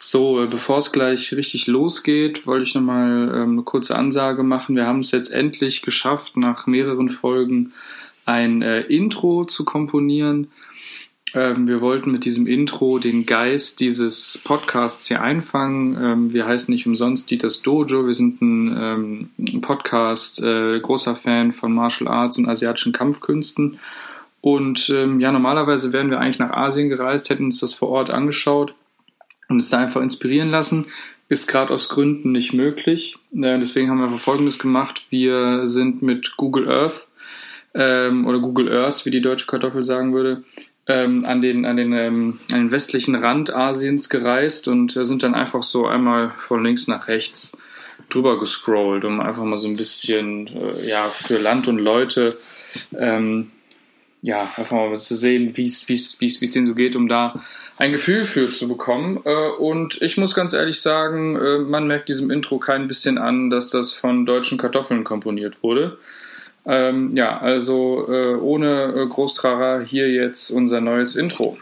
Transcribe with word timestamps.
So, 0.00 0.40
äh, 0.40 0.46
bevor 0.46 0.78
es 0.78 0.92
gleich 0.92 1.32
richtig 1.32 1.66
losgeht, 1.66 2.46
wollte 2.46 2.66
ich 2.66 2.74
nochmal 2.74 3.32
ähm, 3.34 3.52
eine 3.52 3.62
kurze 3.62 3.96
Ansage 3.96 4.44
machen. 4.44 4.76
Wir 4.76 4.86
haben 4.86 5.00
es 5.00 5.10
jetzt 5.10 5.30
endlich 5.30 5.82
geschafft, 5.82 6.36
nach 6.36 6.66
mehreren 6.66 7.08
Folgen 7.08 7.72
ein 8.24 8.62
äh, 8.62 8.82
Intro 8.82 9.44
zu 9.44 9.64
komponieren. 9.64 10.48
Ähm, 11.34 11.66
wir 11.66 11.80
wollten 11.80 12.12
mit 12.12 12.24
diesem 12.24 12.46
Intro 12.46 13.00
den 13.00 13.26
Geist 13.26 13.80
dieses 13.80 14.40
Podcasts 14.44 15.08
hier 15.08 15.20
einfangen. 15.20 15.98
Ähm, 16.00 16.32
wir 16.32 16.46
heißen 16.46 16.72
nicht 16.72 16.86
umsonst 16.86 17.30
Dieters 17.30 17.62
Dojo. 17.62 18.06
Wir 18.06 18.14
sind 18.14 18.40
ein, 18.40 18.76
ähm, 18.78 19.30
ein 19.36 19.60
Podcast, 19.60 20.42
äh, 20.42 20.78
großer 20.78 21.16
Fan 21.16 21.52
von 21.52 21.72
Martial 21.72 22.08
Arts 22.08 22.38
und 22.38 22.48
asiatischen 22.48 22.92
Kampfkünsten. 22.92 23.80
Und 24.40 24.88
ähm, 24.90 25.18
ja, 25.18 25.32
normalerweise 25.32 25.92
wären 25.92 26.10
wir 26.10 26.20
eigentlich 26.20 26.38
nach 26.38 26.52
Asien 26.52 26.88
gereist, 26.88 27.28
hätten 27.30 27.46
uns 27.46 27.58
das 27.58 27.74
vor 27.74 27.88
Ort 27.88 28.10
angeschaut 28.10 28.74
und 29.48 29.56
uns 29.56 29.70
da 29.70 29.78
einfach 29.78 30.02
inspirieren 30.02 30.50
lassen. 30.50 30.86
Ist 31.28 31.46
gerade 31.46 31.72
aus 31.74 31.88
Gründen 31.88 32.32
nicht 32.32 32.54
möglich. 32.54 33.16
Äh, 33.34 33.58
deswegen 33.58 33.90
haben 33.90 33.98
wir 33.98 34.06
einfach 34.06 34.18
Folgendes 34.18 34.58
gemacht. 34.58 35.06
Wir 35.10 35.66
sind 35.66 36.02
mit 36.02 36.36
Google 36.36 36.70
Earth 36.70 37.06
ähm, 37.74 38.26
oder 38.26 38.38
Google 38.38 38.72
Earth, 38.72 39.04
wie 39.04 39.10
die 39.10 39.20
deutsche 39.20 39.46
Kartoffel 39.46 39.82
sagen 39.82 40.14
würde, 40.14 40.44
ähm, 40.86 41.24
an 41.26 41.42
den, 41.42 41.66
an, 41.66 41.76
den, 41.76 41.92
ähm, 41.92 42.38
an 42.50 42.58
den 42.58 42.70
westlichen 42.70 43.14
Rand 43.14 43.54
Asiens 43.54 44.08
gereist 44.08 44.68
und 44.68 44.96
äh, 44.96 45.04
sind 45.04 45.22
dann 45.22 45.34
einfach 45.34 45.62
so 45.62 45.86
einmal 45.86 46.30
von 46.30 46.64
links 46.64 46.88
nach 46.88 47.08
rechts 47.08 47.58
drüber 48.08 48.38
gescrollt, 48.38 49.04
um 49.04 49.20
einfach 49.20 49.44
mal 49.44 49.58
so 49.58 49.68
ein 49.68 49.76
bisschen 49.76 50.46
äh, 50.46 50.88
ja, 50.88 51.08
für 51.08 51.36
Land 51.36 51.68
und 51.68 51.78
Leute 51.78 52.38
ähm, 52.96 53.50
ja, 54.22 54.50
einfach 54.56 54.76
mal 54.76 54.96
zu 54.96 55.14
sehen, 55.14 55.56
wie 55.56 55.64
es 55.64 56.50
denen 56.52 56.66
so 56.66 56.74
geht, 56.74 56.96
um 56.96 57.08
da 57.08 57.40
ein 57.78 57.92
Gefühl 57.92 58.24
für 58.24 58.50
zu 58.50 58.68
bekommen. 58.68 59.20
Äh, 59.24 59.50
und 59.58 60.02
ich 60.02 60.16
muss 60.16 60.34
ganz 60.34 60.52
ehrlich 60.52 60.80
sagen, 60.80 61.36
äh, 61.36 61.58
man 61.58 61.86
merkt 61.86 62.08
diesem 62.08 62.30
Intro 62.30 62.58
kein 62.58 62.88
bisschen 62.88 63.18
an, 63.18 63.50
dass 63.50 63.70
das 63.70 63.92
von 63.92 64.26
deutschen 64.26 64.58
Kartoffeln 64.58 65.04
komponiert 65.04 65.62
wurde. 65.62 65.98
Ähm, 66.66 67.16
ja, 67.16 67.38
also 67.38 68.06
äh, 68.10 68.34
ohne 68.34 69.06
Großtrara 69.08 69.80
hier 69.80 70.10
jetzt 70.10 70.50
unser 70.50 70.80
neues 70.80 71.16
Intro. 71.16 71.56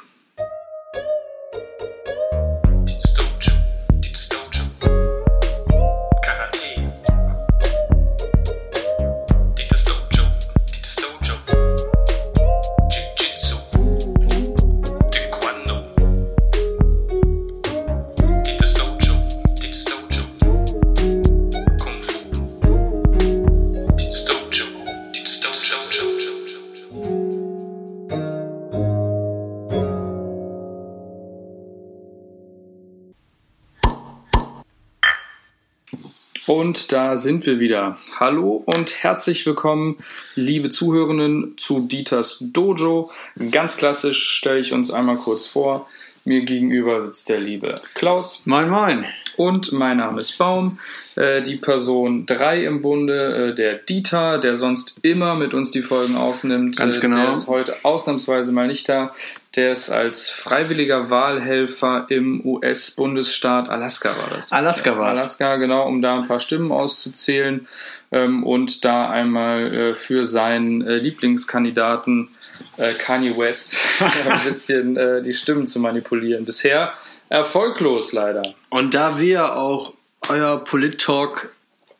Da 36.89 37.17
sind 37.17 37.47
wir 37.47 37.59
wieder. 37.59 37.97
Hallo 38.21 38.63
und 38.65 39.03
herzlich 39.03 39.45
willkommen, 39.45 39.99
liebe 40.37 40.71
Zuhörenden, 40.71 41.55
zu 41.57 41.81
Dieters 41.81 42.39
Dojo. 42.41 43.11
Ganz 43.51 43.77
klassisch 43.77 44.29
stelle 44.29 44.61
ich 44.61 44.73
uns 44.73 44.93
einmal 44.93 45.17
kurz 45.17 45.47
vor. 45.47 45.89
Mir 46.27 46.43
gegenüber 46.43 47.01
sitzt 47.01 47.29
der 47.29 47.39
liebe 47.39 47.77
Klaus. 47.95 48.43
Moin, 48.47 48.69
moin. 48.69 49.05
Und 49.37 49.71
mein 49.71 49.99
Name 49.99 50.19
ist 50.19 50.37
Baum. 50.39 50.81
Äh, 51.15 51.41
die 51.41 51.55
Person 51.55 52.27
3 52.27 52.65
im 52.65 52.83
Bunde, 52.83 53.51
äh, 53.51 53.55
der 53.55 53.75
Dieter, 53.75 54.39
der 54.39 54.57
sonst 54.57 54.99
immer 55.03 55.37
mit 55.37 55.55
uns 55.55 55.71
die 55.71 55.83
Folgen 55.83 56.17
aufnimmt. 56.17 56.79
Ganz 56.79 57.01
genau. 57.01 57.23
Der 57.23 57.31
ist 57.31 57.47
heute 57.47 57.77
ausnahmsweise 57.85 58.51
mal 58.51 58.67
nicht 58.67 58.89
da. 58.89 59.15
Der 59.55 59.71
ist 59.71 59.91
als 59.91 60.29
freiwilliger 60.29 61.11
Wahlhelfer 61.11 62.07
im 62.09 62.45
US-Bundesstaat 62.45 63.69
Alaska 63.69 64.09
war 64.09 64.37
das. 64.37 64.53
Alaska 64.53 64.99
war 64.99 65.13
es. 65.13 65.21
Alaska, 65.21 65.57
genau, 65.57 65.87
um 65.87 66.03
da 66.03 66.19
ein 66.19 66.27
paar 66.27 66.41
Stimmen 66.41 66.73
auszuzählen 66.73 67.69
ähm, 68.17 68.45
und 68.45 68.85
da 68.85 69.11
einmal 69.11 69.75
äh, 69.75 69.95
für 69.95 70.25
seinen 70.27 70.81
Lieblingskandidaten 70.81 72.29
äh, 72.77 72.93
Kanye 72.95 73.37
West 73.37 73.79
ein 74.01 74.45
bisschen 74.45 74.97
äh, 74.97 75.23
die 75.23 75.35
Stimmen 75.35 75.67
zu 75.67 75.81
manipulieren. 75.81 76.45
Bisher 76.45 76.93
erfolglos 77.29 78.13
leider. 78.13 78.55
Und 78.71 78.95
da 78.95 79.19
wir 79.19 79.57
auch 79.57 79.93
euer 80.29 80.65
Polit-Talk 80.65 81.51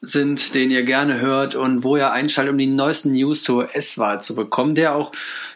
sind, 0.01 0.55
den 0.55 0.71
ihr 0.71 0.85
gerne 0.85 1.21
hört 1.21 1.55
und 1.55 1.83
wo 1.83 1.97
ihr 1.97 2.13
einschaltet, 2.13 2.53
um 2.53 2.59
die 2.59 2.67
neuesten 2.67 3.13
News 3.13 3.43
zur 3.43 3.75
S-Wahl 3.75 4.21
zu 4.23 4.35
bekommen, 4.35 4.75
der 4.75 4.95
auch 4.95 5.13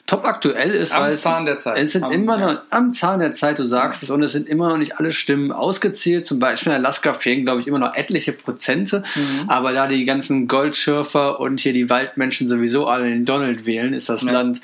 top 0.07 0.25
aktuell 0.25 0.71
ist, 0.71 0.93
am 0.93 1.03
weil 1.03 1.17
Zahn 1.17 1.45
der 1.45 1.59
Zeit. 1.59 1.79
es 1.79 1.93
sind 1.93 2.05
am, 2.05 2.13
immer 2.13 2.37
noch 2.39 2.51
ja. 2.51 2.63
am 2.71 2.93
Zahn 2.93 3.21
der 3.21 3.33
Zeit, 3.33 3.59
du 3.59 3.65
sagst 3.65 4.03
ja. 4.03 4.07
es, 4.07 4.11
und 4.11 4.23
es 4.23 4.33
sind 4.33 4.49
immer 4.49 4.69
noch 4.69 4.77
nicht 4.77 4.99
alle 4.99 5.13
Stimmen 5.13 5.53
ausgezählt. 5.53 6.27
Zum 6.27 6.39
Beispiel 6.39 6.73
in 6.73 6.79
Alaska 6.79 7.15
fehlen, 7.15 7.45
glaube 7.45 7.61
ich, 7.61 7.69
immer 7.69 7.79
noch 7.79 7.95
etliche 7.95 8.33
Prozente. 8.33 9.05
Mhm. 9.15 9.49
Aber 9.49 9.73
da 9.73 9.87
die 9.87 10.05
ganzen 10.05 10.49
Goldschürfer 10.49 11.39
und 11.39 11.61
hier 11.61 11.73
die 11.73 11.89
Waldmenschen 11.89 12.49
sowieso 12.49 12.87
alle 12.87 13.05
den 13.05 13.25
Donald 13.25 13.67
wählen, 13.67 13.93
ist 13.93 14.09
das 14.09 14.23
ja. 14.23 14.33
Land 14.33 14.61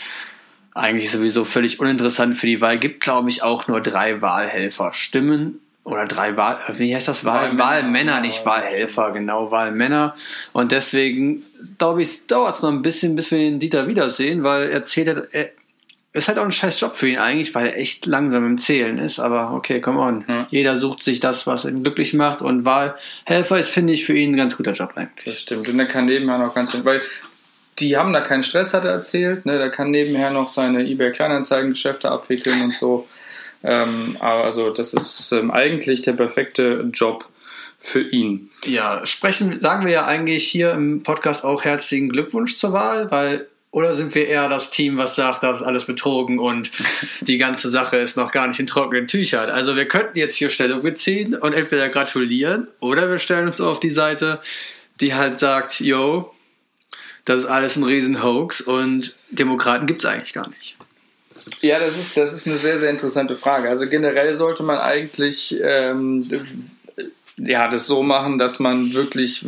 eigentlich 0.75 1.11
sowieso 1.11 1.45
völlig 1.45 1.81
uninteressant 1.81 2.37
für 2.37 2.47
die 2.47 2.61
Wahl. 2.61 2.79
Gibt, 2.79 3.01
glaube 3.01 3.31
ich, 3.31 3.43
auch 3.43 3.69
nur 3.69 3.81
drei 3.81 4.21
Wahlhelfer. 4.21 4.93
Stimmen 4.93 5.61
oder 5.87 6.05
drei 6.05 6.37
Wahl, 6.37 6.59
wie 6.75 6.95
heißt 6.95 7.07
das? 7.07 7.25
Wahl, 7.25 7.57
Wahlmänner, 7.57 7.65
Wahlmänner 7.65 8.21
nicht 8.21 8.45
Wahlhelfer, 8.45 9.13
genau, 9.13 9.53
Wahlmänner. 9.53 10.17
Und 10.53 10.73
deswegen, 10.73 11.45
glaube 11.79 12.03
ich, 12.03 12.27
dauert 12.27 12.57
es 12.57 12.63
noch 12.63 12.71
ein 12.71 12.83
bisschen, 12.83 13.15
bis 13.15 13.31
wir 13.31 13.39
den 13.39 13.61
Dieter 13.61 13.87
wiedersehen, 13.87 14.43
weil 14.43 14.69
er 14.69 14.85
zählt, 14.85 15.29
er, 15.31 15.51
ist 16.13 16.27
halt 16.27 16.39
auch 16.39 16.45
ein 16.45 16.51
scheiß 16.51 16.81
Job 16.81 16.97
für 16.97 17.09
ihn 17.09 17.19
eigentlich, 17.19 17.55
weil 17.55 17.67
er 17.67 17.79
echt 17.79 18.05
langsam 18.07 18.45
im 18.45 18.59
Zählen 18.59 18.99
ist. 18.99 19.21
Aber 19.21 19.53
okay, 19.53 19.81
come 19.81 20.01
on. 20.01 20.27
Hm. 20.27 20.47
Jeder 20.51 20.77
sucht 20.77 21.05
sich 21.05 21.21
das, 21.21 21.47
was 21.47 21.65
ihn 21.65 21.85
glücklich 21.85 22.15
macht. 22.15 22.43
Und 22.43 22.65
Wahlhelfer 22.65 23.59
ist, 23.59 23.71
finde 23.71 23.93
ich, 23.93 24.05
für 24.05 24.15
ihn 24.15 24.33
ein 24.33 24.37
ganz 24.37 24.57
guter 24.57 24.73
Job 24.73 24.93
eigentlich. 24.97 25.27
Das 25.27 25.41
stimmt. 25.41 25.69
Und 25.69 25.79
er 25.79 25.87
kann 25.87 26.07
nebenher 26.07 26.39
noch 26.39 26.55
ganz, 26.55 26.77
weil 26.85 27.01
die 27.79 27.97
haben 27.97 28.13
da 28.13 28.23
keinen 28.23 28.43
Stress, 28.43 28.75
hat 28.75 28.85
er 28.85 28.93
erzählt. 28.93 29.47
Ne? 29.47 29.59
Der 29.59 29.71
kann 29.71 29.91
nebenher 29.93 30.31
noch 30.31 30.49
seine 30.49 30.85
eBay-Kleinanzeigen-Geschäfte 30.85 32.11
abwickeln 32.11 32.63
und 32.63 32.75
so. 32.75 33.07
Ähm, 33.67 34.17
aber 34.21 34.45
also 34.45 34.71
das 34.71 34.95
ist 34.95 35.33
ähm, 35.33 35.51
eigentlich 35.51 36.03
der 36.03 36.13
perfekte 36.13 36.89
Job 36.93 37.29
für 37.81 38.01
ihn. 38.01 38.51
Ja, 38.65 39.05
sprechen, 39.05 39.61
sagen 39.61 39.85
wir 39.85 39.93
ja 39.93 40.07
eigentlich 40.07 40.47
hier 40.47 40.71
im 40.71 41.03
Podcast 41.03 41.45
auch 41.45 41.65
herzlichen 41.65 42.09
Glückwunsch 42.09 42.57
zur 42.57 42.73
Wahl, 42.73 43.11
weil 43.11 43.49
oder 43.73 43.93
sind 43.93 44.15
wir 44.15 44.27
eher 44.27 44.49
das 44.49 44.71
Team, 44.71 44.97
was 44.97 45.17
sagt, 45.17 45.43
das 45.43 45.59
ist 45.59 45.63
alles 45.63 45.85
betrogen 45.85 46.39
und 46.39 46.71
die 47.21 47.39
ganze 47.39 47.69
Sache 47.69 47.97
ist 47.97 48.17
noch 48.17 48.31
gar 48.31 48.47
nicht 48.47 48.61
in 48.61 48.69
trockenen 48.69 49.09
Tüchern? 49.09 49.51
Also 49.51 49.75
wir 49.75 49.87
könnten 49.87 50.17
jetzt 50.17 50.37
hier 50.37 50.49
Stellung 50.49 50.83
beziehen 50.83 51.35
und 51.35 51.53
entweder 51.53 51.89
gratulieren 51.89 52.69
oder 52.81 53.11
wir 53.11 53.19
stellen 53.19 53.49
uns 53.49 53.61
auf 53.61 53.81
die 53.81 53.91
Seite, 53.91 54.41
die 55.01 55.15
halt 55.15 55.41
sagt, 55.41 55.81
yo, 55.81 56.33
das 57.25 57.39
ist 57.39 57.47
alles 57.47 57.77
ein 57.77 57.83
Riesen-Hoax 57.83 58.61
und 58.61 59.17
Demokraten 59.31 59.87
gibt 59.87 60.05
es 60.05 60.11
eigentlich 60.11 60.33
gar 60.33 60.49
nicht. 60.49 60.77
Ja, 61.61 61.79
das 61.79 61.99
ist, 61.99 62.17
das 62.17 62.35
ist 62.35 62.47
eine 62.47 62.59
sehr, 62.59 62.79
sehr 62.79 62.91
interessante 62.91 63.37
Frage. 63.37 63.69
Also 63.69 63.89
generell 63.89 64.35
sollte 64.35 64.63
man 64.63 64.79
eigentlich 64.79 65.59
ähm, 65.63 66.29
ja, 67.39 67.69
das 67.69 67.87
so 67.87 68.03
machen, 68.03 68.39
dass 68.39 68.59
man 68.59 68.93
wirklich 68.93 69.47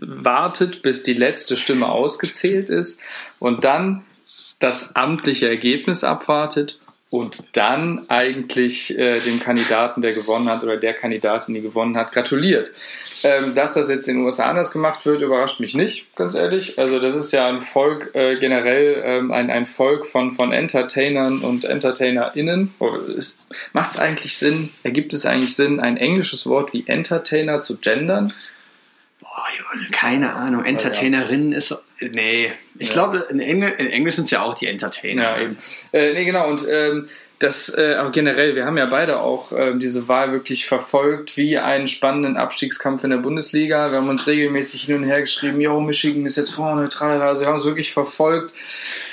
wartet, 0.00 0.82
bis 0.82 1.02
die 1.02 1.14
letzte 1.14 1.56
Stimme 1.56 1.88
ausgezählt 1.88 2.70
ist 2.70 3.02
und 3.38 3.64
dann 3.64 4.04
das 4.58 4.96
amtliche 4.96 5.48
Ergebnis 5.48 6.04
abwartet 6.04 6.80
und 7.10 7.56
dann 7.56 8.04
eigentlich 8.10 8.98
äh, 8.98 9.18
dem 9.20 9.40
Kandidaten, 9.40 10.02
der 10.02 10.12
gewonnen 10.12 10.48
hat 10.48 10.62
oder 10.62 10.76
der 10.76 10.92
Kandidatin, 10.92 11.54
die 11.54 11.62
gewonnen 11.62 11.96
hat, 11.96 12.12
gratuliert. 12.12 12.70
Ähm, 13.24 13.54
dass 13.54 13.74
das 13.74 13.88
jetzt 13.88 14.08
in 14.08 14.16
den 14.16 14.24
USA 14.24 14.50
anders 14.50 14.72
gemacht 14.72 15.06
wird, 15.06 15.22
überrascht 15.22 15.58
mich 15.58 15.74
nicht, 15.74 16.14
ganz 16.16 16.34
ehrlich. 16.34 16.78
Also 16.78 17.00
das 17.00 17.16
ist 17.16 17.32
ja 17.32 17.48
ein 17.48 17.60
Volk, 17.60 18.14
äh, 18.14 18.38
generell 18.38 19.02
ähm, 19.02 19.32
ein, 19.32 19.50
ein 19.50 19.64
Volk 19.64 20.04
von, 20.04 20.32
von 20.32 20.52
Entertainern 20.52 21.38
und 21.38 21.64
EntertainerInnen. 21.64 22.74
Oh, 22.78 22.90
Macht 23.72 23.90
es 23.90 23.98
eigentlich 23.98 24.36
Sinn, 24.36 24.68
ergibt 24.82 25.14
es 25.14 25.24
eigentlich 25.24 25.56
Sinn, 25.56 25.80
ein 25.80 25.96
englisches 25.96 26.46
Wort 26.46 26.74
wie 26.74 26.86
Entertainer 26.86 27.60
zu 27.60 27.80
gendern? 27.80 28.34
Boah, 29.38 29.90
keine 29.92 30.34
Ahnung. 30.34 30.64
Entertainerin 30.64 31.52
ist. 31.52 31.76
Nee. 32.00 32.52
Ich 32.78 32.88
ja. 32.88 32.94
glaube, 32.94 33.24
in, 33.30 33.40
Engl 33.40 33.68
in 33.78 33.86
Englisch 33.88 34.16
sind 34.16 34.24
es 34.24 34.30
ja 34.30 34.42
auch 34.42 34.54
die 34.54 34.66
Entertainer. 34.66 35.22
Ja, 35.22 35.40
eben. 35.40 35.56
Äh, 35.92 36.14
nee, 36.14 36.24
genau. 36.24 36.48
Und 36.48 36.66
ähm, 36.68 37.08
das, 37.38 37.76
äh, 37.78 37.94
aber 37.94 38.10
generell, 38.10 38.56
wir 38.56 38.64
haben 38.64 38.76
ja 38.76 38.86
beide 38.86 39.20
auch 39.20 39.52
äh, 39.52 39.74
diese 39.76 40.08
Wahl 40.08 40.32
wirklich 40.32 40.66
verfolgt, 40.66 41.36
wie 41.36 41.56
einen 41.56 41.86
spannenden 41.86 42.36
Abstiegskampf 42.36 43.04
in 43.04 43.10
der 43.10 43.18
Bundesliga. 43.18 43.92
Wir 43.92 43.98
haben 43.98 44.08
uns 44.08 44.26
regelmäßig 44.26 44.82
hin 44.82 44.96
und 44.96 45.04
her 45.04 45.20
geschrieben, 45.20 45.60
jo, 45.60 45.80
Michigan 45.80 46.26
ist 46.26 46.36
jetzt 46.36 46.50
vorne, 46.50 46.88
tralala. 46.88 47.28
Also 47.28 47.42
wir 47.42 47.48
haben 47.48 47.56
es 47.56 47.64
wirklich 47.64 47.92
verfolgt. 47.92 48.54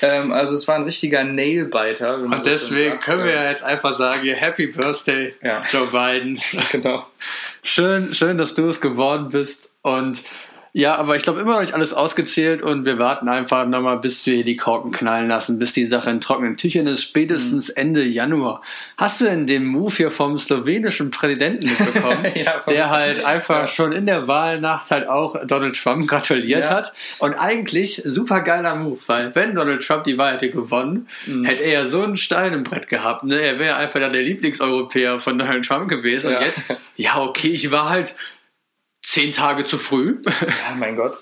Ähm, 0.02 0.32
also 0.32 0.56
es 0.56 0.68
war 0.68 0.76
ein 0.76 0.84
richtiger 0.84 1.24
Nailbiter. 1.24 2.18
Und 2.18 2.46
deswegen 2.48 3.00
können 3.00 3.26
wir 3.26 3.34
ja 3.34 3.50
jetzt 3.50 3.64
einfach 3.64 3.94
sagen, 3.94 4.28
Happy 4.28 4.68
Birthday, 4.68 5.36
ja. 5.44 5.64
Joe 5.70 5.88
Biden. 5.88 6.40
genau. 6.72 7.06
Schön, 7.62 8.14
schön, 8.14 8.40
dass 8.40 8.56
du 8.56 8.68
es 8.68 8.82
geworden 8.82 9.30
bist. 9.32 9.72
Und 9.84 10.24
ja, 10.78 10.98
aber 10.98 11.16
ich 11.16 11.24
glaube 11.24 11.40
immer 11.40 11.54
noch 11.54 11.62
nicht 11.62 11.74
alles 11.74 11.94
ausgezählt 11.94 12.62
und 12.62 12.84
wir 12.84 13.00
warten 13.00 13.30
einfach 13.30 13.66
nochmal, 13.66 13.98
bis 13.98 14.26
wir 14.26 14.44
die 14.44 14.58
Korken 14.58 14.92
knallen 14.92 15.30
lassen, 15.30 15.58
bis 15.58 15.72
die 15.72 15.86
Sache 15.86 16.10
in 16.10 16.20
trockenen 16.20 16.58
Tüchern 16.58 16.86
ist, 16.86 17.02
spätestens 17.02 17.70
mhm. 17.70 17.76
Ende 17.78 18.04
Januar. 18.04 18.62
Hast 18.98 19.22
du 19.22 19.26
denn 19.26 19.48
den 19.48 19.64
Move 19.64 19.96
hier 19.96 20.12
vom 20.12 20.38
slowenischen 20.38 21.12
Präsidenten 21.12 21.68
mitbekommen, 21.68 22.26
ja, 22.36 22.60
der 22.68 22.90
halt 22.90 23.24
einfach 23.24 23.62
ja. 23.62 23.68
schon 23.68 23.94
in 23.94 24.06
der 24.06 24.28
Wahlnacht 24.28 24.92
halt 24.92 25.08
auch 25.08 25.38
Donald 25.48 25.82
Trump 25.82 26.10
gratuliert 26.10 26.66
ja. 26.66 26.72
hat? 26.72 26.92
Und 27.20 27.36
eigentlich 27.36 28.02
super 28.04 28.42
geiler 28.42 28.76
Move, 28.76 29.00
weil 29.08 29.34
wenn 29.34 29.56
Donald 29.56 29.82
Trump 29.82 30.04
die 30.04 30.18
Wahl 30.18 30.34
hätte 30.34 30.50
gewonnen, 30.50 31.08
mhm. 31.26 31.46
hätte 31.46 31.64
er 31.64 31.72
ja 31.72 31.86
so 31.86 32.04
einen 32.04 32.18
Stein 32.18 32.52
im 32.52 32.66
Brett 32.66 32.90
gehabt. 32.90 33.24
Ne? 33.24 33.40
Er 33.40 33.60
wäre 33.60 33.78
einfach 33.78 34.02
dann 34.02 34.12
der 34.12 34.24
Lieblingseuropäer 34.24 35.22
von 35.22 35.40
Donald 35.40 35.66
Trump 35.66 35.88
gewesen. 35.88 36.36
Und 36.36 36.42
jetzt, 36.42 36.64
ja 36.98 37.18
okay, 37.22 37.48
ich 37.48 37.72
war 37.72 37.90
halt 37.90 38.14
zehn 39.06 39.32
Tage 39.32 39.66
zu 39.66 39.78
früh. 39.78 40.22
Ja, 40.26 40.76
mein 40.76 40.96
Gott. 40.96 41.18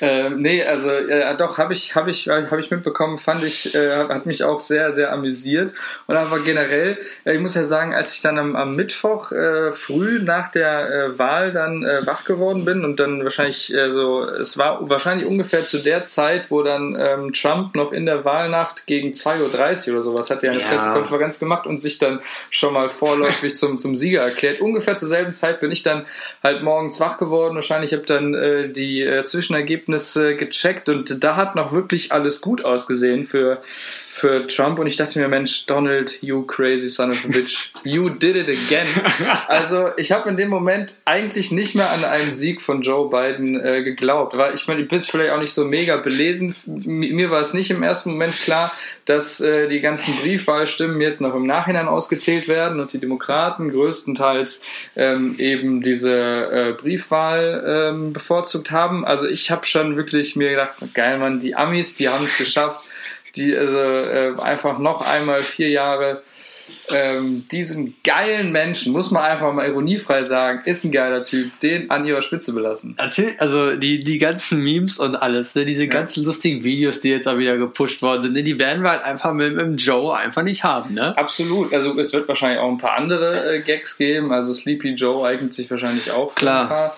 Äh, 0.00 0.30
nee, 0.30 0.64
also 0.64 0.90
äh, 0.90 1.36
doch, 1.36 1.58
habe 1.58 1.72
ich, 1.72 1.94
hab 1.94 2.08
ich, 2.08 2.28
hab 2.28 2.58
ich 2.58 2.70
mitbekommen, 2.70 3.18
fand 3.18 3.44
ich, 3.44 3.74
äh, 3.74 4.04
hat 4.08 4.26
mich 4.26 4.44
auch 4.44 4.60
sehr, 4.60 4.92
sehr 4.92 5.12
amüsiert. 5.12 5.74
Und 6.06 6.16
aber 6.16 6.40
generell, 6.40 6.98
äh, 7.24 7.34
ich 7.34 7.40
muss 7.40 7.54
ja 7.54 7.64
sagen, 7.64 7.94
als 7.94 8.14
ich 8.14 8.22
dann 8.22 8.38
am, 8.38 8.56
am 8.56 8.76
Mittwoch 8.76 9.32
äh, 9.32 9.72
früh 9.72 10.22
nach 10.22 10.50
der 10.50 10.90
äh, 10.90 11.18
Wahl 11.18 11.52
dann 11.52 11.82
wach 12.04 12.24
geworden 12.24 12.64
bin 12.64 12.84
und 12.84 13.00
dann 13.00 13.22
wahrscheinlich 13.24 13.74
so, 13.88 14.24
es 14.24 14.58
war 14.58 14.88
wahrscheinlich 14.88 15.26
ungefähr 15.26 15.64
zu 15.64 15.78
der 15.78 16.04
Zeit, 16.04 16.50
wo 16.50 16.62
dann 16.62 16.96
ähm, 16.98 17.32
Trump 17.32 17.74
noch 17.74 17.92
in 17.92 18.06
der 18.06 18.24
Wahlnacht 18.24 18.86
gegen 18.86 19.10
2.30 19.10 19.88
Uhr 19.88 19.94
oder 19.94 20.02
sowas 20.02 20.30
hat 20.30 20.42
ja 20.42 20.50
eine 20.50 20.60
ja. 20.60 20.68
Pressekonferenz 20.68 21.38
gemacht 21.38 21.66
und 21.66 21.80
sich 21.80 21.98
dann 21.98 22.20
schon 22.50 22.74
mal 22.74 22.88
vorläufig 22.88 23.56
zum, 23.56 23.78
zum 23.78 23.96
Sieger 23.96 24.22
erklärt. 24.22 24.60
Ungefähr 24.60 24.96
zur 24.96 25.08
selben 25.08 25.32
Zeit 25.32 25.60
bin 25.60 25.70
ich 25.70 25.82
dann 25.82 26.06
halt 26.42 26.62
morgens 26.62 27.00
wach 27.00 27.18
geworden. 27.18 27.54
Wahrscheinlich 27.54 27.92
habe 27.92 28.04
dann 28.04 28.72
die 28.72 29.20
Zwischenergebnisse 29.24 29.89
Ergebnisse 29.90 30.36
gecheckt 30.36 30.88
und 30.88 31.22
da 31.22 31.36
hat 31.36 31.56
noch 31.56 31.72
wirklich 31.72 32.12
alles 32.12 32.40
gut 32.40 32.64
ausgesehen 32.64 33.24
für, 33.24 33.60
für 34.12 34.46
Trump 34.48 34.78
und 34.80 34.88
ich 34.88 34.96
dachte 34.96 35.20
mir, 35.20 35.28
Mensch, 35.28 35.66
Donald, 35.66 36.20
you 36.20 36.42
crazy 36.42 36.90
son 36.90 37.10
of 37.10 37.24
a 37.24 37.28
bitch, 37.28 37.70
you 37.84 38.10
did 38.10 38.36
it 38.36 38.48
again. 38.48 38.88
Also 39.48 39.90
ich 39.96 40.12
habe 40.12 40.28
in 40.28 40.36
dem 40.36 40.48
Moment 40.48 40.96
eigentlich 41.04 41.52
nicht 41.52 41.74
mehr 41.74 41.90
an 41.90 42.04
einen 42.04 42.32
Sieg 42.32 42.60
von 42.60 42.82
Joe 42.82 43.08
Biden 43.08 43.58
äh, 43.60 43.82
geglaubt, 43.82 44.36
weil 44.36 44.54
ich 44.54 44.66
meine, 44.66 44.82
du 44.82 44.88
bist 44.88 45.10
vielleicht 45.10 45.32
auch 45.32 45.38
nicht 45.38 45.52
so 45.52 45.64
mega 45.64 45.96
belesen. 45.96 46.54
Mir 46.66 47.30
war 47.30 47.40
es 47.40 47.54
nicht 47.54 47.70
im 47.70 47.82
ersten 47.82 48.10
Moment 48.10 48.34
klar, 48.34 48.72
dass 49.04 49.40
äh, 49.40 49.68
die 49.68 49.80
ganzen 49.80 50.14
Briefwahlstimmen 50.16 51.00
jetzt 51.00 51.20
noch 51.20 51.34
im 51.34 51.46
Nachhinein 51.46 51.88
ausgezählt 51.88 52.48
werden 52.48 52.80
und 52.80 52.92
die 52.92 52.98
Demokraten 52.98 53.70
größtenteils 53.70 54.62
ähm, 54.96 55.36
eben 55.38 55.82
diese 55.82 56.12
äh, 56.12 56.72
Briefwahl 56.72 57.64
ähm, 57.66 58.12
bevorzugt 58.12 58.70
haben. 58.70 59.04
Also 59.04 59.26
ich 59.26 59.50
habe 59.50 59.66
schon 59.66 59.96
wirklich 59.96 60.36
mir 60.36 60.50
gedacht, 60.50 60.74
geil, 60.94 61.18
Mann, 61.18 61.40
die 61.40 61.54
Amis, 61.54 61.96
die 61.96 62.08
haben 62.08 62.24
es 62.24 62.36
geschafft, 62.36 62.80
die 63.36 63.56
also 63.56 63.78
äh, 63.78 64.34
einfach 64.42 64.78
noch 64.78 65.06
einmal 65.06 65.40
vier 65.40 65.70
Jahre 65.70 66.22
ähm, 66.90 67.46
diesen 67.50 67.94
geilen 68.04 68.52
Menschen, 68.52 68.92
muss 68.92 69.10
man 69.10 69.22
einfach 69.22 69.52
mal 69.52 69.66
ironiefrei 69.66 70.22
sagen, 70.22 70.62
ist 70.64 70.84
ein 70.84 70.92
geiler 70.92 71.22
Typ, 71.22 71.58
den 71.60 71.90
an 71.90 72.04
ihrer 72.04 72.22
Spitze 72.22 72.52
belassen. 72.52 72.94
Natürlich, 72.98 73.40
also 73.40 73.76
die, 73.76 74.02
die 74.02 74.18
ganzen 74.18 74.62
Memes 74.62 74.98
und 74.98 75.16
alles, 75.16 75.54
ne, 75.54 75.64
diese 75.64 75.84
ja. 75.84 75.90
ganzen 75.90 76.24
lustigen 76.24 76.64
Videos, 76.64 77.00
die 77.00 77.10
jetzt 77.10 77.26
auch 77.28 77.38
wieder 77.38 77.56
gepusht 77.58 78.02
worden 78.02 78.22
sind, 78.22 78.32
ne, 78.34 78.42
die 78.42 78.58
werden 78.58 78.82
wir 78.82 78.90
halt 78.90 79.04
einfach 79.04 79.32
mit, 79.32 79.54
mit 79.54 79.64
dem 79.64 79.76
Joe 79.76 80.16
einfach 80.16 80.42
nicht 80.42 80.64
haben, 80.64 80.94
ne? 80.94 81.16
Absolut, 81.16 81.72
also 81.72 81.98
es 81.98 82.12
wird 82.12 82.28
wahrscheinlich 82.28 82.60
auch 82.60 82.70
ein 82.70 82.78
paar 82.78 82.96
andere 82.96 83.56
äh, 83.56 83.60
Gags 83.60 83.96
geben, 83.96 84.32
also 84.32 84.52
Sleepy 84.52 84.90
Joe 84.90 85.26
eignet 85.26 85.54
sich 85.54 85.70
wahrscheinlich 85.70 86.10
auch 86.10 86.32
für 86.32 86.40
Klar. 86.40 86.96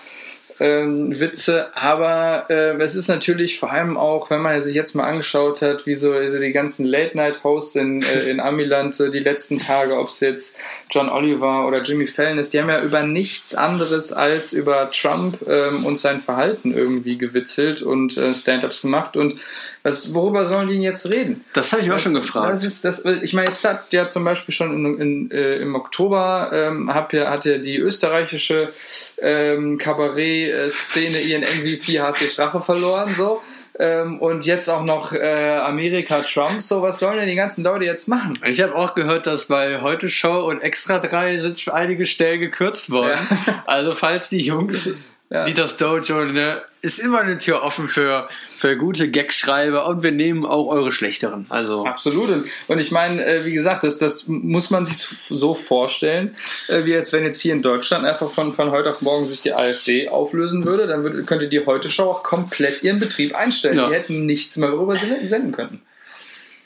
Ähm, 0.63 1.19
Witze, 1.19 1.75
aber 1.75 2.45
äh, 2.49 2.81
es 2.81 2.95
ist 2.95 3.09
natürlich 3.09 3.59
vor 3.59 3.73
allem 3.73 3.97
auch, 3.97 4.29
wenn 4.29 4.41
man 4.41 4.61
sich 4.61 4.73
jetzt 4.73 4.95
mal 4.95 5.03
angeschaut 5.03 5.61
hat, 5.61 5.85
wie 5.85 5.93
so 5.93 6.17
die 6.17 6.53
ganzen 6.53 6.85
Late-Night-Hosts 6.85 7.75
in, 7.75 8.01
äh, 8.01 8.29
in 8.29 8.39
Amiland 8.39 8.95
so 8.95 9.09
die 9.09 9.19
letzten 9.19 9.59
Tage, 9.59 9.99
ob 9.99 10.07
es 10.07 10.21
jetzt 10.21 10.57
John 10.89 11.09
Oliver 11.09 11.67
oder 11.67 11.81
Jimmy 11.81 12.07
Fallon 12.07 12.37
ist, 12.37 12.53
die 12.53 12.61
haben 12.61 12.69
ja 12.69 12.81
über 12.81 13.03
nichts 13.03 13.55
anderes 13.55 14.13
als 14.13 14.53
über 14.53 14.89
Trump 14.89 15.39
ähm, 15.49 15.85
und 15.85 15.99
sein 15.99 16.21
Verhalten 16.21 16.73
irgendwie 16.73 17.17
gewitzelt 17.17 17.81
und 17.81 18.15
äh, 18.15 18.33
Stand-ups 18.33 18.83
gemacht. 18.83 19.17
Und 19.17 19.41
was, 19.83 20.15
worüber 20.15 20.45
sollen 20.45 20.69
die 20.69 20.75
jetzt 20.75 21.09
reden? 21.11 21.43
Das 21.51 21.73
habe 21.73 21.81
ich 21.81 21.91
auch 21.91 21.99
schon 21.99 22.13
gefragt. 22.13 22.51
Das 22.51 22.63
ist, 22.63 22.85
das, 22.85 23.03
ich 23.03 23.33
meine, 23.33 23.47
jetzt 23.47 23.65
hat 23.65 23.91
ja 23.91 24.07
zum 24.07 24.23
Beispiel 24.23 24.55
schon 24.55 24.73
in, 24.73 24.99
in, 24.99 25.31
äh, 25.31 25.57
im 25.57 25.75
Oktober 25.75 26.49
ähm, 26.53 26.93
hat, 26.93 27.11
ja, 27.11 27.29
hat 27.29 27.43
ja 27.43 27.57
die 27.57 27.75
österreichische 27.77 28.71
ähm, 29.17 29.77
Kabarett-Szene 29.77 31.19
ihren 31.19 31.41
MVP 31.41 31.99
HC 31.99 32.29
Strache 32.29 32.61
verloren, 32.61 33.13
so. 33.13 33.41
Ähm, 33.77 34.19
und 34.19 34.45
jetzt 34.45 34.69
auch 34.69 34.83
noch 34.83 35.11
äh, 35.13 35.57
Amerika 35.57 36.21
Trump. 36.21 36.61
So, 36.61 36.81
was 36.81 36.99
sollen 36.99 37.17
denn 37.17 37.27
die 37.27 37.35
ganzen 37.35 37.63
Leute 37.63 37.83
jetzt 37.85 38.07
machen? 38.07 38.39
Ich 38.45 38.61
habe 38.61 38.75
auch 38.75 38.93
gehört, 38.93 39.27
dass 39.27 39.47
bei 39.47 39.81
Heute 39.81 40.07
Show 40.09 40.47
und 40.47 40.61
Extra 40.61 40.99
3 40.99 41.39
sind 41.39 41.73
einige 41.73 42.05
Stellen 42.05 42.39
gekürzt 42.39 42.91
worden. 42.91 43.19
Ja. 43.29 43.63
Also 43.65 43.93
falls 43.93 44.29
die 44.29 44.41
Jungs 44.41 44.91
ja. 45.33 45.43
Dieters 45.43 45.77
Dojo 45.77 46.25
ne, 46.25 46.61
ist 46.83 46.99
immer 46.99 47.21
eine 47.21 47.37
Tür 47.37 47.63
offen 47.63 47.87
für, 47.87 48.27
für 48.57 48.75
gute 48.75 49.09
Gagschreiber 49.09 49.87
und 49.87 50.03
wir 50.03 50.11
nehmen 50.11 50.45
auch 50.45 50.67
eure 50.67 50.91
schlechteren. 50.91 51.45
Also. 51.47 51.85
Absolut. 51.85 52.29
Und 52.67 52.77
ich 52.79 52.91
meine, 52.91 53.25
äh, 53.25 53.45
wie 53.45 53.53
gesagt, 53.53 53.85
das, 53.85 53.97
das 53.97 54.27
muss 54.27 54.69
man 54.69 54.83
sich 54.83 55.07
so 55.29 55.55
vorstellen, 55.55 56.35
äh, 56.67 56.83
wie 56.83 56.91
jetzt, 56.91 57.13
wenn 57.13 57.23
jetzt 57.23 57.39
hier 57.39 57.53
in 57.53 57.61
Deutschland 57.61 58.05
einfach 58.05 58.29
von, 58.29 58.51
von 58.51 58.71
heute 58.71 58.89
auf 58.89 59.01
morgen 59.01 59.23
sich 59.23 59.41
die 59.41 59.53
AfD 59.53 60.09
auflösen 60.09 60.65
würde, 60.65 60.85
dann 60.85 61.03
würde, 61.03 61.23
könnte 61.23 61.47
die 61.47 61.65
Heute-Show 61.65 62.03
auch 62.03 62.23
komplett 62.23 62.83
ihren 62.83 62.99
Betrieb 62.99 63.33
einstellen. 63.33 63.77
Ja. 63.77 63.87
Die 63.87 63.93
hätten 63.93 64.25
nichts 64.25 64.57
mehr 64.57 64.71
darüber 64.71 64.97
senden 64.97 65.53
können. 65.53 65.81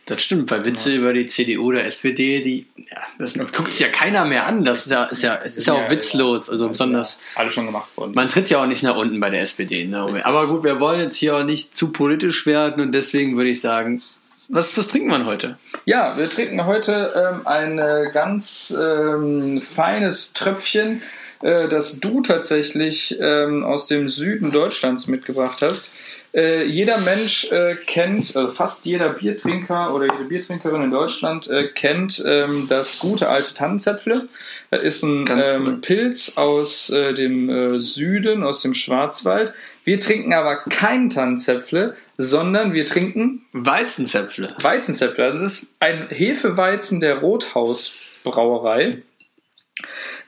Das 0.08 0.22
stimmt, 0.22 0.50
weil 0.52 0.64
Witze 0.64 0.92
ja. 0.92 1.00
über 1.00 1.12
die 1.12 1.26
CDU 1.26 1.68
oder 1.68 1.84
SPD, 1.84 2.40
die, 2.40 2.66
ja, 2.78 2.98
das 3.20 3.34
guckt 3.34 3.74
sich 3.74 3.82
ja 3.82 3.90
keiner 3.90 4.24
mehr 4.24 4.48
an. 4.48 4.64
Das 4.64 4.86
ist 4.86 4.92
ja, 4.92 5.04
ist 5.04 5.22
ja, 5.22 5.36
ist 5.36 5.68
ja 5.68 5.74
auch 5.74 5.92
witzlos. 5.92 6.50
Also 6.50 6.70
besonders. 6.70 7.20
Alles 7.36 7.54
schon 7.54 7.66
gemacht 7.66 7.90
worden. 7.98 8.14
Man 8.16 8.30
tritt 8.30 8.50
ja 8.50 8.62
auch 8.62 8.68
nicht 8.68 8.84
nach 8.84 8.96
unten 8.96 9.20
bei 9.20 9.30
der 9.30 9.42
SPD. 9.42 9.86
Ne? 9.86 10.10
Aber 10.24 10.48
gut, 10.48 10.64
wir 10.64 10.80
wollen 10.80 11.02
jetzt 11.02 11.18
hier 11.18 11.36
auch 11.36 11.44
nicht 11.44 11.76
zu 11.76 11.90
politisch 11.90 12.46
werden 12.46 12.82
und 12.82 12.94
deswegen 12.94 13.36
würde 13.36 13.50
ich 13.50 13.60
sagen, 13.60 14.02
was, 14.48 14.78
was 14.78 14.88
trinken 14.88 15.10
wir 15.10 15.26
heute? 15.26 15.58
Ja, 15.84 16.18
wir 16.18 16.30
trinken 16.30 16.66
heute 16.66 17.12
ähm, 17.14 17.46
ein 17.46 17.78
äh, 17.78 18.10
ganz 18.14 18.74
ähm, 18.80 19.62
feines 19.62 20.32
Tröpfchen, 20.32 21.02
äh, 21.42 21.68
das 21.68 22.00
du 22.00 22.22
tatsächlich 22.22 23.18
ähm, 23.20 23.66
aus 23.66 23.88
dem 23.88 24.08
Süden 24.08 24.54
Deutschlands 24.54 25.08
mitgebracht 25.08 25.62
hast. 25.62 25.92
Äh, 26.34 26.66
jeder 26.66 26.98
Mensch 27.00 27.52
äh, 27.52 27.76
kennt, 27.76 28.36
also 28.36 28.50
fast 28.50 28.86
jeder 28.86 29.10
Biertrinker 29.10 29.94
oder 29.94 30.06
jede 30.12 30.26
Biertrinkerin 30.26 30.84
in 30.84 30.92
Deutschland 30.92 31.50
äh, 31.50 31.68
kennt 31.70 32.24
ähm, 32.26 32.68
das 32.70 33.00
gute 33.00 33.30
alte 33.30 33.54
Tannenzäpfle. 33.54 34.28
Das 34.70 34.84
ist 34.84 35.04
ein 35.04 35.26
ähm, 35.30 35.82
Pilz 35.82 36.38
aus 36.38 36.90
äh, 36.90 37.14
dem 37.14 37.50
äh, 37.50 37.80
Süden, 37.80 38.44
aus 38.44 38.62
dem 38.62 38.74
Schwarzwald. 38.74 39.54
Wir 39.86 40.00
trinken 40.00 40.34
aber 40.34 40.58
kein 40.70 41.10
Tannenzäpfle, 41.10 41.96
sondern 42.18 42.74
wir 42.74 42.86
trinken 42.86 43.46
Weizenzäpfle. 43.54 44.56
Weizenzäpfle. 44.62 45.24
Also 45.24 45.46
es 45.46 45.54
ist 45.54 45.76
ein 45.80 46.08
Hefeweizen 46.10 47.00
der 47.00 47.20
Rothausbrauerei. 47.20 49.02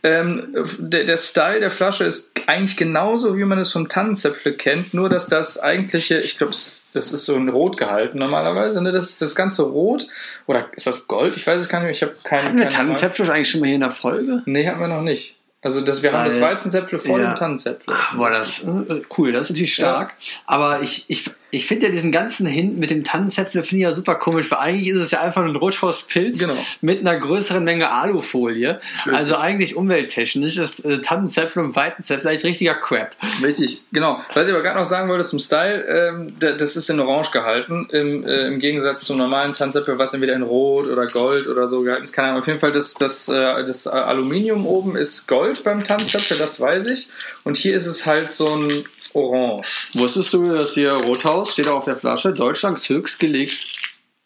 Ähm, 0.01 0.55
der, 0.77 1.03
der, 1.03 1.17
Style 1.17 1.59
der 1.59 1.71
Flasche 1.71 2.05
ist 2.05 2.31
eigentlich 2.47 2.77
genauso, 2.77 3.37
wie 3.37 3.43
man 3.43 3.59
es 3.59 3.71
vom 3.71 3.89
Tannenzäpfle 3.89 4.53
kennt, 4.53 4.93
nur 4.93 5.09
dass 5.09 5.27
das 5.27 5.59
eigentliche, 5.59 6.19
ich 6.19 6.37
glaube, 6.37 6.53
das 6.53 7.11
ist 7.11 7.25
so 7.25 7.35
ein 7.35 7.49
Rot 7.49 7.77
gehalten 7.77 8.17
normalerweise, 8.17 8.81
ne? 8.81 8.91
das, 8.91 9.17
das 9.17 9.35
ganze 9.35 9.63
Rot, 9.63 10.07
oder 10.47 10.67
ist 10.73 10.87
das 10.87 11.07
Gold? 11.07 11.35
Ich 11.35 11.45
weiß 11.45 11.61
es 11.61 11.67
gar 11.67 11.79
nicht 11.79 11.85
mehr, 11.85 11.91
ich 11.91 12.01
habe 12.01 12.15
keine 12.23 12.49
Haben 12.49 12.57
wir 12.59 12.69
Tannenzäpfle 12.69 13.31
eigentlich 13.31 13.49
schon 13.49 13.59
mal 13.59 13.67
hier 13.67 13.75
in 13.75 13.81
der 13.81 13.91
Folge? 13.91 14.41
Nee, 14.45 14.67
haben 14.67 14.79
wir 14.79 14.87
noch 14.87 15.01
nicht. 15.01 15.35
Also 15.61 15.81
das, 15.81 16.01
wir 16.01 16.13
Weil, 16.13 16.19
haben 16.19 16.29
das 16.29 16.39
Weizenzäpfle 16.39 16.99
vor 16.99 17.19
ja. 17.19 17.31
dem 17.31 17.35
Tannenzäpfle. 17.35 17.93
Ach, 17.93 18.15
boah, 18.15 18.29
das 18.29 18.63
äh, 18.63 19.01
cool, 19.17 19.33
das 19.33 19.43
ist 19.43 19.49
natürlich 19.49 19.73
stark. 19.73 20.15
Ja. 20.17 20.37
Aber 20.45 20.81
ich, 20.81 21.05
ich, 21.09 21.29
ich 21.51 21.65
finde 21.65 21.87
ja 21.87 21.91
diesen 21.91 22.11
ganzen 22.11 22.45
Hint 22.45 22.77
mit 22.77 22.89
dem 22.91 23.03
Tannenzäpfle 23.03 23.63
finde 23.63 23.77
ich 23.77 23.89
ja 23.89 23.91
super 23.91 24.15
komisch, 24.15 24.51
weil 24.51 24.59
eigentlich 24.59 24.87
ist 24.89 24.97
es 24.97 25.11
ja 25.11 25.21
einfach 25.21 25.43
ein 25.43 25.55
Rothauspilz 25.55 26.39
Genau. 26.39 26.53
mit 26.81 26.99
einer 26.99 27.17
größeren 27.17 27.63
Menge 27.63 27.91
Alufolie. 27.91 28.79
Also 29.11 29.37
eigentlich 29.37 29.75
umwelttechnisch 29.75 30.57
ist 30.57 30.85
äh, 30.85 30.99
Tannenzäpfle 31.01 31.63
und 31.63 31.75
Weitenzäpfle 31.75 32.29
eigentlich 32.29 32.43
richtiger 32.43 32.75
Crap. 32.75 33.15
Richtig, 33.43 33.83
genau. 33.91 34.21
Was 34.33 34.47
ich 34.47 34.53
aber 34.53 34.61
gerade 34.63 34.77
noch 34.79 34.85
sagen 34.85 35.09
wollte 35.09 35.25
zum 35.25 35.39
Style, 35.39 35.83
ähm, 35.85 36.33
da- 36.39 36.51
das 36.51 36.75
ist 36.75 36.89
in 36.89 36.99
Orange 36.99 37.31
gehalten, 37.31 37.87
im, 37.91 38.23
äh, 38.25 38.47
im 38.47 38.59
Gegensatz 38.59 39.01
zum 39.05 39.17
normalen 39.17 39.53
Tanzäpfel, 39.55 39.97
was 39.97 40.13
entweder 40.13 40.33
in 40.33 40.43
Rot 40.43 40.87
oder 40.87 41.07
Gold 41.07 41.47
oder 41.47 41.67
so 41.67 41.81
gehalten 41.81 42.03
ist. 42.03 42.13
Keine 42.13 42.29
Ahnung. 42.29 42.41
Auf 42.41 42.47
jeden 42.47 42.59
Fall, 42.59 42.71
das, 42.71 42.93
das, 42.93 43.27
äh, 43.27 43.63
das 43.65 43.87
Aluminium 43.87 44.65
oben 44.67 44.95
ist 44.95 45.27
Gold 45.27 45.63
beim 45.63 45.83
Tanzäpfel, 45.83 46.37
das 46.37 46.59
weiß 46.59 46.87
ich. 46.87 47.07
Und 47.43 47.57
hier 47.57 47.75
ist 47.75 47.85
es 47.85 48.05
halt 48.05 48.29
so 48.31 48.55
ein 48.55 48.67
Orange. 49.13 49.91
Wusstest 49.93 50.33
du, 50.33 50.53
dass 50.53 50.73
hier 50.73 50.93
Rothaus 50.93 51.53
steht 51.53 51.67
auf 51.67 51.85
der 51.85 51.97
Flasche 51.97 52.33
Deutschlands 52.33 52.87
höchstgeleg 52.89 53.51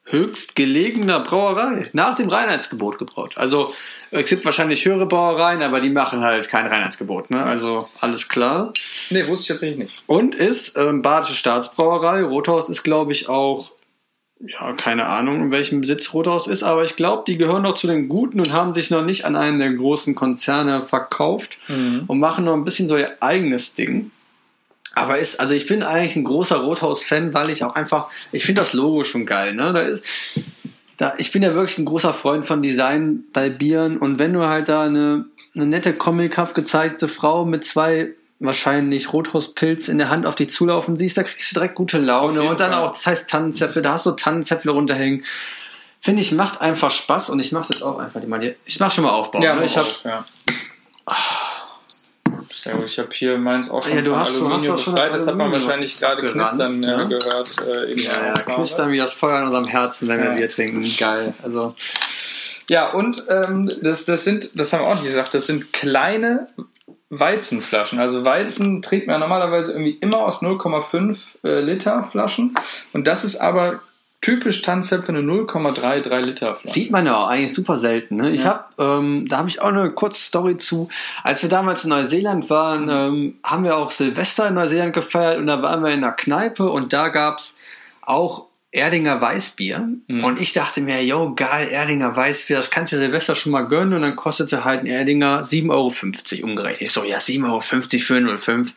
höchstgelegener 0.05 1.21
Brauerei 1.21 1.89
nach 1.93 2.15
dem 2.15 2.29
Reinheitsgebot 2.29 2.99
gebraut? 2.99 3.33
Also 3.35 3.73
es 4.11 4.29
gibt 4.29 4.45
wahrscheinlich 4.45 4.85
höhere 4.85 5.07
Brauereien, 5.07 5.63
aber 5.63 5.81
die 5.81 5.89
machen 5.89 6.21
halt 6.21 6.49
kein 6.49 6.67
Reinheitsgebot. 6.67 7.31
Ne? 7.31 7.43
Also 7.43 7.89
alles 7.99 8.29
klar. 8.29 8.73
Nee, 9.09 9.27
wusste 9.27 9.43
ich 9.43 9.47
tatsächlich 9.47 9.79
nicht. 9.79 10.03
Und 10.05 10.35
ist 10.35 10.77
ähm, 10.77 11.01
Badische 11.01 11.33
Staatsbrauerei. 11.33 12.23
Rothaus 12.23 12.69
ist, 12.69 12.83
glaube 12.83 13.11
ich, 13.11 13.27
auch, 13.27 13.71
ja, 14.39 14.73
keine 14.73 15.05
Ahnung, 15.05 15.41
in 15.41 15.51
welchem 15.51 15.81
Besitz 15.81 16.13
Rothaus 16.13 16.47
ist, 16.47 16.63
aber 16.63 16.83
ich 16.83 16.95
glaube, 16.95 17.23
die 17.25 17.37
gehören 17.37 17.63
noch 17.63 17.75
zu 17.75 17.87
den 17.87 18.09
Guten 18.09 18.39
und 18.39 18.51
haben 18.51 18.73
sich 18.73 18.89
noch 18.89 19.03
nicht 19.03 19.25
an 19.25 19.35
einen 19.35 19.59
der 19.59 19.71
großen 19.71 20.15
Konzerne 20.15 20.81
verkauft 20.81 21.59
und 22.07 22.19
machen 22.19 22.43
noch 22.45 22.53
ein 22.53 22.65
bisschen 22.65 22.89
so 22.89 22.97
ihr 22.97 23.15
eigenes 23.21 23.73
Ding. 23.73 24.11
Aber 24.95 25.17
ist, 25.17 25.39
also 25.39 25.53
ich 25.55 25.65
bin 25.65 25.83
eigentlich 25.83 26.15
ein 26.15 26.23
großer 26.23 26.57
Rothaus-Fan, 26.57 27.33
weil 27.33 27.49
ich 27.49 27.63
auch 27.63 27.75
einfach, 27.75 28.09
ich 28.31 28.45
finde 28.45 28.61
das 28.61 28.73
Logo 28.73 29.03
schon 29.03 29.25
geil, 29.25 29.55
ne? 29.55 29.73
Da 29.73 29.81
ist, 29.81 30.05
da, 30.97 31.15
ich 31.17 31.31
bin 31.31 31.41
ja 31.41 31.55
wirklich 31.55 31.79
ein 31.79 31.85
großer 31.85 32.13
Freund 32.13 32.45
von 32.45 32.61
Design 32.61 33.23
bei 33.33 33.49
Bieren 33.49 33.97
und 33.97 34.19
wenn 34.19 34.33
du 34.33 34.47
halt 34.47 34.69
da 34.69 34.83
eine, 34.83 35.25
eine 35.55 35.65
nette, 35.65 35.93
comichaft 35.93 36.53
gezeigte 36.53 37.07
Frau 37.07 37.43
mit 37.43 37.65
zwei 37.65 38.13
wahrscheinlich 38.39 39.13
Rothauspilz 39.13 39.87
in 39.87 39.97
der 39.97 40.09
Hand 40.09 40.27
auf 40.27 40.35
dich 40.35 40.51
zulaufen 40.51 40.95
siehst, 40.95 41.17
da 41.17 41.23
kriegst 41.23 41.51
du 41.51 41.55
direkt 41.55 41.75
gute 41.75 41.97
Laune 41.97 42.43
und 42.43 42.59
dann 42.59 42.73
Fall. 42.73 42.81
auch, 42.81 42.91
das 42.91 43.07
heißt 43.07 43.29
Tannenzäpfle, 43.29 43.81
da 43.81 43.93
hast 43.93 44.05
du 44.05 44.11
Tannenzäpfle 44.11 44.71
runterhängen. 44.71 45.23
Finde 45.99 46.21
ich, 46.21 46.33
macht 46.33 46.59
einfach 46.59 46.91
Spaß 46.91 47.29
und 47.29 47.39
ich 47.39 47.53
mache 47.53 47.71
jetzt 47.71 47.81
auch 47.81 47.97
einfach 47.97 48.21
mal 48.27 48.41
hier. 48.41 48.55
Ich 48.65 48.79
mache 48.79 48.91
schon 48.91 49.05
mal 49.05 49.11
Aufbau. 49.11 49.41
Ja, 49.41 49.55
ne? 49.55 49.65
ich 49.65 49.77
habe 49.77 49.87
habe. 50.05 50.25
Ja. 52.65 52.73
Gut, 52.73 52.85
ich 52.85 52.99
habe 52.99 53.09
hier 53.13 53.37
meins 53.37 53.69
auch 53.69 53.83
schon 53.83 53.95
Ja, 53.95 54.01
du 54.01 54.15
hast- 54.15 54.31
du 54.39 54.41
hast 54.45 54.51
Aluminium 54.51 54.77
schon 54.77 54.95
befreit. 54.95 55.11
das 55.13 55.21
Das 55.21 55.27
hat 55.29 55.35
man 55.37 55.47
Aluminium 55.47 55.67
wahrscheinlich 55.69 55.99
gerade 55.99 56.21
geranzt, 56.21 56.51
knistern 56.59 56.79
ne? 56.79 57.07
gehört. 57.09 57.49
Äh, 57.67 57.95
ja, 57.99 58.11
ja, 58.27 58.33
knistern 58.33 58.91
wie 58.91 58.97
das 58.97 59.13
Feuer 59.13 59.39
in 59.39 59.45
unserem 59.45 59.67
Herzen, 59.67 60.07
wenn 60.07 60.19
wir 60.19 60.25
Ja. 60.31 60.31
Bier 60.37 60.49
trinken. 60.49 60.83
Geil. 60.97 61.33
Also 61.43 61.73
Ja, 62.69 62.91
und 62.93 63.23
ähm, 63.29 63.69
das, 63.81 64.05
das 64.05 64.23
sind, 64.23 64.57
das 64.59 64.71
haben 64.71 64.81
wir 64.81 64.87
auch 64.87 64.95
nicht 64.95 65.03
gesagt, 65.05 65.33
das 65.33 65.45
sind 65.47 65.73
kleine 65.73 66.45
Weizenflaschen. 67.09 67.99
Also 67.99 68.23
Weizen 68.25 68.81
trinkt 68.81 69.07
man 69.07 69.19
normalerweise 69.19 69.73
irgendwie 69.73 69.97
immer 69.99 70.19
aus 70.19 70.41
0,5 70.41 71.43
äh, 71.43 71.59
Liter 71.61 72.01
Flaschen. 72.03 72.55
Und 72.93 73.07
das 73.07 73.23
ist 73.23 73.35
aber 73.37 73.81
typisch 74.23 74.63
Tanzäpfel 74.63 75.15
eine 75.15 75.23
0,33 75.31 76.19
Liter 76.21 76.55
Flasche. 76.55 76.73
Sieht 76.73 76.89
man 76.89 77.05
ja 77.05 77.15
auch 77.15 77.27
eigentlich 77.27 77.53
super 77.53 77.77
selten. 77.77 78.15
Ne? 78.15 78.31
Ich 78.31 78.43
Ja. 78.43 78.67
habe, 78.77 78.99
ähm, 79.03 79.27
da 79.27 79.37
habe 79.37 79.49
ich 79.49 79.61
auch 79.61 79.67
eine 79.67 79.91
kurze 79.91 80.21
Story 80.21 80.57
zu. 80.57 80.89
Als 81.23 81.43
wir 81.43 81.49
damals 81.49 81.83
in 81.83 81.91
Neuseeland 81.91 82.49
waren, 82.49 82.89
ähm, 82.89 83.35
haben 83.43 83.63
wir 83.63 83.77
auch 83.77 83.91
Silvester 83.91 84.47
in 84.47 84.55
Neuseeland 84.55 84.93
gefeiert 84.93 85.37
und 85.37 85.45
da 85.47 85.61
waren 85.61 85.83
wir 85.83 85.91
in 85.91 86.03
einer 86.03 86.13
Kneipe 86.13 86.69
und 86.69 86.93
da 86.93 87.09
gab's 87.09 87.55
auch 88.01 88.47
Erdinger 88.71 89.21
Weißbier. 89.21 89.87
Und 90.09 90.41
ich 90.41 90.51
dachte 90.53 90.81
mir, 90.81 91.05
yo, 91.05 91.35
geil, 91.35 91.67
Erdinger 91.67 92.15
Weißbier, 92.15 92.57
das 92.57 92.71
kannst 92.71 92.91
du 92.91 92.97
Silvester 92.97 93.35
schon 93.35 93.51
mal 93.51 93.67
gönnen. 93.67 93.93
Und 93.93 94.01
dann 94.01 94.15
kostete 94.15 94.65
halt 94.65 94.79
ein 94.79 94.87
Erdinger 94.87 95.43
7,50 95.43 95.69
Euro 96.41 96.47
umgerechnet. 96.49 96.81
Ich 96.81 96.91
so, 96.91 97.03
ja, 97.03 97.19
7,50 97.19 97.45
Euro 97.45 97.59
für 97.61 98.37
05. 98.39 98.73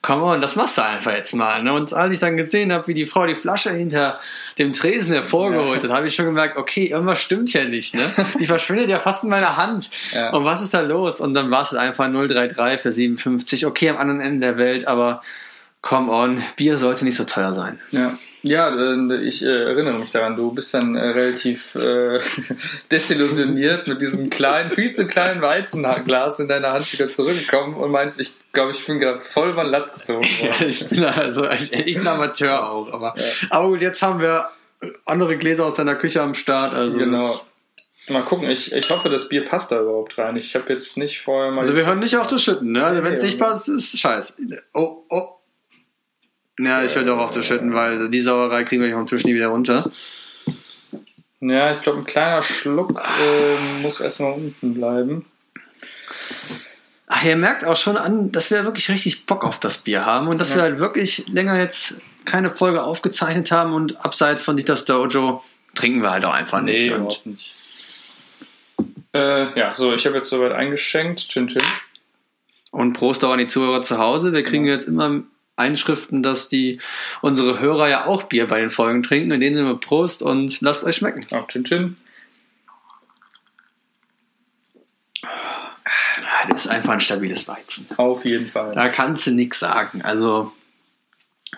Komm 0.00 0.22
on, 0.22 0.40
das 0.40 0.54
machst 0.54 0.78
du 0.78 0.84
einfach 0.84 1.12
jetzt 1.12 1.34
mal. 1.34 1.62
Ne? 1.62 1.72
Und 1.72 1.92
als 1.92 2.12
ich 2.12 2.20
dann 2.20 2.36
gesehen 2.36 2.72
habe, 2.72 2.86
wie 2.86 2.94
die 2.94 3.04
Frau 3.04 3.26
die 3.26 3.34
Flasche 3.34 3.70
hinter 3.70 4.20
dem 4.56 4.72
Tresen 4.72 5.12
hervorgeholt 5.12 5.82
hat, 5.82 5.90
habe 5.90 6.06
ich 6.06 6.14
schon 6.14 6.26
gemerkt, 6.26 6.56
okay, 6.56 6.86
irgendwas 6.86 7.20
stimmt 7.20 7.52
ja 7.52 7.64
nicht. 7.64 7.94
Ne? 7.94 8.08
Die 8.38 8.46
verschwindet 8.46 8.88
ja 8.88 9.00
fast 9.00 9.24
in 9.24 9.30
meiner 9.30 9.56
Hand. 9.56 9.90
Ja. 10.12 10.30
Und 10.30 10.44
was 10.44 10.62
ist 10.62 10.72
da 10.72 10.80
los? 10.80 11.20
Und 11.20 11.34
dann 11.34 11.50
war 11.50 11.62
es 11.62 11.72
halt 11.72 11.80
einfach 11.80 12.06
033 12.08 12.80
für 12.80 12.92
57. 12.92 13.66
Okay, 13.66 13.90
am 13.90 13.96
anderen 13.96 14.20
Ende 14.20 14.46
der 14.46 14.56
Welt, 14.56 14.86
aber 14.86 15.20
come 15.82 16.12
on, 16.12 16.42
Bier 16.56 16.78
sollte 16.78 17.04
nicht 17.04 17.16
so 17.16 17.24
teuer 17.24 17.52
sein. 17.52 17.80
Ja, 17.90 18.16
ja 18.42 19.10
ich 19.20 19.44
äh, 19.44 19.64
erinnere 19.64 19.98
mich 19.98 20.10
daran, 20.10 20.36
du 20.36 20.52
bist 20.52 20.72
dann 20.74 20.96
äh, 20.96 21.08
relativ 21.08 21.74
äh, 21.74 22.20
desillusioniert 22.90 23.88
mit 23.88 24.00
diesem 24.00 24.30
kleinen, 24.30 24.70
viel 24.70 24.90
zu 24.90 25.06
kleinen 25.06 25.42
Weizenglas 25.42 26.38
in 26.40 26.48
deiner 26.48 26.72
Hand 26.72 26.92
wieder 26.92 27.08
zurückgekommen 27.08 27.74
und 27.74 27.90
meinst, 27.90 28.20
ich 28.20 28.32
glaube, 28.52 28.72
ich 28.72 28.86
bin 28.86 28.98
gerade 29.00 29.20
voll 29.20 29.50
über 29.50 29.62
den 29.64 29.70
Latz 29.70 29.94
gezogen 29.94 30.26
Ja, 30.40 30.48
worden. 30.48 30.68
ich 30.68 30.88
bin 30.88 31.04
also 31.04 31.44
ich 31.48 31.70
bin 31.70 32.06
Amateur 32.06 32.70
auch, 32.70 32.92
aber, 32.92 33.14
aber 33.50 33.68
gut, 33.68 33.82
jetzt 33.82 34.02
haben 34.02 34.20
wir 34.20 34.48
andere 35.04 35.36
Gläser 35.36 35.64
aus 35.66 35.74
deiner 35.74 35.96
Küche 35.96 36.22
am 36.22 36.34
Start. 36.34 36.74
Also, 36.74 36.98
Genau. 36.98 37.40
Mal 38.08 38.22
gucken, 38.22 38.48
ich, 38.48 38.72
ich 38.72 38.88
hoffe, 38.90 39.10
das 39.10 39.28
Bier 39.28 39.44
passt 39.44 39.70
da 39.70 39.80
überhaupt 39.80 40.16
rein. 40.16 40.36
Ich 40.36 40.54
habe 40.54 40.72
jetzt 40.72 40.96
nicht 40.96 41.20
vorher 41.20 41.52
mal. 41.52 41.60
also 41.60 41.76
wir 41.76 41.84
hören 41.84 42.00
nicht 42.00 42.16
auf 42.16 42.26
das 42.26 42.42
Schütten, 42.42 42.72
ne? 42.72 42.84
Also 42.84 43.02
wenn 43.04 43.12
es 43.12 43.22
nicht 43.22 43.38
passt, 43.38 43.68
ist 43.68 43.98
scheiß. 43.98 44.36
Oh, 44.72 45.04
oh. 45.10 45.37
Ja, 46.58 46.82
ich 46.84 46.94
höre 46.96 47.04
doch 47.04 47.18
auf 47.18 47.30
das 47.30 47.46
Schütten, 47.46 47.72
weil 47.74 48.08
die 48.10 48.20
Sauerei 48.20 48.64
kriegen 48.64 48.82
wir 48.82 48.92
vom 48.92 49.06
Tisch 49.06 49.24
nie 49.24 49.34
wieder 49.34 49.48
runter. 49.48 49.90
Ja, 51.40 51.72
ich 51.72 51.82
glaube, 51.82 51.98
ein 52.00 52.04
kleiner 52.04 52.42
Schluck 52.42 53.00
ähm, 53.20 53.82
muss 53.82 54.00
erstmal 54.00 54.32
unten 54.32 54.74
bleiben. 54.74 55.24
Ach, 57.06 57.24
ihr 57.24 57.36
merkt 57.36 57.64
auch 57.64 57.76
schon 57.76 57.96
an, 57.96 58.32
dass 58.32 58.50
wir 58.50 58.64
wirklich 58.64 58.88
richtig 58.90 59.24
Bock 59.26 59.44
auf 59.44 59.60
das 59.60 59.78
Bier 59.78 60.04
haben 60.04 60.26
und 60.28 60.40
dass 60.40 60.50
Ja. 60.50 60.56
wir 60.56 60.62
halt 60.64 60.78
wirklich 60.78 61.28
länger 61.28 61.58
jetzt 61.58 62.00
keine 62.24 62.50
Folge 62.50 62.82
aufgezeichnet 62.82 63.50
haben 63.52 63.72
und 63.72 64.04
abseits 64.04 64.42
von 64.42 64.56
Dieters 64.56 64.84
Dojo 64.84 65.42
trinken 65.74 66.02
wir 66.02 66.10
halt 66.10 66.24
auch 66.24 66.34
einfach 66.34 66.60
nicht. 66.60 66.88
überhaupt 66.88 67.24
nicht. 67.24 67.54
Äh, 69.14 69.58
ja, 69.58 69.74
so, 69.74 69.94
ich 69.94 70.04
habe 70.06 70.16
jetzt 70.16 70.28
soweit 70.28 70.52
eingeschenkt. 70.52 71.28
Chin 71.28 71.48
Chin. 71.48 71.62
Und 72.70 72.92
Prost 72.92 73.24
auch 73.24 73.30
an 73.32 73.38
die 73.38 73.46
Zuhörer 73.46 73.80
zu 73.82 73.96
Hause. 73.98 74.32
Wir 74.34 74.42
kriegen 74.42 74.66
Ja. 74.66 74.72
jetzt 74.74 74.88
immer 74.88 75.22
Einschriften, 75.58 76.22
dass 76.22 76.48
die 76.48 76.80
unsere 77.20 77.58
Hörer 77.58 77.88
ja 77.88 78.06
auch 78.06 78.24
Bier 78.24 78.46
bei 78.46 78.60
den 78.60 78.70
Folgen 78.70 79.02
trinken. 79.02 79.30
In 79.30 79.40
denen 79.40 79.56
sind 79.56 79.66
wir 79.66 79.78
Prost 79.78 80.22
und 80.22 80.60
lasst 80.60 80.84
euch 80.84 80.96
schmecken. 80.96 81.26
Auch 81.34 81.48
Chin 81.48 81.64
Chin. 81.64 81.96
Ja, 85.22 86.48
das 86.48 86.66
ist 86.66 86.70
einfach 86.70 86.92
ein 86.92 87.00
stabiles 87.00 87.48
Weizen. 87.48 87.86
Auf 87.96 88.24
jeden 88.24 88.46
Fall. 88.46 88.74
Da 88.74 88.88
kannst 88.88 89.26
du 89.26 89.32
nichts 89.32 89.58
sagen. 89.58 90.02
Also 90.02 90.52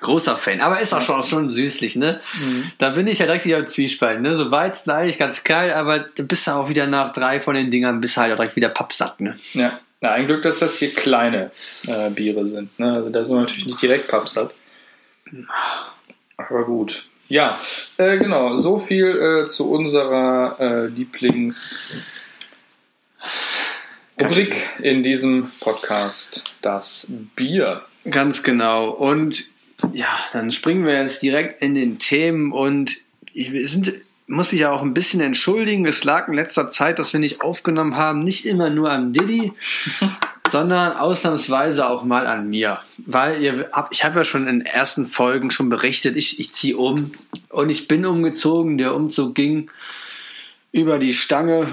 großer 0.00 0.36
Fan. 0.36 0.60
Aber 0.60 0.80
ist 0.80 0.92
auch 0.94 1.00
schon, 1.00 1.22
schon 1.22 1.50
süßlich, 1.50 1.96
ne? 1.96 2.20
Mhm. 2.40 2.72
Da 2.78 2.90
bin 2.90 3.06
ich 3.06 3.18
ja 3.18 3.26
direkt 3.26 3.44
wieder 3.44 3.58
im 3.58 3.66
Zwiespalt, 3.66 4.20
ne? 4.20 4.36
So 4.36 4.50
Weizen 4.50 4.90
eigentlich 4.90 5.18
ganz 5.18 5.44
geil, 5.44 5.72
aber 5.74 6.00
du 6.00 6.24
bist 6.24 6.46
ja 6.46 6.56
auch 6.56 6.68
wieder 6.68 6.86
nach 6.86 7.12
drei 7.12 7.40
von 7.40 7.54
den 7.54 7.70
Dingern 7.70 8.00
bist 8.00 8.16
halt 8.16 8.32
auch 8.32 8.36
direkt 8.36 8.56
wieder 8.56 8.68
pappsatt, 8.68 9.20
ne? 9.20 9.38
Ja. 9.52 9.78
Na, 10.00 10.12
ein 10.12 10.26
Glück, 10.26 10.42
dass 10.42 10.60
das 10.60 10.78
hier 10.78 10.92
kleine 10.92 11.50
äh, 11.86 12.10
Biere 12.10 12.46
sind. 12.46 12.78
Ne? 12.78 12.92
Also 12.92 13.10
da 13.10 13.22
sind 13.22 13.36
wir 13.36 13.42
natürlich 13.42 13.66
nicht 13.66 13.82
direkt 13.82 14.08
Papstadt. 14.08 14.54
Aber 16.36 16.64
gut. 16.64 17.06
Ja, 17.28 17.60
äh, 17.98 18.18
genau. 18.18 18.54
So 18.54 18.78
viel 18.78 19.44
äh, 19.44 19.46
zu 19.46 19.70
unserer 19.70 20.56
äh, 20.58 20.86
Lieblings 20.86 21.78
Rubrik 24.20 24.68
in 24.82 25.02
diesem 25.02 25.50
Podcast, 25.60 26.56
das 26.62 27.14
Bier. 27.36 27.82
Ganz 28.10 28.42
genau. 28.42 28.90
Und 28.90 29.44
ja, 29.92 30.08
dann 30.32 30.50
springen 30.50 30.86
wir 30.86 30.94
jetzt 30.94 31.22
direkt 31.22 31.62
in 31.62 31.74
den 31.74 31.98
Themen 31.98 32.52
und 32.52 32.96
wir 33.32 33.68
sind, 33.68 33.92
muss 34.30 34.52
mich 34.52 34.60
ja 34.60 34.70
auch 34.70 34.82
ein 34.82 34.94
bisschen 34.94 35.20
entschuldigen. 35.20 35.84
Es 35.86 36.04
lag 36.04 36.28
in 36.28 36.34
letzter 36.34 36.68
Zeit, 36.68 36.98
dass 36.98 37.12
wir 37.12 37.20
nicht 37.20 37.42
aufgenommen 37.42 37.96
haben, 37.96 38.20
nicht 38.20 38.46
immer 38.46 38.70
nur 38.70 38.90
an 38.90 39.12
Diddy, 39.12 39.52
sondern 40.48 40.96
ausnahmsweise 40.96 41.88
auch 41.88 42.04
mal 42.04 42.26
an 42.26 42.48
mir. 42.48 42.78
Weil 42.98 43.42
ihr 43.42 43.70
ich 43.90 44.04
habe 44.04 44.20
ja 44.20 44.24
schon 44.24 44.46
in 44.46 44.60
den 44.60 44.66
ersten 44.66 45.06
Folgen 45.06 45.50
schon 45.50 45.68
berichtet, 45.68 46.16
ich, 46.16 46.38
ich 46.38 46.52
ziehe 46.52 46.76
um 46.76 47.10
und 47.48 47.70
ich 47.70 47.88
bin 47.88 48.06
umgezogen. 48.06 48.78
Der 48.78 48.94
Umzug 48.94 49.34
ging 49.34 49.70
über 50.70 50.98
die 50.98 51.14
Stange 51.14 51.66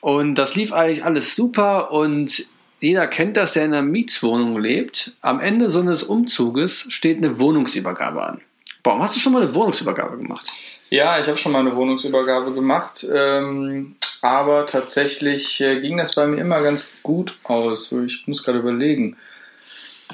und 0.00 0.36
das 0.36 0.54
lief 0.54 0.72
eigentlich 0.72 1.04
alles 1.04 1.34
super 1.34 1.90
und 1.90 2.46
jeder 2.78 3.08
kennt 3.08 3.36
das, 3.36 3.52
der 3.52 3.64
in 3.64 3.74
einer 3.74 3.82
Mietswohnung 3.82 4.60
lebt. 4.60 5.16
Am 5.22 5.40
Ende 5.40 5.70
so 5.70 5.80
eines 5.80 6.04
Umzuges 6.04 6.86
steht 6.88 7.16
eine 7.16 7.40
Wohnungsübergabe 7.40 8.22
an. 8.22 8.40
Warum 8.84 9.02
hast 9.02 9.16
du 9.16 9.20
schon 9.20 9.32
mal 9.32 9.42
eine 9.42 9.54
Wohnungsübergabe 9.54 10.16
gemacht? 10.18 10.52
Ja, 10.90 11.18
ich 11.18 11.26
habe 11.26 11.36
schon 11.36 11.52
mal 11.52 11.60
eine 11.60 11.74
Wohnungsübergabe 11.74 12.52
gemacht, 12.52 13.06
ähm, 13.12 13.96
aber 14.22 14.66
tatsächlich 14.66 15.60
äh, 15.60 15.80
ging 15.80 15.96
das 15.96 16.14
bei 16.14 16.26
mir 16.26 16.40
immer 16.40 16.62
ganz 16.62 16.98
gut 17.02 17.36
aus. 17.42 17.92
Ich 17.92 18.26
muss 18.26 18.44
gerade 18.44 18.58
überlegen. 18.58 19.16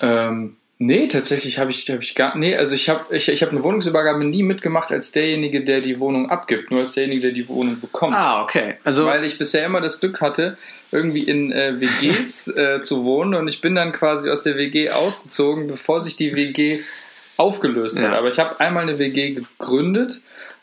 Ähm, 0.00 0.56
Nee, 0.84 1.06
tatsächlich 1.06 1.60
habe 1.60 1.70
ich, 1.70 1.88
hab 1.88 2.00
ich 2.00 2.16
gar 2.16 2.36
Nee, 2.36 2.56
also 2.56 2.74
ich 2.74 2.88
habe 2.88 3.14
ich, 3.14 3.28
ich 3.28 3.40
hab 3.42 3.52
eine 3.52 3.62
Wohnungsübergabe 3.62 4.24
nie 4.24 4.42
mitgemacht 4.42 4.90
als 4.90 5.12
derjenige, 5.12 5.62
der 5.62 5.80
die 5.80 6.00
Wohnung 6.00 6.28
abgibt, 6.28 6.72
nur 6.72 6.80
als 6.80 6.94
derjenige, 6.94 7.20
der 7.20 7.30
die 7.30 7.46
Wohnung 7.46 7.80
bekommt. 7.80 8.16
Ah, 8.16 8.42
okay. 8.42 8.78
Also, 8.82 9.06
Weil 9.06 9.22
ich 9.22 9.38
bisher 9.38 9.64
immer 9.64 9.80
das 9.80 10.00
Glück 10.00 10.20
hatte, 10.20 10.58
irgendwie 10.90 11.22
in 11.22 11.52
äh, 11.52 11.80
WGs 11.80 12.48
äh, 12.56 12.80
zu 12.80 13.04
wohnen 13.04 13.34
und 13.34 13.46
ich 13.46 13.60
bin 13.60 13.76
dann 13.76 13.92
quasi 13.92 14.28
aus 14.28 14.42
der 14.42 14.56
WG 14.56 14.90
ausgezogen, 14.90 15.68
bevor 15.68 16.00
sich 16.00 16.16
die 16.16 16.34
WG 16.34 16.80
aufgelöst 17.36 18.02
hat. 18.02 18.10
Ja. 18.10 18.18
Aber 18.18 18.26
ich 18.26 18.40
habe 18.40 18.58
einmal 18.58 18.82
eine 18.82 18.98
WG 18.98 19.34
gegründet 19.34 20.22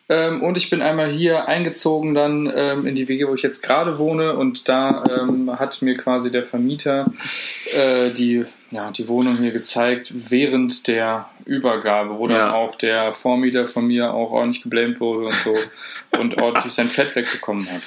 ähm, 0.09 0.41
und 0.41 0.57
ich 0.57 0.69
bin 0.69 0.81
einmal 0.81 1.09
hier 1.11 1.47
eingezogen 1.47 2.13
dann 2.13 2.51
ähm, 2.53 2.85
in 2.87 2.95
die 2.95 3.07
WG, 3.07 3.27
wo 3.27 3.33
ich 3.35 3.43
jetzt 3.43 3.61
gerade 3.61 3.97
wohne 3.99 4.33
und 4.35 4.67
da 4.67 5.03
ähm, 5.05 5.57
hat 5.59 5.81
mir 5.81 5.95
quasi 5.97 6.31
der 6.31 6.43
Vermieter 6.43 7.05
äh, 7.77 8.09
die, 8.09 8.45
ja, 8.71 8.91
die 8.91 9.07
Wohnung 9.07 9.37
hier 9.37 9.51
gezeigt 9.51 10.11
während 10.31 10.87
der 10.87 11.29
Übergabe, 11.45 12.17
wo 12.17 12.27
dann 12.27 12.37
Ja. 12.37 12.53
auch 12.53 12.75
der 12.75 13.13
Vormieter 13.13 13.67
von 13.67 13.85
mir 13.87 14.13
auch 14.13 14.31
ordentlich 14.31 14.63
geblamed 14.63 14.99
wurde 14.99 15.27
und 15.27 15.35
so 15.35 15.55
und 16.19 16.41
ordentlich 16.41 16.73
sein 16.73 16.87
Fett 16.87 17.15
wegbekommen 17.15 17.69
hat. 17.71 17.81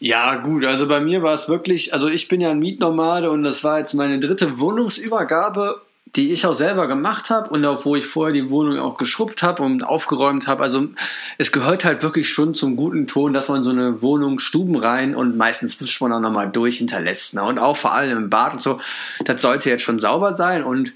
Ja, 0.00 0.36
gut, 0.36 0.64
also 0.64 0.86
bei 0.86 1.00
mir 1.00 1.22
war 1.22 1.34
es 1.34 1.48
wirklich, 1.48 1.92
also 1.92 2.08
ich 2.08 2.28
bin 2.28 2.40
ja 2.40 2.50
ein 2.50 2.60
Mietnomade 2.60 3.30
und 3.30 3.42
das 3.42 3.64
war 3.64 3.78
jetzt 3.78 3.94
meine 3.94 4.20
dritte 4.20 4.60
Wohnungsübergabe, 4.60 5.80
die 6.16 6.32
ich 6.32 6.46
auch 6.46 6.54
selber 6.54 6.86
gemacht 6.86 7.30
habe 7.30 7.50
und 7.50 7.64
auch 7.64 7.84
wo 7.84 7.96
ich 7.96 8.06
vorher 8.06 8.32
die 8.32 8.50
Wohnung 8.50 8.78
auch 8.78 8.96
geschrubbt 8.96 9.42
habe 9.42 9.62
und 9.62 9.82
aufgeräumt 9.82 10.46
habe. 10.46 10.62
Also 10.62 10.88
es 11.36 11.52
gehört 11.52 11.84
halt 11.84 12.02
wirklich 12.02 12.28
schon 12.28 12.54
zum 12.54 12.76
guten 12.76 13.06
Ton, 13.06 13.32
dass 13.32 13.48
man 13.48 13.62
so 13.62 13.70
eine 13.70 14.00
Wohnung 14.00 14.38
Stuben 14.38 14.76
rein 14.76 15.14
und 15.14 15.36
meistens 15.36 15.80
wischt 15.80 16.00
man 16.00 16.12
auch 16.12 16.20
nochmal 16.20 16.50
durch 16.50 16.78
hinterlässt. 16.78 17.34
Ne? 17.34 17.42
Und 17.42 17.58
auch 17.58 17.76
vor 17.76 17.92
allem 17.92 18.16
im 18.16 18.30
Bad 18.30 18.54
und 18.54 18.62
so, 18.62 18.80
das 19.24 19.42
sollte 19.42 19.70
jetzt 19.70 19.82
schon 19.82 19.98
sauber 20.00 20.32
sein 20.32 20.64
und 20.64 20.92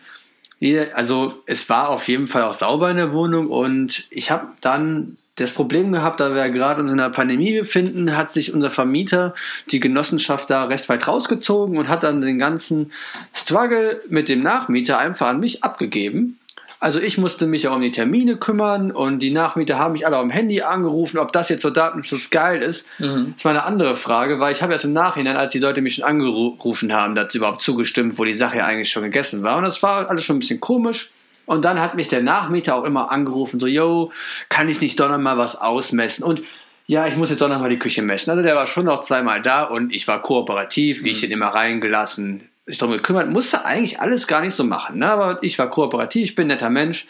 also 0.95 1.43
es 1.47 1.69
war 1.69 1.89
auf 1.89 2.07
jeden 2.07 2.29
Fall 2.29 2.43
auch 2.43 2.53
sauber 2.53 2.89
in 2.91 2.97
der 2.97 3.13
Wohnung 3.13 3.49
und 3.51 4.07
ich 4.11 4.31
habe 4.31 4.47
dann 4.61 5.17
das 5.43 5.53
Problem 5.53 5.93
gehabt, 5.93 6.21
da 6.21 6.35
wir 6.35 6.49
gerade 6.49 6.81
uns 6.81 6.91
in 6.91 6.99
der 6.99 7.11
Pandemie 7.11 7.59
befinden, 7.59 8.17
hat 8.17 8.33
sich 8.33 8.55
unser 8.55 8.71
Vermieter, 8.71 9.35
die 9.71 9.81
Genossenschaft 9.81 10.51
da 10.51 10.65
recht 10.65 10.89
weit 10.89 11.07
rausgezogen 11.07 11.77
und 11.77 11.89
hat 11.89 12.03
dann 12.03 12.21
den 12.21 12.39
ganzen 12.39 12.93
Struggle 13.35 14.01
mit 14.09 14.29
dem 14.29 14.41
Nachmieter 14.41 14.99
einfach 14.99 15.29
an 15.29 15.41
mich 15.41 15.63
abgegeben. 15.63 16.39
Also 16.83 16.99
ich 16.99 17.17
musste 17.17 17.47
mich 17.47 17.69
auch 17.69 17.77
um 17.77 17.81
die 17.81 17.93
Termine 17.93 18.37
kümmern 18.37 18.91
und 18.91 19.21
die 19.21 19.31
Nachmieter 19.31 19.79
haben 19.79 19.93
mich 19.93 20.05
alle 20.05 20.17
am 20.17 20.31
Handy 20.31 20.63
angerufen. 20.63 21.19
Ob 21.19 21.31
das 21.31 21.49
jetzt 21.49 21.63
so 21.63 21.71
Datenschutz 21.71 22.31
geil 22.31 22.61
ist, 22.61 22.89
ist 22.99 23.45
mal 23.45 23.51
eine 23.51 23.63
andere 23.63 23.95
Frage, 23.95 24.41
weil 24.41 24.53
ich 24.53 24.63
habe 24.63 24.73
erst 24.73 24.85
im 24.85 24.93
Nachhinein, 24.93 25.37
als 25.37 25.53
die 25.53 25.61
Leute 25.61 25.81
mich 25.81 25.95
schon 25.95 26.05
angerufen 26.05 26.93
haben, 26.93 27.15
dazu 27.15 27.39
überhaupt 27.39 27.63
zugestimmt, 27.63 28.19
wo 28.19 28.25
die 28.25 28.35
Sache 28.35 28.59
ja 28.59 28.67
eigentlich 28.67 28.91
schon 28.91 29.05
gegessen 29.05 29.45
war. 29.45 29.59
Und 29.59 29.63
das 29.63 29.81
war 29.85 30.11
alles 30.11 30.25
schon 30.25 30.37
ein 30.37 30.41
bisschen 30.41 30.61
komisch. 30.61 31.13
Und 31.47 31.65
dann 31.65 31.81
hat 31.81 31.95
mich 31.95 32.09
der 32.09 32.23
Nachmieter 32.23 32.77
auch 32.77 32.85
immer 32.85 33.11
angerufen, 33.11 33.59
so, 33.59 33.67
yo, 33.67 34.13
kann 34.49 34.69
ich 34.69 34.81
nicht 34.81 34.99
doch 35.01 35.09
noch 35.09 35.19
mal 35.19 35.39
was 35.39 35.61
ausmessen? 35.61 36.25
Und 36.25 36.43
ja, 36.87 37.07
ich 37.07 37.17
muss 37.17 37.31
jetzt 37.31 37.41
doch 37.41 37.49
noch 37.49 37.61
mal 37.61 37.71
die 37.71 37.79
Küche 37.79 38.03
messen. 38.03 38.31
Also 38.31 38.43
der 38.43 38.55
war 38.55 38.67
schon 38.67 38.87
noch 38.87 39.03
zweimal 39.03 39.41
da 39.41 39.65
und 39.65 39.93
ich 39.93 40.07
war 40.09 40.21
kooperativ, 40.21 41.05
ich 41.05 41.23
ihn 41.23 41.31
immer 41.31 41.49
reingelassen, 41.49 42.49
sich 42.67 42.79
darum 42.79 42.95
gekümmert, 42.95 43.31
musste 43.31 43.65
eigentlich 43.65 44.01
alles 44.01 44.27
gar 44.27 44.41
nicht 44.41 44.55
so 44.55 44.65
machen. 44.65 44.99
Ne? 44.99 45.11
Aber 45.11 45.39
ich 45.43 45.59
war 45.59 45.71
kooperativ, 45.71 46.31
ich 46.31 46.35
bin 46.35 46.45
ein 46.45 46.49
netter 46.49 46.71
Mensch. 46.71 47.07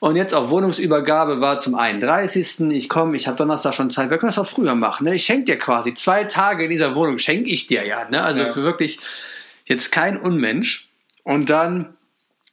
Und 0.00 0.16
jetzt 0.16 0.34
auf 0.34 0.50
Wohnungsübergabe 0.50 1.40
war 1.40 1.60
zum 1.60 1.74
31. 1.76 2.72
Ich 2.72 2.88
komme, 2.88 3.16
ich 3.16 3.26
habe 3.26 3.38
Donnerstag 3.38 3.72
schon 3.72 3.90
Zeit, 3.90 4.10
wir 4.10 4.18
können 4.18 4.28
das 4.28 4.38
auch 4.38 4.46
früher 4.46 4.74
machen. 4.74 5.04
Ne? 5.04 5.14
Ich 5.14 5.24
schenke 5.24 5.44
dir 5.44 5.58
quasi 5.58 5.94
zwei 5.94 6.24
Tage 6.24 6.64
in 6.64 6.70
dieser 6.70 6.94
Wohnung, 6.94 7.16
schenke 7.18 7.50
ich 7.50 7.66
dir 7.66 7.86
ja. 7.86 8.06
Ne? 8.10 8.22
Also 8.22 8.42
Ja. 8.42 8.54
wirklich 8.56 8.98
jetzt 9.64 9.92
kein 9.92 10.18
Unmensch. 10.18 10.88
Und 11.22 11.48
dann 11.48 11.94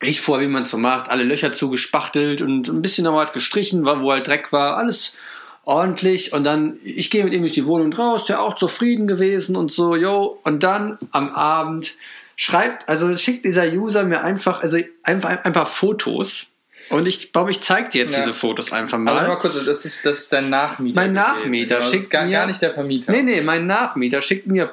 ich 0.01 0.21
vor, 0.21 0.39
wie 0.41 0.47
man 0.47 0.65
so 0.65 0.77
macht, 0.77 1.09
alle 1.09 1.23
Löcher 1.23 1.53
zugespachtelt 1.53 2.41
und 2.41 2.67
ein 2.67 2.81
bisschen 2.81 3.03
noch 3.05 3.15
was 3.15 3.33
gestrichen, 3.33 3.85
wo 3.85 4.11
halt 4.11 4.27
Dreck 4.27 4.51
war, 4.51 4.77
alles 4.77 5.15
ordentlich. 5.63 6.33
Und 6.33 6.43
dann, 6.43 6.79
ich 6.83 7.09
gehe 7.09 7.23
mit 7.23 7.33
ihm 7.33 7.41
durch 7.41 7.51
die 7.53 7.65
Wohnung 7.67 7.93
raus, 7.93 8.25
der 8.25 8.41
auch 8.41 8.55
zufrieden 8.55 9.07
gewesen 9.07 9.55
und 9.55 9.71
so, 9.71 9.95
yo. 9.95 10.39
Und 10.43 10.63
dann 10.63 10.97
am 11.11 11.29
Abend 11.29 11.93
schreibt, 12.35 12.89
also 12.89 13.15
schickt 13.15 13.45
dieser 13.45 13.67
User 13.71 14.03
mir 14.03 14.23
einfach, 14.23 14.61
also 14.61 14.77
einfach 15.03 15.43
ein 15.43 15.53
paar 15.53 15.67
Fotos. 15.67 16.47
Und 16.89 17.07
ich 17.07 17.31
glaube, 17.31 17.51
ich 17.51 17.61
zeige 17.61 17.87
dir 17.89 18.01
jetzt 18.01 18.13
Ja. 18.15 18.21
diese 18.21 18.33
Fotos 18.33 18.73
einfach 18.73 18.95
Aber 18.97 19.03
mal. 19.13 19.27
mal 19.27 19.35
kurz, 19.39 19.63
das 19.63 19.85
ist, 19.85 20.05
das 20.05 20.17
ist 20.19 20.33
dein 20.33 20.49
Nachmieter. 20.49 20.99
Mein 20.99 21.13
gewesen. 21.13 21.27
Nachmieter 21.29 21.75
Das 21.77 21.85
ist 21.85 21.91
schickt 21.93 22.09
gar, 22.09 22.25
mir- 22.25 22.31
gar 22.31 22.47
nicht 22.47 22.61
der 22.61 22.73
Vermieter. 22.73 23.11
Nee, 23.13 23.21
nee, 23.23 23.41
mein 23.41 23.65
Nachmieter 23.67 24.21
schickt 24.21 24.47
mir 24.47 24.65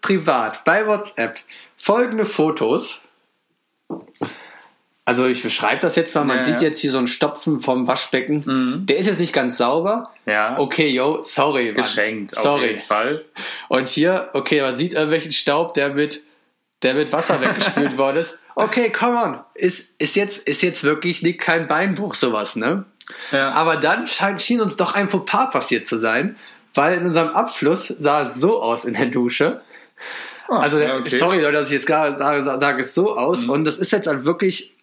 privat 0.00 0.64
bei 0.64 0.86
WhatsApp 0.86 1.38
folgende 1.76 2.24
Fotos. 2.24 3.02
Also 5.08 5.24
ich 5.24 5.42
beschreibe 5.42 5.80
das 5.80 5.96
jetzt 5.96 6.14
mal, 6.14 6.24
man 6.24 6.36
Ja, 6.38 6.42
sieht 6.44 6.60
jetzt 6.60 6.80
hier 6.80 6.92
so 6.92 6.98
einen 6.98 7.06
Stopfen 7.06 7.62
vom 7.62 7.88
Waschbecken. 7.88 8.42
Mhm. 8.44 8.84
Der 8.84 8.98
ist 8.98 9.06
jetzt 9.06 9.18
nicht 9.20 9.32
ganz 9.32 9.56
sauber. 9.56 10.10
Ja. 10.26 10.58
Okay, 10.58 10.88
yo, 10.90 11.20
sorry. 11.22 11.72
Mann. 11.72 11.76
Geschenkt. 11.76 12.36
Auf 12.36 12.42
Sorry. 12.42 12.66
jeden 12.72 12.82
Fall. 12.82 13.24
Und 13.68 13.88
hier, 13.88 14.28
okay, 14.34 14.60
man 14.60 14.76
sieht 14.76 14.92
irgendwelchen 14.92 15.32
Staub, 15.32 15.72
der 15.72 15.94
mit, 15.94 16.20
der 16.82 16.92
mit 16.92 17.10
Wasser 17.10 17.40
weggespült 17.40 17.96
worden 17.96 18.18
ist. 18.18 18.38
Okay, 18.54 18.90
come 18.90 19.16
on. 19.18 19.40
Ist, 19.54 19.98
ist, 19.98 20.14
jetzt, 20.14 20.46
ist 20.46 20.62
jetzt 20.62 20.84
wirklich 20.84 21.22
nicht 21.22 21.38
kein 21.40 21.66
Beinbruch, 21.68 22.12
sowas, 22.14 22.54
ne? 22.56 22.84
Ja. 23.32 23.52
Aber 23.52 23.76
dann 23.76 24.06
scheint, 24.08 24.42
schien 24.42 24.60
uns 24.60 24.76
doch 24.76 24.94
ein 24.94 25.08
Fauxpas 25.08 25.50
passiert 25.52 25.86
zu 25.86 25.96
sein, 25.96 26.36
weil 26.74 26.98
in 26.98 27.06
unserem 27.06 27.30
Abfluss 27.30 27.86
sah 27.88 28.26
es 28.26 28.34
so 28.34 28.60
aus 28.62 28.84
in 28.84 28.92
der 28.92 29.06
Dusche. 29.06 29.62
Ah, 30.48 30.58
Also, 30.60 30.78
ja, 30.78 30.96
okay. 30.96 31.16
sorry, 31.16 31.38
Leute, 31.38 31.52
dass 31.52 31.68
ich 31.68 31.72
jetzt 31.72 31.86
gerade 31.86 32.14
sage, 32.14 32.44
sage 32.44 32.82
es 32.82 32.94
so 32.94 33.16
aus. 33.16 33.44
Mhm. 33.44 33.50
Und 33.50 33.64
das 33.64 33.78
ist 33.78 33.90
jetzt 33.92 34.06
halt 34.06 34.26
wirklich, 34.26 34.74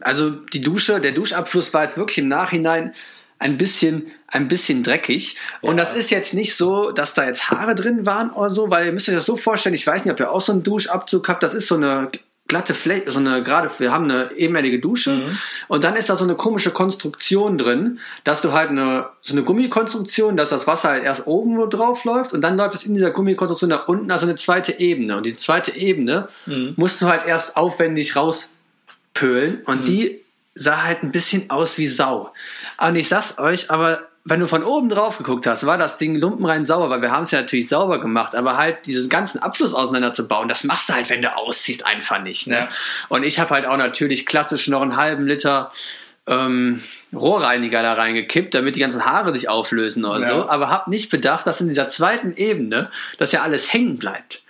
also 0.00 0.30
die 0.30 0.60
Dusche, 0.60 1.00
der 1.00 1.12
Duschabfluss 1.12 1.72
war 1.74 1.82
jetzt 1.82 1.96
wirklich 1.96 2.18
im 2.18 2.28
Nachhinein 2.28 2.92
ein 3.38 3.58
bisschen, 3.58 4.06
ein 4.28 4.46
bisschen 4.48 4.82
dreckig. 4.84 5.36
Und 5.62 5.76
Ja. 5.78 5.84
das 5.84 5.96
ist 5.96 6.10
jetzt 6.10 6.32
nicht 6.32 6.54
so, 6.54 6.92
dass 6.92 7.14
da 7.14 7.24
jetzt 7.26 7.50
Haare 7.50 7.74
drin 7.74 8.06
waren 8.06 8.30
oder 8.30 8.50
so, 8.50 8.70
weil 8.70 8.86
ihr 8.86 8.92
müsst 8.92 9.08
euch 9.08 9.16
das 9.16 9.26
so 9.26 9.36
vorstellen, 9.36 9.74
ich 9.74 9.86
weiß 9.86 10.04
nicht, 10.04 10.12
ob 10.12 10.20
ihr 10.20 10.30
auch 10.30 10.40
so 10.40 10.52
einen 10.52 10.62
Duschabzug 10.62 11.28
habt, 11.28 11.42
das 11.42 11.52
ist 11.52 11.66
so 11.66 11.74
eine 11.74 12.08
glatte 12.48 12.74
Fläche, 12.74 13.10
so 13.10 13.18
eine 13.18 13.42
gerade, 13.42 13.70
wir 13.78 13.90
haben 13.92 14.04
eine 14.04 14.30
ebenerdige 14.36 14.78
Dusche 14.78 15.10
Mhm. 15.12 15.38
und 15.68 15.84
dann 15.84 15.96
ist 15.96 16.08
da 16.10 16.16
so 16.16 16.24
eine 16.24 16.34
komische 16.36 16.70
Konstruktion 16.70 17.56
drin, 17.58 17.98
dass 18.24 18.42
du 18.42 18.52
halt 18.52 18.70
eine, 18.70 19.06
so 19.22 19.32
eine 19.32 19.42
Gummikonstruktion, 19.42 20.36
dass 20.36 20.50
das 20.50 20.66
Wasser 20.66 20.90
halt 20.90 21.04
erst 21.04 21.26
oben 21.26 21.68
drauf 21.70 22.04
läuft 22.04 22.34
und 22.34 22.42
dann 22.42 22.56
läuft 22.56 22.74
es 22.76 22.84
in 22.84 22.94
dieser 22.94 23.10
Gummikonstruktion 23.10 23.70
nach 23.70 23.88
unten, 23.88 24.10
also 24.10 24.26
eine 24.26 24.36
zweite 24.36 24.78
Ebene. 24.78 25.16
Und 25.16 25.24
die 25.26 25.34
zweite 25.34 25.74
Ebene 25.74 26.28
Mhm. 26.46 26.74
musst 26.76 27.00
du 27.00 27.06
halt 27.06 27.26
erst 27.26 27.56
aufwendig 27.56 28.14
rauspölen 29.12 29.62
und 29.64 29.88
die 29.88 30.20
sah 30.54 30.82
halt 30.82 31.02
ein 31.02 31.12
bisschen 31.12 31.50
aus 31.50 31.78
wie 31.78 31.86
Sau. 31.86 32.32
Und 32.78 32.96
ich 32.96 33.08
sag's 33.08 33.38
euch, 33.38 33.70
aber 33.70 34.08
wenn 34.24 34.38
du 34.38 34.46
von 34.46 34.62
oben 34.62 34.88
drauf 34.88 35.18
geguckt 35.18 35.46
hast, 35.46 35.66
war 35.66 35.78
das 35.78 35.96
Ding 35.96 36.14
lumpenrein 36.14 36.64
sauber, 36.64 36.90
weil 36.90 37.02
wir 37.02 37.10
haben 37.10 37.24
es 37.24 37.32
ja 37.32 37.40
natürlich 37.40 37.68
sauber 37.68 38.00
gemacht, 38.00 38.34
aber 38.36 38.56
halt 38.56 38.86
diesen 38.86 39.08
ganzen 39.08 39.42
Abfluss 39.42 39.74
auseinanderzubauen, 39.74 40.46
das 40.46 40.62
machst 40.64 40.88
du 40.88 40.92
halt, 40.92 41.10
wenn 41.10 41.22
du 41.22 41.36
ausziehst, 41.36 41.84
einfach 41.86 42.20
nicht. 42.22 42.46
Ne? 42.46 42.56
Ja. 42.56 42.68
Und 43.08 43.24
ich 43.24 43.40
habe 43.40 43.50
halt 43.50 43.66
auch 43.66 43.76
natürlich 43.76 44.26
klassisch 44.26 44.68
noch 44.68 44.82
einen 44.82 44.96
halben 44.96 45.26
Liter 45.26 45.72
ähm, 46.28 46.80
Rohrreiniger 47.12 47.82
da 47.82 47.94
reingekippt, 47.94 48.54
damit 48.54 48.76
die 48.76 48.80
ganzen 48.80 49.04
Haare 49.04 49.32
sich 49.32 49.48
auflösen 49.48 50.04
oder 50.04 50.20
Ja. 50.20 50.28
so, 50.28 50.48
aber 50.48 50.70
habe 50.70 50.88
nicht 50.90 51.10
bedacht, 51.10 51.46
dass 51.46 51.60
in 51.60 51.68
dieser 51.68 51.88
zweiten 51.88 52.32
Ebene 52.36 52.90
das 53.18 53.32
ja 53.32 53.42
alles 53.42 53.72
hängen 53.72 53.98
bleibt. 53.98 54.41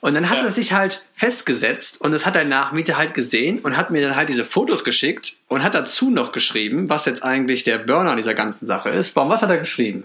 Und 0.00 0.14
dann 0.14 0.30
hat 0.30 0.38
Ja. 0.38 0.44
es 0.46 0.54
sich 0.54 0.72
halt 0.72 1.04
festgesetzt 1.14 2.00
und 2.00 2.12
das 2.12 2.24
hat 2.24 2.34
der 2.36 2.44
Nachmieter 2.44 2.96
halt 2.96 3.14
gesehen 3.14 3.58
und 3.60 3.76
hat 3.76 3.90
mir 3.90 4.00
dann 4.00 4.16
halt 4.16 4.28
diese 4.28 4.44
Fotos 4.44 4.84
geschickt 4.84 5.34
und 5.48 5.62
hat 5.62 5.74
dazu 5.74 6.10
noch 6.10 6.32
geschrieben, 6.32 6.88
was 6.88 7.04
jetzt 7.04 7.22
eigentlich 7.24 7.64
der 7.64 7.78
Burner 7.78 8.14
dieser 8.16 8.34
ganzen 8.34 8.66
Sache 8.66 8.90
ist. 8.90 9.14
Warum, 9.16 9.30
was 9.30 9.42
hat 9.42 9.50
er 9.50 9.58
geschrieben? 9.58 10.04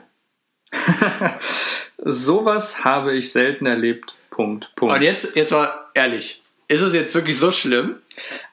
Sowas 1.98 2.84
habe 2.84 3.14
ich 3.16 3.32
selten 3.32 3.66
erlebt. 3.66 4.16
Punkt. 4.30 4.72
Punkt. 4.76 4.96
Und 4.96 5.02
jetzt, 5.02 5.36
jetzt 5.36 5.52
mal 5.52 5.70
ehrlich, 5.94 6.43
ist 6.74 6.82
es 6.82 6.94
jetzt 6.94 7.14
wirklich 7.14 7.38
so 7.38 7.52
schlimm? 7.52 7.98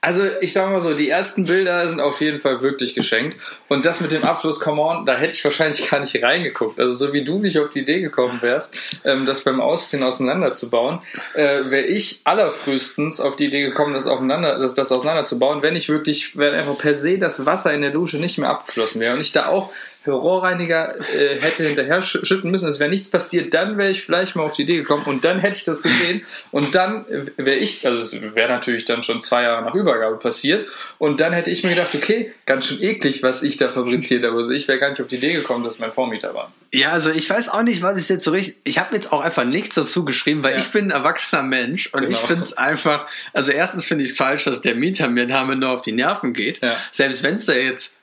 Also 0.00 0.24
ich 0.40 0.52
sage 0.52 0.72
mal 0.72 0.80
so, 0.80 0.94
die 0.94 1.08
ersten 1.08 1.44
Bilder 1.44 1.86
sind 1.88 2.00
auf 2.00 2.20
jeden 2.20 2.40
Fall 2.40 2.62
wirklich 2.62 2.94
geschenkt. 2.94 3.36
Und 3.68 3.84
das 3.84 4.00
mit 4.00 4.12
dem 4.12 4.24
Abfluss, 4.24 4.60
come 4.60 4.80
on, 4.80 5.06
da 5.06 5.16
hätte 5.16 5.34
ich 5.34 5.44
wahrscheinlich 5.44 5.90
gar 5.90 6.00
nicht 6.00 6.22
reingeguckt. 6.22 6.78
Also 6.78 6.92
so 6.92 7.12
wie 7.12 7.24
du 7.24 7.38
nicht 7.38 7.58
auf 7.58 7.70
die 7.70 7.80
Idee 7.80 8.00
gekommen 8.00 8.40
wärst, 8.42 8.74
ähm, 9.04 9.26
das 9.26 9.44
beim 9.44 9.60
Ausziehen 9.60 10.02
auseinanderzubauen, 10.02 11.00
äh, 11.34 11.70
wäre 11.70 11.86
ich 11.86 12.20
allerfrühestens 12.24 13.20
auf 13.20 13.36
die 13.36 13.46
Idee 13.46 13.62
gekommen, 13.62 13.94
das, 13.94 14.06
aufeinander, 14.06 14.58
das, 14.58 14.74
das 14.74 14.92
auseinanderzubauen, 14.92 15.62
wenn 15.62 15.76
ich 15.76 15.88
wirklich, 15.88 16.36
wenn 16.36 16.54
einfach 16.54 16.78
per 16.78 16.94
se 16.94 17.18
das 17.18 17.46
Wasser 17.46 17.72
in 17.72 17.82
der 17.82 17.90
Dusche 17.90 18.18
nicht 18.18 18.38
mehr 18.38 18.50
abgeflossen 18.50 19.00
wäre. 19.00 19.14
Und 19.14 19.20
ich 19.20 19.32
da 19.32 19.46
auch 19.46 19.72
Rohrreiniger 20.14 20.98
äh, 21.14 21.40
hätte 21.40 21.64
hinterher 21.64 22.02
schütten 22.02 22.50
müssen, 22.50 22.68
es 22.68 22.80
wäre 22.80 22.90
nichts 22.90 23.10
passiert, 23.10 23.54
dann 23.54 23.78
wäre 23.78 23.90
ich 23.90 24.02
vielleicht 24.02 24.36
mal 24.36 24.44
auf 24.44 24.54
die 24.54 24.62
Idee 24.62 24.76
gekommen 24.76 25.04
und 25.06 25.24
dann 25.24 25.38
hätte 25.40 25.56
ich 25.56 25.64
das 25.64 25.82
gesehen 25.82 26.22
und 26.50 26.74
dann 26.74 27.04
wäre 27.36 27.56
ich, 27.56 27.86
also 27.86 27.98
es 27.98 28.20
wäre 28.34 28.48
natürlich 28.48 28.84
dann 28.84 29.02
schon 29.02 29.20
zwei 29.20 29.42
Jahre 29.42 29.64
nach 29.64 29.74
Übergabe 29.74 30.16
passiert 30.16 30.68
und 30.98 31.20
dann 31.20 31.32
hätte 31.32 31.50
ich 31.50 31.62
mir 31.62 31.70
gedacht, 31.70 31.94
okay, 31.94 32.32
ganz 32.46 32.66
schön 32.66 32.82
eklig, 32.82 33.22
was 33.22 33.42
ich 33.42 33.56
da 33.56 33.68
fabriziert 33.68 34.24
habe. 34.24 34.36
Also 34.36 34.50
ich 34.50 34.66
wäre 34.68 34.78
gar 34.78 34.90
nicht 34.90 35.00
auf 35.00 35.06
die 35.06 35.16
Idee 35.16 35.32
gekommen, 35.32 35.64
dass 35.64 35.78
mein 35.78 35.92
Vormieter 35.92 36.34
war. 36.34 36.52
Ja, 36.72 36.90
also 36.90 37.10
ich 37.10 37.28
weiß 37.28 37.48
auch 37.48 37.62
nicht, 37.62 37.82
was 37.82 37.96
ich 37.96 38.08
jetzt 38.08 38.24
so 38.24 38.30
richtig. 38.30 38.56
Ich 38.64 38.78
habe 38.78 38.94
jetzt 38.94 39.12
auch 39.12 39.20
einfach 39.20 39.44
nichts 39.44 39.74
dazu 39.74 40.04
geschrieben, 40.04 40.42
weil 40.42 40.52
ja. 40.52 40.58
ich 40.58 40.68
bin 40.68 40.86
ein 40.86 40.90
erwachsener 40.90 41.42
Mensch 41.42 41.88
und 41.92 42.02
genau. 42.02 42.12
ich 42.12 42.18
finde 42.18 42.42
es 42.42 42.52
einfach. 42.52 43.08
Also 43.32 43.50
erstens 43.50 43.84
finde 43.84 44.04
ich 44.04 44.14
falsch, 44.14 44.44
dass 44.44 44.60
der 44.60 44.76
Mieter 44.76 45.08
mir 45.08 45.26
damit 45.26 45.58
nur 45.58 45.70
auf 45.70 45.82
die 45.82 45.92
Nerven 45.92 46.32
geht. 46.32 46.62
Ja. 46.62 46.76
Selbst 46.92 47.22
wenn 47.22 47.36
es 47.36 47.46
da 47.46 47.54
jetzt 47.54 47.96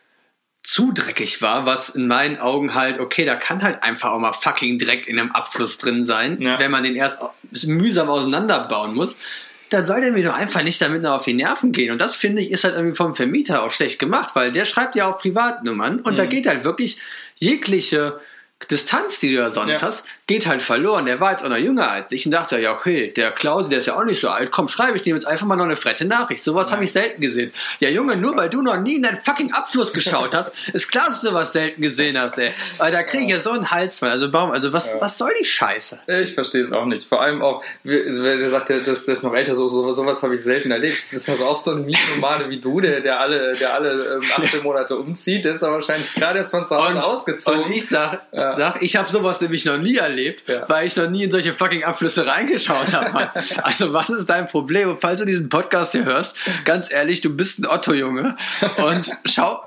zu 0.67 0.91
dreckig 0.91 1.41
war, 1.41 1.65
was 1.65 1.87
in 1.87 2.07
meinen 2.07 2.39
Augen 2.39 2.75
halt, 2.75 2.99
okay, 2.99 3.23
da 3.23 3.35
kann 3.35 3.63
halt 3.63 3.83
einfach 3.83 4.11
auch 4.11 4.19
mal 4.19 4.33
fucking 4.33 4.77
Dreck 4.77 5.07
in 5.07 5.17
einem 5.17 5.31
Abfluss 5.31 5.77
drin 5.77 6.05
sein, 6.05 6.41
ja. 6.41 6.59
wenn 6.59 6.71
man 6.71 6.83
den 6.83 6.97
erst 6.97 7.21
mühsam 7.67 8.09
auseinanderbauen 8.09 8.93
muss. 8.93 9.17
Dann 9.69 9.85
soll 9.85 10.01
der 10.01 10.11
mir 10.11 10.25
doch 10.25 10.33
einfach 10.33 10.63
nicht 10.63 10.81
damit 10.81 11.03
noch 11.03 11.11
auf 11.11 11.23
die 11.23 11.35
Nerven 11.35 11.71
gehen. 11.71 11.93
Und 11.93 12.01
das 12.01 12.17
finde 12.17 12.41
ich 12.41 12.51
ist 12.51 12.65
halt 12.65 12.75
irgendwie 12.75 12.97
vom 12.97 13.15
Vermieter 13.15 13.63
auch 13.63 13.71
schlecht 13.71 13.97
gemacht, 13.97 14.31
weil 14.35 14.51
der 14.51 14.65
schreibt 14.65 14.97
ja 14.97 15.09
auch 15.09 15.19
Privatnummern 15.19 16.01
und 16.01 16.11
mhm. 16.11 16.17
da 16.17 16.25
geht 16.25 16.47
halt 16.47 16.65
wirklich 16.65 16.97
jegliche 17.35 18.19
Distanz, 18.69 19.21
die 19.21 19.29
du 19.29 19.35
ja 19.35 19.49
sonst 19.51 19.81
ja. 19.81 19.87
hast, 19.87 20.05
geht 20.27 20.45
halt 20.45 20.61
verloren. 20.61 21.05
Der 21.05 21.21
war 21.21 21.31
jetzt 21.31 21.43
auch 21.43 21.49
noch 21.49 21.57
jünger 21.57 21.89
als 21.89 22.11
ich 22.11 22.25
und 22.25 22.33
dachte, 22.33 22.59
ja, 22.59 22.73
okay, 22.73 23.13
der 23.15 23.31
Klausi, 23.31 23.69
der 23.69 23.79
ist 23.79 23.85
ja 23.85 23.97
auch 23.97 24.03
nicht 24.03 24.19
so 24.19 24.27
alt. 24.27 24.51
Komm, 24.51 24.67
schreibe 24.67 24.97
ich 24.97 25.03
dem 25.03 25.15
jetzt 25.15 25.25
einfach 25.25 25.47
mal 25.47 25.55
noch 25.55 25.63
eine 25.63 25.77
frette 25.77 26.03
Nachricht. 26.03 26.43
Sowas 26.43 26.69
habe 26.69 26.83
ich 26.83 26.91
selten 26.91 27.21
gesehen. 27.21 27.53
Ja, 27.79 27.89
Junge, 27.89 28.17
nur 28.17 28.35
weil 28.35 28.49
du 28.49 28.61
noch 28.61 28.77
nie 28.77 28.97
in 28.97 29.03
deinen 29.03 29.17
fucking 29.17 29.53
Abfluss 29.53 29.93
geschaut 29.93 30.33
hast, 30.33 30.53
ist 30.73 30.91
klar, 30.91 31.07
dass 31.07 31.21
du 31.21 31.33
was 31.33 31.53
selten 31.53 31.81
gesehen 31.81 32.19
hast, 32.19 32.37
ey. 32.37 32.51
Weil 32.77 32.91
da 32.91 33.03
kriege 33.03 33.23
ich 33.23 33.29
ja 33.29 33.39
so 33.39 33.51
einen 33.51 33.71
Hals 33.71 34.01
mal. 34.01 34.11
Also, 34.11 34.31
warum, 34.33 34.51
also 34.51 34.73
was, 34.73 34.93
ja. 34.93 35.01
was 35.01 35.17
soll 35.17 35.31
die 35.39 35.45
Scheiße? 35.45 35.99
Ich 36.07 36.33
verstehe 36.33 36.61
es 36.61 36.73
auch 36.73 36.85
nicht. 36.85 37.07
Vor 37.07 37.21
allem 37.21 37.41
auch, 37.41 37.63
wer 37.83 38.49
sagt, 38.49 38.67
der, 38.67 38.79
das, 38.79 39.05
das 39.05 39.19
ist 39.19 39.23
noch 39.23 39.33
älter, 39.33 39.55
so, 39.55 39.69
so, 39.69 39.89
sowas 39.93 40.21
habe 40.23 40.35
ich 40.35 40.43
selten 40.43 40.71
erlebt. 40.71 40.97
Das 40.97 41.13
ist 41.13 41.29
also 41.29 41.45
auch 41.45 41.55
so 41.55 41.71
ein 41.71 41.85
Mietnomade 41.85 42.49
wie 42.49 42.59
du, 42.59 42.81
der, 42.81 42.99
der 42.99 43.21
alle, 43.21 43.55
der 43.55 43.73
alle 43.73 44.15
ähm, 44.15 44.43
18 44.43 44.61
Monate 44.61 44.97
umzieht. 44.97 45.45
Der 45.45 45.53
ist 45.53 45.63
aber 45.63 45.75
wahrscheinlich 45.75 46.13
gerade 46.15 46.39
erst 46.39 46.51
von 46.51 46.67
zu 46.67 46.75
Hause 46.75 47.01
ausgezogen. 47.01 47.63
Und 47.63 47.71
ich 47.71 47.87
sag, 47.87 48.23
ja. 48.33 48.53
sag 48.53 48.81
ich 48.81 48.97
habe 48.97 49.09
sowas 49.09 49.39
nämlich 49.39 49.63
noch 49.63 49.77
nie 49.77 49.95
erlebt, 49.95 50.16
ja. 50.47 50.67
weil 50.67 50.87
ich 50.87 50.95
noch 50.95 51.09
nie 51.09 51.23
in 51.23 51.31
solche 51.31 51.53
fucking 51.53 51.83
Abflüsse 51.83 52.25
reingeschaut 52.25 52.93
habe. 52.93 53.31
also 53.63 53.93
was 53.93 54.09
ist 54.09 54.27
dein 54.29 54.47
Problem? 54.47 54.89
Und 54.89 55.01
falls 55.01 55.19
du 55.19 55.25
diesen 55.25 55.49
Podcast 55.49 55.91
hier 55.93 56.05
hörst, 56.05 56.35
ganz 56.65 56.91
ehrlich, 56.91 57.21
du 57.21 57.35
bist 57.35 57.59
ein 57.59 57.67
Otto-Junge 57.67 58.35
und 58.77 59.11
schau, 59.25 59.63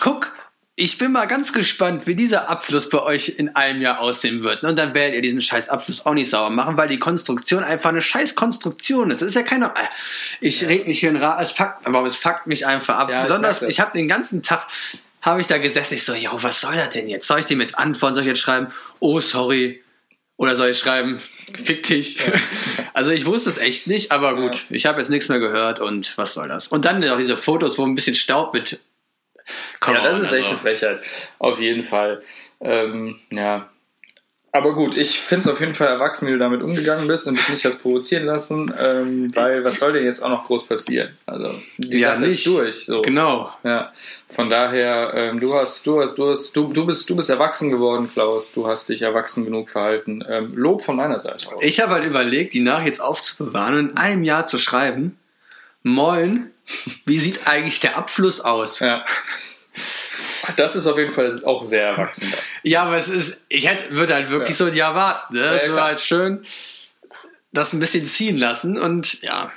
guck, 0.00 0.32
ich 0.74 0.96
bin 0.96 1.12
mal 1.12 1.26
ganz 1.26 1.52
gespannt, 1.52 2.06
wie 2.06 2.14
dieser 2.14 2.48
Abfluss 2.48 2.88
bei 2.88 3.00
euch 3.00 3.34
in 3.36 3.54
einem 3.54 3.82
Jahr 3.82 4.00
aussehen 4.00 4.42
wird. 4.42 4.62
Und 4.62 4.78
dann 4.78 4.94
werdet 4.94 5.16
ihr 5.16 5.22
diesen 5.22 5.42
scheiß 5.42 5.68
Abfluss 5.68 6.06
auch 6.06 6.14
nicht 6.14 6.30
sauber 6.30 6.48
machen, 6.48 6.78
weil 6.78 6.88
die 6.88 6.98
Konstruktion 6.98 7.62
einfach 7.62 7.90
eine 7.90 8.00
scheiß 8.00 8.34
Konstruktion 8.34 9.10
ist. 9.10 9.20
Das 9.20 9.28
ist 9.28 9.34
ja 9.34 9.42
keine. 9.42 9.66
Äh, 9.66 9.88
ich 10.40 10.62
ja. 10.62 10.68
rede 10.68 10.84
nicht 10.84 11.00
hier 11.00 11.10
in 11.10 11.16
Ra 11.16 11.40
es 11.42 11.52
fuckt, 11.52 11.86
aber 11.86 12.06
es 12.06 12.16
fuckt 12.16 12.46
mich 12.46 12.66
einfach 12.66 12.96
ab. 12.96 13.10
Ja, 13.10 13.22
Besonders, 13.22 13.62
ich, 13.62 13.68
ich 13.68 13.80
habe 13.80 13.92
den 13.92 14.08
ganzen 14.08 14.42
Tag 14.42 14.66
habe 15.22 15.40
ich 15.40 15.46
da 15.46 15.58
gesessen. 15.58 15.94
Ich 15.94 16.04
so, 16.04 16.14
jo, 16.14 16.30
was 16.34 16.60
soll 16.60 16.76
das 16.76 16.90
denn 16.90 17.08
jetzt? 17.08 17.26
Soll 17.26 17.40
ich 17.40 17.46
dem 17.46 17.60
jetzt 17.60 17.78
antworten? 17.78 18.16
Soll 18.16 18.24
ich 18.24 18.28
jetzt 18.28 18.40
schreiben, 18.40 18.68
oh, 19.00 19.20
sorry? 19.20 19.82
Oder 20.36 20.56
soll 20.56 20.70
ich 20.70 20.78
schreiben, 20.78 21.22
fick 21.62 21.84
dich? 21.84 22.16
Ja. 22.16 22.32
Also 22.94 23.10
ich 23.10 23.24
wusste 23.24 23.48
es 23.48 23.56
echt 23.56 23.86
nicht, 23.86 24.12
aber 24.12 24.36
gut, 24.36 24.54
ja. 24.54 24.76
ich 24.76 24.84
habe 24.84 25.00
jetzt 25.00 25.08
nichts 25.08 25.30
mehr 25.30 25.38
gehört 25.38 25.80
und 25.80 26.16
was 26.18 26.34
soll 26.34 26.46
das? 26.48 26.68
Und 26.68 26.84
dann 26.84 27.02
auch 27.08 27.16
diese 27.16 27.38
Fotos, 27.38 27.78
wo 27.78 27.86
ein 27.86 27.94
bisschen 27.94 28.14
Staub 28.14 28.52
mit. 28.52 28.80
Komm 29.80 29.94
ja, 29.94 30.02
das 30.02 30.18
ist 30.18 30.32
echt 30.32 30.44
also. 30.44 30.48
eine 30.48 30.58
Frechheit. 30.58 31.00
Auf 31.38 31.58
jeden 31.58 31.82
Fall. 31.82 32.22
Ähm, 32.60 33.18
ja, 33.30 33.71
aber 34.54 34.74
gut, 34.74 34.98
ich 34.98 35.18
finde 35.18 35.48
es 35.48 35.54
auf 35.54 35.60
jeden 35.60 35.72
Fall 35.72 35.88
erwachsen, 35.88 36.28
wie 36.28 36.32
du 36.32 36.38
damit 36.38 36.62
umgegangen 36.62 37.08
bist 37.08 37.26
und 37.26 37.38
dich 37.38 37.48
nicht 37.48 37.64
hast 37.64 37.80
provozieren 37.80 38.26
lassen, 38.26 38.72
ähm, 38.78 39.34
weil 39.34 39.64
was 39.64 39.78
soll 39.78 39.94
denn 39.94 40.04
jetzt 40.04 40.22
auch 40.22 40.28
noch 40.28 40.44
groß 40.44 40.68
passieren? 40.68 41.16
Also 41.24 41.54
die 41.78 41.98
ja, 41.98 42.10
Sache 42.10 42.20
nicht. 42.20 42.34
ist 42.34 42.46
durch. 42.46 42.84
So. 42.84 43.00
Genau. 43.00 43.50
Ja. 43.64 43.94
Von 44.28 44.50
daher, 44.50 45.14
ähm, 45.14 45.40
du 45.40 45.54
hast, 45.54 45.86
du 45.86 46.02
hast, 46.02 46.16
du 46.16 46.28
hast, 46.28 46.54
du, 46.54 46.70
du 46.70 46.84
bist, 46.84 47.08
du 47.08 47.16
bist 47.16 47.30
erwachsen 47.30 47.70
geworden, 47.70 48.10
Klaus. 48.12 48.52
Du 48.52 48.66
hast 48.66 48.90
dich 48.90 49.00
erwachsen 49.00 49.46
genug 49.46 49.70
verhalten. 49.70 50.22
Ähm, 50.28 50.54
Lob 50.54 50.82
von 50.82 50.96
meiner 50.96 51.18
Seite 51.18 51.48
aus. 51.48 51.62
Ich 51.62 51.80
habe 51.80 51.92
halt 51.92 52.04
überlegt, 52.04 52.52
die 52.52 52.60
Nachricht 52.60 52.88
jetzt 52.88 53.00
aufzubewahren 53.00 53.78
und 53.78 53.90
in 53.92 53.96
einem 53.96 54.22
Jahr 54.22 54.44
zu 54.44 54.58
schreiben. 54.58 55.16
Moin, 55.82 56.50
wie 57.06 57.18
sieht 57.18 57.46
eigentlich 57.46 57.80
der 57.80 57.96
Abfluss 57.96 58.42
aus? 58.42 58.80
Ja. 58.80 59.02
Das 60.56 60.76
ist 60.76 60.86
auf 60.86 60.98
jeden 60.98 61.12
Fall 61.12 61.32
auch 61.44 61.62
sehr 61.62 61.88
erwachsen. 61.88 62.32
ja, 62.62 62.84
aber 62.84 62.96
es 62.96 63.08
ist, 63.08 63.46
ich 63.48 63.68
hätte, 63.68 63.94
würde 63.94 64.14
halt 64.14 64.30
wirklich 64.30 64.50
ja. 64.50 64.56
so 64.56 64.64
ein 64.66 64.74
Jahr 64.74 64.94
warten. 64.94 65.34
Ne? 65.34 65.60
Ja, 65.62 65.66
so 65.66 65.80
halt 65.80 66.00
schön 66.00 66.44
das 67.52 67.72
ein 67.72 67.80
bisschen 67.80 68.06
ziehen 68.06 68.38
lassen 68.38 68.78
und 68.78 69.22
ja. 69.22 69.52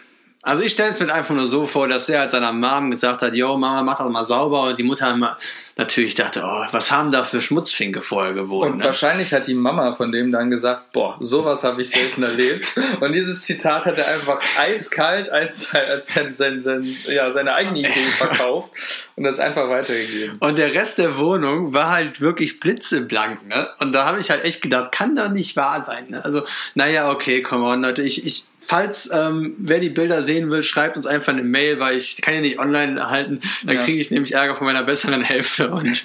Also 0.45 0.62
ich 0.62 0.73
stelle 0.73 0.91
es 0.91 0.99
mir 0.99 1.12
einfach 1.12 1.34
nur 1.34 1.47
so 1.47 1.65
vor, 1.65 1.88
dass 1.88 2.08
er 2.08 2.19
halt 2.19 2.31
seiner 2.31 2.53
Mom 2.53 2.91
gesagt 2.91 3.23
hat, 3.23 3.34
yo 3.34 3.58
Mama, 3.58 3.81
mach 3.81 3.97
das 3.97 4.10
mal 4.10 4.23
sauber 4.23 4.69
und 4.69 4.77
die 4.77 4.84
Mutter 4.84 5.38
natürlich 5.75 6.13
dachte, 6.13 6.43
oh, 6.45 6.65
was 6.71 6.91
haben 6.91 7.12
da 7.12 7.23
für 7.23 7.41
Schmutzfinke 7.41 8.03
vorher 8.03 8.34
gewohnt. 8.34 8.73
Und 8.73 8.77
ne? 8.77 8.84
wahrscheinlich 8.84 9.34
hat 9.34 9.47
die 9.47 9.55
Mama 9.55 9.93
von 9.93 10.12
dem 10.12 10.31
dann 10.31 10.51
gesagt, 10.51 10.93
boah, 10.93 11.17
sowas 11.19 11.63
habe 11.63 11.81
ich 11.81 11.89
selten 11.89 12.21
erlebt. 12.21 12.75
Und 13.01 13.12
dieses 13.12 13.41
Zitat 13.41 13.86
hat 13.86 13.97
er 13.97 14.08
einfach 14.08 14.39
eiskalt 14.58 15.29
als, 15.29 15.73
als 15.73 16.13
sein, 16.13 16.34
sein, 16.36 16.62
sein, 16.62 16.86
ja, 17.08 17.29
seine 17.31 17.55
eigene 17.55 17.79
Idee 17.79 17.89
verkauft 18.17 18.71
und 19.15 19.23
das 19.23 19.39
einfach 19.39 19.67
weitergegeben. 19.69 20.38
Und 20.39 20.58
der 20.58 20.73
Rest 20.73 20.97
der 20.99 21.17
Wohnung 21.17 21.73
war 21.73 21.91
halt 21.91 22.21
wirklich 22.21 22.60
blitzeblank, 22.60 23.47
ne? 23.47 23.67
Und 23.79 23.93
da 23.93 24.05
habe 24.05 24.19
ich 24.19 24.29
halt 24.29 24.43
echt 24.43 24.62
gedacht, 24.62 24.91
kann 24.91 25.15
doch 25.15 25.29
nicht 25.29 25.55
wahr 25.55 25.84
sein. 25.84 26.05
Ne? 26.10 26.23
Also, 26.23 26.43
naja, 26.75 27.12
okay, 27.12 27.41
come 27.41 27.65
on, 27.65 27.81
Leute, 27.81 28.01
ich, 28.01 28.25
ich 28.25 28.45
falls 28.67 29.10
ähm, 29.13 29.56
wer 29.58 29.80
die 29.80 29.89
Bilder 29.89 30.21
sehen 30.21 30.49
will, 30.49 30.63
schreibt 30.63 30.97
uns 30.97 31.06
einfach 31.06 31.34
eine 31.34 31.43
Mail, 31.43 31.80
weil 31.80 31.97
ich 31.97 32.21
kann 32.21 32.34
ja 32.34 32.41
nicht 32.41 32.60
online 32.60 32.99
erhalten. 32.99 33.39
Dann 33.63 33.78
ja. 33.78 33.84
kriege 33.84 33.99
ich 33.99 34.12
nämlich 34.12 34.34
Ärger 34.34 34.56
von 34.56 34.65
meiner 34.65 34.84
besseren 34.84 35.21
Hälfte. 35.21 35.69
Und, 35.69 36.04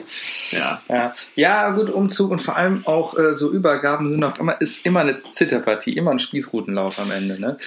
ja. 0.50 0.82
ja. 0.88 1.14
Ja, 1.36 1.70
gut, 1.70 1.90
Umzug 1.90 2.30
und 2.30 2.40
vor 2.40 2.56
allem 2.56 2.86
auch 2.86 3.16
äh, 3.18 3.32
so 3.32 3.52
Übergaben 3.52 4.08
sind 4.08 4.24
auch 4.24 4.38
immer, 4.38 4.60
ist 4.60 4.86
immer 4.86 5.00
eine 5.00 5.22
Zitterpartie, 5.32 5.92
immer 5.92 6.10
ein 6.10 6.18
Spießrutenlauf 6.18 6.98
am 6.98 7.10
Ende. 7.10 7.40
Ne? 7.40 7.58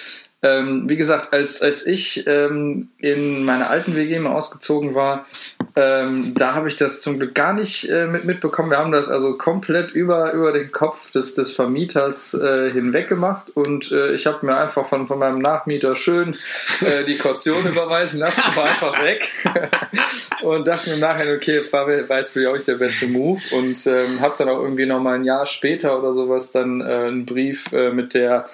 Ähm, 0.42 0.88
wie 0.88 0.96
gesagt, 0.96 1.32
als, 1.32 1.62
als 1.62 1.86
ich 1.86 2.26
ähm, 2.26 2.88
in 2.98 3.44
meiner 3.44 3.70
alten 3.70 3.94
WG 3.94 4.18
mal 4.18 4.32
ausgezogen 4.32 4.94
war, 4.94 5.26
ähm, 5.74 6.34
da 6.34 6.54
habe 6.54 6.68
ich 6.68 6.76
das 6.76 7.00
zum 7.00 7.18
Glück 7.18 7.34
gar 7.34 7.54
nicht 7.54 7.88
äh, 7.88 8.06
mit 8.06 8.24
mitbekommen. 8.24 8.70
Wir 8.70 8.78
haben 8.78 8.92
das 8.92 9.08
also 9.08 9.38
komplett 9.38 9.92
über, 9.92 10.32
über 10.32 10.52
den 10.52 10.70
Kopf 10.70 11.12
des, 11.12 11.34
des 11.34 11.52
Vermieters 11.52 12.34
äh, 12.34 12.70
hinweg 12.70 13.08
gemacht 13.08 13.46
und 13.54 13.90
äh, 13.90 14.12
ich 14.12 14.26
habe 14.26 14.44
mir 14.44 14.56
einfach 14.56 14.88
von, 14.88 15.06
von 15.06 15.18
meinem 15.18 15.40
Nachmieter 15.40 15.94
schön 15.94 16.36
äh, 16.82 17.04
die 17.04 17.16
Kaution 17.16 17.66
überweisen 17.66 18.20
lassen, 18.20 18.42
war 18.54 18.64
einfach 18.64 19.02
weg 19.02 19.28
und 20.42 20.68
dachte 20.68 20.90
mir 20.90 20.98
nachher, 20.98 21.34
okay, 21.34 21.60
war 21.70 22.18
jetzt 22.18 22.32
für 22.34 22.50
euch 22.50 22.64
der 22.64 22.74
beste 22.74 23.06
Move 23.06 23.40
und 23.52 23.86
ähm, 23.86 24.20
habe 24.20 24.34
dann 24.36 24.50
auch 24.50 24.60
irgendwie 24.60 24.86
noch 24.86 25.00
mal 25.00 25.14
ein 25.14 25.24
Jahr 25.24 25.46
später 25.46 25.98
oder 25.98 26.12
sowas 26.12 26.52
dann 26.52 26.82
äh, 26.82 26.84
einen 26.84 27.24
Brief 27.24 27.72
äh, 27.72 27.90
mit 27.90 28.14
der 28.14 28.48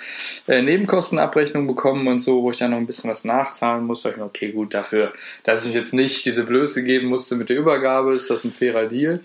Nebenkostenabrechnung 0.46 1.66
bekommen 1.66 2.06
und 2.06 2.18
so, 2.18 2.42
wo 2.42 2.50
ich 2.50 2.58
dann 2.58 2.70
noch 2.70 2.78
ein 2.78 2.86
bisschen 2.86 3.10
was 3.10 3.24
nachzahlen 3.24 3.84
musste. 3.84 4.10
Ich 4.10 4.20
okay, 4.20 4.52
gut, 4.52 4.72
dafür, 4.72 5.12
dass 5.44 5.66
ich 5.66 5.74
jetzt 5.74 5.94
nicht 5.94 6.24
diese 6.24 6.44
Blöße 6.44 6.84
geben 6.84 7.07
musste 7.08 7.36
mit 7.36 7.48
der 7.48 7.56
Übergabe, 7.56 8.12
ist 8.12 8.30
das 8.30 8.44
ein 8.44 8.52
fairer 8.52 8.86
Deal. 8.86 9.20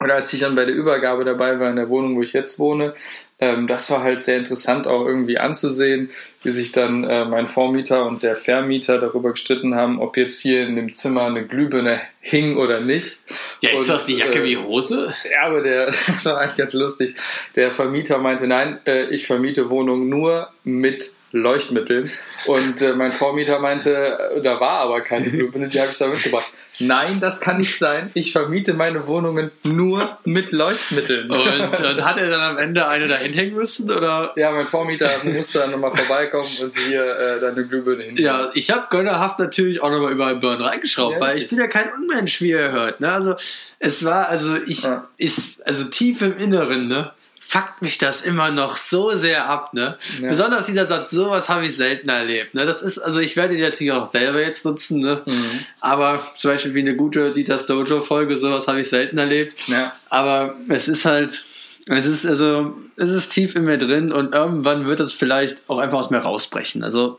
Und 0.00 0.12
als 0.12 0.32
ich 0.32 0.40
dann 0.40 0.54
bei 0.54 0.64
der 0.64 0.76
Übergabe 0.76 1.24
dabei 1.24 1.58
war 1.58 1.70
in 1.70 1.76
der 1.76 1.88
Wohnung, 1.88 2.16
wo 2.16 2.22
ich 2.22 2.32
jetzt 2.32 2.60
wohne, 2.60 2.94
ähm, 3.40 3.66
das 3.66 3.90
war 3.90 4.04
halt 4.04 4.22
sehr 4.22 4.36
interessant 4.36 4.86
auch 4.86 5.04
irgendwie 5.04 5.38
anzusehen, 5.38 6.10
wie 6.44 6.52
sich 6.52 6.70
dann 6.70 7.02
äh, 7.02 7.24
mein 7.24 7.48
Vormieter 7.48 8.06
und 8.06 8.22
der 8.22 8.36
Vermieter 8.36 8.98
darüber 8.98 9.32
gestritten 9.32 9.74
haben, 9.74 10.00
ob 10.00 10.16
jetzt 10.16 10.40
hier 10.40 10.64
in 10.68 10.76
dem 10.76 10.92
Zimmer 10.92 11.24
eine 11.24 11.44
Glühbirne 11.44 12.00
hing 12.20 12.56
oder 12.58 12.80
nicht. 12.80 13.22
Ja, 13.60 13.70
ist 13.70 13.80
und, 13.80 13.88
das 13.88 14.06
die 14.06 14.18
Jacke 14.18 14.42
äh, 14.42 14.44
wie 14.44 14.56
Hose? 14.56 15.12
Ja, 15.32 15.46
aber 15.46 15.62
der, 15.62 15.86
das 16.06 16.24
war 16.26 16.38
eigentlich 16.38 16.56
ganz 16.56 16.74
lustig. 16.74 17.16
Der 17.56 17.72
Vermieter 17.72 18.18
meinte, 18.18 18.46
nein, 18.46 18.78
äh, 18.86 19.06
ich 19.06 19.26
vermiete 19.26 19.68
Wohnungen 19.68 20.08
nur 20.08 20.48
mit 20.62 21.17
Leuchtmitteln. 21.32 22.10
Und 22.46 22.80
äh, 22.80 22.94
mein 22.94 23.12
Vormieter 23.12 23.58
meinte, 23.58 23.92
äh, 23.92 24.40
da 24.40 24.60
war 24.60 24.80
aber 24.80 25.02
keine 25.02 25.26
Glühbirne, 25.30 25.68
die 25.68 25.80
habe 25.80 25.90
ich 25.90 25.98
da 25.98 26.08
mitgebracht. 26.08 26.52
Nein, 26.80 27.20
das 27.20 27.40
kann 27.40 27.58
nicht 27.58 27.78
sein. 27.78 28.10
Ich 28.14 28.32
vermiete 28.32 28.72
meine 28.72 29.06
Wohnungen 29.06 29.50
nur 29.64 30.18
mit 30.24 30.52
Leuchtmitteln. 30.52 31.30
Und, 31.30 31.80
und 31.80 32.04
hat 32.04 32.18
er 32.18 32.30
dann 32.30 32.40
am 32.40 32.58
Ende 32.58 32.86
eine 32.86 33.08
da 33.08 33.16
hinhängen 33.16 33.54
müssen? 33.54 33.90
Oder? 33.90 34.32
Ja, 34.36 34.52
mein 34.52 34.66
Vormieter 34.66 35.10
musste 35.24 35.58
dann 35.58 35.72
nochmal 35.72 35.92
vorbeikommen 35.92 36.48
und 36.62 36.78
hier 36.78 37.04
äh, 37.04 37.40
dann 37.40 37.56
eine 37.56 37.66
Glühbirne 37.66 38.04
hinhängen. 38.04 38.24
Ja, 38.24 38.50
ich 38.54 38.70
habe 38.70 38.86
gönnerhaft 38.90 39.38
natürlich 39.38 39.82
auch 39.82 39.90
nochmal 39.90 40.12
überall 40.12 40.36
Birnen 40.36 40.62
reingeschraubt, 40.62 41.14
ja, 41.14 41.20
weil 41.20 41.38
ich 41.38 41.48
bin 41.48 41.58
ja 41.58 41.66
kein 41.66 41.90
Unmensch, 41.92 42.40
wie 42.40 42.50
ihr 42.50 42.72
hört. 42.72 43.00
Ne? 43.00 43.12
Also 43.12 43.34
es 43.80 44.04
war, 44.04 44.28
also 44.28 44.56
ich 44.56 44.84
ja. 44.84 45.06
ist, 45.18 45.66
also 45.66 45.84
tief 45.84 46.22
im 46.22 46.36
Inneren, 46.38 46.88
ne? 46.88 47.12
Fuckt 47.48 47.80
mich 47.80 47.96
das 47.96 48.20
immer 48.20 48.50
noch 48.50 48.76
so 48.76 49.16
sehr 49.16 49.48
ab, 49.48 49.72
ne? 49.72 49.96
Ja. 50.20 50.28
Besonders 50.28 50.66
dieser 50.66 50.84
Satz, 50.84 51.10
sowas 51.10 51.48
habe 51.48 51.64
ich 51.64 51.74
selten 51.74 52.10
erlebt, 52.10 52.52
ne? 52.52 52.66
Das 52.66 52.82
ist, 52.82 52.98
also 52.98 53.20
ich 53.20 53.36
werde 53.36 53.56
die 53.56 53.62
natürlich 53.62 53.94
auch 53.94 54.12
selber 54.12 54.42
jetzt 54.42 54.66
nutzen, 54.66 55.00
ne? 55.00 55.22
Mhm. 55.24 55.60
Aber 55.80 56.22
zum 56.36 56.50
Beispiel 56.50 56.74
wie 56.74 56.80
eine 56.80 56.94
gute 56.94 57.32
Dieters 57.32 57.64
Dojo 57.64 58.02
Folge, 58.02 58.36
sowas 58.36 58.68
habe 58.68 58.80
ich 58.80 58.90
selten 58.90 59.16
erlebt. 59.16 59.66
Ja. 59.66 59.94
Aber 60.10 60.56
es 60.68 60.88
ist 60.88 61.06
halt, 61.06 61.42
es 61.86 62.04
ist 62.04 62.26
also, 62.26 62.76
es 62.96 63.10
ist 63.10 63.30
tief 63.30 63.56
in 63.56 63.64
mir 63.64 63.78
drin 63.78 64.12
und 64.12 64.34
irgendwann 64.34 64.84
wird 64.84 65.00
es 65.00 65.14
vielleicht 65.14 65.70
auch 65.70 65.78
einfach 65.78 66.00
aus 66.00 66.10
mir 66.10 66.18
rausbrechen. 66.18 66.84
Also, 66.84 67.18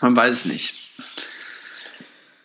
man 0.00 0.16
weiß 0.16 0.34
es 0.34 0.44
nicht. 0.46 0.78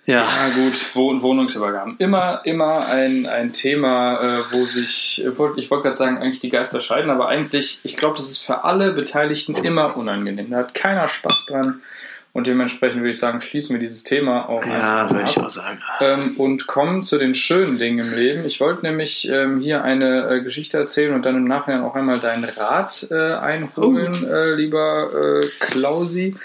Ja. 0.09 0.23
ja, 0.23 0.49
gut, 0.55 0.95
Wohn 0.95 1.21
Wohnungsübergaben. 1.21 1.95
Immer, 1.99 2.41
immer 2.43 2.87
ein, 2.87 3.27
ein 3.27 3.53
Thema, 3.53 4.15
äh, 4.15 4.39
wo 4.49 4.65
sich, 4.65 5.23
ich 5.23 5.37
wollte 5.37 5.83
gerade 5.83 5.93
sagen, 5.93 6.17
eigentlich 6.17 6.39
die 6.39 6.49
Geister 6.49 6.81
scheiden, 6.81 7.11
aber 7.11 7.27
eigentlich, 7.27 7.81
ich 7.83 7.95
glaube, 7.95 8.17
das 8.17 8.31
ist 8.31 8.39
für 8.39 8.63
alle 8.63 8.91
Beteiligten 8.93 9.53
immer 9.53 9.95
unangenehm. 9.95 10.49
Da 10.49 10.57
hat 10.57 10.73
keiner 10.73 11.07
Spaß 11.07 11.45
dran. 11.45 11.81
Und 12.31 12.47
dementsprechend 12.47 13.01
würde 13.01 13.09
ich 13.09 13.19
sagen, 13.19 13.41
schließen 13.41 13.75
wir 13.75 13.79
dieses 13.79 14.03
Thema 14.03 14.49
auch 14.49 14.65
Ja, 14.65 15.09
würde 15.11 15.25
ich 15.27 15.37
auch 15.37 15.49
sagen. 15.49 15.79
Ähm, 15.99 16.35
und 16.37 16.65
kommen 16.65 17.03
zu 17.03 17.19
den 17.19 17.35
schönen 17.35 17.77
Dingen 17.77 17.99
im 17.99 18.15
Leben. 18.15 18.45
Ich 18.45 18.61
wollte 18.61 18.83
nämlich 18.83 19.29
ähm, 19.29 19.59
hier 19.59 19.83
eine 19.83 20.27
äh, 20.27 20.41
Geschichte 20.41 20.77
erzählen 20.77 21.13
und 21.13 21.25
dann 21.25 21.35
im 21.35 21.45
Nachhinein 21.45 21.83
auch 21.83 21.95
einmal 21.95 22.19
deinen 22.19 22.45
Rat 22.45 23.07
äh, 23.11 23.33
einholen, 23.33 24.23
uh. 24.23 24.27
äh, 24.27 24.55
lieber 24.55 25.09
äh, 25.13 25.47
Klausi 25.59 26.35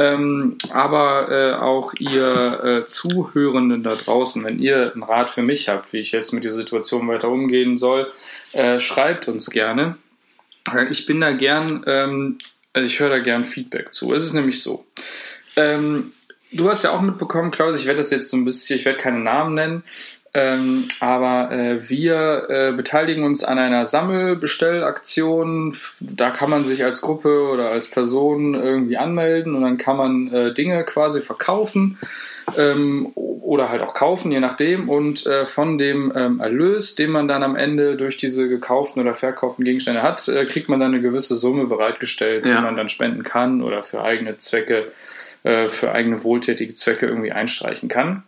ähm, 0.00 0.56
aber 0.70 1.28
äh, 1.30 1.52
auch 1.52 1.92
ihr 1.98 2.64
äh, 2.64 2.84
Zuhörenden 2.84 3.82
da 3.82 3.94
draußen, 3.94 4.42
wenn 4.44 4.58
ihr 4.58 4.92
einen 4.94 5.02
Rat 5.02 5.28
für 5.28 5.42
mich 5.42 5.68
habt, 5.68 5.92
wie 5.92 5.98
ich 5.98 6.12
jetzt 6.12 6.32
mit 6.32 6.44
der 6.44 6.52
Situation 6.52 7.06
weiter 7.06 7.28
umgehen 7.28 7.76
soll, 7.76 8.10
äh, 8.52 8.80
schreibt 8.80 9.28
uns 9.28 9.50
gerne. 9.50 9.96
Ich 10.90 11.04
bin 11.04 11.20
da 11.20 11.32
gern, 11.32 11.84
ähm, 11.86 12.38
also 12.72 12.86
ich 12.86 12.98
höre 12.98 13.10
da 13.10 13.18
gern 13.18 13.44
Feedback 13.44 13.92
zu. 13.92 14.14
Es 14.14 14.24
ist 14.24 14.32
nämlich 14.32 14.62
so. 14.62 14.86
Ähm, 15.56 16.12
du 16.50 16.70
hast 16.70 16.82
ja 16.82 16.92
auch 16.92 17.02
mitbekommen, 17.02 17.50
Klaus, 17.50 17.78
ich 17.78 17.86
werde 17.86 17.98
das 17.98 18.10
jetzt 18.10 18.30
so 18.30 18.38
ein 18.38 18.44
bisschen, 18.46 18.78
ich 18.78 18.86
werde 18.86 18.98
keine 18.98 19.18
Namen 19.18 19.54
nennen, 19.54 19.84
ähm, 20.32 20.86
aber 21.00 21.50
äh, 21.50 21.88
wir 21.88 22.46
äh, 22.48 22.72
beteiligen 22.72 23.24
uns 23.24 23.42
an 23.42 23.58
einer 23.58 23.84
Sammelbestellaktion. 23.84 25.74
Da 26.00 26.30
kann 26.30 26.50
man 26.50 26.64
sich 26.64 26.84
als 26.84 27.00
Gruppe 27.00 27.48
oder 27.50 27.70
als 27.70 27.88
Person 27.88 28.54
irgendwie 28.54 28.96
anmelden 28.96 29.56
und 29.56 29.62
dann 29.62 29.76
kann 29.76 29.96
man 29.96 30.28
äh, 30.32 30.54
Dinge 30.54 30.84
quasi 30.84 31.20
verkaufen 31.20 31.98
ähm, 32.56 33.10
oder 33.14 33.70
halt 33.70 33.82
auch 33.82 33.92
kaufen, 33.92 34.30
je 34.30 34.38
nachdem. 34.38 34.88
Und 34.88 35.26
äh, 35.26 35.46
von 35.46 35.78
dem 35.78 36.12
ähm, 36.14 36.38
Erlös, 36.38 36.94
den 36.94 37.10
man 37.10 37.26
dann 37.26 37.42
am 37.42 37.56
Ende 37.56 37.96
durch 37.96 38.16
diese 38.16 38.48
gekauften 38.48 39.02
oder 39.02 39.14
verkauften 39.14 39.64
Gegenstände 39.64 40.02
hat, 40.02 40.28
äh, 40.28 40.46
kriegt 40.46 40.68
man 40.68 40.78
dann 40.78 40.92
eine 40.94 41.02
gewisse 41.02 41.34
Summe 41.34 41.66
bereitgestellt, 41.66 42.46
ja. 42.46 42.56
die 42.56 42.62
man 42.62 42.76
dann 42.76 42.88
spenden 42.88 43.24
kann 43.24 43.62
oder 43.62 43.82
für 43.82 44.02
eigene 44.02 44.36
Zwecke, 44.36 44.92
äh, 45.42 45.68
für 45.68 45.90
eigene 45.90 46.22
wohltätige 46.22 46.74
Zwecke 46.74 47.06
irgendwie 47.06 47.32
einstreichen 47.32 47.88
kann. 47.88 48.22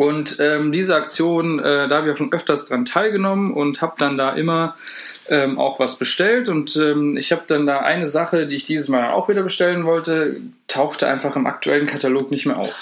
Und 0.00 0.38
ähm, 0.40 0.72
diese 0.72 0.96
Aktion, 0.96 1.58
äh, 1.58 1.86
da 1.86 1.96
habe 1.96 2.06
ich 2.06 2.14
auch 2.14 2.16
schon 2.16 2.32
öfters 2.32 2.64
dran 2.64 2.86
teilgenommen 2.86 3.52
und 3.52 3.82
habe 3.82 3.96
dann 3.98 4.16
da 4.16 4.30
immer 4.30 4.74
ähm, 5.28 5.58
auch 5.58 5.78
was 5.78 5.98
bestellt. 5.98 6.48
Und 6.48 6.74
ähm, 6.76 7.18
ich 7.18 7.32
habe 7.32 7.42
dann 7.46 7.66
da 7.66 7.80
eine 7.80 8.06
Sache, 8.06 8.46
die 8.46 8.56
ich 8.56 8.62
dieses 8.62 8.88
Mal 8.88 9.10
auch 9.10 9.28
wieder 9.28 9.42
bestellen 9.42 9.84
wollte, 9.84 10.40
tauchte 10.68 11.06
einfach 11.06 11.36
im 11.36 11.46
aktuellen 11.46 11.86
Katalog 11.86 12.30
nicht 12.30 12.46
mehr 12.46 12.56
auf. 12.56 12.74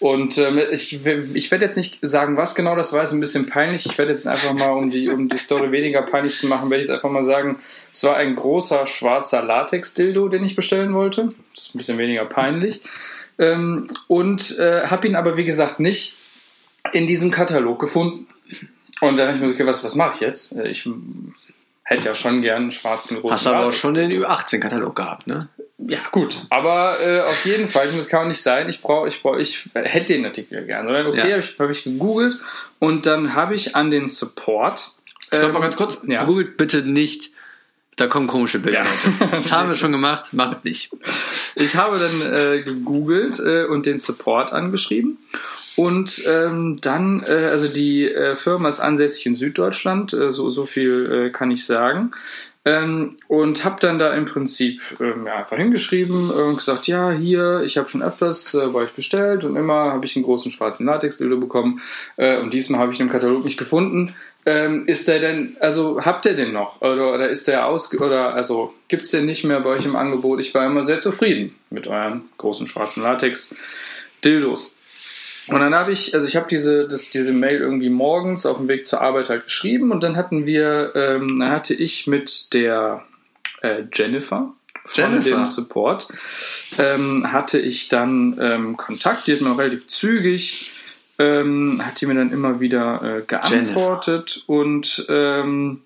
Und 0.00 0.36
ähm, 0.36 0.60
ich, 0.70 0.92
ich 1.06 1.50
werde 1.50 1.64
jetzt 1.64 1.78
nicht 1.78 1.98
sagen, 2.02 2.36
was 2.36 2.54
genau 2.54 2.76
das 2.76 2.92
war, 2.92 3.02
ist 3.02 3.12
ein 3.12 3.20
bisschen 3.20 3.46
peinlich. 3.46 3.86
Ich 3.86 3.96
werde 3.96 4.10
jetzt 4.10 4.26
einfach 4.26 4.52
mal, 4.52 4.68
um 4.68 4.90
die, 4.90 5.08
um 5.08 5.30
die 5.30 5.38
Story 5.38 5.72
weniger 5.72 6.02
peinlich 6.02 6.36
zu 6.36 6.46
machen, 6.46 6.68
werde 6.68 6.82
ich 6.82 6.88
jetzt 6.88 6.94
einfach 6.94 7.08
mal 7.08 7.22
sagen, 7.22 7.58
es 7.90 8.04
war 8.04 8.16
ein 8.16 8.36
großer 8.36 8.84
schwarzer 8.86 9.42
Latex-Dildo, 9.42 10.28
den 10.28 10.44
ich 10.44 10.56
bestellen 10.56 10.92
wollte. 10.92 11.32
Das 11.54 11.68
ist 11.68 11.74
ein 11.74 11.78
bisschen 11.78 11.96
weniger 11.96 12.26
peinlich. 12.26 12.82
Ähm, 13.38 13.86
und 14.08 14.58
äh, 14.58 14.88
habe 14.88 15.08
ihn 15.08 15.16
aber, 15.16 15.38
wie 15.38 15.46
gesagt, 15.46 15.80
nicht 15.80 16.18
in 16.92 17.06
diesem 17.06 17.30
Katalog 17.30 17.80
gefunden. 17.80 18.26
Und 19.00 19.18
dann 19.18 19.28
habe 19.28 19.36
ich 19.36 19.42
mir 19.42 19.48
so, 19.48 19.54
okay, 19.54 19.66
was, 19.66 19.82
was 19.84 19.94
mache 19.94 20.12
ich 20.14 20.20
jetzt? 20.20 20.52
Äh, 20.52 20.68
ich 20.68 20.88
hätte 21.82 22.08
ja 22.08 22.14
schon 22.14 22.42
gern 22.42 22.62
einen 22.62 22.72
schwarzen 22.72 23.20
großen 23.20 23.32
Hast 23.32 23.46
aber 23.46 23.66
auch 23.66 23.72
schon 23.72 23.94
den 23.94 24.10
Ü18-Katalog 24.10 24.96
gehabt, 24.96 25.26
ne? 25.26 25.48
Ja, 25.78 26.00
gut. 26.12 26.46
Aber 26.50 26.96
äh, 27.04 27.20
auf 27.20 27.44
jeden 27.44 27.68
Fall, 27.68 27.88
das 27.88 28.08
kann 28.08 28.24
auch 28.24 28.28
nicht 28.28 28.40
sein. 28.40 28.68
Ich 28.68 28.80
brauche, 28.80 29.08
ich 29.08 29.20
brauche, 29.20 29.40
ich 29.40 29.68
hätte 29.74 30.14
den 30.14 30.24
Artikel 30.24 30.64
gerne. 30.64 30.88
Oder? 30.88 31.08
Okay, 31.08 31.18
ja. 31.18 31.24
habe 31.24 31.40
ich, 31.40 31.58
hab 31.58 31.70
ich 31.70 31.84
gegoogelt 31.84 32.38
und 32.78 33.06
dann 33.06 33.34
habe 33.34 33.54
ich 33.54 33.76
an 33.76 33.90
den 33.90 34.06
Support. 34.06 34.94
Stopp 35.28 35.52
mal 35.52 35.56
ähm, 35.56 35.62
ganz 35.62 35.76
kurz. 35.76 36.00
Ja. 36.06 36.24
Googelt 36.24 36.56
bitte 36.56 36.82
nicht. 36.82 37.32
Da 37.96 38.06
kommen 38.06 38.26
komische 38.26 38.58
Bilder. 38.60 38.82
Ja. 39.20 39.26
Das 39.26 39.52
haben 39.52 39.68
wir 39.68 39.76
schon 39.76 39.92
gemacht, 39.92 40.32
macht 40.32 40.64
nicht. 40.64 40.90
Ich 41.54 41.76
habe 41.76 41.98
dann 41.98 42.32
äh, 42.32 42.62
gegoogelt 42.62 43.38
äh, 43.40 43.64
und 43.64 43.86
den 43.86 43.98
Support 43.98 44.52
angeschrieben 44.52 45.18
und 45.76 46.22
ähm, 46.28 46.78
dann, 46.80 47.22
äh, 47.26 47.48
also 47.50 47.68
die 47.68 48.04
äh, 48.04 48.36
Firma 48.36 48.68
ist 48.68 48.80
ansässig 48.80 49.26
in 49.26 49.34
Süddeutschland, 49.34 50.12
äh, 50.12 50.30
so, 50.30 50.48
so 50.48 50.66
viel 50.66 51.26
äh, 51.26 51.30
kann 51.30 51.50
ich 51.50 51.66
sagen. 51.66 52.12
Ähm, 52.66 53.18
und 53.28 53.62
habe 53.64 53.76
dann 53.80 53.98
da 53.98 54.14
im 54.14 54.24
Prinzip 54.24 54.80
ähm, 54.98 55.26
ja, 55.26 55.36
einfach 55.36 55.58
hingeschrieben 55.58 56.30
und 56.30 56.56
gesagt, 56.56 56.86
ja, 56.86 57.10
hier, 57.10 57.60
ich 57.62 57.76
habe 57.76 57.90
schon 57.90 58.02
öfters 58.02 58.54
äh, 58.54 58.68
bei 58.68 58.80
euch 58.80 58.92
bestellt 58.92 59.44
und 59.44 59.56
immer 59.56 59.92
habe 59.92 60.06
ich 60.06 60.16
einen 60.16 60.24
großen 60.24 60.50
schwarzen 60.50 60.86
Latex-Dildo 60.86 61.36
bekommen 61.36 61.82
äh, 62.16 62.38
und 62.38 62.54
diesmal 62.54 62.80
habe 62.80 62.92
ich 62.92 63.00
ihn 63.00 63.06
im 63.06 63.12
Katalog 63.12 63.44
nicht 63.44 63.58
gefunden. 63.58 64.14
Ähm, 64.46 64.86
ist 64.86 65.08
der 65.08 65.18
denn, 65.18 65.58
also 65.60 66.00
habt 66.00 66.24
ihr 66.24 66.36
den 66.36 66.52
noch? 66.52 66.80
Oder, 66.80 67.12
oder 67.12 67.28
ist 67.28 67.48
der 67.48 67.66
aus, 67.66 67.94
oder 68.00 68.34
also 68.34 68.72
gibt 68.88 69.02
es 69.02 69.10
den 69.10 69.26
nicht 69.26 69.44
mehr 69.44 69.60
bei 69.60 69.70
euch 69.70 69.84
im 69.84 69.96
Angebot? 69.96 70.40
Ich 70.40 70.54
war 70.54 70.64
immer 70.64 70.82
sehr 70.82 70.98
zufrieden 70.98 71.54
mit 71.68 71.86
euren 71.86 72.22
großen 72.38 72.66
schwarzen 72.66 73.02
Latex-Dildos. 73.02 74.73
Und 75.46 75.60
dann 75.60 75.74
habe 75.74 75.92
ich, 75.92 76.14
also 76.14 76.26
ich 76.26 76.36
habe 76.36 76.46
diese, 76.48 76.88
diese 76.88 77.32
Mail 77.32 77.58
irgendwie 77.58 77.90
morgens 77.90 78.46
auf 78.46 78.56
dem 78.56 78.68
Weg 78.68 78.86
zur 78.86 79.02
Arbeit 79.02 79.28
halt 79.28 79.44
geschrieben 79.44 79.90
und 79.90 80.02
dann 80.02 80.16
hatten 80.16 80.46
wir, 80.46 80.92
ähm, 80.94 81.38
dann 81.38 81.50
hatte 81.50 81.74
ich 81.74 82.06
mit 82.06 82.54
der 82.54 83.04
äh, 83.60 83.82
Jennifer 83.92 84.52
von 84.86 85.12
Jennifer. 85.12 85.36
dem 85.36 85.46
Support, 85.46 86.08
ähm, 86.78 87.30
hatte 87.30 87.58
ich 87.58 87.88
dann 87.88 88.38
ähm, 88.40 88.76
Kontakt, 88.76 89.26
die 89.26 89.34
hat 89.34 89.40
mir 89.40 89.56
relativ 89.56 89.86
zügig, 89.86 90.72
ähm, 91.18 91.80
hat 91.84 92.00
die 92.00 92.06
mir 92.06 92.14
dann 92.14 92.32
immer 92.32 92.60
wieder 92.60 93.02
äh, 93.02 93.22
geantwortet 93.22 94.44
Jennifer. 94.46 94.52
und 94.52 95.06
ähm, 95.08 95.83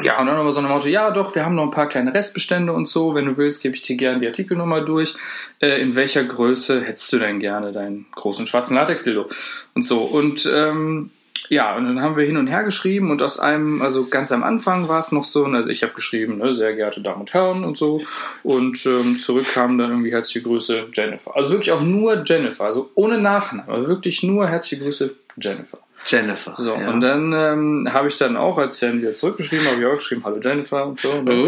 ja, 0.00 0.20
und 0.20 0.26
dann 0.26 0.36
aber 0.36 0.50
so 0.50 0.58
ein 0.58 0.66
Motto, 0.66 0.88
ja 0.88 1.12
doch, 1.12 1.34
wir 1.36 1.44
haben 1.44 1.54
noch 1.54 1.64
ein 1.64 1.70
paar 1.70 1.88
kleine 1.88 2.12
Restbestände 2.12 2.72
und 2.72 2.88
so. 2.88 3.14
Wenn 3.14 3.26
du 3.26 3.36
willst, 3.36 3.62
gebe 3.62 3.76
ich 3.76 3.82
dir 3.82 3.96
gerne 3.96 4.18
die 4.18 4.26
Artikelnummer 4.26 4.80
durch. 4.80 5.14
Äh, 5.60 5.80
in 5.80 5.94
welcher 5.94 6.24
Größe 6.24 6.82
hättest 6.82 7.12
du 7.12 7.18
denn 7.18 7.38
gerne 7.38 7.70
deinen 7.70 8.06
großen 8.16 8.48
schwarzen 8.48 8.74
Latex-Dildo? 8.74 9.28
Und 9.74 9.82
so. 9.84 10.02
Und 10.02 10.50
ähm, 10.52 11.10
ja, 11.48 11.76
und 11.76 11.84
dann 11.84 12.00
haben 12.00 12.16
wir 12.16 12.24
hin 12.24 12.38
und 12.38 12.46
her 12.46 12.64
geschrieben 12.64 13.10
und 13.10 13.22
aus 13.22 13.38
einem, 13.38 13.82
also 13.82 14.06
ganz 14.08 14.32
am 14.32 14.42
Anfang 14.42 14.88
war 14.88 14.98
es 14.98 15.12
noch 15.12 15.24
so, 15.24 15.44
also 15.44 15.68
ich 15.68 15.82
habe 15.82 15.92
geschrieben, 15.92 16.38
ne, 16.38 16.52
sehr 16.54 16.74
geehrte 16.74 17.02
Damen 17.02 17.20
und 17.20 17.34
Herren 17.34 17.64
und 17.64 17.76
so. 17.76 18.02
Und 18.42 18.84
ähm, 18.86 19.18
zurück 19.18 19.46
kam 19.52 19.76
dann 19.76 19.90
irgendwie 19.90 20.10
herzliche 20.10 20.42
Grüße 20.42 20.86
Jennifer. 20.92 21.36
Also 21.36 21.50
wirklich 21.50 21.72
auch 21.72 21.82
nur 21.82 22.24
Jennifer, 22.24 22.64
also 22.64 22.90
ohne 22.94 23.20
Nachname, 23.20 23.70
also 23.70 23.88
wirklich 23.88 24.22
nur 24.22 24.48
herzliche 24.48 24.82
Grüße 24.82 25.14
Jennifer. 25.36 25.78
Jennifer. 26.04 26.54
So, 26.56 26.74
ja. 26.74 26.88
und 26.88 27.00
dann 27.00 27.34
ähm, 27.36 27.88
habe 27.92 28.08
ich 28.08 28.18
dann 28.18 28.36
auch, 28.36 28.58
als 28.58 28.74
ich 28.74 28.88
dann 28.88 29.00
wieder 29.00 29.14
zurückgeschrieben 29.14 29.66
habe, 29.66 29.80
ich 29.80 29.86
auch 29.86 29.94
geschrieben, 29.94 30.22
hallo 30.24 30.38
Jennifer 30.42 30.86
und 30.86 31.00
so. 31.00 31.10
Und 31.10 31.26
dann, 31.26 31.38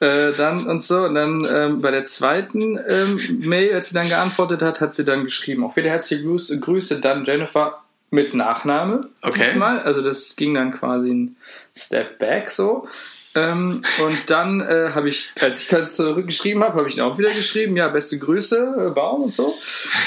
oh. 0.00 0.04
äh, 0.04 0.32
dann 0.32 0.66
und 0.66 0.82
so. 0.82 1.04
Und 1.04 1.14
dann 1.14 1.46
ähm, 1.50 1.80
bei 1.80 1.90
der 1.90 2.04
zweiten 2.04 2.78
ähm, 2.88 3.40
Mail, 3.40 3.74
als 3.74 3.88
sie 3.88 3.94
dann 3.94 4.08
geantwortet 4.08 4.62
hat, 4.62 4.80
hat 4.80 4.94
sie 4.94 5.04
dann 5.04 5.24
geschrieben, 5.24 5.64
auch 5.64 5.76
wieder 5.76 5.90
herzliche 5.90 6.22
Grüße, 6.22 6.58
Grüße 6.60 7.00
dann 7.00 7.24
Jennifer 7.24 7.82
mit 8.10 8.34
Nachname. 8.34 9.08
Okay. 9.22 9.40
Diesmal. 9.44 9.80
Also 9.80 10.02
das 10.02 10.36
ging 10.36 10.54
dann 10.54 10.72
quasi 10.72 11.12
ein 11.12 11.36
Step 11.74 12.18
back 12.18 12.50
so. 12.50 12.86
Ähm, 13.34 13.82
und 14.04 14.30
dann 14.30 14.60
äh, 14.60 14.90
habe 14.94 15.08
ich, 15.08 15.32
als 15.40 15.62
ich 15.62 15.68
dann 15.68 15.86
zurückgeschrieben 15.86 16.62
habe, 16.62 16.76
habe 16.76 16.88
ich 16.88 16.96
ihn 16.96 17.02
auch 17.02 17.18
wieder 17.18 17.30
geschrieben, 17.30 17.76
ja, 17.76 17.88
beste 17.88 18.18
Grüße, 18.18 18.88
äh, 18.88 18.90
Baum 18.90 19.22
und 19.22 19.32
so. 19.32 19.54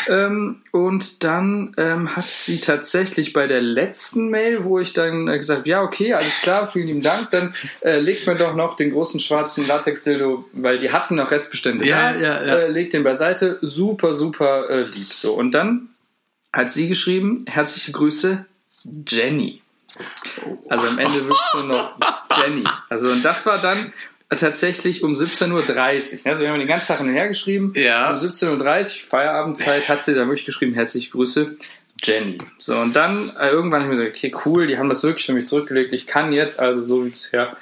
Ähm, 0.07 0.61
und 0.71 1.23
dann 1.23 1.73
ähm, 1.77 2.15
hat 2.15 2.25
sie 2.25 2.59
tatsächlich 2.59 3.33
bei 3.33 3.47
der 3.47 3.61
letzten 3.61 4.29
Mail, 4.29 4.63
wo 4.63 4.79
ich 4.79 4.93
dann 4.93 5.27
äh, 5.27 5.37
gesagt 5.37 5.59
habe, 5.59 5.69
ja, 5.69 5.81
okay, 5.81 6.13
alles 6.13 6.41
klar, 6.41 6.67
vielen 6.67 6.87
lieben 6.87 7.01
Dank, 7.01 7.31
dann 7.31 7.53
äh, 7.81 7.99
legt 7.99 8.27
mir 8.27 8.35
doch 8.35 8.55
noch 8.55 8.75
den 8.75 8.91
großen 8.91 9.19
schwarzen 9.19 9.67
Latex-Dildo, 9.67 10.45
weil 10.53 10.77
die 10.77 10.91
hatten 10.91 11.15
noch 11.15 11.31
Restbestände. 11.31 11.85
Ja, 11.85 12.15
ja, 12.15 12.45
ja. 12.45 12.55
Äh, 12.57 12.71
legt 12.71 12.93
den 12.93 13.03
beiseite, 13.03 13.57
super, 13.61 14.13
super 14.13 14.81
lieb. 14.81 15.13
So, 15.13 15.33
und 15.33 15.51
dann 15.51 15.89
hat 16.53 16.71
sie 16.71 16.87
geschrieben, 16.87 17.43
herzliche 17.47 17.91
Grüße, 17.91 18.45
Jenny. 19.07 19.61
Also 20.69 20.87
am 20.87 20.99
Ende 20.99 21.21
wirklich 21.21 21.53
nur 21.55 21.63
noch 21.65 21.95
Jenny. 22.37 22.63
Also 22.89 23.09
und 23.09 23.23
das 23.23 23.45
war 23.45 23.57
dann 23.57 23.93
tatsächlich 24.29 25.03
um 25.03 25.13
17.30 25.13 25.51
Uhr. 25.51 26.29
Also 26.29 26.43
wir 26.43 26.49
haben 26.49 26.59
den 26.59 26.67
ganzen 26.67 26.87
Tag 26.87 26.97
hinterher 26.97 27.27
geschrieben. 27.27 27.71
Ja. 27.75 28.11
Um 28.11 28.17
17.30 28.17 28.51
Uhr, 28.51 29.09
Feierabendzeit, 29.09 29.87
hat 29.87 30.03
sie 30.03 30.13
dann 30.13 30.27
wirklich 30.27 30.45
geschrieben, 30.45 30.73
herzliche 30.73 31.11
Grüße, 31.11 31.57
Jenny. 32.03 32.37
So, 32.57 32.75
und 32.77 32.95
dann 32.95 33.31
äh, 33.39 33.49
irgendwann 33.49 33.83
habe 33.83 33.93
ich 33.93 33.99
mir 33.99 34.05
gesagt, 34.05 34.17
okay, 34.17 34.35
cool, 34.45 34.67
die 34.67 34.77
haben 34.77 34.89
das 34.89 35.03
wirklich 35.03 35.25
für 35.25 35.33
mich 35.33 35.47
zurückgelegt. 35.47 35.93
Ich 35.93 36.07
kann 36.07 36.33
jetzt 36.33 36.59
also 36.59 36.81
so 36.81 37.05
wie 37.05 37.09
bisher 37.09 37.55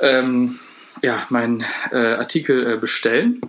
ähm, 0.00 0.58
ja, 1.02 1.26
meinen 1.30 1.64
äh, 1.92 1.96
Artikel 1.96 2.74
äh, 2.74 2.76
bestellen. 2.76 3.40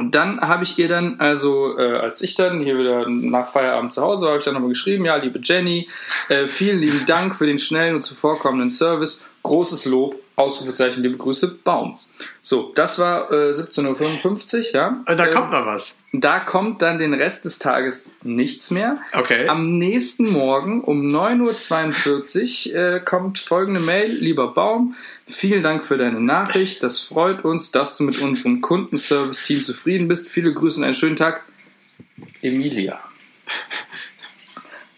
Und 0.00 0.14
dann 0.14 0.40
habe 0.40 0.64
ich 0.64 0.78
ihr 0.78 0.88
dann, 0.88 1.20
also 1.20 1.78
äh, 1.78 1.98
als 1.98 2.22
ich 2.22 2.34
dann 2.34 2.60
hier 2.60 2.78
wieder 2.78 3.06
nach 3.06 3.46
Feierabend 3.46 3.92
zu 3.92 4.00
Hause 4.00 4.24
war, 4.24 4.30
habe 4.30 4.38
ich 4.38 4.46
dann 4.46 4.54
nochmal 4.54 4.70
geschrieben, 4.70 5.04
ja, 5.04 5.16
liebe 5.16 5.38
Jenny, 5.42 5.90
äh, 6.30 6.46
vielen 6.46 6.78
lieben 6.80 7.04
Dank 7.04 7.34
für 7.34 7.44
den 7.44 7.58
schnellen 7.58 7.96
und 7.96 8.02
zuvorkommenden 8.02 8.70
Service. 8.70 9.22
Großes 9.42 9.84
Lob, 9.84 10.16
Ausrufezeichen, 10.40 11.02
liebe 11.02 11.18
Grüße, 11.18 11.48
Baum. 11.62 11.98
So, 12.40 12.72
das 12.74 12.98
war 12.98 13.30
äh, 13.30 13.50
17.55 13.50 14.68
Uhr, 14.68 14.74
ja. 14.74 14.88
Und 15.06 15.18
da 15.18 15.26
Ähm, 15.26 15.34
kommt 15.34 15.50
noch 15.52 15.66
was. 15.66 15.98
Da 16.12 16.40
kommt 16.40 16.80
dann 16.80 16.96
den 16.96 17.12
Rest 17.12 17.44
des 17.44 17.58
Tages 17.58 18.12
nichts 18.22 18.70
mehr. 18.70 18.98
Okay. 19.12 19.48
Am 19.48 19.76
nächsten 19.76 20.30
Morgen 20.30 20.82
um 20.82 21.06
9.42 21.06 22.72
Uhr 22.72 22.74
äh, 22.74 23.00
kommt 23.00 23.38
folgende 23.38 23.80
Mail. 23.80 24.10
Lieber 24.10 24.54
Baum, 24.54 24.96
vielen 25.26 25.62
Dank 25.62 25.84
für 25.84 25.98
deine 25.98 26.20
Nachricht. 26.20 26.82
Das 26.82 27.00
freut 27.00 27.44
uns, 27.44 27.70
dass 27.70 27.98
du 27.98 28.04
mit 28.04 28.18
unserem 28.20 28.62
Kundenservice-Team 28.62 29.62
zufrieden 29.62 30.08
bist. 30.08 30.28
Viele 30.28 30.54
Grüße 30.54 30.78
und 30.78 30.84
einen 30.84 30.94
schönen 30.94 31.16
Tag. 31.16 31.44
Emilia. 32.40 32.98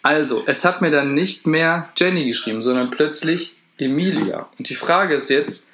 Also, 0.03 0.45
es 0.47 0.65
hat 0.65 0.83
mir 0.83 0.91
dann 0.91 1.15
nicht 1.15 1.47
mehr 1.47 1.89
Jenny 1.97 2.27
geschrieben, 2.27 2.63
sondern 2.63 2.91
plötzlich 2.91 3.57
Emilia. 3.85 4.49
Und 4.59 4.69
die 4.69 4.75
Frage 4.75 5.15
ist 5.15 5.31
jetzt, 5.31 5.71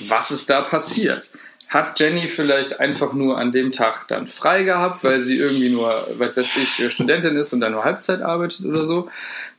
was 0.00 0.30
ist 0.30 0.50
da 0.50 0.62
passiert? 0.62 1.28
Hat 1.68 1.98
Jenny 1.98 2.26
vielleicht 2.26 2.80
einfach 2.80 3.14
nur 3.14 3.38
an 3.38 3.50
dem 3.50 3.72
Tag 3.72 4.06
dann 4.08 4.26
frei 4.26 4.62
gehabt, 4.62 5.04
weil 5.04 5.18
sie 5.18 5.38
irgendwie 5.38 5.70
nur, 5.70 5.88
was 6.18 6.36
weiß 6.36 6.56
ich, 6.56 6.92
Studentin 6.92 7.34
ist 7.36 7.54
und 7.54 7.60
dann 7.60 7.72
nur 7.72 7.84
Halbzeit 7.84 8.20
arbeitet 8.20 8.66
oder 8.66 8.84
so? 8.84 9.08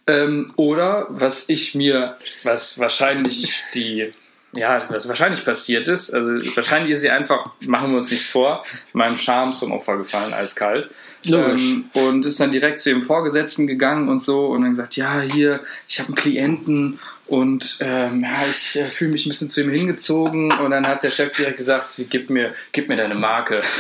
Ähm, 0.06 0.52
oder 0.56 1.08
was 1.10 1.50
ich 1.50 1.74
mir, 1.74 2.18
was 2.44 2.78
wahrscheinlich 2.78 3.64
die, 3.74 4.12
ja, 4.52 4.86
was 4.90 5.08
wahrscheinlich 5.08 5.44
passiert 5.44 5.88
ist, 5.88 6.14
also 6.14 6.34
wahrscheinlich 6.56 6.92
ist 6.92 7.02
sie 7.02 7.10
einfach, 7.10 7.48
machen 7.62 7.90
wir 7.90 7.96
uns 7.96 8.12
nichts 8.12 8.28
vor, 8.28 8.64
meinem 8.92 9.16
Charme 9.16 9.56
zum 9.56 9.72
Opfer 9.72 9.98
gefallen, 9.98 10.34
eiskalt. 10.34 10.92
Logisch. 11.26 11.62
Ähm, 11.62 11.86
und 11.94 12.26
ist 12.28 12.40
dann 12.40 12.52
direkt 12.52 12.80
zu 12.80 12.92
ihrem 12.92 13.02
Vorgesetzten 13.02 13.66
gegangen 13.66 14.08
und 14.08 14.20
so 14.22 14.48
und 14.48 14.62
dann 14.62 14.72
gesagt, 14.72 14.98
ja, 14.98 15.22
hier, 15.22 15.62
ich 15.88 16.00
habe 16.00 16.10
einen 16.10 16.16
Klienten 16.16 17.00
und 17.26 17.78
ähm, 17.80 18.22
ja, 18.22 18.46
ich 18.50 18.78
äh, 18.78 18.86
fühle 18.86 19.12
mich 19.12 19.26
ein 19.26 19.30
bisschen 19.30 19.50
zu 19.50 19.62
ihm 19.62 19.70
hingezogen 19.70 20.52
und 20.52 20.72
dann 20.72 20.86
hat 20.88 21.04
der 21.04 21.12
Chef 21.12 21.36
direkt 21.36 21.58
gesagt, 21.58 22.02
gib 22.10 22.30
mir, 22.30 22.54
gib 22.74 22.90
mir 22.90 22.98
deine 22.98 23.16
Marke. 23.16 23.62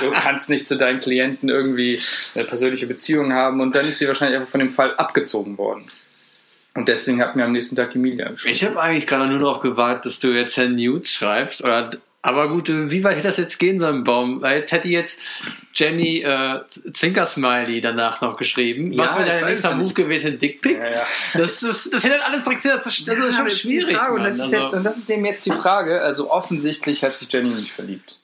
Du 0.00 0.10
kannst 0.10 0.50
nicht 0.50 0.66
zu 0.66 0.76
deinen 0.76 1.00
Klienten 1.00 1.48
irgendwie 1.48 2.00
eine 2.34 2.44
persönliche 2.44 2.86
Beziehung 2.86 3.32
haben 3.32 3.60
und 3.60 3.74
dann 3.74 3.86
ist 3.86 3.98
sie 3.98 4.08
wahrscheinlich 4.08 4.36
einfach 4.36 4.50
von 4.50 4.60
dem 4.60 4.70
Fall 4.70 4.94
abgezogen 4.96 5.56
worden. 5.58 5.86
Und 6.74 6.88
deswegen 6.88 7.22
hat 7.22 7.36
mir 7.36 7.44
am 7.44 7.52
nächsten 7.52 7.76
Tag 7.76 7.94
Emilia 7.94 8.30
geschrieben. 8.30 8.54
Ich 8.54 8.64
habe 8.64 8.80
eigentlich 8.80 9.06
gerade 9.06 9.30
nur 9.30 9.38
darauf 9.38 9.60
gewartet, 9.60 10.04
dass 10.06 10.20
du 10.20 10.28
jetzt 10.28 10.56
Herrn 10.58 10.74
Nudes 10.74 11.12
schreibst. 11.12 11.64
Oder, 11.64 11.88
aber 12.26 12.48
gut, 12.48 12.68
wie 12.68 13.04
weit 13.04 13.16
hätte 13.16 13.28
das 13.28 13.36
jetzt 13.36 13.58
gehen 13.58 13.78
sollen, 13.80 14.04
Baum? 14.04 14.42
Weil 14.42 14.58
jetzt 14.58 14.72
hätte 14.72 14.88
jetzt 14.88 15.20
Jenny 15.72 16.22
äh, 16.22 16.60
Zwinker-Smiley 16.66 17.80
danach 17.80 18.20
noch 18.20 18.36
geschrieben. 18.36 18.92
Ja, 18.92 19.04
Was 19.04 19.12
wäre 19.16 19.24
ich 19.26 19.32
dein 19.32 19.44
nächster 19.46 19.70
ja 19.70 19.76
Move 19.76 19.94
gewesen? 19.94 20.38
Dickpick? 20.38 20.78
Ja, 20.78 20.90
ja. 20.90 21.06
Das, 21.34 21.62
ist, 21.62 21.92
das 21.94 22.04
hätte 22.04 22.24
alles 22.24 22.44
direkt 22.44 22.64
das 22.64 22.86
ist 22.86 22.96
schon 23.06 23.16
das 23.16 23.36
ist 23.52 23.60
schwierig. 23.60 23.88
die 23.90 23.94
Frage, 23.94 24.12
und, 24.14 24.24
das 24.24 24.34
ist 24.36 24.40
Also- 24.42 24.56
jetzt, 24.56 24.74
und 24.74 24.84
das 24.84 24.96
ist 24.96 25.08
eben 25.10 25.24
jetzt 25.24 25.46
die 25.46 25.50
Frage. 25.52 26.02
Also 26.02 26.30
offensichtlich 26.30 27.02
hat 27.04 27.14
sich 27.14 27.32
Jenny 27.32 27.50
nicht 27.50 27.70
verliebt. 27.72 28.18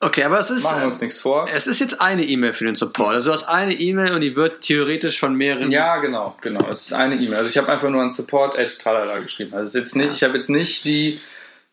okay, 0.00 0.22
aber 0.24 0.38
es 0.38 0.50
ist, 0.50 0.62
Machen 0.62 0.80
wir 0.82 0.86
uns 0.86 1.00
nichts 1.00 1.18
vor. 1.18 1.48
es 1.52 1.66
ist 1.66 1.80
jetzt 1.80 2.00
eine 2.00 2.24
E-Mail 2.24 2.52
für 2.52 2.64
den 2.64 2.76
Support. 2.76 3.14
Also 3.14 3.30
du 3.30 3.34
hast 3.36 3.44
eine 3.48 3.74
E-Mail 3.74 4.12
und 4.14 4.20
die 4.20 4.36
wird 4.36 4.62
theoretisch 4.62 5.18
von 5.18 5.34
mehreren 5.34 5.70
Ja, 5.72 5.96
genau, 5.96 6.36
genau. 6.40 6.68
Es 6.70 6.82
ist 6.86 6.92
eine 6.92 7.16
E-Mail. 7.16 7.34
Also 7.38 7.50
ich 7.50 7.58
habe 7.58 7.68
einfach 7.72 7.90
nur 7.90 8.02
an 8.02 8.10
support 8.10 8.56
tralala 8.78 9.18
geschrieben. 9.18 9.54
Also 9.54 9.62
es 9.64 9.74
ist 9.74 9.80
jetzt 9.80 9.96
nicht, 9.96 10.12
ich 10.14 10.22
habe 10.22 10.34
jetzt 10.34 10.50
nicht 10.50 10.84
die 10.84 11.20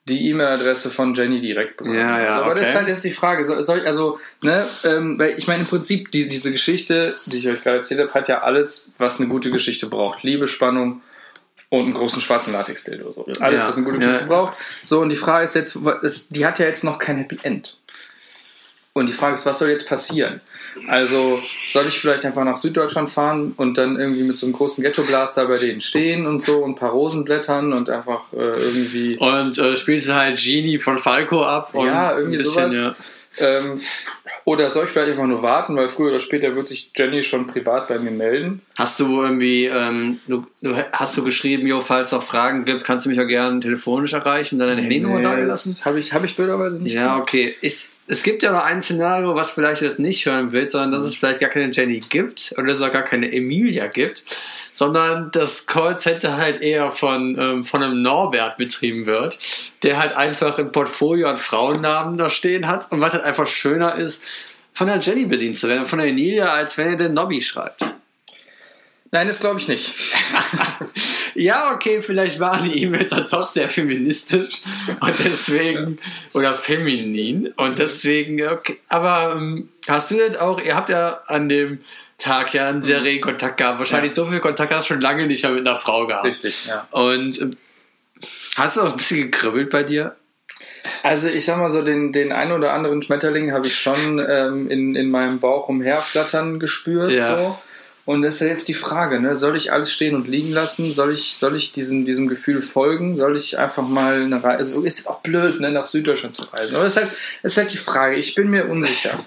die 0.07 0.29
E-Mail-Adresse 0.29 0.91
von 0.91 1.15
Jenny 1.15 1.39
direkt 1.39 1.77
bekommen. 1.77 1.97
Ja, 1.97 2.21
ja, 2.21 2.29
also, 2.29 2.43
aber 2.43 2.55
das 2.55 2.61
okay. 2.61 2.69
ist 2.69 2.75
halt 2.75 2.87
jetzt 2.89 3.05
die 3.05 3.11
Frage. 3.11 3.43
Soll, 3.43 3.63
soll 3.63 3.79
ich, 3.79 3.85
also, 3.85 4.19
ne, 4.43 4.65
ähm, 4.83 5.17
weil 5.17 5.35
ich 5.37 5.47
meine, 5.47 5.61
im 5.61 5.67
Prinzip, 5.67 6.11
die, 6.11 6.27
diese 6.27 6.51
Geschichte, 6.51 7.11
die 7.27 7.37
ich 7.37 7.47
euch 7.47 7.63
gerade 7.63 7.77
erzählt 7.77 8.01
habe, 8.01 8.13
hat 8.13 8.27
ja 8.27 8.41
alles, 8.41 8.93
was 8.99 9.19
eine 9.19 9.27
gute 9.29 9.49
Geschichte 9.49 9.87
braucht. 9.87 10.21
Liebe, 10.21 10.45
Spannung 10.45 11.01
und 11.69 11.85
einen 11.85 11.93
großen 11.95 12.21
schwarzen 12.21 12.53
Latex-Dildo. 12.53 13.13
So. 13.13 13.23
Alles, 13.39 13.61
Ja, 13.61 13.67
was 13.67 13.77
eine 13.77 13.85
gute. 13.85 13.97
Geschichte 13.97 14.25
braucht. 14.25 14.55
So, 14.83 15.01
und 15.01 15.09
die 15.09 15.15
Frage 15.15 15.43
ist 15.43 15.55
jetzt, 15.55 15.75
ist, 16.03 16.35
die 16.35 16.45
hat 16.45 16.59
ja 16.59 16.67
jetzt 16.67 16.83
noch 16.83 16.99
kein 16.99 17.17
Happy 17.17 17.39
End. 17.41 17.77
Und 18.97 19.07
die 19.07 19.13
Frage 19.13 19.33
ist, 19.33 19.45
was 19.45 19.59
soll 19.59 19.69
jetzt 19.69 19.89
passieren? 19.89 20.39
Also 20.87 21.37
soll 21.67 21.85
ich 21.85 21.99
vielleicht 21.99 22.23
einfach 22.23 22.45
nach 22.45 22.55
Süddeutschland 22.55 23.09
fahren 23.09 23.53
und 23.57 23.77
dann 23.77 23.99
irgendwie 23.99 24.23
mit 24.23 24.37
so 24.37 24.45
einem 24.45 24.53
großen 24.53 24.81
Ghetto-Blaster 24.81 25.47
bei 25.47 25.57
denen 25.57 25.81
stehen 25.81 26.25
und 26.25 26.41
so 26.41 26.63
und 26.63 26.71
ein 26.71 26.75
paar 26.75 26.91
Rosen 26.91 27.25
blättern 27.25 27.73
und 27.73 27.89
einfach 27.89 28.31
äh, 28.31 28.37
irgendwie. 28.37 29.17
Und 29.17 29.57
äh, 29.57 29.75
spielst 29.75 30.07
du 30.07 30.15
halt 30.15 30.41
Genie 30.41 30.77
von 30.77 30.97
Falco 30.97 31.41
ab. 31.41 31.71
Und 31.73 31.87
Ja, 31.87 32.17
irgendwie 32.17 32.37
bisschen, 32.37 32.69
sowas. 32.69 32.73
Ja. 32.73 32.95
Ähm, 33.37 33.81
oder 34.45 34.69
soll 34.69 34.85
ich 34.85 34.91
vielleicht 34.91 35.11
einfach 35.11 35.25
nur 35.25 35.41
warten, 35.41 35.75
weil 35.75 35.89
früher 35.89 36.11
oder 36.11 36.19
später 36.19 36.55
wird 36.55 36.65
sich 36.65 36.91
Jenny 36.95 37.21
schon 37.21 37.47
privat 37.47 37.89
bei 37.89 37.99
mir 37.99 38.11
melden. 38.11 38.61
Hast 38.77 39.01
du 39.01 39.21
irgendwie, 39.21 39.65
ähm, 39.65 40.19
du, 40.27 40.45
hast 40.93 41.17
du 41.17 41.23
geschrieben, 41.25 41.67
jo, 41.67 41.81
falls 41.81 42.09
es 42.09 42.11
noch 42.13 42.23
Fragen 42.23 42.63
gibt, 42.63 42.85
kannst 42.85 43.05
du 43.05 43.09
mich 43.09 43.19
auch 43.19 43.27
gerne 43.27 43.59
telefonisch 43.59 44.13
erreichen, 44.13 44.57
dann 44.57 44.69
deine 44.69 44.83
Handynummer 44.83 45.21
da 45.21 45.35
gelassen? 45.35 45.77
habe 45.83 45.99
ich, 45.99 46.13
hab 46.13 46.23
ich 46.23 46.37
blöderweise 46.37 46.79
nicht. 46.79 46.93
Ja, 46.93 47.17
okay. 47.17 47.53
Ist, 47.59 47.91
es 48.07 48.23
gibt 48.23 48.43
ja 48.43 48.51
noch 48.51 48.63
ein 48.63 48.81
Szenario, 48.81 49.33
was 49.35 49.51
vielleicht 49.51 49.81
das 49.81 49.97
nicht 49.97 50.25
hören 50.25 50.51
willst, 50.51 50.73
sondern 50.73 50.91
dass 50.91 51.07
es 51.07 51.15
vielleicht 51.15 51.39
gar 51.39 51.49
keine 51.49 51.71
Jenny 51.71 51.99
gibt 51.99 52.53
oder 52.57 52.67
dass 52.67 52.77
es 52.77 52.83
auch 52.83 52.93
gar 52.93 53.03
keine 53.03 53.31
Emilia 53.31 53.87
gibt, 53.87 54.23
sondern 54.73 55.31
das 55.31 55.65
Callcenter 55.65 56.37
halt 56.37 56.61
eher 56.61 56.91
von, 56.91 57.37
ähm, 57.39 57.65
von 57.65 57.81
einem 57.81 58.01
Norbert 58.01 58.57
betrieben 58.57 59.05
wird, 59.05 59.39
der 59.81 59.97
halt 59.97 60.13
einfach 60.13 60.59
im 60.59 60.71
Portfolio 60.71 61.27
an 61.27 61.37
Frauennamen 61.37 62.17
da 62.17 62.29
stehen 62.29 62.67
hat 62.67 62.91
und 62.91 63.01
was 63.01 63.13
halt 63.13 63.23
einfach 63.23 63.47
schöner 63.47 63.95
ist, 63.95 64.23
von 64.71 64.87
der 64.87 64.99
Jenny 64.99 65.25
bedient 65.25 65.55
zu 65.55 65.67
werden, 65.67 65.87
von 65.87 65.99
der 65.99 66.09
Emilia, 66.09 66.47
als 66.47 66.77
wenn 66.77 66.89
er 66.89 66.95
den 66.97 67.13
Nobby 67.13 67.41
schreibt. 67.41 67.85
Nein, 69.15 69.29
das 69.29 69.39
glaube 69.39 69.59
ich 69.59 69.67
nicht. 69.69 69.95
Ja, 71.37 71.73
okay, 71.73 72.01
vielleicht 72.01 72.39
waren 72.39 72.63
die 72.63 72.81
E-Mails 72.81 73.09
dann 73.09 73.27
doch 73.27 73.45
sehr 73.45 73.67
feministisch 73.67 74.61
und 75.01 75.13
deswegen, 75.19 75.99
oder 76.31 76.53
feminin 76.53 77.53
und 77.57 77.77
deswegen, 77.77 78.41
okay, 78.47 78.79
aber 78.87 79.35
ähm, 79.35 79.67
hast 79.85 80.11
du 80.11 80.15
denn 80.15 80.37
auch, 80.37 80.61
ihr 80.61 80.77
habt 80.77 80.87
ja 80.87 81.23
an 81.27 81.49
dem 81.49 81.79
Tag 82.17 82.53
ja 82.53 82.69
einen 82.69 82.81
sehr 82.81 83.03
regen 83.03 83.19
Kontakt 83.19 83.57
gehabt, 83.57 83.79
wahrscheinlich 83.79 84.13
so 84.13 84.25
viel 84.25 84.39
Kontakt 84.39 84.73
hast 84.73 84.89
du 84.89 84.93
schon 84.93 85.01
lange 85.01 85.27
nicht 85.27 85.43
mehr 85.43 85.51
mit 85.51 85.67
einer 85.67 85.75
Frau 85.75 86.07
gehabt. 86.07 86.25
Richtig, 86.25 86.67
ja. 86.67 86.87
Und 86.91 87.41
ähm, 87.41 87.51
hast 88.55 88.77
du 88.77 88.83
auch 88.83 88.91
ein 88.91 88.97
bisschen 88.97 89.23
gekribbelt 89.23 89.71
bei 89.71 89.83
dir? 89.83 90.15
Also 91.03 91.27
ich 91.27 91.43
sag 91.43 91.57
mal 91.57 91.69
so, 91.69 91.81
den, 91.81 92.13
den 92.13 92.31
einen 92.31 92.53
oder 92.53 92.71
anderen 92.71 93.01
Schmetterling 93.01 93.51
habe 93.51 93.67
ich 93.67 93.75
schon 93.75 94.25
ähm, 94.25 94.69
in, 94.69 94.95
in 94.95 95.09
meinem 95.09 95.41
Bauch 95.41 95.67
umherflattern 95.67 96.59
gespürt. 96.59 97.11
Ja. 97.11 97.35
So. 97.35 97.59
Und 98.05 98.21
das 98.21 98.35
ist 98.35 98.41
ja 98.41 98.47
jetzt 98.47 98.67
die 98.67 98.75
Frage, 98.75 99.19
ne? 99.19 99.35
soll 99.35 99.55
ich 99.55 99.71
alles 99.71 99.91
stehen 99.91 100.15
und 100.15 100.27
liegen 100.27 100.51
lassen? 100.51 100.91
Soll 100.91 101.11
ich, 101.11 101.35
soll 101.37 101.55
ich 101.55 101.71
diesem, 101.71 102.05
diesem 102.05 102.27
Gefühl 102.27 102.61
folgen? 102.61 103.15
Soll 103.15 103.35
ich 103.35 103.57
einfach 103.57 103.87
mal 103.87 104.21
eine 104.21 104.43
Reise, 104.43 104.73
also 104.73 104.83
ist 104.83 105.09
auch 105.09 105.21
blöd, 105.21 105.59
ne? 105.59 105.71
nach 105.71 105.85
Süddeutschland 105.85 106.35
zu 106.35 106.43
reisen. 106.53 106.75
Aber 106.75 106.83
das 106.83 106.95
ist 106.95 107.01
halt, 107.01 107.11
das 107.41 107.51
ist 107.53 107.57
halt 107.57 107.73
die 107.73 107.77
Frage, 107.77 108.15
ich 108.15 108.35
bin 108.35 108.51
mir 108.51 108.67
unsicher. 108.67 109.25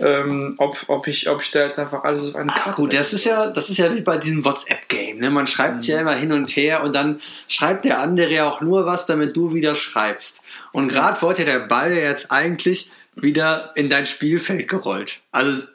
Ähm, 0.00 0.54
ob, 0.58 0.78
ob, 0.86 1.06
ich, 1.08 1.28
ob 1.28 1.42
ich 1.42 1.50
da 1.50 1.64
jetzt 1.64 1.78
einfach 1.78 2.04
alles 2.04 2.28
auf 2.28 2.36
eine 2.36 2.50
Karte 2.50 2.76
Gut, 2.76 2.94
das 2.94 3.12
ist 3.12 3.24
ja, 3.24 3.48
das 3.48 3.68
ist 3.68 3.78
ja 3.78 3.92
wie 3.94 4.00
bei 4.00 4.16
diesem 4.16 4.44
WhatsApp-Game. 4.44 5.18
Ne? 5.18 5.30
Man 5.30 5.48
schreibt 5.48 5.80
sich 5.80 5.90
ja 5.90 6.00
immer 6.00 6.14
hin 6.14 6.32
und 6.32 6.48
her 6.50 6.82
und 6.82 6.94
dann 6.94 7.20
schreibt 7.48 7.84
der 7.84 8.00
andere 8.00 8.32
ja 8.32 8.48
auch 8.48 8.60
nur 8.60 8.86
was, 8.86 9.06
damit 9.06 9.36
du 9.36 9.52
wieder 9.52 9.74
schreibst. 9.74 10.42
Und 10.70 10.88
gerade 10.88 11.20
wollte 11.22 11.44
der 11.44 11.58
Ball 11.58 11.92
ja 11.92 12.08
jetzt 12.08 12.30
eigentlich 12.30 12.90
wieder 13.14 13.72
in 13.74 13.88
dein 13.88 14.06
Spielfeld 14.06 14.68
gerollt. 14.68 15.20
Also 15.30 15.66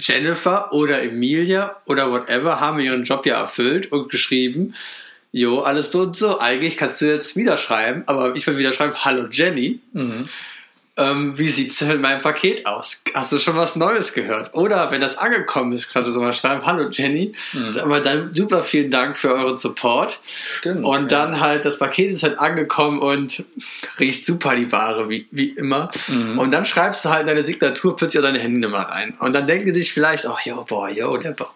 Jennifer 0.00 0.72
oder 0.72 1.02
Emilia 1.02 1.76
oder 1.86 2.10
whatever 2.10 2.60
haben 2.60 2.80
ihren 2.80 3.04
Job 3.04 3.26
ja 3.26 3.40
erfüllt 3.40 3.92
und 3.92 4.10
geschrieben, 4.10 4.74
jo, 5.32 5.60
alles 5.60 5.92
so 5.92 6.02
und 6.02 6.16
so. 6.16 6.40
Eigentlich 6.40 6.76
kannst 6.76 7.00
du 7.00 7.06
jetzt 7.06 7.36
wieder 7.36 7.56
schreiben, 7.56 8.02
aber 8.06 8.34
ich 8.34 8.46
will 8.46 8.58
wieder 8.58 8.72
schreiben, 8.72 8.94
hallo 8.96 9.28
Jenny. 9.30 9.80
Mhm. 9.92 10.26
Ähm, 11.00 11.38
wie 11.38 11.48
sieht's 11.48 11.78
denn 11.78 11.88
mit 11.88 12.00
meinem 12.00 12.20
Paket 12.20 12.66
aus? 12.66 13.02
Hast 13.14 13.32
du 13.32 13.38
schon 13.38 13.56
was 13.56 13.76
Neues 13.76 14.12
gehört? 14.12 14.54
Oder 14.54 14.90
wenn 14.90 15.00
das 15.00 15.16
angekommen 15.18 15.72
ist, 15.72 15.92
kannst 15.92 16.08
du 16.08 16.12
so 16.12 16.20
mal 16.20 16.32
schreiben, 16.32 16.66
hallo 16.66 16.88
Jenny, 16.90 17.32
sag 17.70 17.86
mal 17.86 18.02
dann 18.02 18.34
super 18.34 18.62
vielen 18.62 18.90
Dank 18.90 19.16
für 19.16 19.34
euren 19.34 19.56
Support. 19.56 20.20
Stimmt. 20.58 20.84
Und 20.84 21.10
ja. 21.10 21.26
dann 21.26 21.40
halt, 21.40 21.64
das 21.64 21.78
Paket 21.78 22.10
ist 22.10 22.22
halt 22.22 22.38
angekommen 22.38 22.98
und 22.98 23.44
riecht 23.98 24.26
super 24.26 24.54
die 24.54 24.70
Ware, 24.70 25.08
wie, 25.08 25.26
wie 25.30 25.50
immer. 25.50 25.90
Und 26.08 26.50
dann 26.52 26.66
schreibst 26.66 27.04
du 27.04 27.10
halt 27.10 27.22
in 27.22 27.26
deine 27.28 27.46
Signatur 27.46 27.96
plötzlich 27.96 28.22
auch 28.22 28.26
deine 28.26 28.38
Handynummer 28.38 28.80
rein. 28.90 29.14
Und 29.18 29.34
dann 29.34 29.46
denken 29.46 29.66
die 29.66 29.80
sich 29.80 29.92
vielleicht, 29.92 30.26
oh, 30.26 30.36
yo, 30.44 30.64
boah, 30.64 30.88
yo, 30.88 31.16
der 31.16 31.32
Baum. 31.32 31.48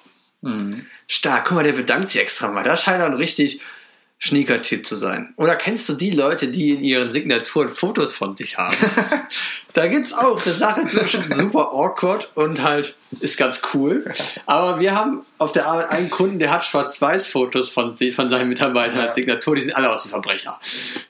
Mhm. 0.43 0.87
Stark, 1.07 1.47
guck 1.47 1.57
mal, 1.57 1.65
der 1.65 1.73
bedankt 1.73 2.11
sich 2.11 2.21
extra 2.21 2.49
mal. 2.49 2.65
Da 2.65 2.77
scheint 2.77 3.03
ein 3.03 3.15
richtig 3.15 3.61
Sneaker-Typ 4.29 4.87
zu 4.87 4.97
sein? 4.97 5.35
Oder 5.37 5.57
kennst 5.57 5.89
du 5.89 5.95
die 5.95 6.11
Leute, 6.11 6.49
die 6.49 6.71
in 6.71 6.81
ihren 6.81 7.13
Signaturen 7.13 7.69
Fotos 7.69 8.13
von 8.13 8.35
sich 8.35 8.57
haben? 8.57 8.77
da 9.75 9.87
gibt 9.87 10.07
es 10.07 10.13
auch 10.13 10.45
eine 10.45 10.55
Sache 10.55 10.87
zwischen 10.87 11.31
super 11.31 11.73
awkward 11.73 12.31
und 12.35 12.63
halt 12.63 12.97
ist 13.21 13.37
ganz 13.37 13.61
cool. 13.75 14.11
Aber 14.47 14.81
wir 14.81 14.95
haben 14.95 15.25
auf 15.39 15.53
der 15.53 15.67
Arbeit 15.67 15.91
einen 15.91 16.11
Kunden, 16.11 16.39
der 16.39 16.51
hat 16.51 16.65
Schwarz-Weiß-Fotos 16.65 17.69
von, 17.69 17.95
von 17.95 18.31
seinen 18.31 18.49
Mitarbeitern 18.49 18.99
als 18.99 19.15
Signatur. 19.15 19.55
Die 19.57 19.63
sind 19.63 19.77
alle 19.77 19.95
aus 19.95 20.05
wie 20.05 20.09
Verbrecher. 20.09 20.59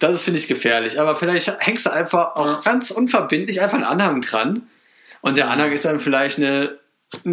Das 0.01 0.15
ist, 0.15 0.23
finde 0.25 0.41
ich, 0.41 0.49
gefährlich. 0.49 1.01
Aber 1.01 1.17
vielleicht 1.17 1.51
hängst 1.61 1.87
du 1.87 1.91
einfach 1.91 2.37
auch 2.37 2.63
ganz 2.63 2.91
unverbindlich 2.91 3.61
einfach 3.61 3.77
einen 3.77 3.85
Anhang 3.85 4.21
dran. 4.21 4.69
Und 5.21 5.39
der 5.39 5.51
Anhang 5.51 5.73
ist 5.73 5.85
dann 5.85 6.01
vielleicht 6.01 6.39
eine 6.39 6.79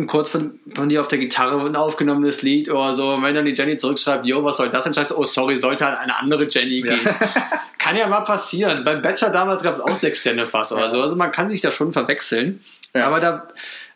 kurz 0.07 0.29
von, 0.29 0.59
von 0.75 0.89
dir 0.89 1.01
auf 1.01 1.07
der 1.07 1.19
Gitarre 1.19 1.59
ein 1.65 1.75
aufgenommenes 1.75 2.41
Lied 2.41 2.69
oder 2.69 2.93
so. 2.93 3.13
Und 3.13 3.23
wenn 3.23 3.35
dann 3.35 3.45
die 3.45 3.53
Jenny 3.53 3.77
zurückschreibt, 3.77 4.25
yo, 4.25 4.43
was 4.43 4.57
soll 4.57 4.69
das 4.69 4.83
denn? 4.83 4.93
Scheiße, 4.93 5.17
oh, 5.17 5.23
sorry, 5.23 5.57
sollte 5.57 5.85
halt 5.85 5.99
eine 5.99 6.17
andere 6.17 6.47
Jenny 6.47 6.81
gehen. 6.81 6.99
Ja. 7.03 7.15
kann 7.77 7.95
ja 7.95 8.07
mal 8.07 8.21
passieren. 8.21 8.83
Beim 8.83 9.01
Bachelor 9.01 9.31
damals 9.31 9.63
gab 9.63 9.73
es 9.73 9.81
auch 9.81 9.95
sechs 9.95 10.27
fast 10.45 10.71
oder 10.71 10.89
so. 10.89 11.01
Also 11.01 11.15
man 11.15 11.31
kann 11.31 11.49
sich 11.49 11.61
da 11.61 11.71
schon 11.71 11.91
verwechseln. 11.91 12.61
Ja. 12.93 13.07
Aber 13.07 13.19
da, 13.19 13.47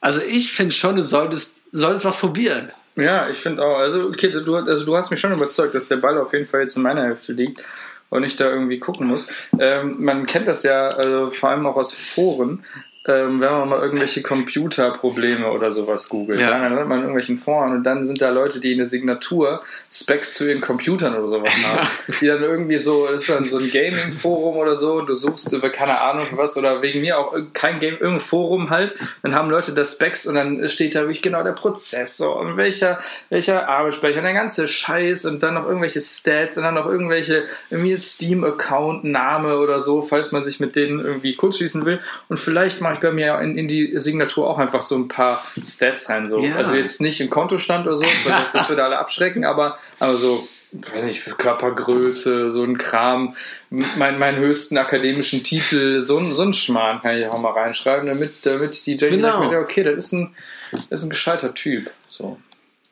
also 0.01 0.21
ich 0.21 0.51
finde 0.51 0.73
schon, 0.73 0.95
du 0.95 1.03
solltest, 1.03 1.61
solltest 1.71 2.05
was 2.05 2.17
probieren. 2.17 2.71
Ja, 2.95 3.29
ich 3.29 3.37
finde 3.37 3.63
auch. 3.63 3.77
Also, 3.77 4.05
okay, 4.05 4.31
du, 4.31 4.55
also 4.55 4.85
du 4.85 4.95
hast 4.95 5.11
mich 5.11 5.19
schon 5.19 5.33
überzeugt, 5.33 5.75
dass 5.75 5.87
der 5.87 5.97
Ball 5.97 6.17
auf 6.17 6.33
jeden 6.33 6.47
Fall 6.47 6.61
jetzt 6.61 6.77
in 6.77 6.83
meiner 6.83 7.03
Hälfte 7.03 7.33
liegt 7.33 7.61
und 8.09 8.23
ich 8.23 8.37
da 8.37 8.49
irgendwie 8.49 8.79
gucken 8.79 9.07
muss. 9.07 9.27
Ähm, 9.59 9.97
man 9.99 10.25
kennt 10.25 10.47
das 10.47 10.63
ja 10.63 10.87
also 10.87 11.27
vor 11.27 11.49
allem 11.49 11.67
auch 11.67 11.75
aus 11.75 11.93
Foren, 11.93 12.63
ähm, 13.07 13.39
wenn 13.39 13.51
man 13.51 13.69
mal 13.69 13.81
irgendwelche 13.81 14.23
Computerprobleme 14.23 15.51
oder 15.51 15.69
sowas 15.69 16.09
googelt. 16.09 16.41
Ja. 16.41 16.49
Dann 16.49 16.73
hört 16.73 16.87
man 16.87 16.99
irgendwelchen 16.99 17.37
Foren 17.37 17.73
und 17.73 17.83
dann 17.83 18.03
sind 18.03 18.19
da 18.19 18.29
Leute, 18.29 18.59
die 18.59 18.73
eine 18.73 18.85
Signatur 18.85 19.61
Specs 19.91 20.33
zu 20.33 20.49
ihren 20.49 20.61
Computern 20.61 21.15
oder 21.15 21.27
sowas 21.27 21.53
haben. 21.65 21.87
die 22.19 22.25
dann 22.25 22.41
irgendwie 22.41 22.79
so, 22.79 23.05
ist 23.07 23.29
dann 23.29 23.45
so 23.45 23.59
ein 23.59 23.69
Gaming-Forum 23.69 24.57
oder 24.57 24.75
so 24.75 24.95
und 24.95 25.07
du 25.07 25.13
suchst 25.13 25.53
über 25.53 25.69
keine 25.69 26.01
Ahnung 26.01 26.25
was 26.31 26.57
oder 26.57 26.81
wegen 26.81 27.01
mir 27.01 27.19
auch 27.19 27.35
kein 27.53 27.79
Game, 27.79 27.93
irgendein 27.93 28.21
Forum 28.21 28.71
halt. 28.71 28.95
Dann 29.21 29.35
haben 29.35 29.51
Leute 29.51 29.73
das 29.73 29.93
Specs 29.93 30.25
und 30.25 30.33
dann 30.33 30.67
steht 30.67 30.95
da 30.95 31.01
wirklich 31.01 31.21
genau 31.21 31.43
der 31.43 31.51
Prozessor 31.51 32.37
und 32.37 32.57
welcher, 32.57 32.97
welcher 33.29 33.69
Arbeitsspeicher 33.69 34.17
und 34.17 34.23
der 34.23 34.33
ganze 34.33 34.67
Scheiß 34.67 35.25
und 35.25 35.43
dann 35.43 35.53
noch 35.53 35.67
irgendwelche 35.67 36.01
Stats 36.01 36.57
und 36.57 36.63
dann 36.63 36.73
noch 36.73 36.87
irgendwelche, 36.87 37.45
irgendwie 37.69 37.95
Steam-Account-Name 37.95 39.59
oder 39.59 39.79
so, 39.79 40.01
falls 40.01 40.31
man 40.31 40.43
sich 40.43 40.59
mit 40.59 40.75
denen 40.75 40.99
irgendwie 40.99 41.35
kurzschließen 41.35 41.85
will. 41.85 41.99
Und 42.29 42.37
vielleicht 42.37 42.81
mache 42.81 42.94
ich 42.95 43.01
bei 43.01 43.11
mir 43.11 43.39
in, 43.39 43.57
in, 43.57 43.67
die 43.67 43.97
Signatur 43.97 44.49
auch 44.49 44.57
einfach 44.57 44.81
so 44.81 44.95
ein 44.95 45.07
paar 45.07 45.43
Stats 45.63 46.09
rein. 46.09 46.25
So. 46.25 46.39
Ja. 46.39 46.55
Also 46.55 46.75
jetzt 46.75 47.01
nicht 47.01 47.21
im 47.21 47.29
Kontostand 47.29 47.85
oder 47.87 47.95
so, 47.95 48.05
das, 48.27 48.51
das 48.51 48.69
würde 48.69 48.83
alle 48.83 48.97
abschrecken, 48.97 49.45
aber, 49.45 49.77
aber 49.99 50.17
so 50.17 50.47
ich 50.83 50.93
weiß 50.93 51.03
nicht, 51.03 51.37
Körpergröße, 51.37 52.51
so 52.51 52.63
ein 52.63 52.77
Kram, 52.77 53.35
mein, 53.69 54.19
meinen 54.19 54.37
höchsten 54.37 54.77
akademischen 54.77 55.43
Titel, 55.43 55.99
so 55.99 56.17
ein, 56.17 56.33
so 56.33 56.41
ein 56.41 56.53
Schmarrn 56.53 57.01
kann 57.01 57.17
ich 57.17 57.27
auch 57.27 57.39
mal 57.39 57.51
reinschreiben, 57.51 58.07
damit, 58.07 58.45
damit 58.45 58.85
die 58.85 58.97
Jenny 58.97 59.17
genau. 59.17 59.39
sagt, 59.39 59.55
okay, 59.55 59.83
das 59.83 60.05
ist 60.05 60.13
ein, 60.13 60.35
das 60.71 60.99
ist 60.99 61.03
ein 61.05 61.09
gescheiter 61.09 61.53
Typ. 61.53 61.91
So. 62.09 62.37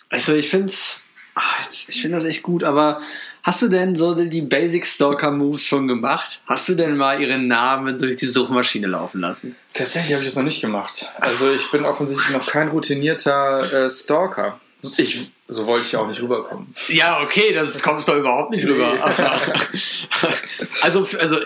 Also 0.09 0.33
ich 0.33 0.49
finde 0.49 0.67
es 0.67 1.02
Ach, 1.35 1.67
ich 1.89 2.01
finde 2.01 2.17
das 2.17 2.25
echt 2.25 2.43
gut, 2.43 2.63
aber 2.63 2.99
hast 3.41 3.61
du 3.61 3.67
denn 3.67 3.95
so 3.95 4.13
die 4.13 4.41
Basic 4.41 4.85
Stalker 4.85 5.31
Moves 5.31 5.63
schon 5.63 5.87
gemacht? 5.87 6.41
Hast 6.45 6.69
du 6.69 6.75
denn 6.75 6.95
mal 6.95 7.19
ihren 7.19 7.47
Namen 7.47 7.97
durch 7.97 8.17
die 8.17 8.27
Suchmaschine 8.27 8.87
laufen 8.87 9.21
lassen? 9.21 9.55
Tatsächlich 9.73 10.13
habe 10.13 10.21
ich 10.21 10.29
das 10.29 10.35
noch 10.35 10.43
nicht 10.43 10.61
gemacht. 10.61 11.11
Also 11.19 11.51
ich 11.51 11.71
bin 11.71 11.85
offensichtlich 11.85 12.29
noch 12.29 12.45
kein 12.45 12.67
routinierter 12.67 13.85
äh, 13.85 13.89
Stalker. 13.89 14.59
Ich, 14.97 15.31
so 15.47 15.65
wollte 15.65 15.87
ich 15.87 15.95
auch 15.95 16.07
nicht 16.07 16.21
rüberkommen. 16.21 16.75
Ja, 16.89 17.21
okay, 17.21 17.53
das 17.53 17.81
kommst 17.81 18.07
du 18.07 18.13
überhaupt 18.13 18.51
nicht 18.51 18.67
rüber. 18.67 18.93
also, 20.81 21.07
also 21.17 21.37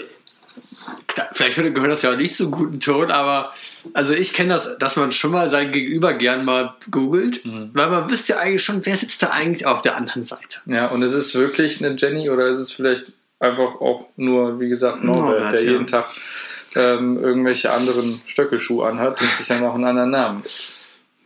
vielleicht 1.32 1.58
gehört 1.58 1.92
das 1.92 2.02
ja 2.02 2.12
auch 2.12 2.18
nicht 2.18 2.36
zum 2.36 2.52
guten 2.52 2.80
Ton, 2.80 3.12
aber 3.12 3.52
also 3.94 4.14
ich 4.14 4.34
kenne 4.34 4.54
das, 4.54 4.78
dass 4.78 4.96
man 4.96 5.12
schon 5.12 5.32
mal 5.32 5.50
sein 5.50 5.72
Gegenüber 5.72 6.14
gern 6.14 6.46
mal 6.46 6.76
googelt, 6.92 7.46
mhm. 7.46 7.72
weil 7.74 7.90
man 7.90 8.10
wüsste 8.10 8.34
ja 8.34 8.40
eigentlich 8.40 8.64
schon, 8.64 8.86
wer 8.86 8.96
sitzt 8.96 9.24
da 9.24 9.28
eigentlich 9.28 9.66
auf 9.66 9.82
der 9.82 9.96
anderen 9.96 10.24
Seite. 10.24 10.60
Ja, 10.66 10.88
und 10.88 11.02
ist 11.02 11.14
es 11.14 11.36
wirklich 11.36 11.84
eine 11.84 11.96
Jenny 11.98 12.30
oder 12.30 12.48
ist 12.48 12.58
es 12.58 12.72
vielleicht 12.72 13.12
einfach 13.40 13.82
auch 13.82 14.08
nur, 14.16 14.60
wie 14.60 14.70
gesagt, 14.70 15.04
Norbert, 15.04 15.24
Norbert 15.24 15.54
der 15.54 15.64
ja. 15.64 15.72
jeden 15.72 15.88
Tag 15.88 16.10
ähm, 16.76 17.18
irgendwelche 17.22 17.72
anderen 17.72 18.22
Stöckelschuhe 18.26 18.88
anhat 18.88 19.22
und 19.22 19.30
sich 19.30 19.48
dann 19.48 19.64
auch 19.66 19.76
einen 19.76 19.86
anderen 19.86 20.12
Namen 20.12 20.42
gibt. 20.44 20.78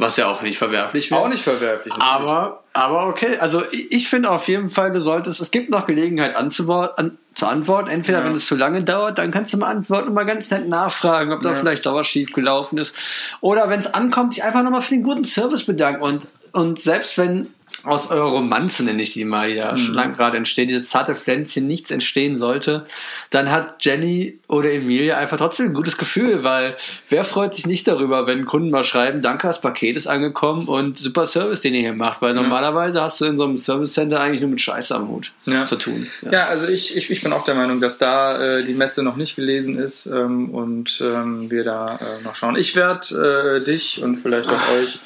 Was 0.02 0.18
ja 0.18 0.28
auch 0.28 0.42
nicht 0.42 0.58
verwerflich 0.58 1.12
wäre. 1.12 1.22
Auch 1.22 1.28
nicht 1.28 1.44
verwerflich. 1.44 1.94
Aber, 2.00 2.64
aber 2.74 3.06
okay, 3.06 3.38
also 3.40 3.62
ich, 3.72 3.92
ich 3.92 4.10
finde 4.10 4.32
auf 4.32 4.48
jeden 4.48 4.72
Fall, 4.72 4.92
du 4.92 5.00
solltest, 5.00 5.40
es 5.40 5.52
gibt 5.52 5.70
noch 5.70 5.86
Gelegenheit 5.86 6.36
anzuwort, 6.36 6.98
an, 6.98 7.20
zu 7.34 7.48
antworten. 7.48 7.90
Entweder 7.90 8.20
ja. 8.20 8.26
wenn 8.26 8.36
es 8.36 8.46
zu 8.46 8.56
lange 8.56 8.84
dauert, 8.84 9.18
dann 9.18 9.32
kannst 9.32 9.54
du 9.54 9.58
mal 9.58 9.70
antworten 9.70 10.10
und 10.10 10.14
mal 10.14 10.26
ganz 10.26 10.50
nett 10.52 10.68
nachfragen, 10.68 11.32
ob 11.32 11.42
da 11.42 11.54
vielleicht 11.54 11.86
doch 11.86 11.96
was 11.96 12.08
schief 12.08 12.34
gelaufen 12.34 12.78
ist. 12.78 12.96
Oder 13.42 13.70
wenn 13.70 13.80
es 13.80 13.94
ankommt, 13.94 14.36
dich 14.36 14.44
einfach 14.44 14.64
nochmal 14.64 14.82
für 14.82 14.96
den 14.96 15.04
guten 15.04 15.24
Service 15.24 15.66
bedanken. 15.66 16.02
Und, 16.02 16.28
und 16.52 16.80
selbst 16.80 17.18
wenn 17.18 17.54
aus 17.84 18.12
eurer 18.12 18.30
Romanze, 18.30 18.84
nenne 18.84 19.02
ich 19.02 19.12
die 19.12 19.26
mal, 19.26 19.48
die 19.48 19.56
da 19.56 19.72
mhm. 19.74 19.78
schon 19.78 19.94
lange 19.96 20.14
gerade 20.14 20.38
entsteht, 20.38 20.70
dieses 20.70 20.90
zarte 20.90 21.16
Pflänzchen 21.16 21.66
nichts 21.68 21.90
entstehen 21.92 22.38
sollte, 22.38 22.86
dann 23.30 23.52
hat 23.52 23.84
Jenny 23.84 24.40
oder 24.48 24.72
Emilia 24.72 25.18
einfach 25.18 25.38
trotzdem 25.38 25.68
ein 25.68 25.74
gutes 25.74 25.98
Gefühl, 25.98 26.44
weil 26.44 26.76
wer 27.10 27.24
freut 27.24 27.54
sich 27.56 27.66
nicht 27.66 27.88
darüber, 27.88 28.28
wenn 28.28 28.46
Kunden 28.46 28.70
mal 28.70 28.84
schreiben, 28.84 29.22
danke, 29.22 29.48
das 29.48 29.62
Paket 29.62 29.96
ist 29.96 30.08
angekommen 30.08 30.68
und 30.68 30.98
super 30.98 31.26
Service, 31.26 31.62
den 31.62 31.74
ihr 31.74 31.82
hier 31.82 31.94
macht, 31.94 32.22
weil 32.22 32.36
ja. 32.36 32.42
normalerweise 32.42 33.02
hast 33.02 33.20
du 33.22 33.26
in 33.26 33.38
so 33.38 33.46
einem 33.46 33.58
Service 33.58 33.94
Center 33.94 34.20
eigentlich 34.20 34.42
nur 34.42 34.52
mit 34.52 34.62
Scheiße 34.62 34.96
am 34.96 35.08
Hut 35.08 35.32
ja. 35.46 35.66
zu 35.66 35.76
tun. 35.76 36.08
Ja, 36.22 36.32
ja 36.32 36.48
also 36.48 36.68
ich, 36.68 36.96
ich, 36.96 37.10
ich, 37.10 37.22
bin 37.22 37.34
auch 37.34 37.46
der 37.46 37.56
Meinung, 37.56 37.82
dass 37.82 37.98
da 37.98 38.58
äh, 38.58 38.64
die 38.64 38.74
Messe 38.74 39.04
noch 39.04 39.16
nicht 39.16 39.36
gelesen 39.36 39.78
ist 39.78 40.06
ähm, 40.06 40.54
und 40.54 41.02
ähm, 41.04 41.50
wir 41.50 41.64
da 41.64 41.96
äh, 41.96 42.24
noch 42.24 42.36
schauen. 42.36 42.56
Ich 42.56 42.76
werde 42.76 43.60
äh, 43.60 43.66
dich 43.66 44.04
und 44.04 44.18
vielleicht 44.18 44.50
auch 44.50 44.60
Ach. 44.60 44.74
euch 44.74 45.00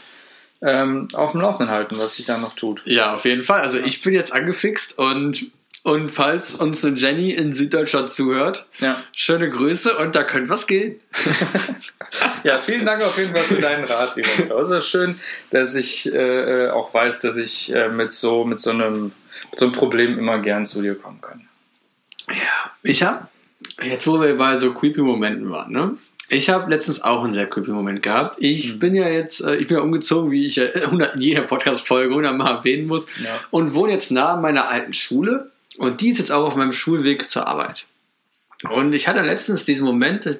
ähm, 0.65 1.07
auf 1.13 1.31
dem 1.31 1.41
Laufenden 1.41 1.73
halten, 1.73 1.97
was 1.97 2.15
sich 2.15 2.25
da 2.25 2.37
noch 2.37 2.55
tut. 2.55 2.81
Ja, 2.85 3.15
auf 3.15 3.25
jeden 3.25 3.43
Fall. 3.43 3.61
Also 3.61 3.77
ich 3.77 4.01
bin 4.01 4.13
jetzt 4.13 4.33
angefixt 4.33 4.97
und 4.97 5.51
und 5.83 6.09
falls 6.09 6.55
uns 6.55 6.83
eine 6.83 6.95
Jenny 6.95 7.29
in 7.29 7.51
Süddeutschland 7.51 8.09
zuhört, 8.09 8.65
ja. 8.79 9.03
schöne 9.15 9.51
Grüße 9.51 9.95
und 9.95 10.15
da 10.15 10.23
könnte 10.23 10.49
was 10.49 10.65
gehen. 10.65 10.99
ja, 12.43 12.59
vielen 12.59 12.87
Dank 12.87 13.03
auf 13.03 13.15
jeden 13.19 13.35
Fall 13.35 13.43
für 13.43 13.61
deinen 13.61 13.83
Rat, 13.83 14.15
lieber 14.15 14.47
Klaus. 14.47 14.71
Es 14.71 14.79
ist 14.79 14.89
schön, 14.89 15.19
dass 15.51 15.75
ich 15.75 16.11
äh, 16.11 16.69
auch 16.69 16.91
weiß, 16.91 17.21
dass 17.21 17.37
ich 17.37 17.71
äh, 17.71 17.89
mit, 17.89 18.13
so, 18.13 18.45
mit, 18.45 18.59
so 18.59 18.71
einem, 18.71 19.11
mit 19.51 19.59
so 19.59 19.65
einem 19.67 19.75
Problem 19.75 20.17
immer 20.17 20.39
gern 20.39 20.65
zu 20.65 20.81
dir 20.81 20.95
kommen 20.95 21.21
kann. 21.21 21.47
Ja, 22.29 22.71
ich 22.81 23.03
habe, 23.03 23.27
jetzt 23.83 24.07
wo 24.07 24.19
wir 24.19 24.35
bei 24.39 24.57
so 24.57 24.73
creepy 24.73 25.01
Momenten 25.01 25.51
waren, 25.51 25.71
ne? 25.71 25.97
Ich 26.29 26.49
habe 26.49 26.69
letztens 26.69 27.03
auch 27.03 27.23
einen 27.23 27.33
sehr 27.33 27.47
creepy 27.47 27.71
Moment 27.71 28.01
gehabt. 28.01 28.37
Ich 28.39 28.73
mhm. 28.73 28.79
bin 28.79 28.95
ja 28.95 29.07
jetzt, 29.07 29.41
äh, 29.41 29.55
ich 29.55 29.67
bin 29.67 29.77
ja 29.77 29.83
umgezogen, 29.83 30.31
wie 30.31 30.45
ich 30.45 30.55
ja 30.55 30.65
in 31.13 31.21
jeder 31.21 31.43
Podcast-Folge 31.43 32.13
hundertmal 32.13 32.57
erwähnen 32.57 32.87
muss, 32.87 33.05
ja. 33.23 33.29
und 33.51 33.73
wohne 33.73 33.93
jetzt 33.93 34.11
nah 34.11 34.35
meiner 34.35 34.69
alten 34.69 34.93
Schule. 34.93 35.51
Und 35.77 36.01
die 36.01 36.09
ist 36.09 36.19
jetzt 36.19 36.31
auch 36.31 36.45
auf 36.45 36.55
meinem 36.55 36.71
Schulweg 36.71 37.29
zur 37.29 37.47
Arbeit. 37.47 37.85
Und 38.69 38.93
ich 38.93 39.07
hatte 39.07 39.21
letztens 39.21 39.65
diesen 39.65 39.85
Moment, 39.85 40.39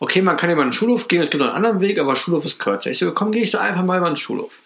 okay, 0.00 0.22
man 0.22 0.36
kann 0.36 0.50
über 0.50 0.62
den 0.62 0.72
Schulhof 0.72 1.08
gehen, 1.08 1.22
es 1.22 1.30
gibt 1.30 1.42
noch 1.42 1.48
einen 1.48 1.56
anderen 1.56 1.80
Weg, 1.80 1.98
aber 1.98 2.16
Schulhof 2.16 2.44
ist 2.44 2.58
kürzer. 2.58 2.90
Ich 2.90 2.98
so, 2.98 3.12
komm, 3.12 3.32
gehe 3.32 3.42
ich 3.42 3.50
doch 3.50 3.60
einfach 3.60 3.84
mal 3.84 3.98
über 3.98 4.10
den 4.10 4.16
Schulhof. 4.16 4.62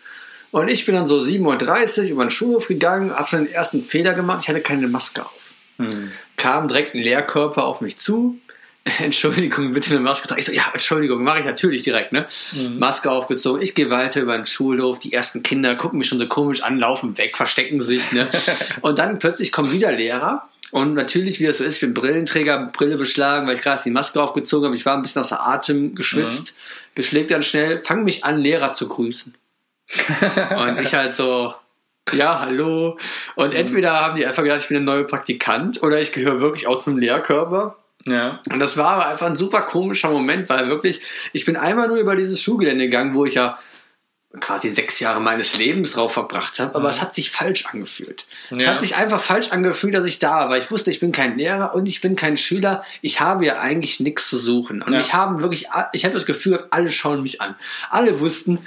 Und 0.51 0.68
ich 0.68 0.86
bin 0.86 0.94
dann 0.94 1.09
so 1.09 1.18
7.30 1.18 1.99
Uhr 1.99 2.11
über 2.11 2.24
den 2.24 2.30
Schulhof 2.30 2.68
gegangen, 2.68 3.12
habe 3.12 3.28
schon 3.28 3.44
den 3.44 3.53
ersten 3.53 3.82
Fehler 3.82 4.14
gemacht, 4.14 4.44
ich 4.44 4.49
hatte 4.49 4.61
keine 4.61 4.88
Maske 4.88 5.24
auf. 5.24 5.53
Mhm. 5.76 6.12
Kam 6.36 6.68
direkt 6.68 6.94
ein 6.94 7.03
Lehrkörper 7.03 7.66
auf 7.66 7.80
mich 7.80 7.99
zu, 7.99 8.38
Entschuldigung, 9.01 9.72
bitte 9.72 9.91
eine 9.91 10.01
Maske 10.01 10.28
tragen. 10.28 10.41
Ich 10.41 10.47
so, 10.47 10.53
ja, 10.53 10.64
Entschuldigung, 10.72 11.22
mache 11.22 11.41
ich 11.41 11.45
natürlich 11.45 11.82
direkt, 11.82 12.12
ne? 12.12 12.26
Mhm. 12.53 12.78
Maske 12.78 13.11
aufgezogen. 13.11 13.62
Ich 13.62 13.74
gehe 13.74 13.91
weiter 13.91 14.20
über 14.20 14.36
den 14.36 14.47
Schulhof. 14.47 14.99
Die 14.99 15.12
ersten 15.12 15.43
Kinder 15.43 15.74
gucken 15.74 15.99
mich 15.99 16.09
schon 16.09 16.18
so 16.18 16.26
komisch 16.26 16.62
an, 16.62 16.78
laufen 16.78 17.18
weg, 17.18 17.36
verstecken 17.36 17.80
sich, 17.80 18.12
ne? 18.12 18.30
und 18.80 18.99
dann 18.99 19.18
plötzlich 19.18 19.53
kommen 19.53 19.72
wieder 19.72 19.93
Lehrer. 19.93 20.49
Und 20.70 20.95
natürlich, 20.95 21.41
wie 21.41 21.47
das 21.47 21.59
so 21.59 21.64
ist, 21.64 21.76
ich 21.76 21.80
bin 21.80 21.95
Brillenträger, 21.95 22.70
Brille 22.72 22.99
beschlagen, 22.99 23.47
weil 23.47 23.57
ich 23.57 23.62
gerade 23.62 23.80
die 23.82 23.91
Maske 23.91 24.20
aufgezogen 24.20 24.66
habe. 24.66 24.76
Ich 24.76 24.84
war 24.84 24.97
ein 24.97 25.03
bisschen 25.03 25.22
außer 25.22 25.47
Atem 25.47 25.95
geschwitzt. 25.95 26.53
Mhm. 26.53 26.95
Beschlägt 26.95 27.30
dann 27.30 27.43
schnell, 27.43 27.82
fangen 27.82 28.05
mich 28.05 28.24
an, 28.24 28.39
Lehrer 28.39 28.74
zu 28.74 28.89
grüßen. 28.89 29.34
und 30.59 30.78
ich 30.78 30.93
halt 30.93 31.14
so, 31.14 31.55
ja, 32.12 32.41
hallo. 32.41 32.99
Und 33.34 33.55
mhm. 33.55 33.61
entweder 33.61 33.99
haben 33.99 34.16
die 34.16 34.26
einfach 34.26 34.43
gedacht, 34.43 34.61
ich 34.61 34.68
bin 34.68 34.78
ein 34.78 34.84
neuer 34.84 35.05
Praktikant 35.05 35.82
oder 35.82 36.01
ich 36.01 36.12
gehöre 36.12 36.41
wirklich 36.41 36.66
auch 36.66 36.80
zum 36.80 36.99
Lehrkörper. 36.99 37.76
Ja. 38.11 38.41
Und 38.51 38.59
das 38.61 38.77
war 38.77 38.91
aber 38.91 39.09
einfach 39.09 39.27
ein 39.27 39.37
super 39.37 39.63
komischer 39.63 40.11
Moment, 40.11 40.49
weil 40.49 40.69
wirklich, 40.69 41.01
ich 41.33 41.45
bin 41.45 41.57
einmal 41.57 41.89
nur 41.89 41.99
über 41.99 42.17
dieses 42.17 42.43
Schulgelände 42.43 42.85
gegangen, 42.85 43.15
wo 43.15 43.25
ich 43.25 43.35
ja 43.35 43.59
quasi 44.41 44.69
sechs 44.69 45.01
Jahre 45.01 45.21
meines 45.21 45.57
Lebens 45.57 45.93
drauf 45.93 46.13
verbracht 46.13 46.59
habe, 46.59 46.75
aber 46.75 46.85
mhm. 46.85 46.91
es 46.91 47.01
hat 47.01 47.15
sich 47.15 47.31
falsch 47.31 47.65
angefühlt. 47.67 48.27
Ja. 48.51 48.57
Es 48.59 48.67
hat 48.67 48.81
sich 48.81 48.97
einfach 48.97 49.21
falsch 49.21 49.51
angefühlt, 49.53 49.95
dass 49.95 50.05
ich 50.05 50.19
da 50.19 50.37
war, 50.37 50.51
weil 50.51 50.61
ich 50.61 50.71
wusste, 50.71 50.91
ich 50.91 51.01
bin 51.01 51.13
kein 51.13 51.39
Lehrer 51.39 51.75
und 51.75 51.87
ich 51.87 52.01
bin 52.01 52.15
kein 52.15 52.37
Schüler. 52.37 52.85
Ich 53.01 53.21
habe 53.21 53.47
ja 53.47 53.59
eigentlich 53.61 54.01
nichts 54.01 54.29
zu 54.29 54.39
suchen. 54.39 54.83
Und 54.83 54.93
ja. 54.93 54.99
ich 54.99 55.15
habe 55.15 55.41
wirklich, 55.41 55.69
ich 55.93 56.05
habe 56.05 56.15
das 56.15 56.27
Gefühl, 56.27 56.67
alle 56.71 56.91
schauen 56.91 57.23
mich 57.23 57.41
an. 57.41 57.55
Alle 57.89 58.21
wussten, 58.21 58.67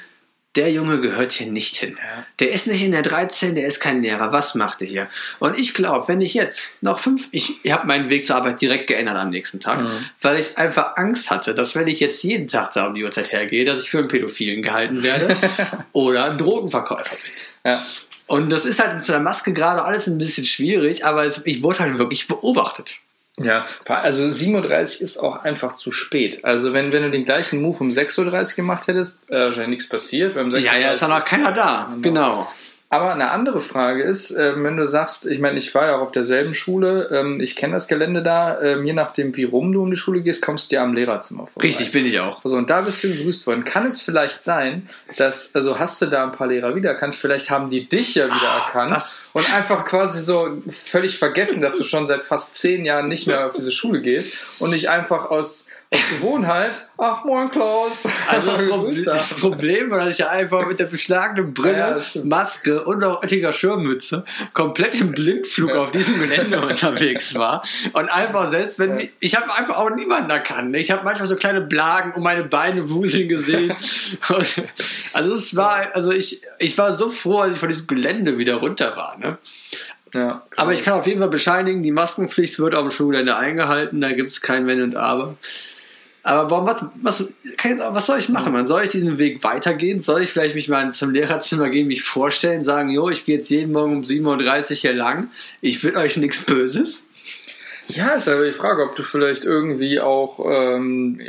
der 0.56 0.72
Junge 0.72 0.99
gehört 0.99 1.32
hier 1.32 1.49
nicht 1.49 1.78
hin. 1.78 1.97
Ja. 1.97 2.26
Der 2.39 2.52
ist 2.52 2.68
nicht 2.68 2.84
in 2.84 2.91
der 2.91 3.04
13, 3.04 3.56
der 3.56 3.68
ist 3.68 3.80
kein 3.80 4.02
Lehrer. 4.02 4.34
Was 4.34 4.54
macht 4.54 4.82
er 4.82 4.88
hier? 4.88 5.10
Und 5.39 5.58
ich 5.58 5.74
glaube, 5.74 6.10
wenn 6.10 6.20
ich 6.20 6.34
jetzt 6.34 6.76
noch 6.82 6.99
fünf, 6.99 7.30
ich, 7.32 7.64
ich 7.64 7.72
habe 7.72 7.88
meinen 7.88 8.10
Weg 8.10 8.26
zur 8.26 8.36
Arbeit 8.36 8.60
direkt 8.60 8.88
geändert 8.88 9.16
am 9.16 9.30
nächsten 9.30 9.62
Tag, 9.62 9.80
weil 10.22 10.39
ich 10.39 10.58
einfach 10.58 10.97
Angst 10.97 11.32
hatte, 11.32 11.56
dass 11.56 11.76
wenn 11.76 11.88
ich 11.88 12.02
jetzt 12.02 12.24
jeden 12.24 12.47
Tag 12.47 12.72
da 12.74 12.88
um 12.88 12.95
die 12.95 13.04
Uhrzeit 13.04 13.32
hergehe, 13.32 13.64
dass 13.64 13.82
ich 13.82 13.89
für 13.89 13.99
einen 13.99 14.10
Pädophilen 14.10 14.62
gehalten 14.62 15.04
werde 15.04 15.38
oder 15.93 16.32
ein 16.32 16.38
Drogenverkäufer 16.38 17.16
bin. 17.16 17.72
Ja. 17.72 17.86
Und 18.28 18.52
das 18.52 18.66
ist 18.66 18.80
halt 18.80 18.95
mit 18.95 19.06
so 19.06 19.14
einer 19.14 19.24
Maske 19.24 19.54
gerade 19.54 19.84
alles 19.84 20.08
ein 20.08 20.18
bisschen 20.18 20.45
schwierig, 20.45 21.06
aber 21.06 21.26
es, 21.26 21.41
ich 21.45 21.64
wurde 21.64 21.80
halt 21.80 21.97
wirklich 21.97 22.28
beobachtet. 22.28 22.97
Ja, 23.39 23.65
also 23.86 24.29
37 24.29 25.01
ist 25.01 25.17
auch 25.17 25.43
einfach 25.43 25.75
zu 25.75 25.91
spät. 25.91 26.43
Also 26.43 26.73
wenn, 26.73 26.91
wenn 26.91 27.03
du 27.03 27.11
den 27.11 27.25
gleichen 27.25 27.61
Move 27.61 27.77
um 27.79 27.89
6.30 27.89 28.19
Uhr 28.51 28.55
gemacht 28.55 28.88
hättest, 28.88 29.29
äh, 29.29 29.45
wahrscheinlich 29.45 29.69
nichts 29.69 29.89
passiert. 29.89 30.36
Ja, 30.36 30.75
ja, 30.75 30.91
ist 30.91 31.01
ja 31.01 31.07
noch 31.07 31.25
keiner 31.25 31.51
da. 31.51 31.95
Genau. 32.01 32.47
Aber 32.94 33.14
eine 33.14 33.32
andere 33.32 33.62
Frage 33.62 34.04
ist, 34.04 34.32
ähm, 34.32 34.66
wenn 34.66 34.76
du 34.76 34.86
sagst, 34.86 35.26
ich 35.26 35.39
meine, 35.39 35.58
ich 35.58 35.74
war 35.74 35.86
ja 35.86 35.96
auch 35.96 36.02
auf 36.02 36.12
derselben 36.12 36.54
Schule, 36.54 37.08
ähm, 37.10 37.39
ich 37.39 37.56
kenne 37.56 37.72
das 37.72 37.88
Gelände 37.88 38.22
da, 38.22 38.60
ähm, 38.62 38.84
je 38.84 38.92
nachdem, 38.92 39.34
wie 39.38 39.46
rum 39.46 39.72
du 39.72 39.82
um 39.82 39.89
die 39.89 39.96
Schule 39.96 40.20
gehst, 40.20 40.42
kommst 40.42 40.72
du 40.72 40.76
ja 40.76 40.84
am 40.84 40.94
Lehrerzimmer 40.94 41.48
vorbei. 41.48 41.70
Richtig, 41.70 41.94
bin 41.94 42.06
ich 42.06 42.20
auch. 42.20 42.42
So, 42.44 42.58
und 42.58 42.70
da 42.70 42.82
bist 42.82 43.02
du 43.02 43.08
begrüßt 43.08 43.48
worden. 43.48 43.64
Kann 43.64 43.86
es 43.86 44.02
vielleicht 44.02 44.44
sein, 44.44 44.89
dass, 45.16 45.56
also 45.56 45.80
hast 45.80 46.02
du 46.02 46.08
da 46.08 46.26
ein 46.26 46.34
paar 46.34 46.48
Lehrer 46.48 46.76
wiedererkannt, 46.76 47.16
vielleicht 47.16 47.50
haben 47.50 47.70
die 47.70 47.88
dich 47.88 48.16
ja 48.16 48.26
wiedererkannt 48.26 48.92
das- 48.92 49.32
und 49.36 49.56
einfach 49.56 49.86
quasi 49.86 50.22
so 50.22 50.62
völlig 50.70 51.18
vergessen, 51.18 51.62
dass 51.62 51.78
du 51.78 51.86
schon 51.86 52.06
seit 52.06 52.24
fast 52.24 52.56
zehn 52.56 52.84
Jahren 52.84 53.08
nicht 53.08 53.26
mehr 53.26 53.48
auf 53.48 53.54
diese 53.54 53.72
Schule 53.72 54.02
gehst 54.02 54.34
und 54.60 54.72
nicht 54.72 54.89
einfach 54.89 55.30
aus 55.30 55.68
Gewohnheit, 55.92 56.89
ach, 56.98 57.26
moin 57.26 57.52
Klaus. 57.52 58.08
Also 58.30 58.52
das, 58.52 58.66
Problem, 58.70 59.06
das 59.06 59.30
da. 59.30 59.36
Problem 59.36 59.92
war, 59.92 60.00
dass 60.00 60.10
ich 60.14 60.18
ja 60.20 60.30
einfach 60.30 60.66
mit 60.66 60.80
der 60.80 60.86
beschlagenen 60.86 61.54
Brille, 61.54 62.02
Ja. 62.14 62.22
Maske 62.24 62.86
und 62.86 63.04
auch 63.04 63.22
Oettinger 63.22 63.52
Schirmmütze 63.52 64.24
komplett 64.54 64.96
im 65.02 65.12
Blindflug 65.12 65.72
auf 65.72 65.92
diesem 65.92 66.18
Gelände 66.20 66.62
unterwegs 66.66 67.36
war. 67.36 67.62
Und 67.92 68.08
einfach 68.10 68.48
selbst 68.48 68.80
wenn 68.80 69.00
Ja. 69.00 69.06
ich 69.20 69.36
habe 69.36 69.54
einfach 69.54 69.76
auch 69.76 69.89
niemanden 69.89 70.30
erkannt. 70.30 70.74
Ich 70.78 70.92
habe 70.92 71.04
manchmal 71.04 71.28
so 71.28 71.36
kleine 71.36 71.60
Blagen 71.60 72.14
um 72.14 72.24
meine 72.24 72.44
Beine 72.46 72.89
wuseln 72.89 73.28
gesehen. 73.28 73.76
Und, 74.30 74.48
also 75.12 75.36
es 75.36 75.56
war, 75.58 75.94
also 75.94 76.12
ich, 76.12 76.42
ich 76.60 76.78
war 76.78 76.98
so 76.98 77.10
froh, 77.10 77.39
als 77.39 77.56
ich 77.56 77.60
von 77.60 77.70
diesem 77.70 77.88
Gelände 77.88 78.38
wieder 78.38 78.56
runter 78.56 78.96
war. 78.96 79.18
Ne? 79.18 79.38
Ja. 80.14 80.42
Aber 80.56 80.72
ich 80.74 80.84
kann 80.86 80.94
auf 80.94 81.08
jeden 81.08 81.20
Fall 81.20 81.30
bescheinigen, 81.30 81.84
die 81.84 81.92
Maskenpflicht 81.92 82.60
wird 82.60 82.76
auf 82.76 82.84
dem 82.84 82.92
Schulgelände 82.92 83.36
eingehalten, 83.36 84.00
da 84.00 84.12
gibt 84.14 84.32
es 84.32 84.39
kein 84.42 84.68
Wenn 84.68 84.82
und 84.82 84.96
Aber. 84.96 85.36
Aber 86.24 86.51
warum, 86.51 86.67
was, 86.67 86.86
was, 87.01 87.34
was 87.63 88.05
soll 88.05 88.19
ich 88.19 88.30
machen? 88.30 88.53
Man 88.53 88.67
soll 88.67 88.84
ich 88.84 88.91
diesen 88.91 89.17
Weg 89.17 89.43
weitergehen? 89.43 90.01
Soll 90.01 90.22
ich 90.22 90.30
vielleicht 90.30 90.53
mich 90.53 90.69
mal 90.69 90.91
zum 90.91 91.11
Lehrerzimmer 91.11 91.69
gehen, 91.69 91.88
mich 91.88 92.03
vorstellen, 92.03 92.63
sagen, 92.63 92.89
jo, 92.89 93.09
ich 93.09 93.26
gehe 93.26 93.39
jetzt 93.39 93.49
jeden 93.49 93.72
Morgen 93.72 93.93
um 93.93 94.01
7.30 94.03 94.72
Uhr 94.72 94.76
hier 94.76 94.93
lang, 94.93 95.30
ich 95.61 95.84
will 95.84 95.97
euch 95.97 96.17
nichts 96.17 96.43
Böses? 96.43 97.07
Ja, 97.88 98.09
ist 98.09 98.28
aber 98.30 98.45
die 98.45 98.53
Frage, 98.53 98.84
ob 98.84 98.95
du 98.95 99.03
vielleicht 99.03 99.43
irgendwie 99.43 99.99
auch 99.99 100.39
ähm, 100.45 101.19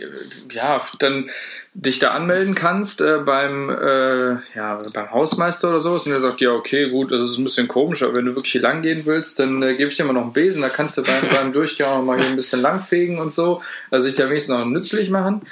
ja 0.53 0.81
dann 0.99 1.31
dich 1.75 1.99
da 1.99 2.11
anmelden 2.11 2.55
kannst 2.55 3.01
äh, 3.01 3.19
beim 3.25 3.71
äh, 3.71 4.33
ja 4.55 4.83
beim 4.93 5.11
Hausmeister 5.11 5.71
oder 5.71 5.81
sowas 5.81 6.05
und 6.05 6.13
der 6.13 6.21
sagt 6.21 6.43
ja 6.43 6.51
okay 6.51 6.91
gut 6.91 7.13
das 7.13 7.23
ist 7.23 7.39
ein 7.39 7.45
bisschen 7.45 7.67
komisch 7.67 8.03
aber 8.03 8.17
wenn 8.17 8.27
du 8.27 8.35
wirklich 8.35 8.53
hier 8.53 8.61
lang 8.61 8.83
gehen 8.83 9.07
willst 9.07 9.39
dann 9.39 9.63
äh, 9.63 9.75
gebe 9.75 9.89
ich 9.89 9.97
dir 9.97 10.05
mal 10.05 10.13
noch 10.13 10.23
einen 10.23 10.35
Besen 10.35 10.61
da 10.61 10.69
kannst 10.69 10.99
du 10.99 11.03
beim, 11.03 11.31
beim 11.31 11.53
Durchgang 11.53 11.89
auch 11.89 12.03
mal 12.03 12.19
hier 12.19 12.29
ein 12.29 12.37
bisschen 12.37 12.61
langfegen 12.61 13.19
und 13.19 13.33
so 13.33 13.63
also 13.91 14.05
sich 14.05 14.15
da 14.15 14.29
wenigstens 14.29 14.55
noch 14.55 14.67
nützlich 14.67 15.09
machen 15.09 15.43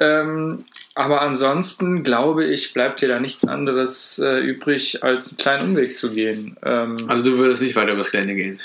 ähm, 0.00 0.64
aber 0.96 1.22
ansonsten 1.22 2.02
glaube 2.02 2.44
ich 2.44 2.74
bleibt 2.74 3.00
dir 3.00 3.08
da 3.08 3.20
nichts 3.20 3.46
anderes 3.46 4.18
äh, 4.18 4.40
übrig 4.40 5.04
als 5.04 5.30
einen 5.30 5.38
kleinen 5.38 5.68
Umweg 5.70 5.94
zu 5.94 6.10
gehen 6.10 6.56
ähm, 6.64 6.96
Also 7.06 7.22
du 7.22 7.38
würdest 7.38 7.62
nicht 7.62 7.76
weiter 7.76 7.92
übers 7.92 8.10
Gelände 8.10 8.34
gehen. 8.34 8.60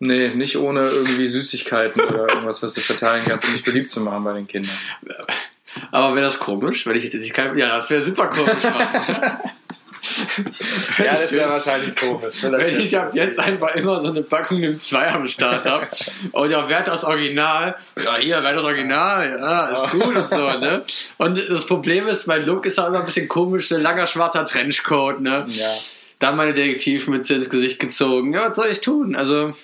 Nee, 0.00 0.34
nicht 0.34 0.56
ohne 0.56 0.88
irgendwie 0.88 1.28
Süßigkeiten 1.28 2.02
oder 2.02 2.28
irgendwas, 2.28 2.62
was 2.62 2.74
du 2.74 2.80
verteilen 2.80 3.24
kannst, 3.24 3.46
um 3.46 3.52
dich 3.52 3.62
beliebt 3.62 3.90
zu 3.90 4.00
machen 4.00 4.24
bei 4.24 4.32
den 4.34 4.46
Kindern. 4.46 4.74
Aber 5.90 6.14
wäre 6.14 6.24
das 6.24 6.38
komisch, 6.38 6.86
wenn 6.86 6.96
ich 6.96 7.04
jetzt 7.04 7.14
nicht 7.14 7.34
kein, 7.34 7.56
ja, 7.58 7.76
das 7.76 7.90
wäre 7.90 8.02
super 8.02 8.26
komisch. 8.26 8.62
Mann. 8.62 9.38
wahrscheinlich 11.48 11.96
komisch. 11.96 12.42
Wenn 12.42 12.80
ich 12.80 12.98
ab 12.98 13.10
jetzt 13.14 13.38
einfach 13.38 13.74
immer 13.74 13.98
so 13.98 14.08
eine 14.08 14.22
Packung 14.22 14.62
im 14.62 14.78
2 14.78 15.08
am 15.08 15.26
Start 15.26 15.66
habe 15.66 15.88
und 16.32 16.50
ja, 16.50 16.68
wer 16.68 16.80
hat 16.80 16.88
das 16.88 17.04
Original? 17.04 17.76
Ja, 18.02 18.16
hier, 18.16 18.42
wer 18.42 18.50
hat 18.50 18.56
das 18.56 18.64
Original? 18.64 19.28
Ja, 19.28 19.66
ist 19.66 19.90
gut 19.90 20.14
und 20.14 20.28
so, 20.28 20.36
ne? 20.36 20.84
Und 21.16 21.38
das 21.38 21.66
Problem 21.66 22.06
ist, 22.06 22.26
mein 22.26 22.44
Look 22.44 22.66
ist 22.66 22.78
auch 22.78 22.88
immer 22.88 23.00
ein 23.00 23.06
bisschen 23.06 23.28
komisch, 23.28 23.68
so 23.68 23.76
ein 23.76 23.82
langer 23.82 24.06
schwarzer 24.06 24.44
Trenchcoat, 24.44 25.20
ne? 25.20 25.46
Ja. 25.48 25.70
Dann 26.18 26.36
meine 26.36 26.54
Detektivmütze 26.54 27.34
ins 27.34 27.50
Gesicht 27.50 27.80
gezogen. 27.80 28.32
Ja, 28.34 28.48
was 28.48 28.56
soll 28.56 28.68
ich 28.70 28.80
tun? 28.80 29.16
Also. 29.16 29.54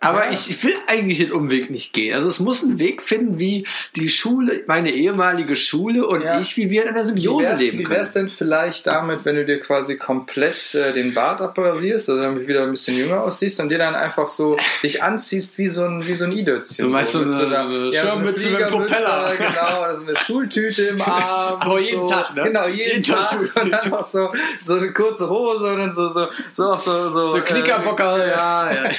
Aber 0.00 0.26
Ja. 0.26 0.30
ich, 0.30 0.62
will 0.62 0.74
eigentlich 0.88 1.18
den 1.18 1.32
Umweg 1.32 1.70
nicht 1.70 1.94
gehen. 1.94 2.14
Also 2.14 2.28
es 2.28 2.38
muss 2.38 2.62
einen 2.62 2.78
Weg 2.78 3.00
finden, 3.00 3.38
wie 3.38 3.66
die 3.96 4.10
Schule, 4.10 4.62
meine 4.66 4.90
ehemalige 4.90 5.56
Schule 5.56 6.06
und 6.06 6.20
Ja. 6.22 6.38
ich, 6.38 6.54
wie 6.58 6.70
wir 6.70 6.82
in 6.82 6.90
einer 6.90 7.00
Wie 7.02 7.06
Symbiose 7.06 7.52
leben 7.54 7.78
wie 7.78 7.82
können. 7.82 7.96
wär's 7.96 8.12
denn 8.12 8.28
vielleicht 8.28 8.86
damit, 8.86 9.24
wenn 9.24 9.36
du 9.36 9.46
dir 9.46 9.58
quasi 9.58 9.96
komplett 9.96 10.74
äh, 10.74 10.92
den 10.92 11.14
Bart 11.14 11.40
abrasierst, 11.40 12.10
also 12.10 12.20
damit 12.20 12.42
du 12.42 12.46
wieder 12.48 12.64
ein 12.64 12.72
bisschen 12.72 12.94
jünger 12.96 13.22
aussiehst 13.22 13.58
und 13.60 13.70
dir 13.70 13.78
dann 13.78 13.94
einfach 13.94 14.28
so 14.28 14.58
dich 14.82 15.02
anziehst 15.02 15.56
wie 15.56 15.68
so 15.68 15.84
ein, 15.84 16.06
wie 16.06 16.14
so 16.14 16.26
ein 16.26 16.32
Idötzchen. 16.32 16.84
Du 16.84 16.90
meinst 16.92 17.12
so 17.12 17.22
eine- 17.22 17.34
einer- 17.34 17.40
so 17.40 17.74
eine 17.74 17.88
ja, 17.90 18.12
so 18.12 18.18
mit 18.18 18.68
Propeller. 18.70 19.32
Genau, 19.38 19.80
also 19.80 20.06
eine 20.08 20.16
Schultüte 20.18 20.82
im 20.88 21.00
Arm. 21.06 21.58
Aber 21.60 21.80
jeden 21.80 22.04
so. 22.04 22.12
Tag, 22.12 22.34
ne? 22.34 22.42
Genau, 22.44 22.66
jeden, 22.66 22.78
Jeden 23.00 23.02
Tag 23.02 23.30
Tag. 23.30 23.40
Und 23.64 23.72
dann 23.72 23.90
noch 23.90 24.04
so, 24.04 24.30
so 24.60 24.74
eine 24.74 24.92
kurze 24.92 25.28
Hose 25.30 25.72
und 25.72 25.78
dann 25.78 25.92
so, 25.92 26.10
so, 26.10 26.28
so 26.54 26.64
auch 26.66 26.78
so, 26.78 27.08
so, 27.08 27.26
So 27.28 27.40
Knickerbocker, 27.40 28.24
äh, 28.24 28.30
ja, 28.30 28.72
ja. 28.74 28.90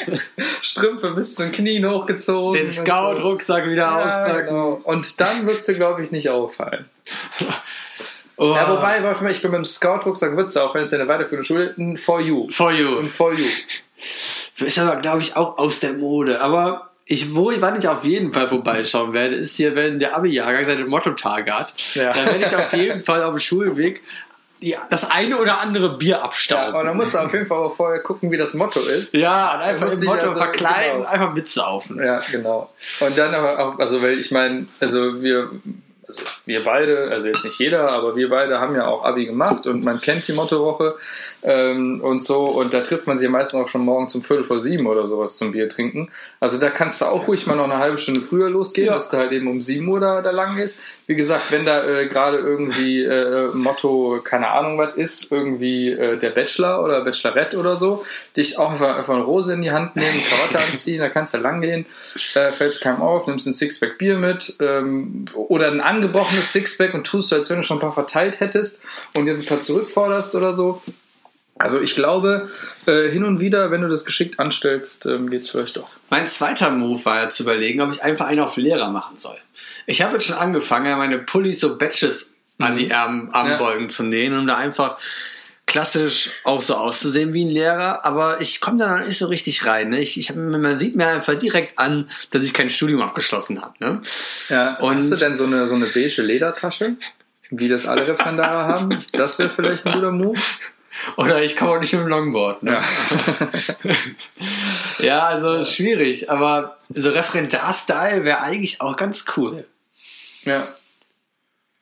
Strümpfe 0.87 1.11
bis 1.11 1.35
zum 1.35 1.51
Knien 1.51 1.89
hochgezogen. 1.89 2.53
Den. 2.61 2.71
Scout-Rucksack 2.71 3.65
wieder 3.65 3.83
Ja, 3.83 4.05
auspacken. 4.05 4.47
genau. 4.47 4.81
Und 4.83 5.19
dann 5.19 5.45
würdest 5.45 5.67
du, 5.67 5.73
glaube 5.75 6.03
ich, 6.03 6.11
nicht 6.11 6.29
auffallen. 6.29 6.85
Oh, 8.39 8.53
Ja, 8.53 8.69
wobei, 8.69 8.99
ich 9.31 9.41
bin 9.41 9.49
mit 9.49 9.57
dem 9.57 9.65
Scout-Rucksack, 9.65 10.35
würdest 10.37 10.55
du 10.55 10.59
auch, 10.59 10.75
wenn 10.75 10.81
es 10.83 10.91
ja 10.91 10.99
eine 10.99 11.07
weiterführende 11.07 11.43
Schule 11.43 11.73
ein 11.75 11.97
For 11.97 12.21
You. 12.21 12.47
For 12.51 12.71
you. 12.71 12.99
Ein 12.99 13.09
For 13.09 13.33
You. 13.33 13.47
Ist 14.63 14.77
aber, 14.77 14.97
glaube 14.97 15.21
ich, 15.21 15.35
auch 15.35 15.57
aus 15.57 15.79
der 15.79 15.93
Mode. 15.93 16.39
Aber 16.39 16.91
ich, 17.05 17.33
wo 17.33 17.49
ich, 17.49 17.59
wann 17.61 17.79
ich 17.79 17.87
auf 17.87 18.03
jeden 18.03 18.31
Fall 18.31 18.47
vorbeischauen 18.47 19.15
werde, 19.15 19.37
ist 19.37 19.55
hier, 19.57 19.73
wenn 19.75 19.97
der 19.97 20.15
Abi-Jahrgang 20.15 20.65
seine 20.65 20.85
Motto-Tage 20.85 21.51
hat. 21.51 21.73
Ja. 21.95 22.11
Dann 22.13 22.27
werde 22.27 22.45
ich 22.45 22.55
auf 22.55 22.71
jeden 22.73 23.03
Fall 23.03 23.23
auf 23.23 23.31
dem 23.31 23.39
Schulweg 23.39 24.03
die, 24.61 24.75
das 24.89 25.09
eine 25.11 25.37
oder 25.37 25.59
andere 25.61 25.97
Bier 25.97 26.15
Ja, 26.17 26.21
abstauben. 26.23 26.75
aber 26.75 26.83
dann 26.83 26.97
musst 26.97 27.13
du 27.13 27.19
auf 27.19 27.33
jeden 27.33 27.45
Fall 27.45 27.57
auch 27.59 27.75
vorher 27.75 28.01
gucken, 28.01 28.31
wie 28.31 28.37
das 28.37 28.53
Motto 28.53 28.79
ist. 28.79 29.13
Ja, 29.13 29.55
und 29.55 29.61
einfach 29.61 29.91
ich 29.91 30.03
Motto 30.03 30.27
also- 30.27 30.39
verkleiden 30.41 30.83
genau. 30.93 30.99
und 31.01 31.05
einfach 31.07 31.33
mitsaufen. 31.33 31.97
Ja, 32.03 32.21
genau. 32.31 32.69
Und 32.99 33.17
dann 33.17 33.33
aber 33.35 33.59
auch, 33.59 33.79
also 33.79 34.01
weil 34.01 34.19
ich 34.19 34.31
meine, 34.31 34.67
also 34.79 35.21
wir, 35.21 35.49
also 36.07 36.21
wir 36.45 36.63
beide, 36.63 37.09
also 37.11 37.27
jetzt 37.27 37.43
nicht 37.43 37.59
jeder, 37.59 37.91
aber 37.91 38.15
wir 38.15 38.29
beide 38.29 38.59
haben 38.61 38.73
ja 38.75 38.87
auch 38.87 39.03
Abi 39.03 39.25
gemacht 39.25 39.67
und 39.67 39.83
man 39.83 39.99
kennt 39.99 40.25
die 40.27 40.31
Mottowoche 40.33 40.95
ähm, 41.43 41.99
und 42.01 42.21
so 42.21 42.45
und 42.47 42.73
da 42.73 42.79
trifft 42.81 43.07
man 43.07 43.17
sich 43.17 43.25
ja 43.25 43.29
meistens 43.29 43.59
auch 43.59 43.67
schon 43.67 43.81
morgen 43.83 44.07
zum 44.07 44.23
Viertel 44.23 44.45
vor 44.45 44.59
sieben 44.61 44.87
oder 44.87 45.05
sowas 45.05 45.35
zum 45.35 45.51
Bier 45.51 45.67
trinken. 45.67 46.09
Also 46.39 46.59
da 46.59 46.69
kannst 46.69 47.01
du 47.01 47.05
auch 47.05 47.27
ruhig 47.27 47.45
mal 47.45 47.55
noch 47.57 47.65
eine 47.65 47.77
halbe 47.77 47.97
Stunde 47.97 48.21
früher 48.21 48.49
losgehen, 48.49 48.87
Ja. 48.87 48.93
dass 48.93 49.09
du 49.09 49.17
halt 49.17 49.33
eben 49.33 49.47
um 49.47 49.59
sieben 49.59 49.87
Uhr 49.89 49.99
da, 49.99 50.21
da 50.21 50.31
lang 50.31 50.55
gehst. 50.55 50.79
Wie 51.07 51.15
gesagt, 51.15 51.51
wenn 51.51 51.65
da 51.65 51.87
äh, 51.87 52.07
gerade 52.07 52.37
irgendwie 52.37 53.01
äh, 53.01 53.47
Motto, 53.53 54.19
keine 54.23 54.49
Ahnung 54.49 54.77
was 54.77 54.93
ist, 54.93 55.31
irgendwie 55.31 55.89
äh, 55.89 56.17
der 56.17 56.31
Bachelor 56.31 56.83
oder 56.83 57.01
Bachelorette 57.05 57.57
oder 57.57 57.77
so, 57.77 58.05
dich 58.35 58.59
auch 58.59 58.71
einfach, 58.71 58.97
einfach 58.97 59.13
eine 59.13 59.23
Rose 59.23 59.53
in 59.53 59.61
die 59.61 59.71
Hand 59.71 59.95
nehmen, 59.95 60.21
Krawatte 60.27 60.59
anziehen, 60.59 60.99
da 60.99 61.07
kannst 61.07 61.33
du 61.33 61.37
lang 61.37 61.61
gehen, 61.61 61.85
äh, 62.35 62.51
fällt 62.51 62.81
keinem 62.81 63.01
auf, 63.01 63.25
nimmst 63.25 63.47
ein 63.47 63.53
Sixpack 63.53 63.97
Bier 63.97 64.17
mit 64.17 64.57
ähm, 64.59 65.23
oder 65.33 65.71
ein 65.71 65.79
angebrochenes 65.79 66.51
Sixpack 66.51 66.93
und 66.93 67.07
tust 67.07 67.29
so, 67.29 67.35
als 67.35 67.49
wenn 67.49 67.57
du 67.57 67.63
schon 67.63 67.77
ein 67.77 67.81
paar 67.81 67.93
verteilt 67.93 68.41
hättest 68.41 68.83
und 69.13 69.27
jetzt 69.27 69.45
ein 69.45 69.47
paar 69.47 69.61
zurückforderst 69.63 70.35
oder 70.35 70.51
so. 70.51 70.81
Also 71.59 71.81
ich 71.81 71.95
glaube, 71.95 72.49
äh, 72.85 73.09
hin 73.09 73.23
und 73.23 73.39
wieder, 73.39 73.71
wenn 73.71 73.81
du 73.81 73.87
das 73.87 74.05
geschickt 74.05 74.39
anstellst, 74.39 75.05
ähm, 75.05 75.29
geht's 75.29 75.49
vielleicht 75.49 75.77
doch. 75.77 75.89
Mein 76.09 76.27
zweiter 76.27 76.69
Move 76.69 77.03
war 77.05 77.17
ja 77.23 77.29
zu 77.29 77.43
überlegen, 77.43 77.81
ob 77.81 77.91
ich 77.91 78.03
einfach 78.03 78.27
einen 78.27 78.39
auf 78.41 78.57
Lehrer 78.57 78.89
machen 78.89 79.17
soll. 79.17 79.37
Ich 79.85 80.01
habe 80.01 80.13
jetzt 80.15 80.25
schon 80.27 80.35
angefangen, 80.37 80.85
ja, 80.85 80.97
meine 80.97 81.19
Pullis 81.19 81.59
so 81.59 81.77
Batches 81.77 82.35
an 82.59 82.75
die 82.77 82.91
Arm, 82.93 83.29
Armbeugen 83.33 83.89
zu 83.89 84.03
nähen, 84.03 84.37
um 84.37 84.47
da 84.47 84.57
einfach 84.57 84.97
klassisch 85.67 86.31
auch 86.45 86.61
so 86.61 86.75
auszusehen 86.75 87.33
wie 87.33 87.43
ein 87.45 87.49
Lehrer, 87.49 88.05
aber 88.05 88.39
ich 88.39 88.61
komme 88.61 88.77
da 88.77 88.97
noch 88.97 89.05
nicht 89.05 89.17
so 89.17 89.27
richtig 89.27 89.65
rein. 89.65 89.89
Ne? 89.89 89.99
Ich, 89.99 90.17
ich 90.17 90.29
hab, 90.29 90.37
man 90.37 90.79
sieht 90.79 90.95
mir 90.95 91.07
einfach 91.07 91.35
direkt 91.35 91.77
an, 91.77 92.09
dass 92.31 92.43
ich 92.45 92.53
kein 92.53 92.69
Studium 92.69 93.01
abgeschlossen 93.01 93.61
habe. 93.61 93.73
Ne? 93.79 94.01
Ja, 94.49 94.77
Und- 94.79 94.95
hast 94.97 95.11
du 95.11 95.17
denn 95.17 95.35
so 95.35 95.45
eine, 95.45 95.67
so 95.67 95.75
eine 95.75 95.85
beige 95.85 96.21
Ledertasche, 96.21 96.95
wie 97.49 97.67
das 97.67 97.85
alle 97.85 98.07
Referendare 98.07 98.65
haben? 98.65 98.97
Das 99.11 99.39
wäre 99.39 99.49
vielleicht 99.49 99.85
ein 99.85 99.93
guter 99.93 100.11
Move. 100.11 100.39
Oder 101.15 101.41
ich 101.43 101.55
komme 101.55 101.71
auch 101.71 101.79
nicht 101.79 101.93
mit 101.93 102.01
dem 102.03 102.07
Longboard. 102.07 102.63
Ne? 102.63 102.71
Ja. 102.73 103.47
Ja, 104.99 105.25
also 105.27 105.63
schwierig, 105.63 106.29
aber 106.31 106.77
so 106.89 107.09
Referendar-Style 107.11 108.23
wäre 108.23 108.41
eigentlich 108.41 108.81
auch 108.81 108.95
ganz 108.97 109.25
cool. 109.37 109.65
ja. 110.43 110.67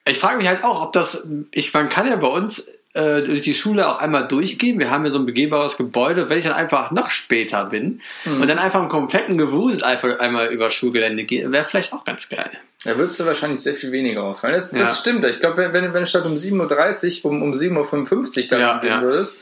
Ich 0.07 0.19
frage 0.19 0.37
mich 0.37 0.47
halt 0.47 0.63
auch, 0.63 0.83
ob 0.83 0.93
das, 0.93 1.27
ich, 1.51 1.73
man 1.73 1.89
kann 1.89 2.05
ja 2.07 2.15
bei 2.15 2.27
uns 2.27 2.67
äh, 2.93 3.23
durch 3.23 3.41
die 3.41 3.55
Schule 3.55 3.87
auch 3.89 3.97
einmal 3.97 4.27
durchgehen. 4.27 4.77
Wir 4.77 4.91
haben 4.91 5.01
hier 5.01 5.09
so 5.09 5.17
ein 5.17 5.25
begehbares 5.25 5.77
Gebäude. 5.77 6.29
Wenn 6.29 6.37
ich 6.37 6.43
dann 6.43 6.53
einfach 6.53 6.91
noch 6.91 7.09
später 7.09 7.65
bin 7.65 8.01
Mhm. 8.23 8.41
und 8.41 8.47
dann 8.47 8.59
einfach 8.59 8.81
einen 8.81 8.89
kompletten 8.89 9.35
Gewusel 9.39 9.83
einfach 9.83 10.19
einmal 10.19 10.49
über 10.49 10.69
Schulgelände 10.69 11.23
gehe, 11.23 11.51
wäre 11.51 11.63
vielleicht 11.63 11.91
auch 11.91 12.03
ganz 12.03 12.29
geil. 12.29 12.51
Da 12.85 12.97
würdest 12.97 13.19
du 13.19 13.25
wahrscheinlich 13.25 13.59
sehr 13.61 13.73
viel 13.73 13.91
weniger 13.91 14.23
auffallen. 14.23 14.53
Das, 14.53 14.71
das 14.71 14.79
Ja. 14.79 14.95
stimmt. 14.95 15.25
Ich 15.25 15.39
glaube, 15.41 15.57
wenn, 15.57 15.73
wenn, 15.73 15.85
wenn 15.93 16.01
du 16.03 16.05
statt 16.05 16.25
um 16.25 16.35
7.30 16.35 17.25
Uhr 17.25 17.31
um, 17.31 17.41
um 17.41 17.51
7.55 17.51 18.43
Uhr 18.43 18.47
da 18.51 18.57
Ja, 18.59 18.77
gehen 18.77 18.89
ja. 18.89 19.01
würdest, 19.01 19.39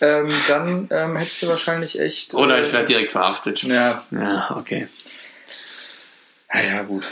ähm, 0.00 0.28
dann 0.48 0.88
ähm, 0.90 1.16
hättest 1.16 1.42
du 1.42 1.48
wahrscheinlich 1.48 1.98
echt. 1.98 2.34
Oder 2.34 2.58
äh, 2.58 2.62
ich 2.62 2.72
werde 2.72 2.84
direkt 2.86 3.12
verhaftet. 3.12 3.62
Ja, 3.62 4.04
Ja, 4.10 4.56
okay. 4.58 4.86
ja, 6.52 6.60
ja, 6.60 6.82
gut. 6.82 7.04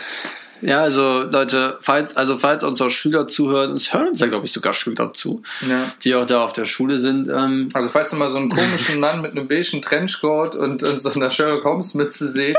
Ja, 0.62 0.80
also 0.82 1.22
Leute, 1.22 1.76
falls, 1.80 2.16
also 2.16 2.38
falls 2.38 2.64
unsere 2.64 2.90
Schüler 2.90 3.26
zuhören, 3.26 3.72
es 3.74 3.92
hören 3.92 4.08
uns 4.08 4.20
ja, 4.20 4.26
glaube 4.28 4.46
ich, 4.46 4.52
sogar 4.52 4.74
Schüler 4.74 5.12
zu, 5.12 5.42
Ja. 5.68 5.84
die 6.04 6.14
auch 6.14 6.24
da 6.26 6.44
auf 6.44 6.52
der 6.52 6.64
Schule 6.64 6.98
sind. 6.98 7.28
Ähm, 7.28 7.68
Also 7.74 7.88
falls 7.88 8.10
du 8.12 8.16
mal 8.16 8.28
so 8.28 8.38
einen 8.38 8.48
komischen 8.48 9.00
Mann 9.00 9.20
mit 9.22 9.32
einem 9.32 9.48
beigen 9.48 9.82
Trenchcoat 9.82 10.54
und, 10.54 10.82
und 10.82 10.98
so 11.00 11.12
einer 11.12 11.30
Sherlock 11.30 11.64
Holmes 11.64 11.94
Mütze 11.94 12.28
seht, 12.28 12.56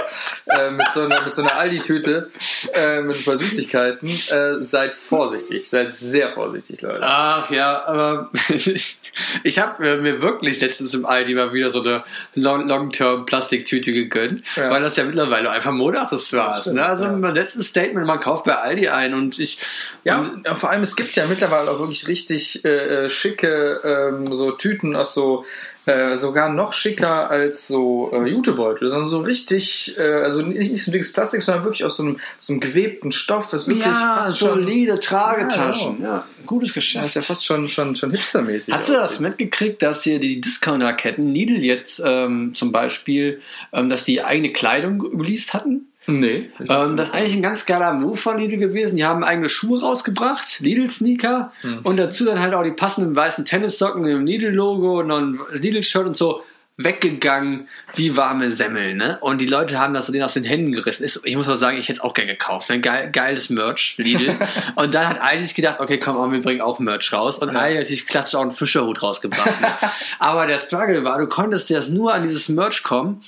äh, 0.47 0.69
mit 0.71 0.85
so 0.93 1.01
einer, 1.01 1.21
mit 1.23 1.33
so 1.33 1.41
einer 1.43 1.55
Aldi-Tüte, 1.55 2.29
äh, 2.73 3.01
mit 3.01 3.15
ein 3.17 3.23
paar 3.23 3.37
Süßigkeiten, 3.37 4.07
äh, 4.29 4.61
seid 4.61 4.93
vorsichtig, 4.93 5.69
seid 5.69 5.97
sehr 5.97 6.31
vorsichtig, 6.33 6.81
Leute. 6.81 7.01
Ach 7.03 7.49
ja, 7.51 7.85
aber 7.85 8.29
ich, 8.49 8.97
ich 9.43 9.59
habe 9.59 9.97
mir 10.01 10.21
wirklich 10.21 10.59
letztens 10.61 10.93
im 10.93 11.05
Aldi 11.05 11.35
mal 11.35 11.53
wieder 11.53 11.69
so 11.69 11.81
eine 11.81 12.03
Long- 12.35 12.67
Long-Term-Plastiktüte 12.67 13.93
gegönnt, 13.93 14.43
Ja. 14.55 14.69
weil 14.69 14.81
das 14.81 14.95
ja 14.95 15.03
mittlerweile 15.03 15.49
einfach 15.49 15.71
Modeaccessoire 15.71 16.59
ist. 16.59 16.67
Ne? 16.67 16.83
Also 16.85 17.05
ja. 17.05 17.11
mein 17.11 17.33
letztes 17.35 17.67
Statement, 17.67 17.92
man 17.93 18.19
kauft 18.19 18.45
bei 18.45 18.55
Aldi 18.55 18.89
ein 18.89 19.13
und 19.13 19.39
ich... 19.39 19.59
Ja, 20.03 20.19
und, 20.19 20.47
vor 20.57 20.69
allem 20.69 20.81
es 20.81 20.95
gibt 20.95 21.15
ja 21.15 21.25
mittlerweile 21.27 21.71
auch 21.71 21.79
wirklich 21.79 22.07
richtig 22.07 22.63
äh, 22.65 23.05
äh, 23.05 23.09
schicke 23.09 23.81
ähm, 23.83 24.33
so 24.33 24.51
Tüten 24.51 24.95
aus 24.95 25.13
so 25.13 25.45
äh, 25.85 26.15
sogar 26.15 26.49
noch 26.49 26.71
schicker 26.71 27.29
als 27.29 27.67
so 27.67 28.09
äh, 28.13 28.25
Jutebeutel, 28.29 28.87
sondern 28.87 29.07
so 29.07 29.19
richtig, 29.19 29.97
äh, 29.97 30.21
also 30.21 30.41
nicht, 30.41 30.71
nicht 30.71 30.83
so 30.83 30.93
dickes 30.93 31.11
Plastik, 31.11 31.41
sondern 31.41 31.65
wirklich 31.65 31.83
aus 31.83 31.97
so 31.97 32.03
einem, 32.03 32.19
so 32.39 32.53
einem 32.53 32.61
gewebten 32.61 33.11
Stoff, 33.11 33.49
das 33.49 33.67
wirklich 33.67 33.85
ja, 33.85 34.21
fast 34.23 34.39
schon, 34.39 34.49
solide 34.49 34.97
Tragetaschen. 34.97 36.01
Ja, 36.01 36.07
Ja, 36.07 36.27
gutes 36.45 36.69
das 36.69 36.75
Geschäft. 36.75 37.05
ist 37.05 37.15
ja 37.15 37.21
fast 37.21 37.45
schon, 37.45 37.67
schon, 37.67 37.97
schon 37.97 38.11
hipstermäßig. 38.11 38.73
Hast 38.73 38.89
du 38.89 38.93
das 38.93 39.19
mitgekriegt, 39.19 39.81
dass 39.81 40.03
hier 40.03 40.19
die 40.19 40.39
Discounter-Ketten 40.39 41.27
Lidl 41.27 41.61
jetzt 41.61 42.01
ähm, 42.05 42.53
zum 42.53 42.71
Beispiel, 42.71 43.41
ähm, 43.73 43.89
dass 43.89 44.05
die 44.05 44.23
eigene 44.23 44.53
Kleidung 44.53 45.01
released 45.19 45.53
hatten? 45.53 45.89
Nee. 46.05 46.49
Ähm, 46.69 46.95
das 46.95 47.09
ist 47.09 47.13
eigentlich 47.13 47.35
ein 47.35 47.41
ganz 47.41 47.65
geiler 47.65 47.93
Move 47.93 48.17
von 48.17 48.37
Lidl 48.37 48.57
gewesen. 48.57 48.97
Die 48.97 49.05
haben 49.05 49.23
eigene 49.23 49.49
Schuhe 49.49 49.81
rausgebracht, 49.81 50.59
Lidl-Sneaker 50.59 51.51
und 51.83 51.97
dazu 51.97 52.25
dann 52.25 52.39
halt 52.39 52.53
auch 52.53 52.63
die 52.63 52.71
passenden 52.71 53.15
weißen 53.15 53.45
Tennissocken 53.45 54.01
mit 54.01 54.11
dem 54.11 54.25
Lidl-Logo 54.25 54.99
und 54.99 55.11
ein 55.11 55.39
Lidl-Shirt 55.53 56.05
und 56.05 56.17
so 56.17 56.43
weggegangen 56.77 57.67
wie 57.93 58.17
warme 58.17 58.49
Semmeln. 58.49 58.97
Ne? 58.97 59.19
Und 59.21 59.41
die 59.41 59.45
Leute 59.45 59.79
haben 59.79 59.93
das 59.93 60.07
so 60.07 60.11
denen 60.11 60.23
aus 60.23 60.33
den 60.33 60.43
Händen 60.43 60.71
gerissen. 60.71 61.03
Ist, 61.03 61.21
ich 61.23 61.35
muss 61.35 61.45
mal 61.45 61.55
sagen, 61.55 61.77
ich 61.77 61.87
hätte 61.87 61.99
es 61.99 62.03
auch 62.03 62.15
gerne 62.15 62.31
gekauft. 62.31 62.69
Ne? 62.69 62.81
Geil, 62.81 63.09
geiles 63.11 63.51
Merch, 63.51 63.95
Lidl. 63.97 64.39
und 64.75 64.93
dann 64.95 65.07
hat 65.07 65.21
Aldi 65.21 65.43
sich 65.43 65.55
gedacht, 65.55 65.79
okay, 65.79 65.99
komm, 65.99 66.31
wir 66.31 66.41
bringen 66.41 66.61
auch 66.61 66.79
Merch 66.79 67.13
raus. 67.13 67.37
Und 67.37 67.49
Aldi 67.49 67.75
hat 67.75 67.83
natürlich 67.83 68.07
klassisch 68.07 68.35
auch 68.35 68.41
einen 68.41 68.51
Fischerhut 68.51 69.03
rausgebracht. 69.03 69.61
Ne? 69.61 69.67
Aber 70.19 70.47
der 70.47 70.57
Struggle 70.57 71.03
war, 71.03 71.19
du 71.19 71.27
konntest 71.27 71.69
jetzt 71.69 71.91
nur 71.91 72.13
an 72.13 72.23
dieses 72.23 72.49
Merch 72.49 72.81
kommen, 72.81 73.23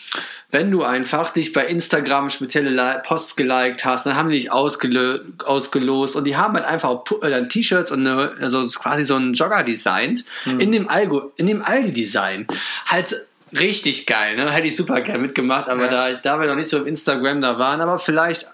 wenn 0.51 0.71
du 0.71 0.83
einfach 0.83 1.31
dich 1.31 1.51
bei 1.53 1.65
Instagram 1.65 2.29
spezielle 2.29 3.01
Posts 3.05 3.35
geliked 3.35 3.83
hast, 3.83 4.05
dann 4.05 4.15
haben 4.15 4.29
die 4.29 4.37
dich 4.37 4.51
ausgelost 4.51 6.15
und 6.15 6.23
die 6.25 6.37
haben 6.37 6.53
halt 6.55 6.65
einfach 6.65 7.01
äh, 7.21 7.29
dann 7.29 7.49
T-Shirts 7.49 7.91
und 7.91 8.07
eine, 8.07 8.33
also 8.39 8.67
quasi 8.69 9.03
so 9.03 9.15
einen 9.15 9.33
Jogger 9.33 9.63
designt 9.63 10.23
in 10.45 10.71
dem 10.71 10.87
Algo, 10.89 11.31
in 11.35 11.47
dem 11.47 11.61
Aldi-Design. 11.63 12.47
Halt 12.85 13.15
richtig 13.57 14.05
geil, 14.05 14.35
ne? 14.35 14.49
Hätte 14.51 14.67
ich 14.67 14.75
super 14.75 15.01
gern 15.01 15.21
mitgemacht, 15.21 15.69
aber 15.69 15.85
Ja. 15.85 15.91
da, 15.91 16.09
ich- 16.09 16.17
da 16.17 16.39
wir 16.39 16.47
noch 16.47 16.55
nicht 16.55 16.69
so 16.69 16.79
auf 16.79 16.87
Instagram 16.87 17.41
da 17.41 17.57
waren, 17.59 17.81
aber 17.81 17.99
vielleicht 17.99 18.47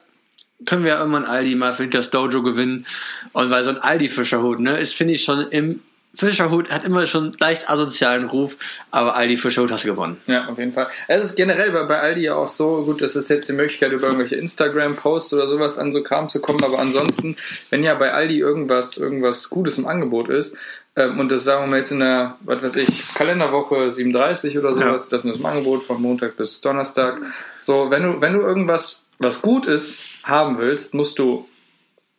können 0.66 0.84
wir 0.84 0.92
ja 0.94 1.00
irgendwann 1.00 1.26
Aldi 1.26 1.56
mal 1.56 1.74
für 1.74 1.88
das 1.88 2.10
Dojo 2.12 2.44
gewinnen. 2.44 2.86
Und 3.34 3.50
weil 3.50 3.64
so 3.64 3.72
ein 3.72 3.80
Aldi-Fischerhut, 3.80 4.60
ne, 4.60 4.78
ist, 4.78 4.94
finde 4.94 5.14
ich 5.14 5.24
schon 5.24 5.48
im 5.50 5.82
Fischerhut 6.14 6.70
hat 6.70 6.84
immer 6.84 7.07
schon 7.07 7.32
leicht 7.39 7.70
asozialen 7.70 8.28
Ruf, 8.28 8.57
aber 8.91 9.16
Aldi 9.16 9.38
Fischerhut 9.38 9.72
hast 9.72 9.86
du 9.86 9.89
gewonnen. 9.89 10.18
Ja, 10.28 10.47
auf 10.47 10.57
jeden 10.57 10.74
Fall. 10.74 10.88
Es 11.07 11.24
ist 11.24 11.36
generell 11.36 11.72
bei, 11.72 11.99
Aldi 11.99 12.22
ja 12.22 12.36
auch 12.36 12.47
so, 12.47 12.84
gut, 12.84 13.01
das 13.01 13.16
ist 13.16 13.30
jetzt 13.30 13.47
die 13.47 13.53
Möglichkeit, 13.53 13.93
über 13.93 14.03
irgendwelche 14.03 14.36
Instagram-Posts 14.36 15.34
oder 15.36 15.47
sowas 15.47 15.78
an 15.78 15.91
so 15.91 16.03
Kram 16.03 16.28
zu 16.28 16.41
kommen, 16.41 16.64
aber 16.64 16.80
ansonsten, 16.80 17.38
wenn 17.70 17.84
ja 17.84 17.95
bei 17.95 18.12
Aldi 18.12 18.38
irgendwas, 18.38 18.97
irgendwas 18.97 19.49
Gutes 19.49 19.78
im 19.78 19.88
Angebot 19.88 20.30
ist, 20.30 20.57
ähm, 20.95 21.20
und 21.20 21.32
das 21.32 21.45
sagen 21.45 21.64
wir 21.64 21.68
mal 21.68 21.78
jetzt 21.78 21.91
in 21.91 21.99
der, 21.99 22.38
was 22.41 22.62
weiß 22.62 22.76
ich, 22.78 23.14
Kalenderwoche 23.14 23.89
37 23.89 24.57
oder 24.57 24.74
sowas, 24.74 25.07
das 25.07 25.24
ist 25.24 25.38
das 25.38 25.45
Angebot 25.45 25.84
von 25.84 26.01
Montag 26.01 26.36
bis 26.36 26.59
Donnerstag. 26.59 27.22
So, 27.59 27.89
wenn 27.89 28.03
du, 28.03 28.22
wenn 28.22 28.34
du 28.34 28.41
irgendwas, 28.41 29.05
was 29.20 29.41
gut 29.41 29.66
ist, 29.66 29.99
haben 30.24 30.57
willst, 30.57 30.93
musst 30.93 31.20
du 31.20 31.47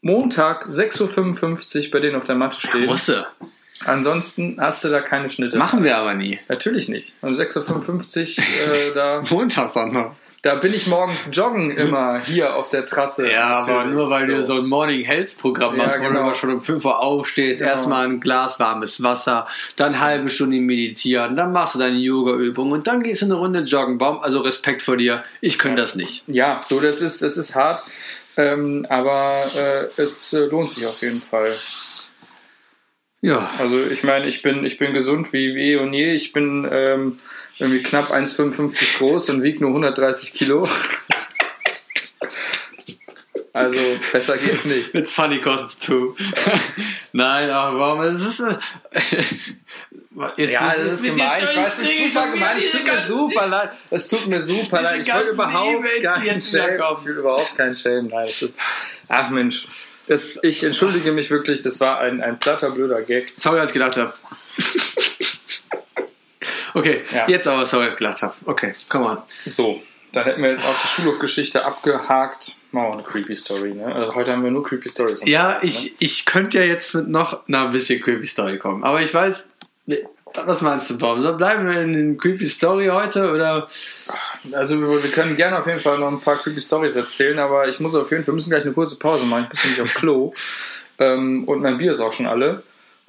Montag 0.01 0.66
6.55 0.68 1.84
Uhr 1.86 1.90
bei 1.90 2.01
denen 2.01 2.16
auf 2.16 2.24
der 2.24 2.34
Matte 2.34 2.61
stehen. 2.61 2.86
Musste. 2.86 3.26
Ansonsten 3.85 4.57
hast 4.61 4.85
du 4.85 4.89
da 4.89 5.01
keine 5.01 5.28
Schnitte. 5.28 5.59
Machen 5.59 5.85
wir 5.85 5.97
aber 5.97 6.14
nie. 6.14 6.39
Natürlich 6.49 6.89
nicht. 6.89 7.14
Um 7.22 7.33
6.55 7.33 8.39
Uhr 8.68 8.74
äh, 8.74 8.78
da, 8.95 9.22
Montags 9.30 9.76
auch 9.76 9.91
noch. 9.91 10.14
da 10.43 10.57
bin 10.57 10.74
ich 10.74 10.87
morgens 10.89 11.28
joggen 11.33 11.70
immer 11.70 12.20
hier 12.20 12.55
auf 12.57 12.68
der 12.68 12.85
Trasse. 12.85 13.30
Ja, 13.30 13.61
aber 13.61 13.72
Natürlich. 13.74 13.93
nur 13.95 14.11
weil 14.11 14.26
du 14.26 14.43
so 14.43 14.55
ein 14.57 14.66
Morning 14.66 15.03
Health 15.05 15.37
Programm 15.39 15.76
Ja, 15.76 15.85
machst, 15.85 15.99
wo 16.01 16.03
du 16.05 16.09
genau. 16.09 16.20
aber 16.22 16.35
schon 16.35 16.51
um 16.51 16.61
5 16.61 16.85
Uhr 16.85 16.99
aufstehst, 17.01 17.61
Genau. 17.61 17.70
erstmal 17.72 18.05
ein 18.07 18.20
Glas 18.20 18.59
warmes 18.59 19.03
Wasser, 19.03 19.47
dann 19.76 20.01
halbe 20.01 20.28
Stunde 20.30 20.59
meditieren, 20.59 21.37
dann 21.37 21.53
machst 21.53 21.74
du 21.74 21.78
deine 21.78 21.97
Yoga-Übung 21.97 22.72
und 22.72 22.87
dann 22.87 23.03
gehst 23.03 23.22
du 23.22 23.26
eine 23.26 23.35
Runde 23.35 23.61
joggen. 23.61 23.99
Baum, 23.99 24.18
also 24.20 24.41
Respekt 24.41 24.83
vor 24.83 24.97
dir. 24.97 25.22
Ich 25.41 25.59
könnte 25.59 25.80
das 25.83 25.95
nicht. 25.95 26.24
Ja, 26.26 26.61
so, 26.68 26.80
das 26.80 27.01
ist, 27.01 27.22
das 27.22 27.37
ist 27.37 27.55
hart. 27.55 27.85
Ähm, 28.37 28.87
aber 28.89 29.37
äh, 29.61 29.85
es 30.01 30.33
äh, 30.33 30.47
lohnt 30.47 30.70
sich 30.70 30.87
auf 30.87 31.03
jeden 31.03 31.20
Fall. 31.20 31.53
Ja. 33.23 33.51
Also 33.59 33.85
ich 33.85 34.03
meine, 34.03 34.27
ich 34.27 34.43
bin, 34.43 34.64
ich 34.64 34.79
bin 34.79 34.93
gesund 34.93 35.33
wie, 35.33 35.55
wie 35.55 35.73
eh 35.73 35.77
und 35.77 35.95
je. 35.95 36.12
Ich 36.12 36.33
bin 36.33 36.68
ähm, 36.70 37.18
irgendwie 37.59 37.83
knapp 37.83 38.12
1,55 38.12 38.99
groß 38.99 39.31
und 39.31 39.43
wiege 39.43 39.61
nur 39.61 39.70
130 39.70 40.35
Kilo. 40.35 40.68
Also 43.55 43.79
besser 44.11 44.39
geht's 44.39 44.64
nicht. 44.64 44.95
It's 44.95 45.12
funny 45.12 45.39
cause 45.39 45.64
it's 45.64 45.79
true. 45.79 46.16
Nein, 47.12 47.51
aber 47.51 47.79
warum? 47.79 48.01
Es 48.01 48.27
ist. 48.27 48.41
Äh, 48.41 48.55
jetzt 50.39 50.53
Ja, 50.55 50.75
das 50.75 50.93
ist 50.93 51.03
gemein. 51.03 51.43
Ich 51.43 51.57
weiß, 51.59 51.79
es 51.79 51.89
ist 51.89 52.14
super 52.14 52.33
gemein. 52.33 52.57
Es 52.57 52.70
tut 52.73 52.87
mir 52.87 53.03
super 53.03 53.47
leid. 53.47 53.70
Es 53.91 54.09
tut 54.09 54.27
mir 54.27 54.43
super 54.43 54.81
leid. 54.81 55.01
Ich 55.07 55.14
will 55.14 55.33
überhaupt 55.35 55.85
keinen 55.93 56.41
Shame. 56.41 56.81
Ich 56.99 57.05
will 57.05 57.18
überhaupt 57.18 57.55
keinen 57.55 57.77
Shame. 57.77 58.07
Nein, 58.07 58.25
es 58.27 58.41
ist, 58.41 58.55
ach 59.09 59.29
Mensch. 59.29 59.66
Das, 60.09 60.38
ich 60.42 60.64
entschuldige 60.64 61.12
mich 61.12 61.30
wirklich. 61.30 61.61
Das 61.62 61.80
war 61.80 62.00
ein, 62.00 62.20
ein 62.22 62.38
platter, 62.38 62.70
blöder 62.70 63.00
Gag. 63.03 63.28
Sorry, 63.28 63.61
als 63.61 63.70
ich 63.70 63.74
gelacht 63.74 63.96
habe. 63.96 64.12
okay, 66.74 67.03
Ja. 67.12 67.28
jetzt 67.28 67.46
aber 67.46 67.66
sorry, 67.66 67.84
als 67.84 67.94
ich 67.94 67.98
gelacht 67.98 68.22
habe. 68.22 68.34
Okay, 68.44 68.74
come 68.88 69.07
on. 69.07 69.18
So, 69.46 69.82
dann 70.12 70.24
hätten 70.24 70.42
wir 70.42 70.50
jetzt 70.50 70.64
auch 70.64 70.74
die 70.82 70.88
Schulhofgeschichte 70.88 71.64
abgehakt. 71.64 72.57
Machen 72.72 72.88
wir 72.88 72.92
eine 72.94 73.03
Creepy 73.03 73.36
Story. 73.36 73.74
Ne? 73.74 73.94
Also 73.94 74.14
heute 74.14 74.32
haben 74.32 74.42
wir 74.44 74.50
nur 74.50 74.64
Creepy 74.64 74.88
Stories. 74.88 75.24
Ja, 75.26 75.55
ne? 75.55 75.59
ich, 75.62 75.94
ich 76.00 76.24
könnte 76.24 76.59
ja 76.59 76.64
jetzt 76.64 76.94
mit 76.94 77.09
noch 77.09 77.40
na, 77.46 77.66
ein 77.66 77.72
bisschen 77.72 78.00
Creepy 78.03 78.26
Story 78.26 78.59
kommen. 78.59 78.82
Aber 78.84 79.00
ich 79.03 79.12
weiß. 79.12 79.50
Was 80.47 80.62
meinst 80.62 80.91
du, 80.91 80.99
Baum? 80.99 81.20
So 81.20 81.37
bleiben 81.37 81.66
wir 81.66 81.80
in 81.80 81.93
den 81.93 82.18
Creepy 82.18 82.47
Story 82.47 82.87
heute 82.87 83.30
oder? 83.30 83.66
Also 84.53 84.80
wir, 84.80 85.11
können 85.11 85.37
gerne 85.37 85.59
auf 85.59 85.66
jeden 85.66 85.80
Fall 85.80 85.99
noch 85.99 86.09
ein 86.09 86.20
paar 86.20 86.37
creepy 86.37 86.61
Stories 86.61 86.97
erzählen, 86.97 87.39
aber 87.39 87.68
ich 87.68 87.80
muss 87.80 87.95
auf 87.95 88.11
jeden 88.11 88.24
Fall, 88.24 88.33
wir 88.33 88.35
müssen 88.35 88.51
gleich 88.51 88.64
eine 88.64 88.72
kurze 88.72 88.99
Pause 88.99 89.24
machen. 89.26 89.45
Ich 89.45 89.51
muss 89.51 89.64
nämlich 89.64 89.83
auf 89.83 89.95
Klo. 89.95 90.35
ähm, 90.99 91.45
und 91.45 91.61
mein 91.61 91.76
Bier 91.76 91.91
ist 91.91 92.01
auch 92.01 92.12
schon 92.12 92.26
alle. 92.26 92.62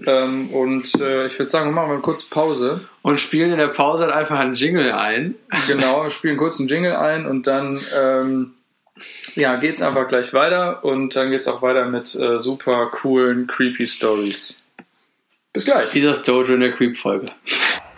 Ähm, 0.05 0.49
und 0.49 0.99
äh, 0.99 1.27
ich 1.27 1.37
würde 1.37 1.49
sagen, 1.49 1.69
wir 1.69 1.73
machen 1.73 1.87
mal 1.87 1.93
eine 1.93 2.01
kurze 2.01 2.29
Pause. 2.29 2.81
Und 3.01 3.19
spielen 3.19 3.51
in 3.51 3.57
der 3.57 3.67
Pause 3.67 4.05
halt 4.05 4.13
einfach 4.13 4.39
einen 4.39 4.53
Jingle 4.53 4.91
ein. 4.91 5.35
Genau, 5.67 6.03
wir 6.03 6.11
spielen 6.11 6.37
kurz 6.37 6.59
einen 6.59 6.67
Jingle 6.67 6.95
ein 6.95 7.25
und 7.25 7.47
dann 7.47 7.79
ähm, 7.99 8.53
ja, 9.35 9.55
geht's 9.55 9.81
einfach 9.81 10.07
gleich 10.07 10.33
weiter 10.33 10.83
und 10.83 11.15
dann 11.15 11.31
geht's 11.31 11.47
auch 11.47 11.61
weiter 11.61 11.85
mit 11.85 12.15
äh, 12.15 12.37
super 12.39 12.87
coolen 12.91 13.47
creepy 13.47 13.87
Stories. 13.87 14.62
Bis 15.53 15.65
gleich. 15.65 15.91
Dieses 15.91 16.23
Dojo 16.23 16.55
in 16.55 16.61
der 16.61 16.71
Creep-Folge. 16.71 17.27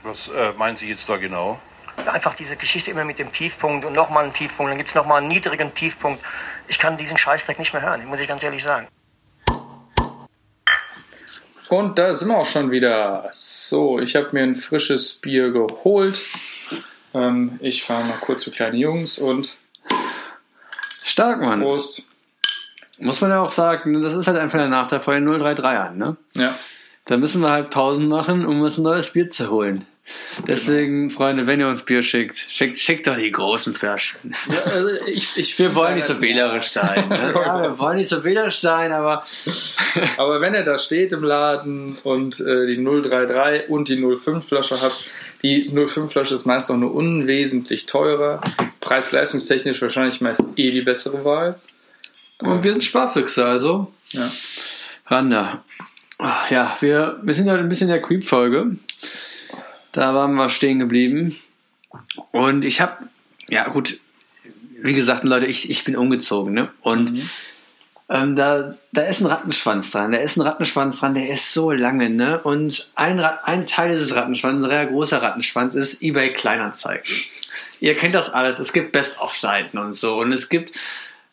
Was 0.03 0.27
äh, 0.27 0.51
meinen 0.57 0.75
Sie 0.75 0.89
jetzt 0.89 1.07
da 1.07 1.15
genau? 1.15 1.57
Einfach 2.05 2.33
diese 2.33 2.57
Geschichte 2.57 2.91
immer 2.91 3.05
mit 3.05 3.17
dem 3.17 3.31
Tiefpunkt 3.31 3.85
und 3.85 3.93
nochmal 3.93 4.25
einen 4.25 4.33
Tiefpunkt, 4.33 4.69
dann 4.69 4.77
gibt 4.77 4.89
es 4.89 4.95
nochmal 4.95 5.19
einen 5.19 5.29
niedrigen 5.29 5.73
Tiefpunkt. 5.73 6.21
Ich 6.67 6.77
kann 6.77 6.97
diesen 6.97 7.17
Scheißdreck 7.17 7.57
nicht 7.57 7.71
mehr 7.71 7.81
hören, 7.81 8.05
muss 8.07 8.19
ich 8.19 8.27
ganz 8.27 8.43
ehrlich 8.43 8.61
sagen. 8.61 8.89
Und 11.69 11.97
da 11.97 12.13
sind 12.13 12.27
wir 12.27 12.37
auch 12.37 12.45
schon 12.45 12.71
wieder. 12.71 13.29
So, 13.31 13.99
ich 13.99 14.17
habe 14.17 14.29
mir 14.33 14.43
ein 14.43 14.55
frisches 14.55 15.13
Bier 15.13 15.51
geholt. 15.51 16.21
Ähm, 17.13 17.57
ich 17.61 17.85
fahre 17.85 18.03
mal 18.03 18.17
kurz 18.19 18.43
zu 18.43 18.51
kleinen 18.51 18.75
Jungs 18.75 19.17
und 19.17 19.59
Stark, 21.05 21.39
Mann. 21.39 21.61
Prost. 21.61 22.05
Muss 22.97 23.21
man 23.21 23.29
ja 23.31 23.39
auch 23.39 23.51
sagen, 23.51 24.01
das 24.01 24.13
ist 24.13 24.27
halt 24.27 24.37
einfach 24.37 24.59
der 24.59 24.67
Nachteil 24.67 24.99
von 24.99 25.13
den 25.13 25.27
033ern, 25.27 25.91
ne? 25.91 26.17
Ja. 26.33 26.55
Da 27.05 27.17
müssen 27.17 27.41
wir 27.41 27.51
halt 27.51 27.69
Pausen 27.69 28.07
machen, 28.07 28.45
um 28.45 28.61
uns 28.61 28.77
ein 28.77 28.83
neues 28.83 29.11
Bier 29.11 29.29
zu 29.29 29.49
holen. 29.49 29.85
Deswegen, 30.47 31.09
Freunde, 31.09 31.47
wenn 31.47 31.59
ihr 31.59 31.67
uns 31.67 31.81
Bier 31.81 32.03
schickt, 32.03 32.37
schickt, 32.37 32.77
schickt 32.77 33.07
doch 33.07 33.15
die 33.15 33.31
großen 33.31 33.73
Flaschen. 33.73 34.35
Ja, 34.49 34.71
also 34.71 34.89
ich, 35.07 35.35
ich 35.35 35.57
Wir 35.57 35.73
wollen 35.73 35.95
nicht 35.95 36.05
so 36.05 36.21
wählerisch 36.21 36.67
sein. 36.67 37.09
Ja, 37.11 37.61
wir 37.63 37.79
wollen 37.79 37.97
nicht 37.97 38.09
so 38.09 38.23
wählerisch 38.23 38.59
sein, 38.59 38.91
aber 38.91 39.23
Aber 40.17 40.41
wenn 40.41 40.53
er 40.53 40.63
da 40.63 40.77
steht 40.77 41.11
im 41.11 41.23
Laden 41.23 41.97
und 42.03 42.39
äh, 42.39 42.67
die 42.67 42.83
033 42.83 43.67
und 43.69 43.87
die 43.89 43.97
05 44.17 44.45
Flasche 44.47 44.79
hat, 44.79 44.93
die 45.41 45.69
05 45.69 46.11
Flasche 46.11 46.35
ist 46.35 46.45
meist 46.45 46.69
auch 46.69 46.77
nur 46.77 46.93
unwesentlich 46.93 47.87
teurer. 47.87 48.41
Preis-leistungstechnisch 48.81 49.81
wahrscheinlich 49.81 50.21
meist 50.21 50.43
eh 50.57 50.69
die 50.69 50.81
bessere 50.81 51.25
Wahl. 51.25 51.59
und 52.39 52.63
wir 52.63 52.73
sind 52.73 52.83
Sparfüchse, 52.83 53.43
also 53.43 53.91
Ja. 54.09 54.31
Randa. 55.07 55.63
Ach, 56.17 56.49
Ja, 56.49 56.75
wir, 56.79 57.19
wir 57.23 57.33
sind 57.33 57.49
heute 57.49 57.59
ein 57.59 57.69
bisschen 57.69 57.87
in 57.87 57.93
der 57.93 58.01
Creep-Folge. 58.01 58.77
Da 59.91 60.13
waren 60.13 60.35
wir 60.35 60.49
stehen 60.49 60.79
geblieben. 60.79 61.35
Und 62.31 62.65
ich 62.65 62.81
habe, 62.81 63.09
ja 63.49 63.67
gut, 63.69 63.99
wie 64.81 64.93
gesagt, 64.93 65.23
Leute, 65.23 65.45
ich, 65.45 65.69
ich 65.69 65.83
bin 65.83 65.95
umgezogen, 65.95 66.53
ne? 66.53 66.69
Und 66.81 67.21
ähm, 68.07 68.35
da, 68.35 68.77
da 68.91 69.01
ist 69.01 69.21
ein 69.21 69.27
Rattenschwanz 69.27 69.91
dran. 69.91 70.11
Da 70.11 70.19
ist 70.19 70.37
ein 70.37 70.41
Rattenschwanz 70.41 70.99
dran, 70.99 71.15
der 71.15 71.29
ist 71.29 71.53
so 71.53 71.71
lange, 71.71 72.09
ne? 72.09 72.39
Und 72.41 72.91
ein, 72.95 73.19
ein 73.19 73.65
Teil 73.65 73.91
dieses 73.91 74.15
Rattenschwanzes, 74.15 74.65
ein 74.65 74.69
sehr 74.69 74.85
großer 74.85 75.21
Rattenschwanz, 75.21 75.75
ist 75.75 76.01
eBay 76.01 76.33
Kleinanzeigen. 76.33 77.09
Ihr 77.79 77.95
kennt 77.95 78.15
das 78.15 78.29
alles. 78.29 78.59
Es 78.59 78.73
gibt 78.73 78.91
Best-of-Seiten 78.91 79.77
und 79.77 79.93
so. 79.93 80.17
Und 80.19 80.31
es 80.31 80.49
gibt, 80.49 80.71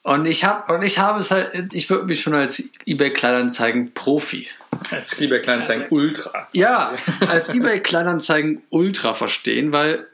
und 0.03 0.27
ich 0.27 0.45
habe, 0.45 0.73
und 0.73 0.83
ich 0.83 0.99
habe 0.99 1.21
es 1.21 1.31
halt, 1.31 1.75
ich 1.75 1.89
würde 1.89 2.07
mich 2.07 2.21
schon 2.21 2.35
als 2.35 2.63
eBay 2.87 3.13
Kleinanzeigen 3.13 3.95
Profi. 3.95 4.49
Als 4.91 5.19
lieber 5.21 5.39
Kleinanzeigen 5.39 5.87
Ultra. 5.91 6.49
Ja, 6.53 6.95
als 7.21 7.49
eBay 7.51 7.81
Kleinanzeigen 7.81 8.63
Ultra 8.71 9.15
verstehen, 9.15 9.73
weil 9.73 10.07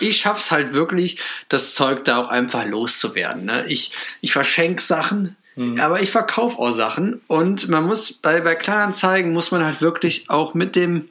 ich 0.00 0.18
schaff's 0.18 0.50
halt 0.50 0.72
wirklich, 0.72 1.18
das 1.48 1.74
Zeug 1.74 2.04
da 2.04 2.18
auch 2.18 2.28
einfach 2.28 2.66
loszuwerden. 2.66 3.44
Ne? 3.46 3.64
Ich, 3.68 3.92
ich 4.20 4.32
verschenke 4.32 4.82
Sachen, 4.82 5.36
aber 5.78 6.00
ich 6.00 6.10
verkaufe 6.10 6.58
auch 6.58 6.72
Sachen 6.72 7.20
und 7.28 7.68
man 7.68 7.84
muss 7.84 8.12
bei, 8.12 8.40
bei 8.40 8.56
Kleinanzeigen 8.56 9.32
muss 9.32 9.52
man 9.52 9.64
halt 9.64 9.80
wirklich 9.80 10.28
auch 10.28 10.54
mit 10.54 10.74
dem 10.74 11.08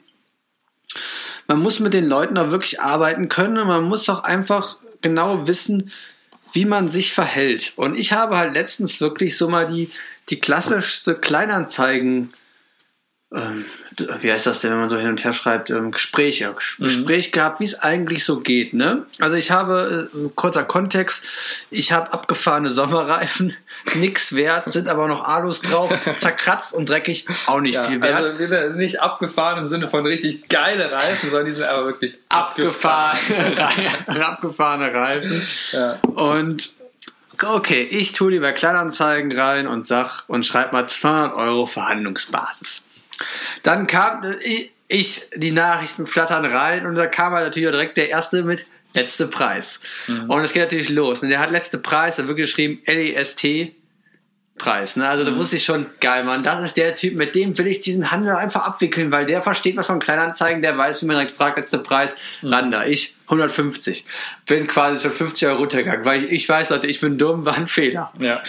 man 1.46 1.60
muss 1.60 1.80
mit 1.80 1.94
den 1.94 2.06
Leuten 2.06 2.36
auch 2.38 2.50
wirklich 2.50 2.80
arbeiten 2.80 3.28
können 3.28 3.58
und 3.58 3.68
man 3.68 3.84
muss 3.84 4.08
auch 4.08 4.24
einfach 4.24 4.78
genau 5.00 5.46
wissen, 5.46 5.90
wie 6.54 6.64
man 6.64 6.88
sich 6.88 7.12
verhält. 7.12 7.72
Und 7.76 7.98
ich 7.98 8.12
habe 8.12 8.38
halt 8.38 8.54
letztens 8.54 9.00
wirklich 9.00 9.36
so 9.36 9.48
mal 9.48 9.66
die, 9.66 9.90
die 10.30 10.38
klassischste 10.40 11.14
Kleinanzeigen 11.14 12.32
ähm, 13.34 13.64
wie 14.20 14.32
heißt 14.32 14.46
das 14.46 14.60
denn, 14.60 14.70
wenn 14.72 14.80
man 14.80 14.90
so 14.90 14.96
hin 14.96 15.08
und 15.10 15.22
her 15.24 15.32
schreibt, 15.32 15.70
ähm, 15.70 15.90
Gespräche, 15.92 16.48
Ges- 16.50 16.80
Gespräch 16.82 17.32
gehabt, 17.32 17.60
wie 17.60 17.64
es 17.64 17.78
eigentlich 17.78 18.24
so 18.24 18.40
geht, 18.40 18.74
ne? 18.74 19.06
Also 19.20 19.36
ich 19.36 19.50
habe, 19.50 20.08
äh, 20.14 20.28
kurzer 20.34 20.64
Kontext, 20.64 21.24
ich 21.70 21.92
habe 21.92 22.12
abgefahrene 22.12 22.70
Sommerreifen, 22.70 23.54
nix 23.94 24.34
wert, 24.34 24.70
sind 24.72 24.88
aber 24.88 25.06
noch 25.08 25.24
Alus 25.24 25.60
drauf, 25.62 25.92
zerkratzt 26.18 26.74
und 26.74 26.88
dreckig, 26.88 27.26
auch 27.46 27.60
nicht 27.60 27.74
Ja, 27.74 27.84
viel 27.84 28.00
wert. 28.00 28.14
also 28.14 28.76
nicht 28.78 29.00
abgefahren 29.00 29.58
im 29.58 29.66
Sinne 29.66 29.88
von 29.88 30.04
richtig 30.06 30.48
geile 30.48 30.90
Reifen, 30.90 31.28
sondern 31.30 31.46
die 31.46 31.52
sind 31.52 31.64
aber 31.64 31.86
wirklich 31.86 32.18
abgefahrene, 32.28 33.58
Reifen, 33.58 34.22
abgefahrene 34.22 34.92
Reifen. 34.94 35.42
Ja. 35.72 35.98
Und 36.14 36.72
okay, 37.42 37.82
ich 37.82 38.12
tue 38.12 38.30
die 38.32 38.38
bei 38.38 38.52
Kleinanzeigen 38.52 39.36
rein 39.38 39.66
und 39.66 39.86
sag 39.86 40.22
und 40.28 40.44
schreib 40.46 40.72
mal 40.72 40.88
200 40.88 41.34
Euro 41.34 41.66
Verhandlungsbasis. 41.66 42.83
Dann 43.62 43.86
kam 43.86 44.22
äh, 44.24 44.68
ich, 44.88 45.22
die 45.34 45.52
Nachrichten 45.52 46.06
flattern 46.06 46.44
rein 46.44 46.86
und 46.86 46.94
da 46.94 47.06
kam 47.06 47.32
halt 47.32 47.44
natürlich 47.44 47.68
auch 47.68 47.72
direkt 47.72 47.96
der 47.96 48.10
erste 48.10 48.42
mit 48.42 48.66
letzte 48.92 49.26
Preis. 49.26 49.80
Und 50.28 50.42
es 50.42 50.52
geht 50.52 50.62
natürlich 50.62 50.88
los. 50.88 51.22
Und 51.22 51.30
der 51.30 51.40
hat 51.40 51.50
letzte 51.50 51.78
Preis, 51.78 52.16
da 52.16 52.28
wird 52.28 52.36
geschrieben 52.36 52.80
LEST 52.86 53.44
Preis. 54.56 54.94
Ne? 54.94 55.08
Also 55.08 55.24
da 55.24 55.36
wusste 55.36 55.56
ich 55.56 55.64
schon, 55.64 55.86
geil, 56.00 56.22
Mann, 56.22 56.44
das 56.44 56.64
ist 56.64 56.76
der 56.76 56.94
Typ, 56.94 57.16
mit 57.16 57.34
dem 57.34 57.58
will 57.58 57.66
ich 57.66 57.80
diesen 57.80 58.12
Handel 58.12 58.34
einfach 58.34 58.62
abwickeln, 58.62 59.10
weil 59.10 59.26
der 59.26 59.42
versteht 59.42 59.76
was 59.76 59.88
von 59.88 59.98
Kleinanzeigen, 59.98 60.62
der 60.62 60.78
weiß, 60.78 61.02
wie 61.02 61.06
man 61.06 61.16
direkt 61.16 61.32
fragt, 61.32 61.56
letzter 61.56 61.78
Preis, 61.78 62.14
Randa, 62.42 62.86
ich 62.86 63.16
150. 63.26 64.06
Bin 64.46 64.66
quasi 64.68 65.02
schon 65.02 65.10
50 65.10 65.48
Euro 65.48 65.58
runtergegangen, 65.58 66.04
weil 66.04 66.24
ich, 66.24 66.30
ich 66.30 66.48
weiß, 66.48 66.70
Leute, 66.70 66.86
ich 66.86 67.00
bin 67.00 67.18
dumm, 67.18 67.44
war 67.44 67.56
ein 67.56 67.66
Fehler. 67.66 68.12
Ja. 68.20 68.42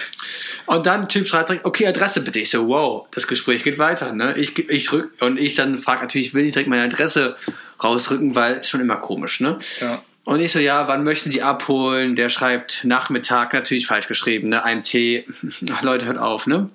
Und 0.67 0.85
dann 0.85 1.09
Typ 1.09 1.25
schreibt 1.25 1.49
direkt, 1.49 1.65
okay, 1.65 1.87
Adresse 1.87 2.21
bitte. 2.21 2.39
Ich 2.39 2.51
so, 2.51 2.67
wow, 2.67 3.07
das 3.11 3.25
Gespräch 3.25 3.63
geht 3.63 3.79
weiter. 3.79 4.11
Ne? 4.11 4.35
Ich, 4.37 4.57
ich 4.69 4.91
rück, 4.91 5.11
und 5.21 5.39
ich 5.39 5.55
dann 5.55 5.77
frage 5.77 6.01
natürlich, 6.01 6.35
will 6.35 6.45
ich 6.45 6.53
direkt 6.53 6.69
meine 6.69 6.83
Adresse 6.83 7.35
rausrücken, 7.83 8.35
weil 8.35 8.57
ist 8.57 8.69
schon 8.69 8.81
immer 8.81 8.97
komisch. 8.97 9.39
Ne? 9.39 9.57
Ja. 9.81 10.03
Und 10.25 10.39
ich 10.39 10.51
so, 10.51 10.59
ja, 10.59 10.87
wann 10.87 11.03
möchten 11.03 11.29
Sie 11.29 11.43
abholen? 11.43 12.15
Der 12.15 12.29
schreibt 12.29 12.83
Nachmittag, 12.83 13.53
natürlich 13.53 13.85
falsch 13.85 14.07
geschrieben, 14.07 14.49
ne? 14.49 14.63
Ein 14.63 14.81
Tee. 14.81 15.25
Ach, 15.71 15.83
Leute, 15.83 16.07
hört 16.07 16.17
auf, 16.17 16.47
ne? 16.47 16.69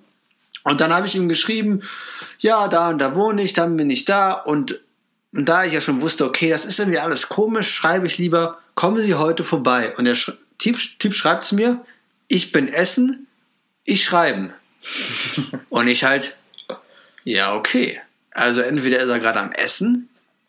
Und 0.63 0.81
dann 0.81 0.95
habe 0.95 1.07
ich 1.07 1.17
ihm 1.17 1.29
geschrieben, 1.29 1.83
ja, 2.39 2.69
da 2.69 2.91
und 2.91 2.99
da 2.99 3.17
wohne 3.17 3.43
ich, 3.43 3.53
dann 3.53 3.77
bin 3.77 3.91
ich 3.91 4.05
da. 4.05 4.33
Und, 4.33 4.81
und 5.33 5.49
da 5.49 5.65
ich 5.65 5.73
ja 5.73 5.81
schon 5.81 6.01
wusste, 6.01 6.27
okay, 6.27 6.49
das 6.49 6.65
ist 6.65 6.79
irgendwie 6.79 7.01
alles 7.01 7.29
komisch, 7.29 7.71
schreibe 7.71 8.07
ich 8.07 8.19
lieber, 8.19 8.59
kommen 8.77 9.03
Sie 9.03 9.17
heute 9.17 9.43
vorbei. 9.43 9.95
Und 9.97 10.05
der 10.05 10.15
Sch 10.15 10.33
typ, 10.59 10.79
typ 11.01 11.13
schreibt 11.13 11.43
zu 11.43 11.57
mir, 11.57 11.85
ich 12.29 12.53
bin 12.53 12.69
Essen, 12.69 13.27
ich 13.85 14.05
schreiben. 14.05 14.53
und 15.71 15.89
ich 15.89 16.05
halt, 16.05 16.37
ja, 17.25 17.55
okay. 17.55 18.01
Also 18.31 18.61
entweder 18.61 19.01
ist 19.01 19.09
er 19.09 19.19
gerade 19.19 19.41
am 19.41 19.51
Essen 19.51 20.09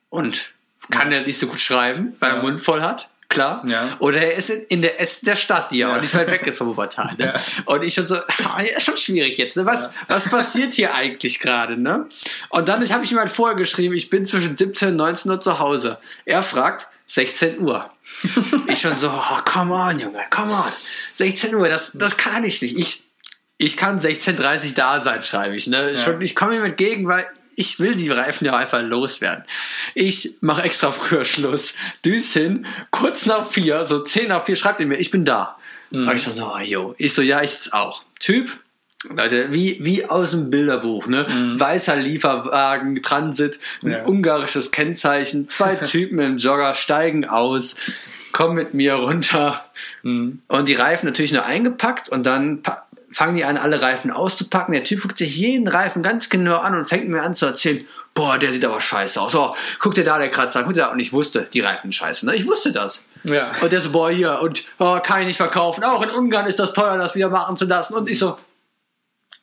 und 0.09 0.53
kann 0.91 1.11
er 1.11 1.21
nicht 1.21 1.39
so 1.39 1.47
gut 1.47 1.59
schreiben, 1.59 2.15
weil 2.19 2.29
er 2.29 2.35
Ja. 2.35 2.41
den 2.41 2.49
Mund 2.49 2.61
voll 2.61 2.81
hat, 2.81 3.09
klar. 3.29 3.63
Ja. 3.65 3.87
Oder 3.99 4.21
er 4.21 4.33
ist 4.35 4.49
in, 4.49 4.81
der 4.81 4.99
Essen 5.01 5.25
der 5.25 5.35
Stadt, 5.35 5.71
die 5.71 5.79
ja, 5.79 5.89
Ja. 5.89 5.95
auch 5.97 6.01
nicht 6.01 6.13
weit 6.13 6.29
weg 6.29 6.45
ist 6.45 6.57
vom 6.59 6.67
Wuppertal. 6.67 7.15
Ne? 7.17 7.25
Ja. 7.33 7.41
Und 7.65 7.83
ich 7.83 7.93
schon 7.93 8.05
so, 8.05 8.17
ah, 8.17 8.61
ja, 8.61 8.75
ist 8.77 8.85
schon 8.85 8.97
schwierig 8.97 9.37
jetzt. 9.37 9.57
Ne? 9.57 9.65
Was, 9.65 9.91
was 10.07 10.29
passiert 10.29 10.73
hier 10.73 10.93
eigentlich 10.93 11.39
gerade? 11.39 11.77
Ne? 11.81 12.07
Und 12.49 12.67
dann 12.67 12.87
habe 12.91 13.03
ich 13.03 13.11
ihm 13.11 13.17
halt 13.19 13.31
vorher 13.31 13.55
geschrieben, 13.55 13.93
ich 13.95 14.09
bin 14.09 14.25
zwischen 14.25 14.55
17 14.57 14.89
und 14.89 14.95
19 14.97 15.31
Uhr 15.31 15.39
zu 15.39 15.59
Hause. 15.59 15.97
Er 16.25 16.43
fragt, 16.43 16.87
16 17.07 17.59
Uhr. 17.61 17.89
ich 18.67 18.79
schon 18.79 18.97
so, 18.97 19.09
oh, 19.09 19.37
come 19.45 19.73
on, 19.73 19.99
Junge, 19.99 20.21
come 20.29 20.51
on. 20.53 20.71
16 21.13 21.55
Uhr, 21.55 21.67
das, 21.69 21.93
das 21.93 22.17
kann 22.17 22.43
ich 22.43 22.61
nicht. 22.61 22.77
Ich, 22.77 23.03
ich 23.57 23.77
kann 23.77 23.99
16.30 23.99 24.69
Uhr 24.69 24.73
da 24.75 24.99
sein, 24.99 25.23
schreibe 25.23 25.55
ich. 25.55 25.67
Ne? 25.67 25.97
Schon, 25.97 26.21
ich 26.21 26.35
komme 26.35 26.55
ihm 26.55 26.63
entgegen, 26.63 27.07
weil 27.07 27.25
ich 27.55 27.79
will 27.79 27.95
die 27.95 28.09
Reifen 28.09 28.45
ja 28.45 28.55
einfach 28.55 28.81
loswerden. 28.81 29.43
Ich 29.95 30.35
mache 30.41 30.63
extra 30.63 30.91
früher 30.91 31.25
Schluss. 31.25 31.75
Düs 32.05 32.33
hin, 32.33 32.65
kurz 32.91 33.25
nach 33.25 33.45
vier, 33.49 33.85
so 33.85 33.99
10 33.99 34.29
nach 34.29 34.45
vier, 34.45 34.55
schreibt 34.55 34.79
er 34.79 34.85
mir, 34.87 34.97
ich 34.97 35.11
bin 35.11 35.25
da. 35.25 35.57
Und 35.91 36.09
ich 36.15 36.23
so, 36.23 36.31
so, 36.31 36.57
yo. 36.59 36.95
Ich 36.97 37.13
so, 37.13 37.21
ja, 37.21 37.41
ich 37.41 37.51
jetzt 37.51 37.73
auch. 37.73 38.03
Typ, 38.19 38.59
Leute, 39.09 39.51
wie, 39.51 39.77
wie 39.81 40.05
aus 40.05 40.31
dem 40.31 40.49
Bilderbuch, 40.49 41.07
ne? 41.07 41.25
Weißer 41.57 41.95
Lieferwagen, 41.97 43.01
Transit, 43.01 43.59
ein 43.83 43.91
Ja. 43.91 44.03
ungarisches 44.05 44.71
Kennzeichen, 44.71 45.47
zwei 45.47 45.75
Typen 45.85 46.19
im 46.19 46.37
Jogger 46.37 46.75
steigen 46.75 47.25
aus, 47.25 47.75
kommen 48.31 48.55
mit 48.55 48.73
mir 48.73 48.93
runter 48.93 49.65
und 50.03 50.39
die 50.67 50.73
Reifen 50.75 51.07
natürlich 51.07 51.33
nur 51.33 51.43
eingepackt 51.45 52.07
und 52.09 52.25
dann 52.25 52.61
fangen 53.11 53.35
die 53.35 53.43
an, 53.43 53.57
alle 53.57 53.81
Reifen 53.81 54.11
auszupacken. 54.11 54.73
Der 54.73 54.83
Typ 54.83 55.01
guckt 55.01 55.17
sich 55.17 55.35
jeden 55.37 55.67
Reifen 55.67 56.03
ganz 56.03 56.29
genau 56.29 56.57
an 56.57 56.75
und 56.75 56.85
fängt 56.85 57.09
mir 57.09 57.21
an 57.21 57.35
zu 57.35 57.45
erzählen, 57.45 57.83
boah, 58.13 58.37
der 58.37 58.51
sieht 58.51 58.65
aber 58.65 58.81
scheiße 58.81 59.21
aus. 59.21 59.35
Oh, 59.35 59.55
guck 59.79 59.95
dir 59.95 60.03
da 60.03 60.17
der 60.17 60.31
Kratzer, 60.31 60.63
guck 60.63 60.73
dir 60.73 60.81
da. 60.81 60.91
Und 60.91 60.99
ich 60.99 61.13
wusste, 61.13 61.47
die 61.53 61.59
Reifen 61.59 61.91
scheiße. 61.91 62.25
Ne? 62.25 62.35
Ich 62.35 62.47
wusste 62.47 62.71
das. 62.71 63.03
Ja. 63.23 63.51
Und 63.61 63.71
der 63.71 63.81
so, 63.81 63.91
boah, 63.91 64.09
hier, 64.09 64.39
und 64.41 64.63
oh, 64.79 64.99
kann 64.99 65.21
ich 65.21 65.27
nicht 65.27 65.37
verkaufen. 65.37 65.83
Auch 65.83 66.01
in 66.01 66.09
Ungarn 66.09 66.47
ist 66.47 66.59
das 66.59 66.73
teuer, 66.73 66.97
das 66.97 67.15
wieder 67.15 67.29
machen 67.29 67.57
zu 67.57 67.65
lassen. 67.65 67.95
Und 67.95 68.09
ich 68.09 68.17
so, 68.17 68.37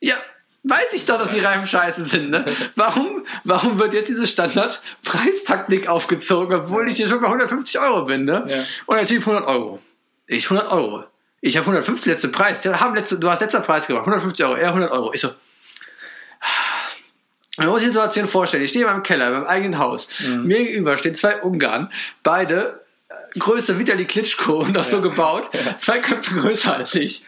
ja, 0.00 0.16
weiß 0.64 0.92
ich 0.92 1.06
doch, 1.06 1.18
dass 1.18 1.30
die 1.30 1.40
Reifen 1.40 1.66
scheiße 1.66 2.04
sind. 2.04 2.30
Ne? 2.30 2.44
Warum, 2.76 3.24
warum 3.44 3.78
wird 3.78 3.94
jetzt 3.94 4.08
diese 4.08 4.26
Standard-Preistaktik 4.26 5.88
aufgezogen, 5.88 6.60
obwohl 6.60 6.88
ich 6.88 6.96
hier 6.96 7.08
schon 7.08 7.20
bei 7.20 7.26
150 7.26 7.80
Euro 7.80 8.04
bin? 8.04 8.24
Ne? 8.24 8.44
Ja. 8.48 8.56
Und 8.86 8.96
der 8.96 9.06
Typ 9.06 9.20
100 9.20 9.46
Euro. 9.46 9.80
Ich 10.26 10.50
100 10.50 10.70
Euro. 10.72 11.04
Ich 11.40 11.56
habe 11.56 11.66
150 11.66 12.12
letzte 12.12 12.28
Preis. 12.28 12.60
Die 12.60 12.68
haben 12.68 12.94
letzte, 12.94 13.18
du 13.18 13.30
hast 13.30 13.40
letzter 13.40 13.60
Preis 13.60 13.86
gemacht. 13.86 14.02
150 14.02 14.44
Euro. 14.44 14.56
Er 14.56 14.68
100 14.68 14.90
Euro. 14.90 15.12
Ich 15.12 15.20
so. 15.20 15.30
Man 17.58 17.68
muss 17.68 17.80
sich 17.80 17.88
die 17.88 17.94
Situation 17.94 18.28
vorstellen. 18.28 18.62
Ich 18.62 18.70
stehe 18.70 18.84
in 18.84 18.90
meinem 18.90 19.02
Keller, 19.02 19.26
in 19.28 19.32
meinem 19.32 19.46
eigenen 19.46 19.78
Haus. 19.78 20.08
Mir 20.28 20.64
gegenüber 20.64 20.96
stehen 20.96 21.16
zwei 21.16 21.42
Ungarn. 21.42 21.92
Beide 22.22 22.84
äh, 23.08 23.38
Größe 23.38 23.78
Vitali 23.78 24.04
Klitschko 24.04 24.60
und 24.60 24.78
auch 24.78 24.84
so 24.84 25.00
gebaut. 25.00 25.50
Zwei 25.78 25.98
Köpfe 25.98 26.34
größer 26.34 26.76
als 26.76 26.94
ich. 26.94 27.24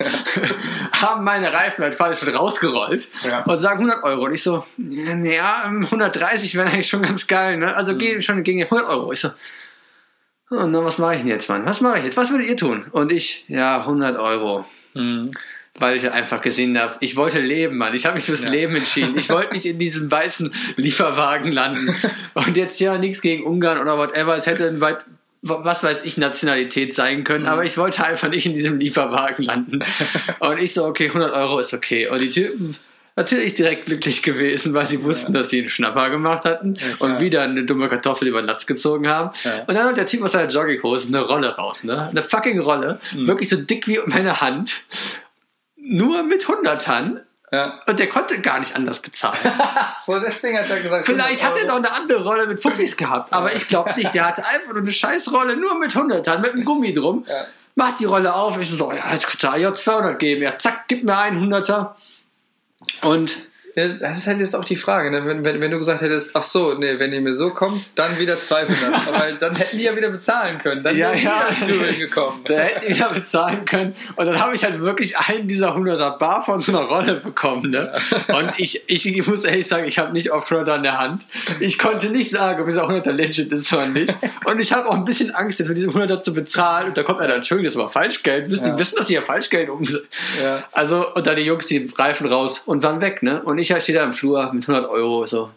haben 0.92 1.24
meine 1.24 1.52
Reifen 1.52 1.84
halt 1.84 2.18
schon 2.18 2.34
rausgerollt. 2.34 3.08
Ja. 3.24 3.42
Und 3.42 3.58
sagen 3.58 3.80
100 3.84 4.04
Euro. 4.04 4.24
Und 4.26 4.34
ich 4.34 4.42
so, 4.42 4.64
ja, 4.78 5.62
130 5.64 6.54
wäre 6.56 6.68
eigentlich 6.68 6.88
schon 6.88 7.02
ganz 7.02 7.26
geil. 7.26 7.56
Ne? 7.56 7.74
Also 7.74 7.96
geh 7.96 8.20
schon 8.20 8.42
gegen 8.42 8.62
100 8.62 8.88
Euro. 8.88 9.12
Ich 9.12 9.20
so, 9.20 9.30
Oh, 10.50 10.66
na, 10.66 10.84
was 10.84 10.98
mache 10.98 11.14
ich 11.14 11.20
denn 11.20 11.28
jetzt, 11.28 11.48
Mann? 11.48 11.64
Was 11.64 11.80
mache 11.80 11.98
ich 11.98 12.04
jetzt? 12.04 12.16
Was 12.16 12.30
würdet 12.30 12.48
ihr 12.48 12.56
tun? 12.56 12.86
Und 12.90 13.12
ich, 13.12 13.44
ja, 13.48 13.80
100 13.80 14.18
Euro. 14.18 14.64
Mhm. 14.94 15.30
weil 15.78 15.96
ich 15.96 16.10
einfach 16.10 16.42
gesehen 16.42 16.78
habe, 16.78 16.96
ich 17.00 17.16
wollte 17.16 17.40
leben, 17.40 17.78
Mann. 17.78 17.94
Ich 17.94 18.04
habe 18.04 18.16
mich 18.16 18.24
fürs 18.24 18.48
Leben 18.48 18.74
entschieden. 18.76 19.16
Ich 19.16 19.30
wollte 19.30 19.52
nicht 19.52 19.66
in 19.66 19.78
diesem 19.78 20.10
weißen 20.10 20.52
Lieferwagen 20.76 21.52
landen. 21.52 21.94
Und 22.34 22.56
jetzt 22.56 22.80
ja 22.80 22.98
nichts 22.98 23.20
gegen 23.20 23.44
Ungarn 23.44 23.78
oder 23.78 23.96
whatever. 23.96 24.36
Es 24.36 24.46
hätte 24.46 24.66
ein 24.66 24.80
weit, 24.80 25.04
was 25.42 25.82
weiß 25.82 26.02
ich, 26.04 26.18
Nationalität 26.18 26.94
sein 26.94 27.24
können, 27.24 27.46
aber 27.46 27.64
ich 27.64 27.78
wollte 27.78 28.04
einfach 28.04 28.28
nicht 28.28 28.44
in 28.44 28.52
diesem 28.52 28.78
Lieferwagen 28.78 29.44
landen. 29.44 29.82
Und 30.40 30.60
ich 30.60 30.74
so, 30.74 30.84
okay, 30.84 31.06
100 31.06 31.32
Euro 31.32 31.60
ist 31.60 31.72
okay. 31.72 32.08
Und 32.08 32.20
die 32.20 32.30
Typen 32.30 32.76
natürlich 33.16 33.54
direkt 33.54 33.86
glücklich 33.86 34.22
gewesen, 34.22 34.74
weil 34.74 34.86
sie 34.86 35.02
wussten, 35.04 35.32
dass 35.32 35.50
sie 35.50 35.60
einen 35.60 35.70
Schnapper 35.70 36.10
gemacht 36.10 36.44
hatten 36.44 36.76
und 36.98 37.20
wieder 37.20 37.42
eine 37.42 37.64
dumme 37.64 37.88
Kartoffel 37.88 38.28
über 38.28 38.42
den 38.42 38.46
Latz 38.46 38.66
gezogen 38.66 39.08
haben. 39.08 39.30
Ja. 39.44 39.60
Und 39.66 39.74
dann 39.74 39.88
hat 39.88 39.96
der 39.96 40.06
Typ 40.06 40.22
aus 40.22 40.32
seiner 40.32 40.48
Jogginghose 40.50 41.08
eine 41.08 41.22
Rolle 41.22 41.56
raus, 41.56 41.84
ne? 41.84 42.08
Eine 42.08 42.22
fucking 42.22 42.60
Rolle. 42.60 42.98
Mhm. 43.14 43.26
Wirklich 43.26 43.48
so 43.48 43.56
dick 43.56 43.86
wie 43.86 43.98
meine 44.06 44.40
Hand. 44.40 44.80
Nur 45.76 46.22
mit 46.22 46.46
Hundertern. 46.46 47.20
Ja. 47.52 47.80
Und 47.86 47.98
der 47.98 48.08
konnte 48.08 48.40
gar 48.40 48.60
nicht 48.60 48.76
anders 48.76 49.00
bezahlen. 49.00 49.38
So, 50.06 50.18
deswegen 50.18 50.58
hat 50.58 50.70
er 50.70 50.80
gesagt, 50.80 51.04
Vielleicht 51.04 51.44
hat 51.44 51.56
er 51.56 51.64
100 51.64 51.68
noch 51.68 51.76
eine 51.76 51.92
andere 51.92 52.22
Rolle 52.22 52.46
mit 52.46 52.62
Fuffis 52.62 52.96
gehabt, 52.96 53.32
aber 53.32 53.52
ich 53.54 53.68
glaube 53.68 53.92
nicht. 53.96 54.14
Der 54.14 54.26
hatte 54.26 54.44
einfach 54.46 54.68
nur 54.68 54.78
eine 54.78 54.92
Scheißrolle, 54.92 55.56
nur 55.56 55.78
mit 55.78 55.94
Hundertern, 55.94 56.40
mit 56.40 56.52
einem 56.52 56.64
Gummi 56.64 56.92
drum. 56.92 57.24
Ja. 57.28 57.46
Macht 57.74 58.00
die 58.00 58.04
Rolle 58.04 58.34
auf. 58.34 58.60
Ich 58.60 58.70
so, 58.70 58.92
ja, 58.92 59.12
jetzt 59.12 59.42
ihr 59.42 59.56
ja 59.58 59.74
200 59.74 60.18
geben. 60.18 60.42
Ja, 60.42 60.56
zack, 60.56 60.84
gib 60.88 61.04
mir 61.04 61.16
einen 61.18 61.40
Hunderter. 61.40 61.96
Und 63.02 63.49
Das 63.74 64.18
ist 64.18 64.26
halt 64.26 64.40
jetzt 64.40 64.56
auch 64.56 64.64
die 64.64 64.76
Frage, 64.76 65.10
ne? 65.10 65.24
wenn, 65.24 65.44
wenn, 65.44 65.60
wenn 65.60 65.70
du 65.70 65.78
gesagt 65.78 66.00
hättest, 66.00 66.34
ach 66.34 66.42
so, 66.42 66.74
nee, 66.74 66.98
wenn 66.98 67.12
ihr 67.12 67.20
mir 67.20 67.32
so 67.32 67.50
kommt, 67.50 67.90
dann 67.94 68.18
wieder 68.18 68.40
200. 68.40 69.08
Aber 69.08 69.32
dann 69.32 69.54
hätten 69.54 69.78
die 69.78 69.84
ja 69.84 69.96
wieder 69.96 70.10
bezahlen 70.10 70.58
können. 70.58 70.82
Dann 70.82 70.96
Ja, 70.96 71.12
ja. 71.12 71.46
gekommen. 71.98 72.40
da 72.44 72.54
hätten 72.54 72.86
die 72.88 72.94
wieder 72.96 73.10
bezahlen 73.10 73.64
können. 73.64 73.94
Und 74.16 74.26
dann 74.26 74.40
habe 74.40 74.54
ich 74.54 74.64
halt 74.64 74.80
wirklich 74.80 75.16
einen 75.18 75.46
dieser 75.46 75.76
100er 75.76 76.18
Bar 76.18 76.44
von 76.44 76.60
so 76.60 76.76
einer 76.76 76.86
Rolle 76.86 77.16
bekommen. 77.16 77.70
Ne? 77.70 77.92
Und 78.28 78.52
ich, 78.58 78.82
ich 78.88 79.26
muss 79.26 79.44
ehrlich 79.44 79.66
sagen, 79.66 79.84
ich 79.86 79.98
habe 79.98 80.12
nicht 80.12 80.32
oft 80.32 80.50
100er 80.50 80.76
in 80.76 80.82
der 80.82 80.98
Hand. 80.98 81.26
Ich 81.60 81.78
konnte 81.78 82.10
nicht 82.10 82.30
sagen, 82.30 82.60
ob 82.60 82.66
dieser 82.66 82.88
100er 82.88 83.12
legit 83.12 83.52
ist 83.52 83.72
oder 83.72 83.86
nicht. 83.86 84.12
Und 84.46 84.60
ich 84.60 84.72
habe 84.72 84.88
auch 84.88 84.94
ein 84.94 85.04
bisschen 85.04 85.34
Angst, 85.34 85.58
jetzt 85.58 85.68
mit 85.68 85.76
diesem 85.76 85.92
100er 85.92 86.20
zu 86.20 86.34
bezahlen. 86.34 86.88
Und 86.88 86.96
da 86.96 87.02
kommt 87.02 87.20
einer, 87.20 87.34
Entschuldigung, 87.34 87.72
das 87.72 87.76
war 87.76 87.90
Falschgeld. 87.90 88.50
Wissen, 88.50 88.66
Ja. 88.66 88.72
Die 88.74 88.78
wissen, 88.78 88.96
dass 88.96 89.06
sie 89.06 89.14
ja 89.14 89.20
Falschgeld 89.20 89.68
um. 89.68 89.82
Ja. 90.42 90.64
Also, 90.72 91.14
und 91.14 91.26
dann 91.26 91.36
die 91.36 91.42
Jungs, 91.42 91.66
die 91.66 91.88
reifen 91.96 92.26
raus 92.28 92.62
und 92.66 92.82
waren 92.82 93.00
weg. 93.00 93.22
Ne? 93.22 93.42
Und 93.42 93.59
ich 93.60 93.72
halt 93.72 93.82
stehe 93.82 93.98
da 93.98 94.04
im 94.04 94.12
Flur 94.14 94.52
mit 94.52 94.68
100 94.68 94.90
Euro. 94.90 95.26
So, 95.26 95.50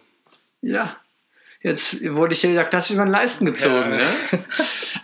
ja. 0.62 0.96
Jetzt 1.62 2.04
wurde 2.14 2.34
ich 2.34 2.44
wieder 2.44 2.66
klassisch 2.66 2.92
über 2.96 3.06
den 3.06 3.12
Leisten 3.14 3.46
gezogen. 3.46 3.92
Ja. 3.92 3.98
Ne? 3.98 4.44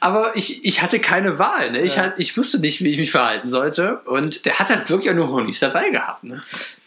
Aber 0.02 0.36
ich, 0.36 0.66
ich 0.66 0.82
hatte 0.82 1.00
keine 1.00 1.40
Wahl. 1.40 1.72
Ne? 1.72 1.80
Ich, 1.82 1.96
Ja. 1.96 2.02
halt, 2.02 2.14
ich 2.18 2.36
wusste 2.38 2.60
nicht, 2.60 2.84
wie 2.84 2.90
ich 2.90 2.98
mich 2.98 3.12
verhalten 3.12 3.48
sollte. 3.48 4.00
Und 4.06 4.46
der 4.46 4.60
hat 4.60 4.70
halt 4.70 4.90
wirklich 4.90 5.10
auch 5.12 5.16
nur 5.16 5.30
Honis 5.30 5.60
dabei 5.62 5.90
gehabt. 5.90 6.26
Ne? 6.26 6.42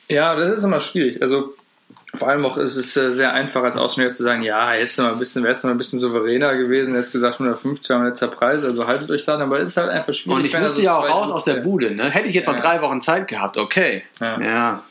Ja, 0.08 0.34
das 0.36 0.50
ist 0.50 0.62
immer 0.64 0.80
schwierig. 0.80 1.22
Also 1.22 1.54
vor 2.14 2.28
allem 2.28 2.44
auch 2.44 2.58
ist 2.58 2.76
es 2.76 2.94
äh, 2.98 3.10
sehr 3.12 3.32
einfach 3.32 3.62
als 3.62 3.78
Außenstehender 3.78 4.12
zu 4.12 4.22
sagen, 4.22 4.42
ja, 4.42 4.74
jetzt 4.74 4.98
noch 4.98 5.06
mal 5.06 5.12
ein 5.12 5.18
bisschen, 5.18 5.42
wär's 5.42 5.62
noch 5.64 5.68
mal 5.70 5.74
ein 5.74 5.78
bisschen 5.78 5.98
souveräner 5.98 6.54
gewesen, 6.56 6.94
jetzt 6.94 7.10
gesagt 7.12 7.34
150 7.40 7.88
war 7.88 7.98
mein 8.00 8.08
letzter 8.08 8.28
Preis, 8.28 8.62
also 8.64 8.86
haltet 8.86 9.10
euch 9.10 9.24
dran, 9.24 9.40
aber 9.40 9.58
es 9.60 9.70
ist 9.70 9.76
halt 9.78 9.88
einfach 9.88 10.12
schwierig. 10.12 10.38
Und 10.38 10.44
ich 10.44 10.58
musste 10.60 10.76
so 10.76 10.82
ja 10.82 10.98
auch 10.98 11.08
raus 11.08 11.30
aus 11.30 11.44
der. 11.44 11.54
Bude. 11.54 11.94
Ne? 11.94 12.10
Hätte 12.10 12.28
ich 12.28 12.34
jetzt 12.34 12.46
noch 12.48 12.56
Ja. 12.56 12.60
drei 12.60 12.82
Wochen 12.82 13.00
Zeit 13.00 13.28
gehabt, 13.28 13.56
okay. 13.56 14.02
Ja. 14.20 14.82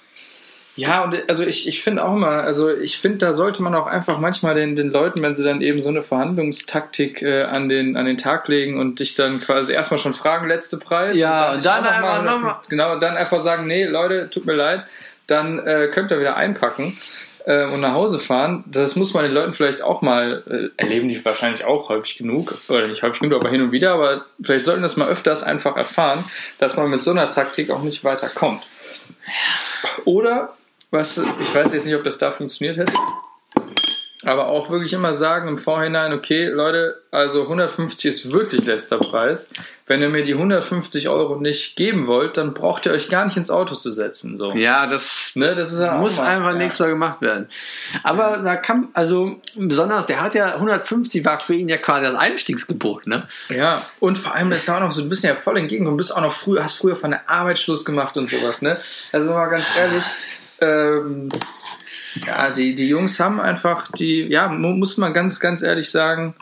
Ja. 0.75 1.03
Und 1.03 1.15
also 1.29 1.43
ich, 1.43 1.67
ich 1.67 1.81
finde 1.83 2.03
auch 2.05 2.13
immer, 2.13 2.27
also 2.43 2.69
ich 2.69 2.97
finde, 2.97 3.17
da 3.19 3.33
sollte 3.33 3.61
man 3.63 3.75
auch 3.75 3.87
einfach 3.87 4.17
manchmal 4.19 4.55
den, 4.55 4.75
den 4.75 4.89
Leuten, 4.89 5.21
wenn 5.21 5.33
sie 5.35 5.43
dann 5.43 5.61
eben 5.61 5.79
so 5.79 5.89
eine 5.89 6.03
Verhandlungstaktik 6.03 7.21
äh, 7.21 7.43
an, 7.43 7.69
den, 7.69 7.97
an 7.97 8.05
den 8.05 8.17
Tag 8.17 8.47
legen 8.47 8.79
und 8.79 8.99
dich 8.99 9.15
dann 9.15 9.41
quasi 9.41 9.73
erstmal 9.73 9.99
schon 9.99 10.13
fragen, 10.13 10.47
letzte 10.47 10.77
Preis. 10.77 11.15
Ja, 11.15 11.53
und 11.53 11.65
dann 11.65 11.83
noch 11.83 11.91
einfach 11.91 12.23
mal- 12.23 12.31
noch 12.31 12.41
mal- 12.41 12.61
Genau, 12.69 12.93
und 12.93 13.03
dann 13.03 13.15
einfach 13.17 13.39
sagen, 13.39 13.67
nee, 13.67 13.85
Leute, 13.85 14.29
tut 14.29 14.45
mir 14.45 14.53
leid, 14.55 14.83
dann 15.27 15.59
äh, 15.59 15.89
könnt 15.93 16.11
ihr 16.11 16.19
wieder 16.19 16.35
einpacken 16.35 16.97
äh, 17.45 17.65
und 17.65 17.81
nach 17.81 17.93
Hause 17.93 18.19
fahren. 18.19 18.63
Das 18.67 18.95
muss 18.95 19.13
man 19.13 19.23
den 19.23 19.33
Leuten 19.33 19.53
vielleicht 19.53 19.81
auch 19.81 20.01
mal, 20.01 20.43
äh, 20.49 20.69
erleben 20.81 21.09
die 21.09 21.23
wahrscheinlich 21.25 21.63
auch 21.65 21.89
häufig 21.89 22.17
genug, 22.17 22.57
oder 22.69 22.87
nicht 22.87 23.01
häufig 23.03 23.19
genug, 23.21 23.39
aber 23.41 23.49
hin 23.49 23.61
und 23.61 23.71
wieder, 23.71 23.93
aber 23.93 24.25
vielleicht 24.41 24.65
sollten 24.65 24.81
das 24.81 24.97
mal 24.97 25.07
öfters 25.07 25.43
einfach 25.43 25.75
erfahren, 25.77 26.23
dass 26.59 26.75
man 26.77 26.89
mit 26.89 27.01
so 27.01 27.11
einer 27.11 27.29
Taktik 27.29 27.69
auch 27.71 27.81
nicht 27.81 28.03
weiterkommt. 28.03 28.63
Oder, 30.05 30.53
was, 30.91 31.17
ich 31.17 31.55
weiß 31.55 31.73
jetzt 31.73 31.85
nicht, 31.85 31.95
ob 31.95 32.03
das 32.03 32.17
da 32.17 32.29
funktioniert 32.31 32.77
hätte, 32.77 32.91
aber 34.23 34.49
auch 34.49 34.69
wirklich 34.69 34.93
immer 34.93 35.13
sagen 35.15 35.47
im 35.47 35.57
Vorhinein, 35.57 36.13
okay, 36.13 36.45
Leute, 36.45 37.01
also 37.09 37.41
150 37.41 38.05
ist 38.05 38.31
wirklich 38.31 38.65
letzter 38.65 38.99
Preis. 38.99 39.51
Wenn 39.87 39.99
ihr 40.03 40.09
mir 40.09 40.23
die 40.23 40.33
150 40.35 41.09
Euro 41.09 41.37
nicht 41.37 41.75
geben 41.75 42.05
wollt, 42.05 42.37
dann 42.37 42.53
braucht 42.53 42.85
ihr 42.85 42.91
euch 42.91 43.09
gar 43.09 43.25
nicht 43.25 43.35
ins 43.35 43.49
Auto 43.49 43.73
zu 43.73 43.89
setzen. 43.89 44.37
So. 44.37 44.51
Ja, 44.53 44.85
das 44.85 45.31
Ne, 45.33 45.55
das 45.55 45.77
ja 45.79 45.93
muss 45.97 46.17
mal- 46.17 46.27
einfach 46.27 46.51
ja. 46.51 46.55
nächstes 46.55 46.81
Mal 46.81 46.89
gemacht 46.89 47.21
werden. 47.21 47.47
Aber 48.03 48.37
da 48.37 48.55
kann, 48.57 48.89
also 48.93 49.41
besonders, 49.55 50.05
der 50.05 50.21
hat 50.21 50.35
ja 50.35 50.53
150 50.53 51.25
war 51.25 51.39
für 51.39 51.55
ihn 51.55 51.67
ja 51.67 51.77
quasi 51.77 52.03
das 52.05 52.13
Einstiegsgebot, 52.15 53.07
ne? 53.07 53.25
Ja, 53.49 53.87
und 53.99 54.19
vor 54.19 54.35
allem, 54.35 54.51
das 54.51 54.59
ist 54.59 54.67
ja 54.67 54.75
auch 54.77 54.81
noch 54.81 54.91
so 54.91 55.01
ein 55.01 55.09
bisschen 55.09 55.29
ja 55.29 55.35
voll 55.35 55.57
entgegengekommen. 55.57 55.97
Du 55.97 56.03
bist 56.03 56.15
auch 56.15 56.21
noch 56.21 56.33
früher, 56.33 56.61
hast 56.63 56.75
früher 56.77 56.95
von 56.95 57.09
der 57.09 57.27
Arbeit 57.27 57.57
Schluss 57.57 57.85
gemacht 57.85 58.15
und 58.17 58.29
sowas, 58.29 58.61
ne? 58.61 58.77
Also 59.11 59.31
mal 59.33 59.47
ganz 59.47 59.75
ehrlich, 59.75 60.03
ähm, 60.61 61.29
ja, 62.25 62.51
die, 62.51 62.75
die 62.75 62.87
Jungs 62.87 63.19
haben 63.19 63.39
einfach 63.39 63.87
die, 63.91 64.23
ja, 64.23 64.47
mu- 64.47 64.73
muss 64.73 64.97
man 64.97 65.13
ganz, 65.13 65.39
ganz 65.39 65.61
ehrlich 65.61 65.89
sagen, 65.89 66.35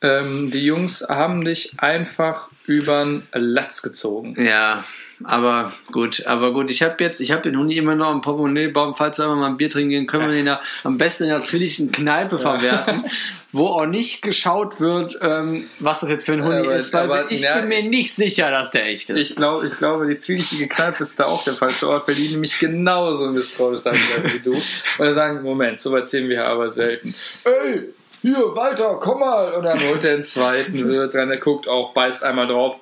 ähm, 0.00 0.50
die 0.50 0.64
Jungs 0.64 1.06
haben 1.08 1.44
dich 1.44 1.74
einfach 1.78 2.48
übern 2.66 3.26
Latz 3.32 3.82
gezogen. 3.82 4.34
Ja, 4.42 4.84
aber 5.24 5.72
gut, 5.90 6.26
aber 6.26 6.52
gut, 6.52 6.70
ich 6.70 6.82
habe 6.82 7.02
jetzt, 7.04 7.20
ich 7.20 7.32
habe 7.32 7.42
den 7.42 7.58
Huni 7.58 7.76
immer 7.76 7.94
noch 7.94 8.12
im 8.12 8.20
Portemonnaie-Baum, 8.20 8.94
falls 8.94 9.18
wir 9.18 9.28
mal 9.28 9.46
ein 9.46 9.56
Bier 9.56 9.70
trinken 9.70 9.90
gehen, 9.90 10.06
können 10.06 10.28
wir 10.28 10.34
den 10.34 10.46
ja 10.46 10.60
am 10.84 10.98
besten 10.98 11.24
in 11.24 11.30
der 11.30 11.42
zwilligen 11.42 11.92
Kneipe 11.92 12.38
verwerten, 12.38 13.04
wo 13.52 13.66
auch 13.66 13.86
nicht 13.86 14.22
geschaut 14.22 14.80
wird, 14.80 15.18
ähm, 15.22 15.68
was 15.78 16.00
das 16.00 16.10
jetzt 16.10 16.26
für 16.26 16.32
ein 16.32 16.44
Huni 16.44 16.56
Aber- 16.58 16.74
ist, 16.74 16.92
weil 16.92 17.04
aber, 17.04 17.30
ich 17.30 17.42
ja, 17.42 17.58
bin 17.58 17.68
mir 17.68 17.82
nicht 17.84 18.14
sicher, 18.14 18.50
dass 18.50 18.70
der 18.70 18.86
echt 18.86 19.10
ist. 19.10 19.30
Ich 19.30 19.36
glaube, 19.36 19.66
ich 19.66 19.74
glaube, 19.74 20.06
die 20.06 20.18
zwielichtige 20.18 20.68
Kneipe 20.68 21.02
ist 21.02 21.18
da 21.20 21.26
auch 21.26 21.44
der 21.44 21.54
falsche 21.54 21.88
Ort, 21.88 22.06
weil 22.08 22.14
die 22.14 22.28
nämlich 22.28 22.58
genauso 22.58 23.30
misstrauisch 23.30 23.80
sein 23.82 23.94
werden 23.94 24.32
wie 24.32 24.40
du. 24.40 24.52
Und 24.52 24.62
dann 24.98 25.12
sagen, 25.12 25.42
Moment, 25.42 25.80
so 25.80 25.92
weit 25.92 26.08
sehen 26.08 26.28
wir 26.28 26.44
aber 26.46 26.68
selten. 26.68 27.14
Ey, 27.44 27.82
hier, 28.22 28.54
Walter, 28.54 28.98
komm 29.00 29.18
mal. 29.20 29.52
Und 29.54 29.64
dann 29.64 29.80
holt 29.80 30.04
er 30.04 30.14
den 30.14 30.22
zweiten, 30.24 30.88
wird 30.88 31.12
dran, 31.12 31.28
der 31.28 31.38
guckt 31.38 31.68
auch, 31.68 31.92
beißt 31.92 32.22
einmal 32.24 32.46
drauf. 32.46 32.80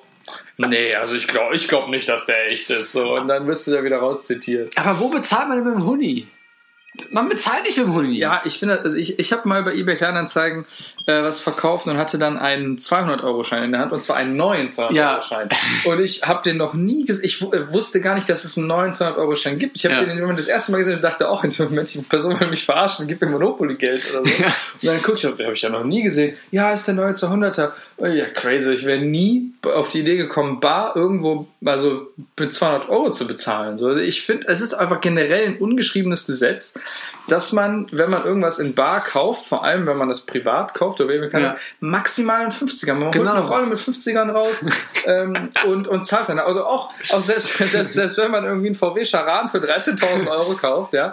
Nee, 0.57 0.95
also 0.95 1.15
ich 1.15 1.27
glaube 1.27 1.55
ich 1.55 1.67
glaub 1.67 1.87
nicht, 1.89 2.07
dass 2.07 2.25
der 2.25 2.45
echt 2.45 2.69
ist. 2.69 2.91
So, 2.91 3.15
und 3.15 3.27
dann 3.27 3.47
wirst 3.47 3.67
du 3.67 3.71
da 3.71 3.83
wieder 3.83 3.97
rauszitiert. 3.97 4.77
aber 4.77 4.99
wo 4.99 5.09
bezahlt 5.09 5.47
man 5.47 5.57
denn 5.57 5.67
mit 5.67 5.75
dem 5.77 5.85
Huni? 5.85 6.27
Man 7.09 7.29
bezahlt 7.29 7.63
nicht 7.63 7.77
mit 7.77 7.87
dem 7.87 7.93
Huni. 7.93 8.17
Ja, 8.17 8.41
ich 8.43 8.59
finde, 8.59 8.81
also 8.81 8.97
ich, 8.97 9.17
ich 9.17 9.31
habe 9.31 9.47
mal 9.47 9.63
bei 9.63 9.73
eBay 9.73 9.95
Kleinanzeigen 9.95 10.65
äh, 11.05 11.23
was 11.23 11.39
verkauft 11.39 11.87
und 11.87 11.97
hatte 11.97 12.17
dann 12.17 12.37
einen 12.37 12.77
200-Euro-Schein 12.79 13.63
in 13.63 13.71
der 13.71 13.81
Hand 13.81 13.93
und 13.93 14.03
zwar 14.03 14.17
einen 14.17 14.35
neuen 14.35 14.67
200-Euro-Schein. 14.69 15.47
Und 15.85 15.99
ich 16.01 16.23
habe 16.27 16.41
den 16.43 16.57
noch 16.57 16.73
nie 16.73 17.05
gesehen. 17.05 17.25
Ich 17.25 17.41
äh, 17.41 17.71
wusste 17.73 18.01
gar 18.01 18.15
nicht, 18.15 18.27
dass 18.27 18.43
es 18.43 18.57
einen 18.57 18.67
neuen 18.67 18.91
200-Euro-Schein 18.91 19.57
gibt. 19.57 19.77
Ich 19.77 19.85
habe 19.85 19.95
Ja. 19.95 20.03
den 20.03 20.19
Moment 20.19 20.37
das 20.37 20.47
erste 20.47 20.73
Mal 20.73 20.79
gesehen 20.79 20.95
und 20.95 21.03
dachte 21.03 21.29
auch 21.29 21.43
in 21.45 21.51
dem 21.51 21.65
Moment, 21.69 21.93
die 21.93 21.99
Person 22.01 22.37
will 22.39 22.47
mich 22.49 22.65
verarschen, 22.65 23.07
gib 23.07 23.21
mir 23.21 23.27
Monopoly-Geld 23.27 24.13
oder 24.13 24.25
so. 24.25 24.41
Ja. 24.41 24.47
Und 24.47 24.85
dann 24.85 25.01
guck 25.01 25.15
ich, 25.15 25.25
habe 25.25 25.53
ich 25.53 25.61
ja 25.61 25.69
noch 25.69 25.83
nie 25.85 26.03
gesehen. 26.03 26.35
Ja, 26.51 26.71
ist 26.73 26.87
der 26.87 26.95
neue 26.95 27.13
200er. 27.13 27.71
Oh, 27.97 28.05
ja, 28.05 28.25
crazy. 28.29 28.73
Ich 28.73 28.85
wäre 28.85 28.99
nie 29.01 29.53
auf 29.63 29.89
die 29.89 29.99
Idee 29.99 30.17
gekommen, 30.17 30.59
bar 30.59 30.95
irgendwo 30.95 31.47
also 31.63 32.07
mit 32.37 32.51
200 32.53 32.89
Euro 32.89 33.11
zu 33.11 33.27
bezahlen. 33.27 33.77
So, 33.77 33.87
also 33.87 33.99
ich 33.99 34.23
finde, 34.23 34.47
es 34.47 34.61
ist 34.61 34.73
einfach 34.73 34.99
generell 34.99 35.45
ein 35.47 35.57
ungeschriebenes 35.57 36.25
Gesetz, 36.25 36.79
dass 37.27 37.51
man, 37.53 37.87
wenn 37.91 38.09
man 38.09 38.25
irgendwas 38.25 38.59
in 38.59 38.73
Bar 38.73 39.01
kauft, 39.03 39.45
vor 39.47 39.63
allem 39.63 39.85
wenn 39.85 39.95
man 39.97 40.07
das 40.09 40.21
privat 40.25 40.73
kauft 40.73 40.99
oder 40.99 41.13
wie 41.13 41.19
man 41.19 41.29
kann, 41.29 41.41
Ja. 41.43 41.55
maximal 41.79 42.41
einen 42.41 42.51
50er. 42.51 42.93
Man 42.93 43.11
Genau. 43.11 43.29
holt 43.31 43.37
eine 43.37 43.47
Rolle 43.47 43.65
mit 43.67 43.79
50ern 43.79 44.31
raus 44.31 44.65
ähm, 45.05 45.49
und, 45.65 45.87
und 45.87 46.03
zahlt 46.05 46.29
dann. 46.29 46.39
Also 46.39 46.65
auch, 46.65 46.89
auch 47.11 47.21
selbst, 47.21 47.57
selbst, 47.57 47.93
selbst 47.93 48.17
wenn 48.17 48.31
man 48.31 48.43
irgendwie 48.43 48.67
einen 48.67 48.75
VW 48.75 49.03
Charan 49.05 49.47
für 49.49 49.59
13.000 49.59 50.27
Euro 50.29 50.53
kauft, 50.55 50.93
ja, 50.93 51.11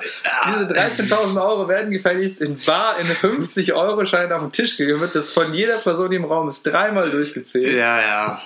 diese 0.49 0.65
13.000 0.75 1.41
Euro 1.41 1.69
werden 1.69 1.91
gefälligst 1.91 2.41
in 2.41 2.57
Bar 2.67 2.99
in 2.99 3.05
eine 3.07 3.15
50-Euro-Schein 3.15 4.33
auf 4.33 4.43
den 4.43 4.53
Tisch 4.53 4.77
gelegt, 4.77 5.01
wird 5.01 5.15
das 5.15 5.29
von 5.31 5.53
jeder 5.53 5.77
Person, 5.77 6.11
die 6.11 6.17
im 6.17 6.25
Raum 6.25 6.49
ist, 6.49 6.63
dreimal 6.65 7.11
durchgezählt. 7.11 7.75
Ja, 7.77 8.01
ja. 8.01 8.43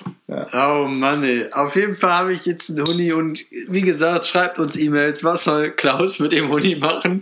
Oh 0.53 0.87
Mann, 0.87 1.23
ey. 1.23 1.47
Auf 1.51 1.75
jeden 1.75 1.95
Fall 1.95 2.13
habe 2.13 2.33
ich 2.33 2.45
jetzt 2.45 2.69
einen 2.69 2.85
Huni 2.87 3.13
und 3.13 3.43
wie 3.67 3.81
gesagt, 3.81 4.25
schreibt 4.25 4.57
uns 4.57 4.75
E-Mails, 4.75 5.23
was 5.23 5.43
soll 5.43 5.71
Klaus 5.71 6.19
mit 6.19 6.31
dem 6.31 6.49
Huni 6.49 6.75
machen? 6.75 7.12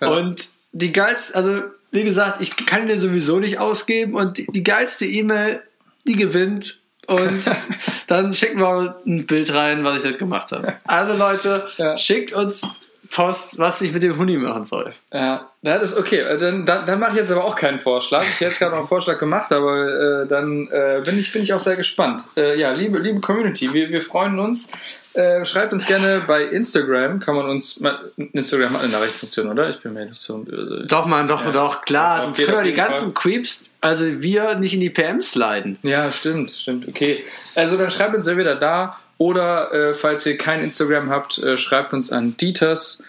Und 0.00 0.48
die 0.72 0.92
geilste, 0.92 1.34
also 1.34 1.62
wie 1.90 2.04
gesagt, 2.04 2.40
ich 2.40 2.56
kann 2.66 2.86
den 2.88 3.00
sowieso 3.00 3.38
nicht 3.38 3.58
ausgeben 3.58 4.14
und 4.14 4.38
die, 4.38 4.46
die 4.46 4.62
geilste 4.64 5.04
E-Mail, 5.06 5.62
die 6.06 6.16
gewinnt. 6.16 6.80
Und 7.06 7.42
dann 8.06 8.32
schicken 8.32 8.60
wir 8.60 8.96
ein 9.06 9.26
Bild 9.26 9.52
rein, 9.52 9.84
was 9.84 9.96
ich 9.98 10.04
jetzt 10.04 10.18
gemacht 10.18 10.52
habe. 10.52 10.74
Also 10.84 11.14
Leute, 11.14 11.66
Ja. 11.76 11.96
schickt 11.96 12.32
uns 12.32 12.62
Post, 13.10 13.58
was 13.58 13.82
ich 13.82 13.92
mit 13.92 14.02
dem 14.02 14.16
Huni 14.16 14.38
machen 14.38 14.64
soll. 14.64 14.94
Ja, 15.12 15.50
das 15.60 15.92
ist 15.92 15.98
okay. 15.98 16.24
Dann, 16.38 16.64
dann, 16.64 16.86
dann 16.86 16.98
mache 16.98 17.10
ich 17.10 17.16
jetzt 17.18 17.30
aber 17.30 17.44
auch 17.44 17.56
keinen 17.56 17.78
Vorschlag. 17.78 18.22
Ich 18.22 18.34
hätte 18.36 18.44
jetzt 18.46 18.58
gerade 18.58 18.70
noch 18.70 18.78
einen 18.78 18.88
Vorschlag 18.88 19.18
gemacht, 19.18 19.52
aber 19.52 20.22
äh, 20.22 20.26
dann 20.26 20.68
äh, 20.68 21.02
bin, 21.04 21.18
ich, 21.18 21.30
bin 21.32 21.42
ich 21.42 21.52
auch 21.52 21.58
sehr 21.58 21.76
gespannt. 21.76 22.22
Äh, 22.38 22.58
ja, 22.58 22.70
liebe, 22.70 22.98
liebe 23.00 23.20
Community, 23.20 23.74
wir, 23.74 23.90
wir 23.90 24.00
freuen 24.00 24.38
uns, 24.38 24.68
Äh, 25.14 25.44
schreibt 25.44 25.74
uns 25.74 25.86
gerne 25.86 26.22
bei 26.26 26.44
Instagram, 26.44 27.20
kann 27.20 27.36
man 27.36 27.46
uns, 27.46 27.82
Instagram 28.16 28.72
hat 28.72 28.82
eine 28.82 28.92
Nachrichtenfunktion, 28.92 29.48
oder? 29.48 29.68
Ich 29.68 29.80
bin 29.80 29.92
mir 29.92 30.06
nicht 30.06 30.16
so. 30.16 30.42
Äh, 30.44 30.86
doch, 30.86 31.04
man, 31.04 31.28
doch, 31.28 31.44
ja. 31.44 31.50
doch, 31.50 31.82
klar. 31.82 32.24
Sonst 32.24 32.38
können 32.38 32.56
wir 32.56 32.64
die 32.64 32.72
ganzen 32.72 33.12
Fall. 33.12 33.14
Creeps, 33.14 33.74
also 33.82 34.22
wir 34.22 34.54
nicht 34.54 34.72
in 34.72 34.80
die 34.80 34.88
PMs 34.88 35.34
leiden. 35.34 35.76
Ja, 35.82 36.10
stimmt, 36.12 36.50
stimmt, 36.52 36.88
okay. 36.88 37.22
Also 37.54 37.76
dann 37.76 37.90
schreibt 37.90 38.14
uns 38.14 38.26
entweder 38.26 38.56
da 38.56 38.98
oder 39.18 39.72
äh, 39.72 39.92
falls 39.94 40.24
ihr 40.26 40.38
kein 40.38 40.64
Instagram 40.64 41.10
habt, 41.10 41.38
äh, 41.38 41.58
schreibt 41.58 41.92
uns 41.92 42.10
an 42.10 42.34
dieters.dojo 42.38 43.00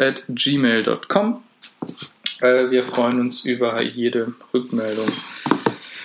at 0.00 0.24
gmail.com. 0.28 1.44
Äh, 2.40 2.70
wir 2.70 2.82
freuen 2.82 3.20
uns 3.20 3.44
über 3.44 3.82
jede 3.82 4.32
Rückmeldung. 4.54 5.06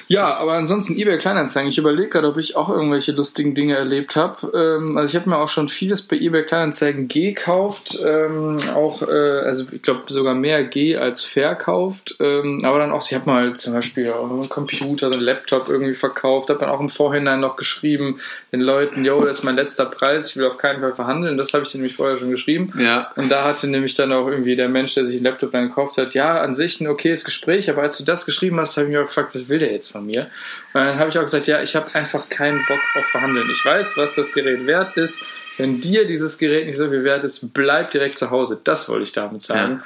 Ja, 0.08 0.36
aber 0.36 0.53
ansonsten 0.53 0.97
eBay 0.97 1.18
Kleinanzeigen. 1.18 1.70
Ich 1.70 1.78
überlege 1.78 2.10
gerade, 2.10 2.28
ob 2.28 2.38
ich 2.38 2.56
auch 2.56 2.70
irgendwelche 2.70 3.12
lustigen 3.12 3.56
Dinge 3.56 3.76
erlebt 3.76 4.16
habe. 4.16 4.51
Ähm, 4.56 4.97
also 4.97 5.10
ich 5.10 5.16
habe 5.16 5.30
mir 5.30 5.38
auch 5.38 5.49
schon 5.49 5.70
vieles 5.70 6.01
bei 6.03 6.18
eBay 6.18 6.43
Kleinanzeigen 6.43 7.08
gekauft. 7.08 7.99
Ähm, 8.06 8.60
auch, 8.74 9.01
äh, 9.01 9.39
also 9.39 9.66
ich 9.72 9.82
glaube 9.82 10.03
sogar 10.08 10.36
mehr 10.36 10.64
G 10.64 10.97
als 10.97 11.24
verkauft. 11.24 12.18
Ähm, 12.20 12.62
aber 12.64 12.80
dann 12.80 12.91
auch, 12.91 13.06
ich 13.06 13.14
habe 13.14 13.30
mal 13.30 13.53
zum 13.56 13.74
Beispiel 13.74 14.12
auch 14.12 14.30
einen 14.30 14.49
Computer, 14.49 15.10
so 15.10 15.18
einen 15.18 15.26
Laptop 15.26 15.70
irgendwie 15.70 15.95
verkauft. 15.95 16.49
Habe 16.49 16.60
dann 16.60 16.70
auch 16.70 16.80
im 16.80 16.89
Vorhinein 16.89 17.39
noch 17.39 17.56
geschrieben 17.56 18.18
den 18.51 18.62
Leuten, 18.62 19.03
yo, 19.03 19.22
das 19.22 19.39
ist 19.39 19.43
mein 19.43 19.56
letzter 19.56 19.86
Preis, 19.86 20.30
ich 20.30 20.38
will 20.38 20.45
auf 20.45 20.58
keinen 20.58 20.82
Fall 20.82 20.95
verhandeln. 20.95 21.38
Das 21.38 21.53
habe 21.53 21.66
ich 21.66 21.74
nämlich 21.74 21.95
vorher 21.95 22.18
schon 22.18 22.32
geschrieben. 22.32 22.74
Ja. 22.78 23.12
Und 23.16 23.30
da 23.30 23.43
hatte 23.43 23.68
nämlich 23.68 23.95
dann 23.95 24.12
auch 24.12 24.28
irgendwie 24.28 24.56
der 24.56 24.70
Mensch, 24.70 24.93
der 24.93 25.06
sich 25.06 25.18
einen 25.18 25.26
Laptop 25.26 25.51
dann 25.51 25.70
gekauft 25.70 25.97
hat, 25.97 26.14
ja, 26.14 26.41
an 26.41 26.53
sich 26.53 26.80
ein 26.80 26.88
okayes 26.88 27.26
Gespräch, 27.26 27.70
aber 27.70 27.82
als 27.82 27.97
du 27.97 28.03
das 28.03 28.26
geschrieben 28.26 28.60
hast, 28.60 28.78
habe 28.78 28.88
ich 28.88 28.93
mich 28.93 28.99
auch 28.99 29.08
gefragt, 29.08 29.36
was 29.36 29.49
will 29.49 29.60
der 29.60 29.72
jetzt 29.72 29.95
von 29.96 30.06
mir. 30.06 30.30
Und 30.74 30.82
dann 30.82 31.00
habe 31.00 31.10
ich 31.10 31.18
auch 31.18 31.24
gesagt, 31.24 31.48
ja, 31.48 31.62
ich 31.62 31.76
habe 31.76 31.93
einfach 31.96 32.30
keinen 32.30 32.64
Bock 32.68 32.80
auf 32.98 33.06
Verhandeln. 33.06 33.50
Ich 33.50 33.64
weiß, 33.64 33.98
was 33.98 34.16
das 34.16 34.34
Gerät 34.34 34.68
wert 34.68 34.98
ist. 34.98 35.24
Wenn 35.58 35.80
dir 35.80 36.06
dieses 36.06 36.38
Gerät 36.38 36.66
nicht 36.66 36.78
so 36.78 36.89
viel 36.89 37.04
wert 37.04 37.24
ist, 37.24 37.54
bleib 37.54 37.91
direkt 37.91 38.18
zu 38.20 38.30
Hause. 38.30 38.60
Das 38.64 38.89
wollte 38.89 39.04
ich 39.04 39.14
damit 39.14 39.41
sagen. 39.41 39.82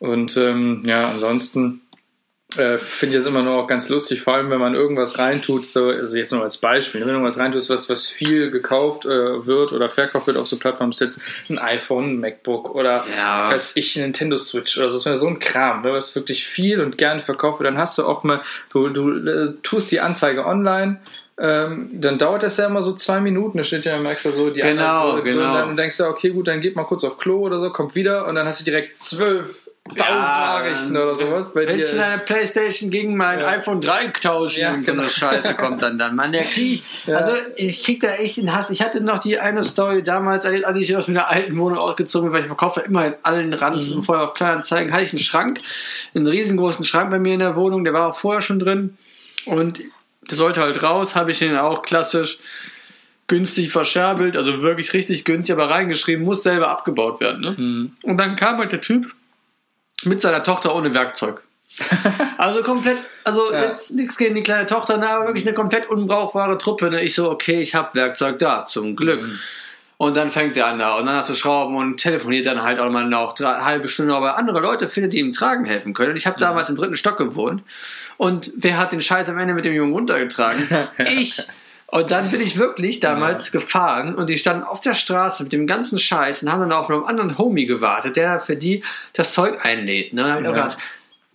Ja. 0.00 0.08
Und 0.08 0.36
ähm, 0.36 0.82
ja, 0.84 1.10
ansonsten 1.10 1.80
äh, 2.56 2.78
finde 2.78 3.16
ich 3.16 3.22
das 3.22 3.28
immer 3.28 3.42
nur 3.42 3.56
auch 3.56 3.66
ganz 3.66 3.88
lustig, 3.88 4.22
vor 4.22 4.34
allem 4.34 4.50
wenn 4.50 4.60
man 4.60 4.74
irgendwas 4.74 5.18
reintut, 5.18 5.66
so, 5.66 5.88
also 5.88 6.16
jetzt 6.16 6.32
nur 6.32 6.42
als 6.42 6.56
Beispiel, 6.58 7.00
wenn 7.00 7.08
du 7.08 7.14
irgendwas 7.14 7.38
reintust, 7.38 7.68
was, 7.70 7.90
was 7.90 8.06
viel 8.06 8.50
gekauft 8.50 9.04
äh, 9.04 9.46
wird 9.46 9.72
oder 9.72 9.90
verkauft 9.90 10.28
wird 10.28 10.36
auf 10.36 10.46
so 10.46 10.56
Plattformen, 10.56 10.92
ist 10.92 11.00
jetzt 11.00 11.20
ein 11.50 11.58
iPhone, 11.58 12.14
ein 12.14 12.18
MacBook 12.20 12.74
oder 12.74 13.04
ja. 13.16 13.50
weiß 13.50 13.76
ich, 13.76 13.96
ein 13.96 14.02
Nintendo 14.02 14.36
Switch 14.36 14.78
oder 14.78 14.90
so, 14.90 14.96
das 14.96 15.06
wäre 15.06 15.16
so 15.16 15.26
ein 15.26 15.40
Kram, 15.40 15.82
ne, 15.82 15.92
was 15.92 16.14
wirklich 16.14 16.46
viel 16.46 16.80
und 16.80 16.96
gern 16.96 17.20
verkauft 17.20 17.60
wird, 17.60 17.68
dann 17.68 17.78
hast 17.78 17.98
du 17.98 18.06
auch 18.06 18.22
mal, 18.22 18.40
du, 18.72 18.88
du 18.90 19.28
äh, 19.28 19.52
tust 19.62 19.90
die 19.90 20.00
Anzeige 20.00 20.46
online, 20.46 21.00
ähm, 21.38 21.90
dann 21.92 22.16
dauert 22.16 22.42
das 22.42 22.56
ja 22.56 22.66
immer 22.66 22.80
so 22.80 22.94
zwei 22.94 23.20
Minuten. 23.20 23.58
Da 23.58 23.64
steht 23.64 23.84
ja 23.84 23.96
immer 23.96 24.10
extra 24.10 24.30
so 24.30 24.48
die 24.48 24.60
genau, 24.60 25.18
so, 25.18 25.22
genau. 25.22 25.48
Und 25.48 25.54
dann 25.54 25.76
denkst 25.76 25.98
du, 25.98 26.04
okay, 26.04 26.30
gut, 26.30 26.48
dann 26.48 26.62
geht 26.62 26.76
mal 26.76 26.84
kurz 26.84 27.04
auf 27.04 27.18
Klo 27.18 27.40
oder 27.40 27.60
so, 27.60 27.70
kommt 27.70 27.94
wieder 27.94 28.26
und 28.26 28.36
dann 28.36 28.46
hast 28.46 28.60
du 28.60 28.64
direkt 28.64 29.00
zwölf 29.02 29.65
tausend 29.94 30.00
ja, 30.00 30.58
Nachrichten 30.58 30.96
oder 30.96 31.14
sowas. 31.14 31.54
Bei 31.54 31.66
wenn 31.66 31.80
du 31.80 31.86
deine 31.86 32.22
Playstation 32.22 32.90
gegen 32.90 33.16
mein 33.16 33.40
ja. 33.40 33.48
iPhone 33.48 33.80
3 33.80 34.08
tauschen 34.08 34.60
ja, 34.60 34.72
und 34.72 34.86
so 34.86 34.92
eine 34.92 35.02
genau. 35.02 35.12
Scheiße 35.12 35.54
kommt 35.54 35.82
dann 35.82 35.98
dann. 35.98 36.16
Mann, 36.16 36.32
der 36.32 36.44
krieg 36.44 36.82
ja. 37.06 37.16
also 37.16 37.32
ich 37.56 37.84
krieg 37.84 38.00
da 38.00 38.14
echt 38.14 38.36
den 38.38 38.54
Hass. 38.54 38.70
Ich 38.70 38.82
hatte 38.82 39.00
noch 39.00 39.18
die 39.18 39.38
eine 39.38 39.62
Story 39.62 40.02
damals, 40.02 40.44
als 40.44 40.78
ich 40.78 40.96
aus 40.96 41.08
meiner 41.08 41.30
alten 41.30 41.56
Wohnung 41.56 41.78
ausgezogen 41.78 42.28
bin, 42.28 42.34
weil 42.34 42.40
ich 42.42 42.48
verkaufe 42.48 42.80
immer 42.80 43.06
in 43.06 43.14
allen 43.22 43.52
Ranzen 43.52 43.98
mhm. 43.98 44.02
vorher 44.02 44.24
auf 44.24 44.34
Kleinanzeigen, 44.34 44.92
hatte 44.92 45.04
ich 45.04 45.12
einen 45.12 45.20
Schrank, 45.20 45.58
einen 46.14 46.26
riesengroßen 46.26 46.84
Schrank 46.84 47.10
bei 47.10 47.18
mir 47.18 47.34
in 47.34 47.40
der 47.40 47.56
Wohnung, 47.56 47.84
der 47.84 47.92
war 47.92 48.08
auch 48.08 48.16
vorher 48.16 48.42
schon 48.42 48.58
drin 48.58 48.96
und 49.44 49.80
der 50.28 50.36
sollte 50.36 50.60
halt 50.60 50.82
raus, 50.82 51.14
habe 51.14 51.30
ich 51.30 51.38
den 51.38 51.56
auch 51.56 51.82
klassisch 51.82 52.38
günstig 53.28 53.70
verscherbelt, 53.70 54.36
also 54.36 54.62
wirklich 54.62 54.92
richtig 54.92 55.24
günstig, 55.24 55.54
aber 55.54 55.68
reingeschrieben, 55.70 56.24
muss 56.24 56.42
selber 56.42 56.68
abgebaut 56.68 57.20
werden. 57.20 57.40
Ne? 57.40 57.54
Mhm. 57.56 57.92
Und 58.02 58.18
dann 58.18 58.36
kam 58.36 58.58
halt 58.58 58.72
der 58.72 58.80
Typ 58.80 59.14
mit 60.06 60.22
seiner 60.22 60.42
Tochter 60.42 60.74
ohne 60.74 60.94
Werkzeug. 60.94 61.42
also 62.38 62.62
komplett, 62.62 62.98
also 63.24 63.52
ja. 63.52 63.64
jetzt 63.64 63.94
nichts 63.94 64.16
gegen 64.16 64.34
die 64.34 64.42
kleine 64.42 64.66
Tochter, 64.66 64.96
ne, 64.96 65.08
aber 65.08 65.26
wirklich 65.26 65.46
eine 65.46 65.54
komplett 65.54 65.90
unbrauchbare 65.90 66.56
Truppe. 66.58 66.90
Ne? 66.90 67.02
Ich 67.02 67.14
so, 67.14 67.30
okay, 67.30 67.60
ich 67.60 67.74
habe 67.74 67.94
Werkzeug 67.94 68.38
da, 68.38 68.64
zum 68.64 68.96
Glück. 68.96 69.22
Mhm. 69.22 69.38
Und 69.98 70.16
dann 70.16 70.28
fängt 70.28 70.56
er 70.58 70.66
an 70.66 70.78
da 70.78 70.96
und 70.96 71.06
dann 71.06 71.16
hat 71.16 71.26
zu 71.26 71.34
schrauben 71.34 71.74
und 71.76 71.96
telefoniert 71.96 72.44
dann 72.44 72.62
halt 72.62 72.80
auch 72.80 72.90
mal 72.90 73.06
noch 73.06 73.38
eine 73.38 73.64
halbe 73.64 73.88
Stunde, 73.88 74.14
aber 74.14 74.36
andere 74.36 74.60
Leute 74.60 74.88
findet, 74.88 75.14
die 75.14 75.20
ihm 75.20 75.32
tragen 75.32 75.64
helfen 75.64 75.94
können. 75.94 76.10
Und 76.10 76.16
ich 76.16 76.26
habe 76.26 76.36
mhm. 76.36 76.40
damals 76.40 76.68
im 76.68 76.76
dritten 76.76 76.96
Stock 76.96 77.16
gewohnt. 77.16 77.62
Und 78.18 78.52
wer 78.56 78.78
hat 78.78 78.92
den 78.92 79.00
Scheiß 79.00 79.28
am 79.30 79.38
Ende 79.38 79.54
mit 79.54 79.64
dem 79.64 79.74
Jungen 79.74 79.92
runtergetragen? 79.92 80.68
ich. 80.98 81.42
Und 81.88 82.10
dann 82.10 82.30
bin 82.30 82.40
ich 82.40 82.58
wirklich 82.58 82.98
damals 82.98 83.46
ja. 83.46 83.52
gefahren 83.52 84.16
und 84.16 84.28
die 84.28 84.38
standen 84.38 84.64
auf 84.64 84.80
der 84.80 84.94
Straße 84.94 85.44
mit 85.44 85.52
dem 85.52 85.66
ganzen 85.66 85.98
Scheiß 85.98 86.42
und 86.42 86.50
haben 86.50 86.60
dann 86.60 86.72
auf 86.72 86.90
einen 86.90 87.04
anderen 87.04 87.38
Homie 87.38 87.66
gewartet, 87.66 88.16
der 88.16 88.40
für 88.40 88.56
die 88.56 88.82
das 89.12 89.32
Zeug 89.32 89.64
einlädt. 89.64 90.12
Ne? 90.12 90.22
Dann 90.22 90.46
hab 90.46 90.68
ich 90.68 90.74
ja. 90.74 90.78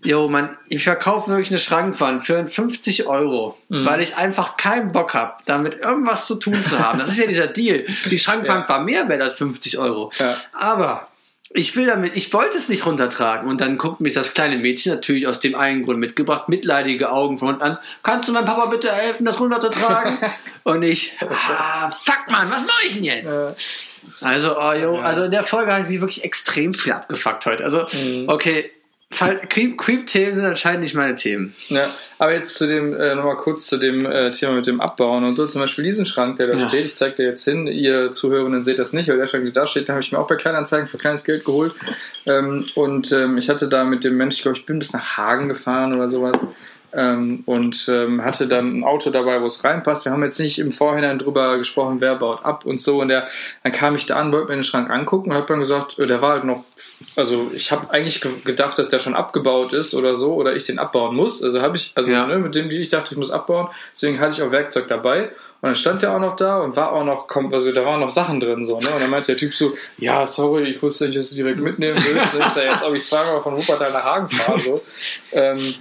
Jo, 0.03 0.27
Mann, 0.27 0.57
ich 0.67 0.83
verkaufe 0.83 1.29
wirklich 1.29 1.51
eine 1.51 1.59
Schrankwand 1.59 2.25
für 2.25 2.43
50 2.45 3.05
Euro, 3.05 3.57
mhm. 3.69 3.85
weil 3.85 4.01
ich 4.01 4.17
einfach 4.17 4.57
keinen 4.57 4.91
Bock 4.91 5.13
habe, 5.13 5.33
damit 5.45 5.75
irgendwas 5.85 6.25
zu 6.25 6.35
tun 6.35 6.63
zu 6.63 6.79
haben. 6.79 6.97
Das 6.97 7.09
ist 7.09 7.19
ja 7.19 7.27
dieser 7.27 7.47
Deal. 7.47 7.85
Die 8.09 8.17
Schrankwand 8.19 8.67
ja. 8.67 8.75
war 8.75 8.83
mehr 8.83 9.07
wert 9.09 9.21
als 9.21 9.35
50 9.35 9.77
Euro. 9.77 10.11
Ja. 10.17 10.37
Aber 10.53 11.07
ich 11.53 11.75
will 11.75 11.85
damit, 11.85 12.15
ich 12.15 12.33
wollte 12.33 12.57
es 12.57 12.69
nicht 12.69 12.85
runtertragen. 12.85 13.49
Und 13.49 13.61
dann 13.61 13.77
guckt 13.77 14.01
mich 14.01 14.13
das 14.13 14.33
kleine 14.33 14.57
Mädchen 14.57 14.93
natürlich 14.93 15.27
aus 15.27 15.39
dem 15.39 15.55
einen 15.55 15.85
Grund 15.85 15.99
mitgebracht, 15.99 16.49
mitleidige 16.49 17.11
Augen 17.11 17.37
von 17.37 17.49
unten 17.49 17.61
an. 17.61 17.77
Kannst 18.03 18.29
du 18.29 18.33
meinem 18.33 18.45
Papa 18.45 18.67
bitte 18.67 18.91
helfen, 18.91 19.25
das 19.25 19.39
runterzutragen? 19.39 20.17
und 20.63 20.83
ich, 20.83 21.17
ah, 21.21 21.89
fuck 21.89 22.27
man, 22.29 22.49
was 22.49 22.63
mache 22.63 22.87
ich 22.87 22.93
denn 22.93 23.03
jetzt? 23.03 23.39
Also, 24.21 24.57
oh, 24.57 24.73
yo, 24.73 24.97
also 24.99 25.23
in 25.23 25.31
der 25.31 25.43
Folge 25.43 25.71
habe 25.71 25.83
ich 25.83 25.89
mich 25.89 26.01
wirklich 26.01 26.23
extrem 26.23 26.73
viel 26.73 26.93
abgefuckt 26.93 27.45
heute. 27.45 27.63
Also, 27.63 27.85
mhm. 27.93 28.25
okay, 28.27 28.71
Creep-Themen 29.11 30.35
sind 30.35 30.45
anscheinend 30.45 30.81
nicht 30.81 30.95
meine 30.95 31.15
Themen. 31.15 31.53
Ja, 31.67 31.89
aber 32.17 32.33
jetzt 32.33 32.55
zu 32.55 32.65
dem, 32.65 32.95
äh, 32.95 33.13
nochmal 33.13 33.37
kurz 33.37 33.67
zu 33.67 33.77
dem 33.77 34.05
äh, 34.05 34.31
Thema 34.31 34.53
mit 34.53 34.67
dem 34.67 34.81
Abbauen 34.81 35.23
und 35.23 35.35
so. 35.35 35.45
Zum 35.47 35.61
Beispiel 35.61 35.83
diesen 35.83 36.05
Schrank, 36.05 36.37
der 36.37 36.47
da 36.47 36.57
ja. 36.57 36.67
steht, 36.67 36.85
ich 36.85 36.95
zeige 36.95 37.17
dir 37.17 37.25
jetzt 37.25 37.43
hin, 37.43 37.67
ihr 37.67 38.11
Zuhörenden 38.11 38.63
seht 38.63 38.79
das 38.79 38.93
nicht, 38.93 39.09
weil 39.09 39.17
der 39.17 39.27
Schrank, 39.27 39.43
der 39.43 39.53
da 39.53 39.67
steht, 39.67 39.89
da 39.89 39.93
habe 39.93 40.01
ich 40.01 40.11
mir 40.11 40.19
auch 40.19 40.27
bei 40.27 40.35
Kleinanzeigen 40.35 40.87
für 40.87 40.97
kleines 40.97 41.23
Geld 41.23 41.45
geholt. 41.45 41.73
Ähm, 42.25 42.65
und 42.75 43.11
ähm, 43.11 43.37
ich 43.37 43.49
hatte 43.49 43.67
da 43.67 43.83
mit 43.83 44.03
dem 44.03 44.17
Mensch, 44.17 44.37
ich 44.37 44.41
glaube, 44.43 44.57
ich 44.57 44.65
bin 44.65 44.79
bis 44.79 44.93
nach 44.93 45.17
Hagen 45.17 45.49
gefahren 45.49 45.93
oder 45.93 46.07
sowas 46.07 46.39
ähm, 46.93 47.43
und 47.45 47.87
ähm, 47.89 48.23
hatte 48.23 48.47
dann 48.47 48.79
ein 48.79 48.83
Auto 48.83 49.09
dabei, 49.09 49.41
wo 49.41 49.45
es 49.45 49.63
reinpasst. 49.63 50.05
Wir 50.05 50.11
haben 50.11 50.23
jetzt 50.23 50.39
nicht 50.39 50.59
im 50.59 50.71
Vorhinein 50.71 51.19
drüber 51.19 51.57
gesprochen, 51.57 52.01
wer 52.01 52.15
baut 52.15 52.43
ab 52.45 52.65
und 52.65 52.79
so. 52.81 53.01
Und 53.01 53.09
der, 53.09 53.27
dann 53.63 53.71
kam 53.71 53.95
ich 53.95 54.05
da 54.05 54.15
an, 54.17 54.31
wollte 54.31 54.49
mir 54.49 54.55
den 54.55 54.63
Schrank 54.63 54.89
angucken 54.89 55.31
und 55.31 55.37
habe 55.37 55.47
dann 55.47 55.59
gesagt, 55.59 55.99
äh, 55.99 56.07
der 56.07 56.21
war 56.21 56.33
halt 56.33 56.43
noch, 56.43 56.65
also 57.15 57.51
ich 57.53 57.71
habe 57.71 57.89
eigentlich 57.91 58.21
gedacht, 58.43 58.77
dass 58.79 58.89
der 58.89 58.99
schon 58.99 59.15
abgebaut 59.15 59.73
ist 59.73 59.93
oder 59.93 60.15
so, 60.15 60.33
oder 60.35 60.55
ich 60.55 60.65
den 60.65 60.79
abbauen 60.79 61.15
muss. 61.15 61.43
Also 61.43 61.61
habe 61.61 61.77
ich, 61.77 61.91
also 61.95 62.11
ja. 62.11 62.27
ne, 62.27 62.39
mit 62.39 62.55
dem, 62.55 62.69
die 62.69 62.77
ich 62.77 62.89
dachte, 62.89 63.13
ich 63.13 63.17
muss 63.17 63.31
abbauen. 63.31 63.67
Deswegen 63.93 64.19
hatte 64.19 64.33
ich 64.33 64.41
auch 64.41 64.51
Werkzeug 64.51 64.87
dabei. 64.87 65.31
Und 65.61 65.67
dann 65.67 65.75
stand 65.75 66.01
der 66.01 66.15
auch 66.15 66.19
noch 66.19 66.35
da 66.35 66.57
und 66.57 66.75
war 66.75 66.91
auch 66.91 67.03
noch, 67.03 67.27
also 67.51 67.71
da 67.71 67.85
waren 67.85 67.99
noch 67.99 68.09
Sachen 68.09 68.39
drin 68.39 68.65
so, 68.65 68.79
ne? 68.79 68.89
Und 68.89 68.99
dann 68.99 69.11
meinte 69.11 69.33
der 69.33 69.37
Typ 69.37 69.53
so, 69.53 69.75
ja, 69.99 70.25
sorry, 70.25 70.63
ich 70.63 70.81
wusste 70.81 71.05
nicht, 71.05 71.19
dass 71.19 71.29
du 71.29 71.35
direkt 71.35 71.59
mitnehmen 71.59 72.03
willst. 72.03 72.33
Das 72.35 72.47
ist 72.47 72.57
ja 72.57 72.71
jetzt, 72.71 72.83
ob 72.83 72.95
ich 72.95 73.03
zweimal 73.03 73.43
von 73.43 73.55
Wuppertal 73.55 73.91
nach 73.91 74.03
Hagen 74.03 74.29
fahre. 74.31 74.59
So. 74.59 74.81
Ähm, 75.33 75.75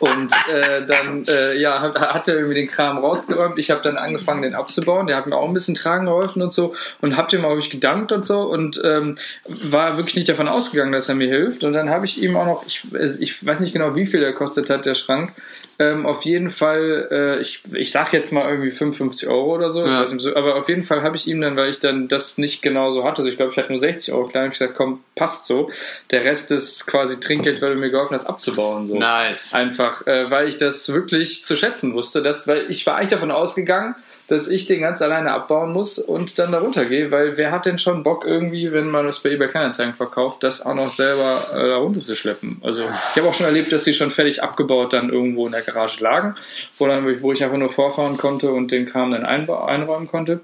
und 0.00 0.30
äh, 0.52 0.84
dann 0.84 1.24
äh, 1.26 1.56
ja, 1.58 1.80
hat, 1.80 1.98
hat 1.98 2.28
er 2.28 2.34
irgendwie 2.34 2.56
den 2.56 2.68
Kram 2.68 2.98
rausgeräumt. 2.98 3.58
Ich 3.58 3.70
habe 3.70 3.80
dann 3.82 3.96
angefangen, 3.96 4.42
den 4.42 4.54
abzubauen. 4.54 5.06
Der 5.06 5.16
hat 5.16 5.26
mir 5.26 5.36
auch 5.36 5.48
ein 5.48 5.54
bisschen 5.54 5.74
tragen 5.74 6.04
geholfen 6.04 6.42
und 6.42 6.52
so. 6.52 6.74
Und 7.00 7.16
hab 7.16 7.30
dem 7.30 7.46
auch 7.46 7.56
ich 7.56 7.70
gedankt 7.70 8.12
und 8.12 8.26
so. 8.26 8.42
Und 8.42 8.78
ähm, 8.84 9.16
war 9.46 9.96
wirklich 9.96 10.16
nicht 10.16 10.28
davon 10.38 10.48
ausgegangen, 10.48 10.92
dass 10.92 11.08
er 11.08 11.16
mir 11.16 11.28
hilft. 11.28 11.64
Und 11.64 11.72
dann 11.72 11.90
habe 11.90 12.06
ich 12.06 12.22
ihm 12.22 12.36
auch 12.36 12.46
noch, 12.46 12.66
ich, 12.66 12.82
ich 13.20 13.44
weiß 13.44 13.60
nicht 13.60 13.72
genau, 13.72 13.96
wie 13.96 14.06
viel 14.06 14.20
der 14.20 14.32
kostet 14.32 14.70
hat, 14.70 14.86
der 14.86 14.94
Schrank. 14.94 15.32
Ähm, 15.80 16.06
auf 16.06 16.22
jeden 16.22 16.50
Fall, 16.50 17.08
äh, 17.10 17.40
ich, 17.40 17.62
ich 17.72 17.92
sag 17.92 18.12
jetzt 18.12 18.32
mal 18.32 18.48
irgendwie 18.48 18.70
55 18.70 19.28
Euro 19.28 19.54
oder 19.54 19.70
so, 19.70 19.86
ja. 19.86 20.02
nicht, 20.02 20.36
aber 20.36 20.56
auf 20.56 20.68
jeden 20.68 20.82
Fall 20.82 21.02
habe 21.02 21.16
ich 21.16 21.28
ihm 21.28 21.40
dann, 21.40 21.56
weil 21.56 21.70
ich 21.70 21.78
dann 21.78 22.08
das 22.08 22.36
nicht 22.36 22.62
genau 22.62 22.90
so 22.90 23.04
hatte, 23.04 23.18
also 23.18 23.30
ich 23.30 23.36
glaube, 23.36 23.52
ich 23.52 23.58
hatte 23.58 23.68
nur 23.68 23.78
60 23.78 24.12
Euro 24.12 24.24
klein, 24.24 24.46
ich 24.46 24.58
gesagt, 24.58 24.74
komm, 24.74 25.04
passt 25.14 25.46
so. 25.46 25.70
Der 26.10 26.24
Rest 26.24 26.50
ist 26.50 26.86
quasi 26.86 27.20
Trinkgeld, 27.20 27.62
weil 27.62 27.74
du 27.74 27.80
mir 27.80 27.90
geholfen 27.90 28.14
hast, 28.14 28.26
abzubauen. 28.26 28.88
So. 28.88 28.96
Nice. 28.96 29.54
Einfach, 29.54 30.04
äh, 30.06 30.28
weil 30.30 30.48
ich 30.48 30.56
das 30.56 30.92
wirklich 30.92 31.44
zu 31.44 31.56
schätzen 31.56 31.94
wusste, 31.94 32.22
dass, 32.22 32.48
weil 32.48 32.68
ich 32.70 32.84
war 32.86 32.96
eigentlich 32.96 33.10
davon 33.10 33.30
ausgegangen, 33.30 33.94
dass 34.28 34.46
ich 34.48 34.66
den 34.66 34.82
ganz 34.82 35.00
alleine 35.00 35.32
abbauen 35.32 35.72
muss 35.72 35.98
und 35.98 36.38
dann 36.38 36.52
darunter 36.52 36.84
gehe, 36.84 37.10
weil 37.10 37.38
wer 37.38 37.50
hat 37.50 37.64
denn 37.64 37.78
schon 37.78 38.02
Bock 38.02 38.24
irgendwie, 38.26 38.72
wenn 38.72 38.90
man 38.90 39.06
das 39.06 39.22
bei 39.22 39.30
eBay 39.30 39.48
Kleinanzeigen 39.48 39.94
verkauft, 39.94 40.42
das 40.42 40.64
auch 40.64 40.74
noch 40.74 40.90
selber 40.90 41.40
äh, 41.54 41.68
darunter 41.68 42.00
zu 42.00 42.14
schleppen? 42.14 42.60
Also 42.62 42.82
ich 42.82 43.16
habe 43.16 43.28
auch 43.28 43.34
schon 43.34 43.46
erlebt, 43.46 43.72
dass 43.72 43.84
sie 43.84 43.94
schon 43.94 44.10
fertig 44.10 44.42
abgebaut 44.42 44.92
dann 44.92 45.08
irgendwo 45.08 45.46
in 45.46 45.52
der 45.52 45.62
Garage 45.62 46.02
lagen, 46.02 46.34
wo, 46.76 46.86
dann, 46.86 47.04
wo 47.22 47.32
ich 47.32 47.42
einfach 47.42 47.56
nur 47.56 47.70
vorfahren 47.70 48.18
konnte 48.18 48.52
und 48.52 48.70
den 48.70 48.84
Kram 48.84 49.10
dann 49.10 49.24
einräumen 49.24 50.06
konnte. 50.06 50.40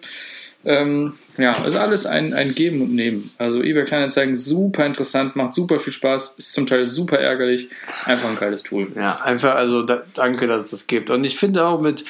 Ähm, 0.64 1.18
ja, 1.37 1.53
ist 1.64 1.76
alles 1.76 2.07
ein, 2.07 2.32
ein 2.32 2.55
Geben 2.55 2.80
und 2.80 2.95
Nehmen. 2.95 3.30
Also 3.37 3.62
eBay 3.62 3.85
Kleinanzeigen 3.85 4.35
super 4.35 4.87
interessant, 4.87 5.37
macht 5.37 5.53
super 5.53 5.78
viel 5.78 5.93
Spaß, 5.93 6.37
ist 6.39 6.55
zum 6.55 6.66
Teil 6.66 6.87
super 6.87 7.18
ärgerlich, 7.18 7.68
einfach 8.07 8.30
ein 8.30 8.37
geiles 8.37 8.62
Tool. 8.62 8.91
Ja, 8.97 9.20
einfach, 9.22 9.57
also 9.57 9.82
da, 9.82 10.05
danke, 10.14 10.47
dass 10.47 10.64
es 10.64 10.70
das 10.70 10.87
gibt. 10.87 11.11
Und 11.11 11.24
ich 11.24 11.37
finde 11.37 11.66
auch 11.66 11.82
mit 11.82 12.05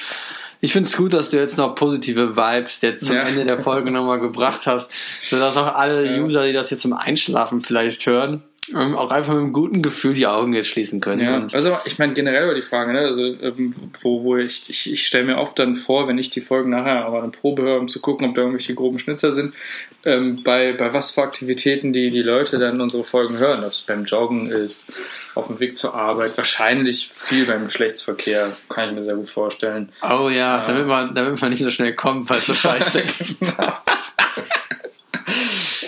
Ich 0.61 0.73
finde 0.73 0.89
es 0.89 0.97
gut, 0.97 1.13
dass 1.13 1.29
du 1.29 1.37
jetzt 1.37 1.57
noch 1.57 1.75
positive 1.75 2.35
Vibes 2.35 2.81
jetzt 2.81 3.05
zum 3.05 3.15
Ja. 3.15 3.23
Ende 3.23 3.43
der 3.45 3.59
Folge 3.59 3.91
nochmal 3.91 4.19
gebracht 4.19 4.65
hast, 4.67 4.91
sodass 5.27 5.57
auch 5.57 5.75
alle 5.75 6.05
Ja. 6.15 6.21
User, 6.23 6.45
die 6.45 6.53
das 6.53 6.69
jetzt 6.69 6.81
zum 6.81 6.93
Einschlafen 6.93 7.61
vielleicht 7.61 8.05
hören, 8.05 8.41
ähm, 8.73 8.95
auch 8.95 9.11
einfach 9.11 9.33
mit 9.33 9.43
einem 9.43 9.53
guten 9.53 9.81
Gefühl 9.81 10.13
die 10.13 10.27
Augen 10.27 10.53
jetzt 10.53 10.67
schließen 10.67 10.99
können. 10.99 11.21
Ja, 11.21 11.45
also 11.53 11.77
ich 11.85 11.99
meine 11.99 12.13
generell 12.13 12.45
über 12.45 12.55
die 12.55 12.61
Frage, 12.61 12.93
ne? 12.93 12.99
also 12.99 13.21
ähm, 13.21 13.75
wo, 14.01 14.23
wo 14.23 14.37
ich, 14.37 14.69
ich, 14.69 14.91
ich 14.91 15.05
stelle 15.05 15.25
mir 15.25 15.37
oft 15.37 15.59
dann 15.59 15.75
vor, 15.75 16.07
wenn 16.07 16.17
ich 16.17 16.31
die 16.31 16.41
Folgen 16.41 16.71
nachher 16.71 17.05
aber 17.05 17.21
eine 17.21 17.31
Probe 17.31 17.63
höre, 17.63 17.79
um 17.79 17.87
zu 17.87 17.99
gucken, 17.99 18.27
ob 18.27 18.35
da 18.35 18.41
irgendwelche 18.41 18.73
groben 18.73 18.97
Schnitzer 18.97 19.31
sind, 19.31 19.53
ähm, 20.03 20.43
bei, 20.43 20.73
bei 20.73 20.93
was 20.93 21.11
für 21.11 21.21
Aktivitäten 21.21 21.93
die, 21.93 22.09
die 22.09 22.21
Leute 22.21 22.57
dann 22.57 22.81
unsere 22.81 23.03
Folgen 23.03 23.37
hören, 23.37 23.63
ob 23.63 23.71
es 23.71 23.81
beim 23.81 24.05
Joggen 24.05 24.47
ist, 24.47 25.31
auf 25.35 25.47
dem 25.47 25.59
Weg 25.59 25.77
zur 25.77 25.93
Arbeit, 25.93 26.37
wahrscheinlich 26.37 27.11
viel 27.13 27.45
beim 27.45 27.65
Geschlechtsverkehr, 27.65 28.55
kann 28.69 28.89
ich 28.89 28.95
mir 28.95 29.03
sehr 29.03 29.15
gut 29.15 29.29
vorstellen. 29.29 29.91
oh 30.01 30.29
ja, 30.29 30.65
Damit, 30.65 30.87
man, 30.87 31.13
damit 31.13 31.39
man 31.41 31.51
nicht 31.51 31.63
so 31.63 31.71
schnell 31.71 31.93
kommt, 31.93 32.29
weil 32.29 32.39
es 32.39 32.47
so 32.47 32.53
scheiße 32.53 32.99
ist. 33.01 33.43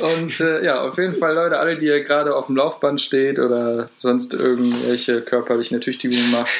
Und 0.01 0.39
äh, 0.39 0.63
ja, 0.63 0.81
auf 0.81 0.97
jeden 0.97 1.15
Fall, 1.15 1.35
Leute, 1.35 1.57
alle, 1.59 1.77
die 1.77 1.87
ihr 1.87 2.03
gerade 2.03 2.35
auf 2.35 2.47
dem 2.47 2.55
Laufband 2.55 3.01
steht 3.01 3.39
oder 3.39 3.87
sonst 3.97 4.33
irgendwelche 4.33 5.21
körperlichen 5.21 5.77
Ertüchtigungen 5.77 6.31
macht, 6.31 6.51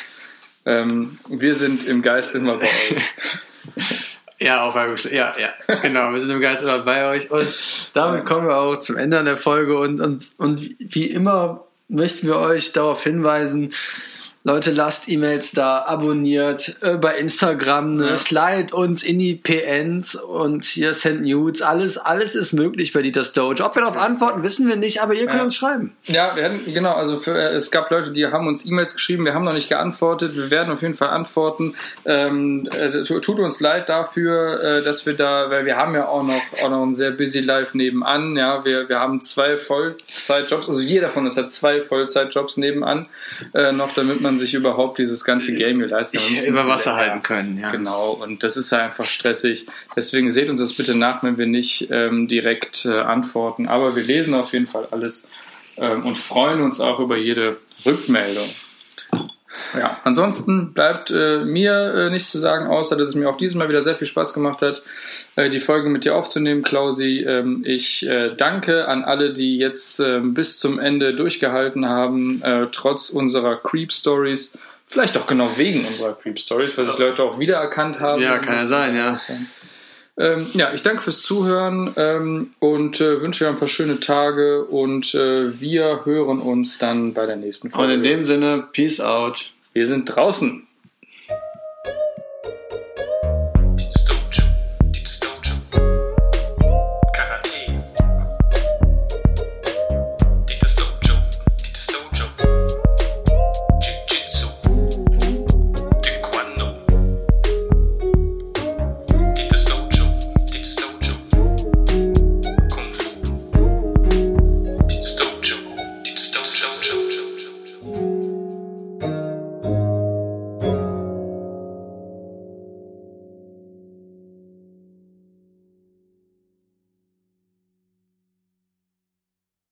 ähm, 0.66 1.18
wir 1.30 1.56
sind 1.56 1.88
im 1.88 2.02
Geist 2.02 2.36
immer 2.36 2.56
bei 2.58 2.66
euch. 2.66 2.96
Ja, 4.40 4.66
auf 4.66 4.76
Geschle- 4.76 5.16
ja, 5.16 5.34
ja, 5.40 5.76
genau. 5.78 6.14
Wir 6.14 6.20
sind 6.20 6.30
im 6.30 6.40
Geist 6.40 6.62
immer 6.62 6.78
bei 6.80 7.10
euch 7.10 7.32
und 7.32 7.48
damit 7.94 8.24
kommen 8.24 8.48
wir 8.48 8.56
auch 8.58 8.78
zum 8.78 8.96
Ende 8.96 9.24
der 9.24 9.36
Folge 9.36 9.80
und, 9.80 10.00
und, 10.00 10.30
und 10.38 10.62
wie 10.78 11.10
immer 11.10 11.66
möchten 11.88 12.28
wir 12.28 12.38
euch 12.38 12.72
darauf 12.72 13.04
hinweisen, 13.04 13.74
Leute, 14.48 14.72
lasst 14.72 15.10
E-Mails 15.10 15.52
da, 15.52 15.84
abonniert 15.86 16.78
äh, 16.80 16.96
bei 16.96 17.18
Instagram, 17.18 17.96
ne, 17.96 18.08
Ja. 18.12 18.18
slide 18.18 18.74
uns 18.74 19.04
in 19.04 19.20
die 19.20 19.36
PNs 19.36 20.16
und 20.16 20.64
hier 20.64 20.94
send 20.94 21.24
Nudes, 21.24 21.62
alles, 21.62 21.98
alles 21.98 22.34
ist 22.34 22.54
möglich 22.54 22.94
bei 22.94 23.02
Dieters 23.02 23.34
Doge. 23.34 23.62
Ob 23.66 23.76
wir 23.76 23.82
darauf 23.82 23.98
antworten, 23.98 24.44
wissen 24.44 24.70
wir 24.70 24.78
nicht, 24.78 25.02
aber 25.02 25.16
ihr 25.16 25.26
könnt 25.26 25.40
Ja. 25.40 25.44
uns 25.44 25.56
schreiben. 25.56 25.98
Ja, 26.06 26.34
wir 26.38 26.46
hatten, 26.46 26.62
genau, 26.74 26.94
also 26.94 27.18
für, 27.18 27.38
äh, 27.38 27.56
es 27.56 27.72
gab 27.72 27.92
Leute, 27.92 28.12
die 28.14 28.26
haben 28.28 28.48
uns 28.48 28.66
E-Mails 28.66 28.94
geschrieben, 28.94 29.26
wir 29.26 29.34
haben 29.34 29.44
noch 29.44 29.54
nicht 29.54 29.68
geantwortet, 29.68 30.34
wir 30.38 30.50
werden 30.50 30.72
auf 30.72 30.82
jeden 30.82 30.96
Fall 30.96 31.10
antworten. 31.10 31.76
Ähm, 32.06 32.70
äh, 32.72 32.90
tu- 33.04 33.20
tut 33.20 33.40
uns 33.40 33.60
leid 33.60 33.90
dafür, 33.90 34.64
äh, 34.64 34.82
dass 34.82 35.06
wir 35.06 35.16
da, 35.16 35.52
weil 35.52 35.66
wir 35.66 35.76
haben 35.76 35.94
ja 35.94 36.08
auch 36.08 36.24
noch, 36.24 36.42
auch 36.64 36.70
noch 36.70 36.84
ein 36.84 36.94
sehr 36.94 37.12
busy 37.12 37.42
Life 37.42 37.78
nebenan, 37.78 38.38
ja, 38.38 38.64
wir, 38.64 38.88
wir 38.88 39.00
haben 39.02 39.20
zwei 39.22 39.58
Vollzeitjobs, 39.58 40.70
also 40.70 40.80
jeder 40.80 41.10
von 41.10 41.26
uns 41.26 41.36
hat 41.36 41.52
zwei 41.52 41.82
Vollzeitjobs 41.82 42.56
nebenan, 42.56 43.08
äh, 43.54 43.74
noch 43.74 43.94
damit 43.94 44.22
man 44.22 44.37
sich 44.38 44.54
überhaupt 44.54 44.98
dieses 45.00 45.24
ganze 45.24 45.56
Game 45.56 45.78
hier 45.78 45.88
leisten 45.88 46.18
kann. 46.18 46.46
Über 46.46 46.68
Wasser 46.68 46.92
ja, 46.92 46.98
halten 46.98 47.24
können, 47.24 47.58
ja. 47.58 47.72
Genau, 47.72 48.12
und 48.12 48.44
das 48.44 48.58
ist 48.58 48.72
ja 48.72 48.80
einfach 48.80 49.06
stressig. 49.06 49.68
Deswegen 49.96 50.32
seht 50.32 50.50
uns 50.50 50.60
das 50.60 50.74
bitte 50.74 50.96
nach, 50.96 51.24
wenn 51.24 51.38
wir 51.38 51.48
nicht 51.48 51.90
ähm, 51.92 52.28
direkt 52.28 52.86
äh, 52.86 53.00
antworten. 53.00 53.68
Aber 53.68 53.96
wir 53.96 54.04
lesen 54.04 54.34
auf 54.34 54.54
jeden 54.54 54.68
Fall 54.68 54.88
alles 54.92 55.30
ähm, 55.78 56.06
und 56.06 56.18
freuen 56.18 56.62
uns 56.62 56.80
auch 56.80 57.00
über 57.00 57.18
jede 57.18 57.58
Rückmeldung. 57.86 58.50
Ja, 59.78 60.00
ansonsten 60.04 60.74
bleibt 60.74 61.12
äh, 61.12 61.40
mir 61.40 61.80
äh, 61.94 62.10
nichts 62.10 62.32
zu 62.32 62.40
sagen, 62.40 62.68
außer 62.68 62.96
dass 62.96 63.10
es 63.10 63.16
mir 63.16 63.30
auch 63.30 63.38
dieses 63.38 63.56
Mal 63.56 63.70
wieder 63.70 63.82
sehr 63.82 63.96
viel 63.96 64.08
Spaß 64.08 64.34
gemacht 64.34 64.62
hat, 64.62 64.82
äh, 65.36 65.50
die 65.50 65.60
Folge 65.60 65.90
mit 65.90 66.06
dir 66.06 66.16
aufzunehmen, 66.16 66.64
Klausi. 66.64 67.24
Ähm, 67.28 67.64
ich 67.66 68.08
äh, 68.08 68.34
danke 68.36 68.88
an 68.88 69.04
alle, 69.04 69.34
die 69.34 69.58
jetzt 69.58 70.00
ähm, 70.00 70.34
bis 70.34 70.60
zum 70.60 70.80
Ende 70.80 71.16
durchgehalten 71.16 71.88
haben, 71.88 72.42
äh, 72.42 72.68
trotz 72.72 73.10
unserer 73.10 73.58
Creep 73.58 73.92
Stories. 73.92 74.58
Vielleicht 74.90 75.18
auch 75.18 75.28
genau 75.28 75.50
wegen 75.58 75.86
unserer 75.86 76.14
Creep 76.14 76.40
Stories, 76.40 76.78
weil 76.78 76.86
sich 76.86 76.98
Leute 76.98 77.24
auch 77.24 77.40
wiedererkannt 77.40 78.00
haben. 78.00 78.22
Ja, 78.22 78.38
kann 78.38 78.56
ja 78.56 78.68
sein, 78.68 78.96
ja. 78.96 79.20
Ähm, 80.20 80.46
ja, 80.54 80.74
ich 80.74 80.82
danke 80.82 81.02
fürs 81.04 81.22
Zuhören 81.22 81.94
ähm, 81.96 82.52
und 82.60 83.00
äh, 83.02 83.22
wünsche 83.22 83.44
dir 83.46 83.50
ein 83.52 83.60
paar 83.60 83.68
schöne 83.68 84.00
Tage 84.00 84.64
und 84.66 85.14
äh, 85.14 85.60
wir 85.62 86.06
hören 86.06 86.40
uns 86.40 86.80
dann 86.80 87.14
bei 87.14 87.26
der 87.26 87.36
nächsten 87.36 87.68
Und 87.68 87.74
Folge. 87.74 87.94
in 87.94 88.04
dem 88.04 88.24
Sinne, 88.24 88.68
peace 88.74 89.00
out. 89.00 89.54
wir 89.74 89.86
sind 89.86 90.06
draußen. 90.06 90.67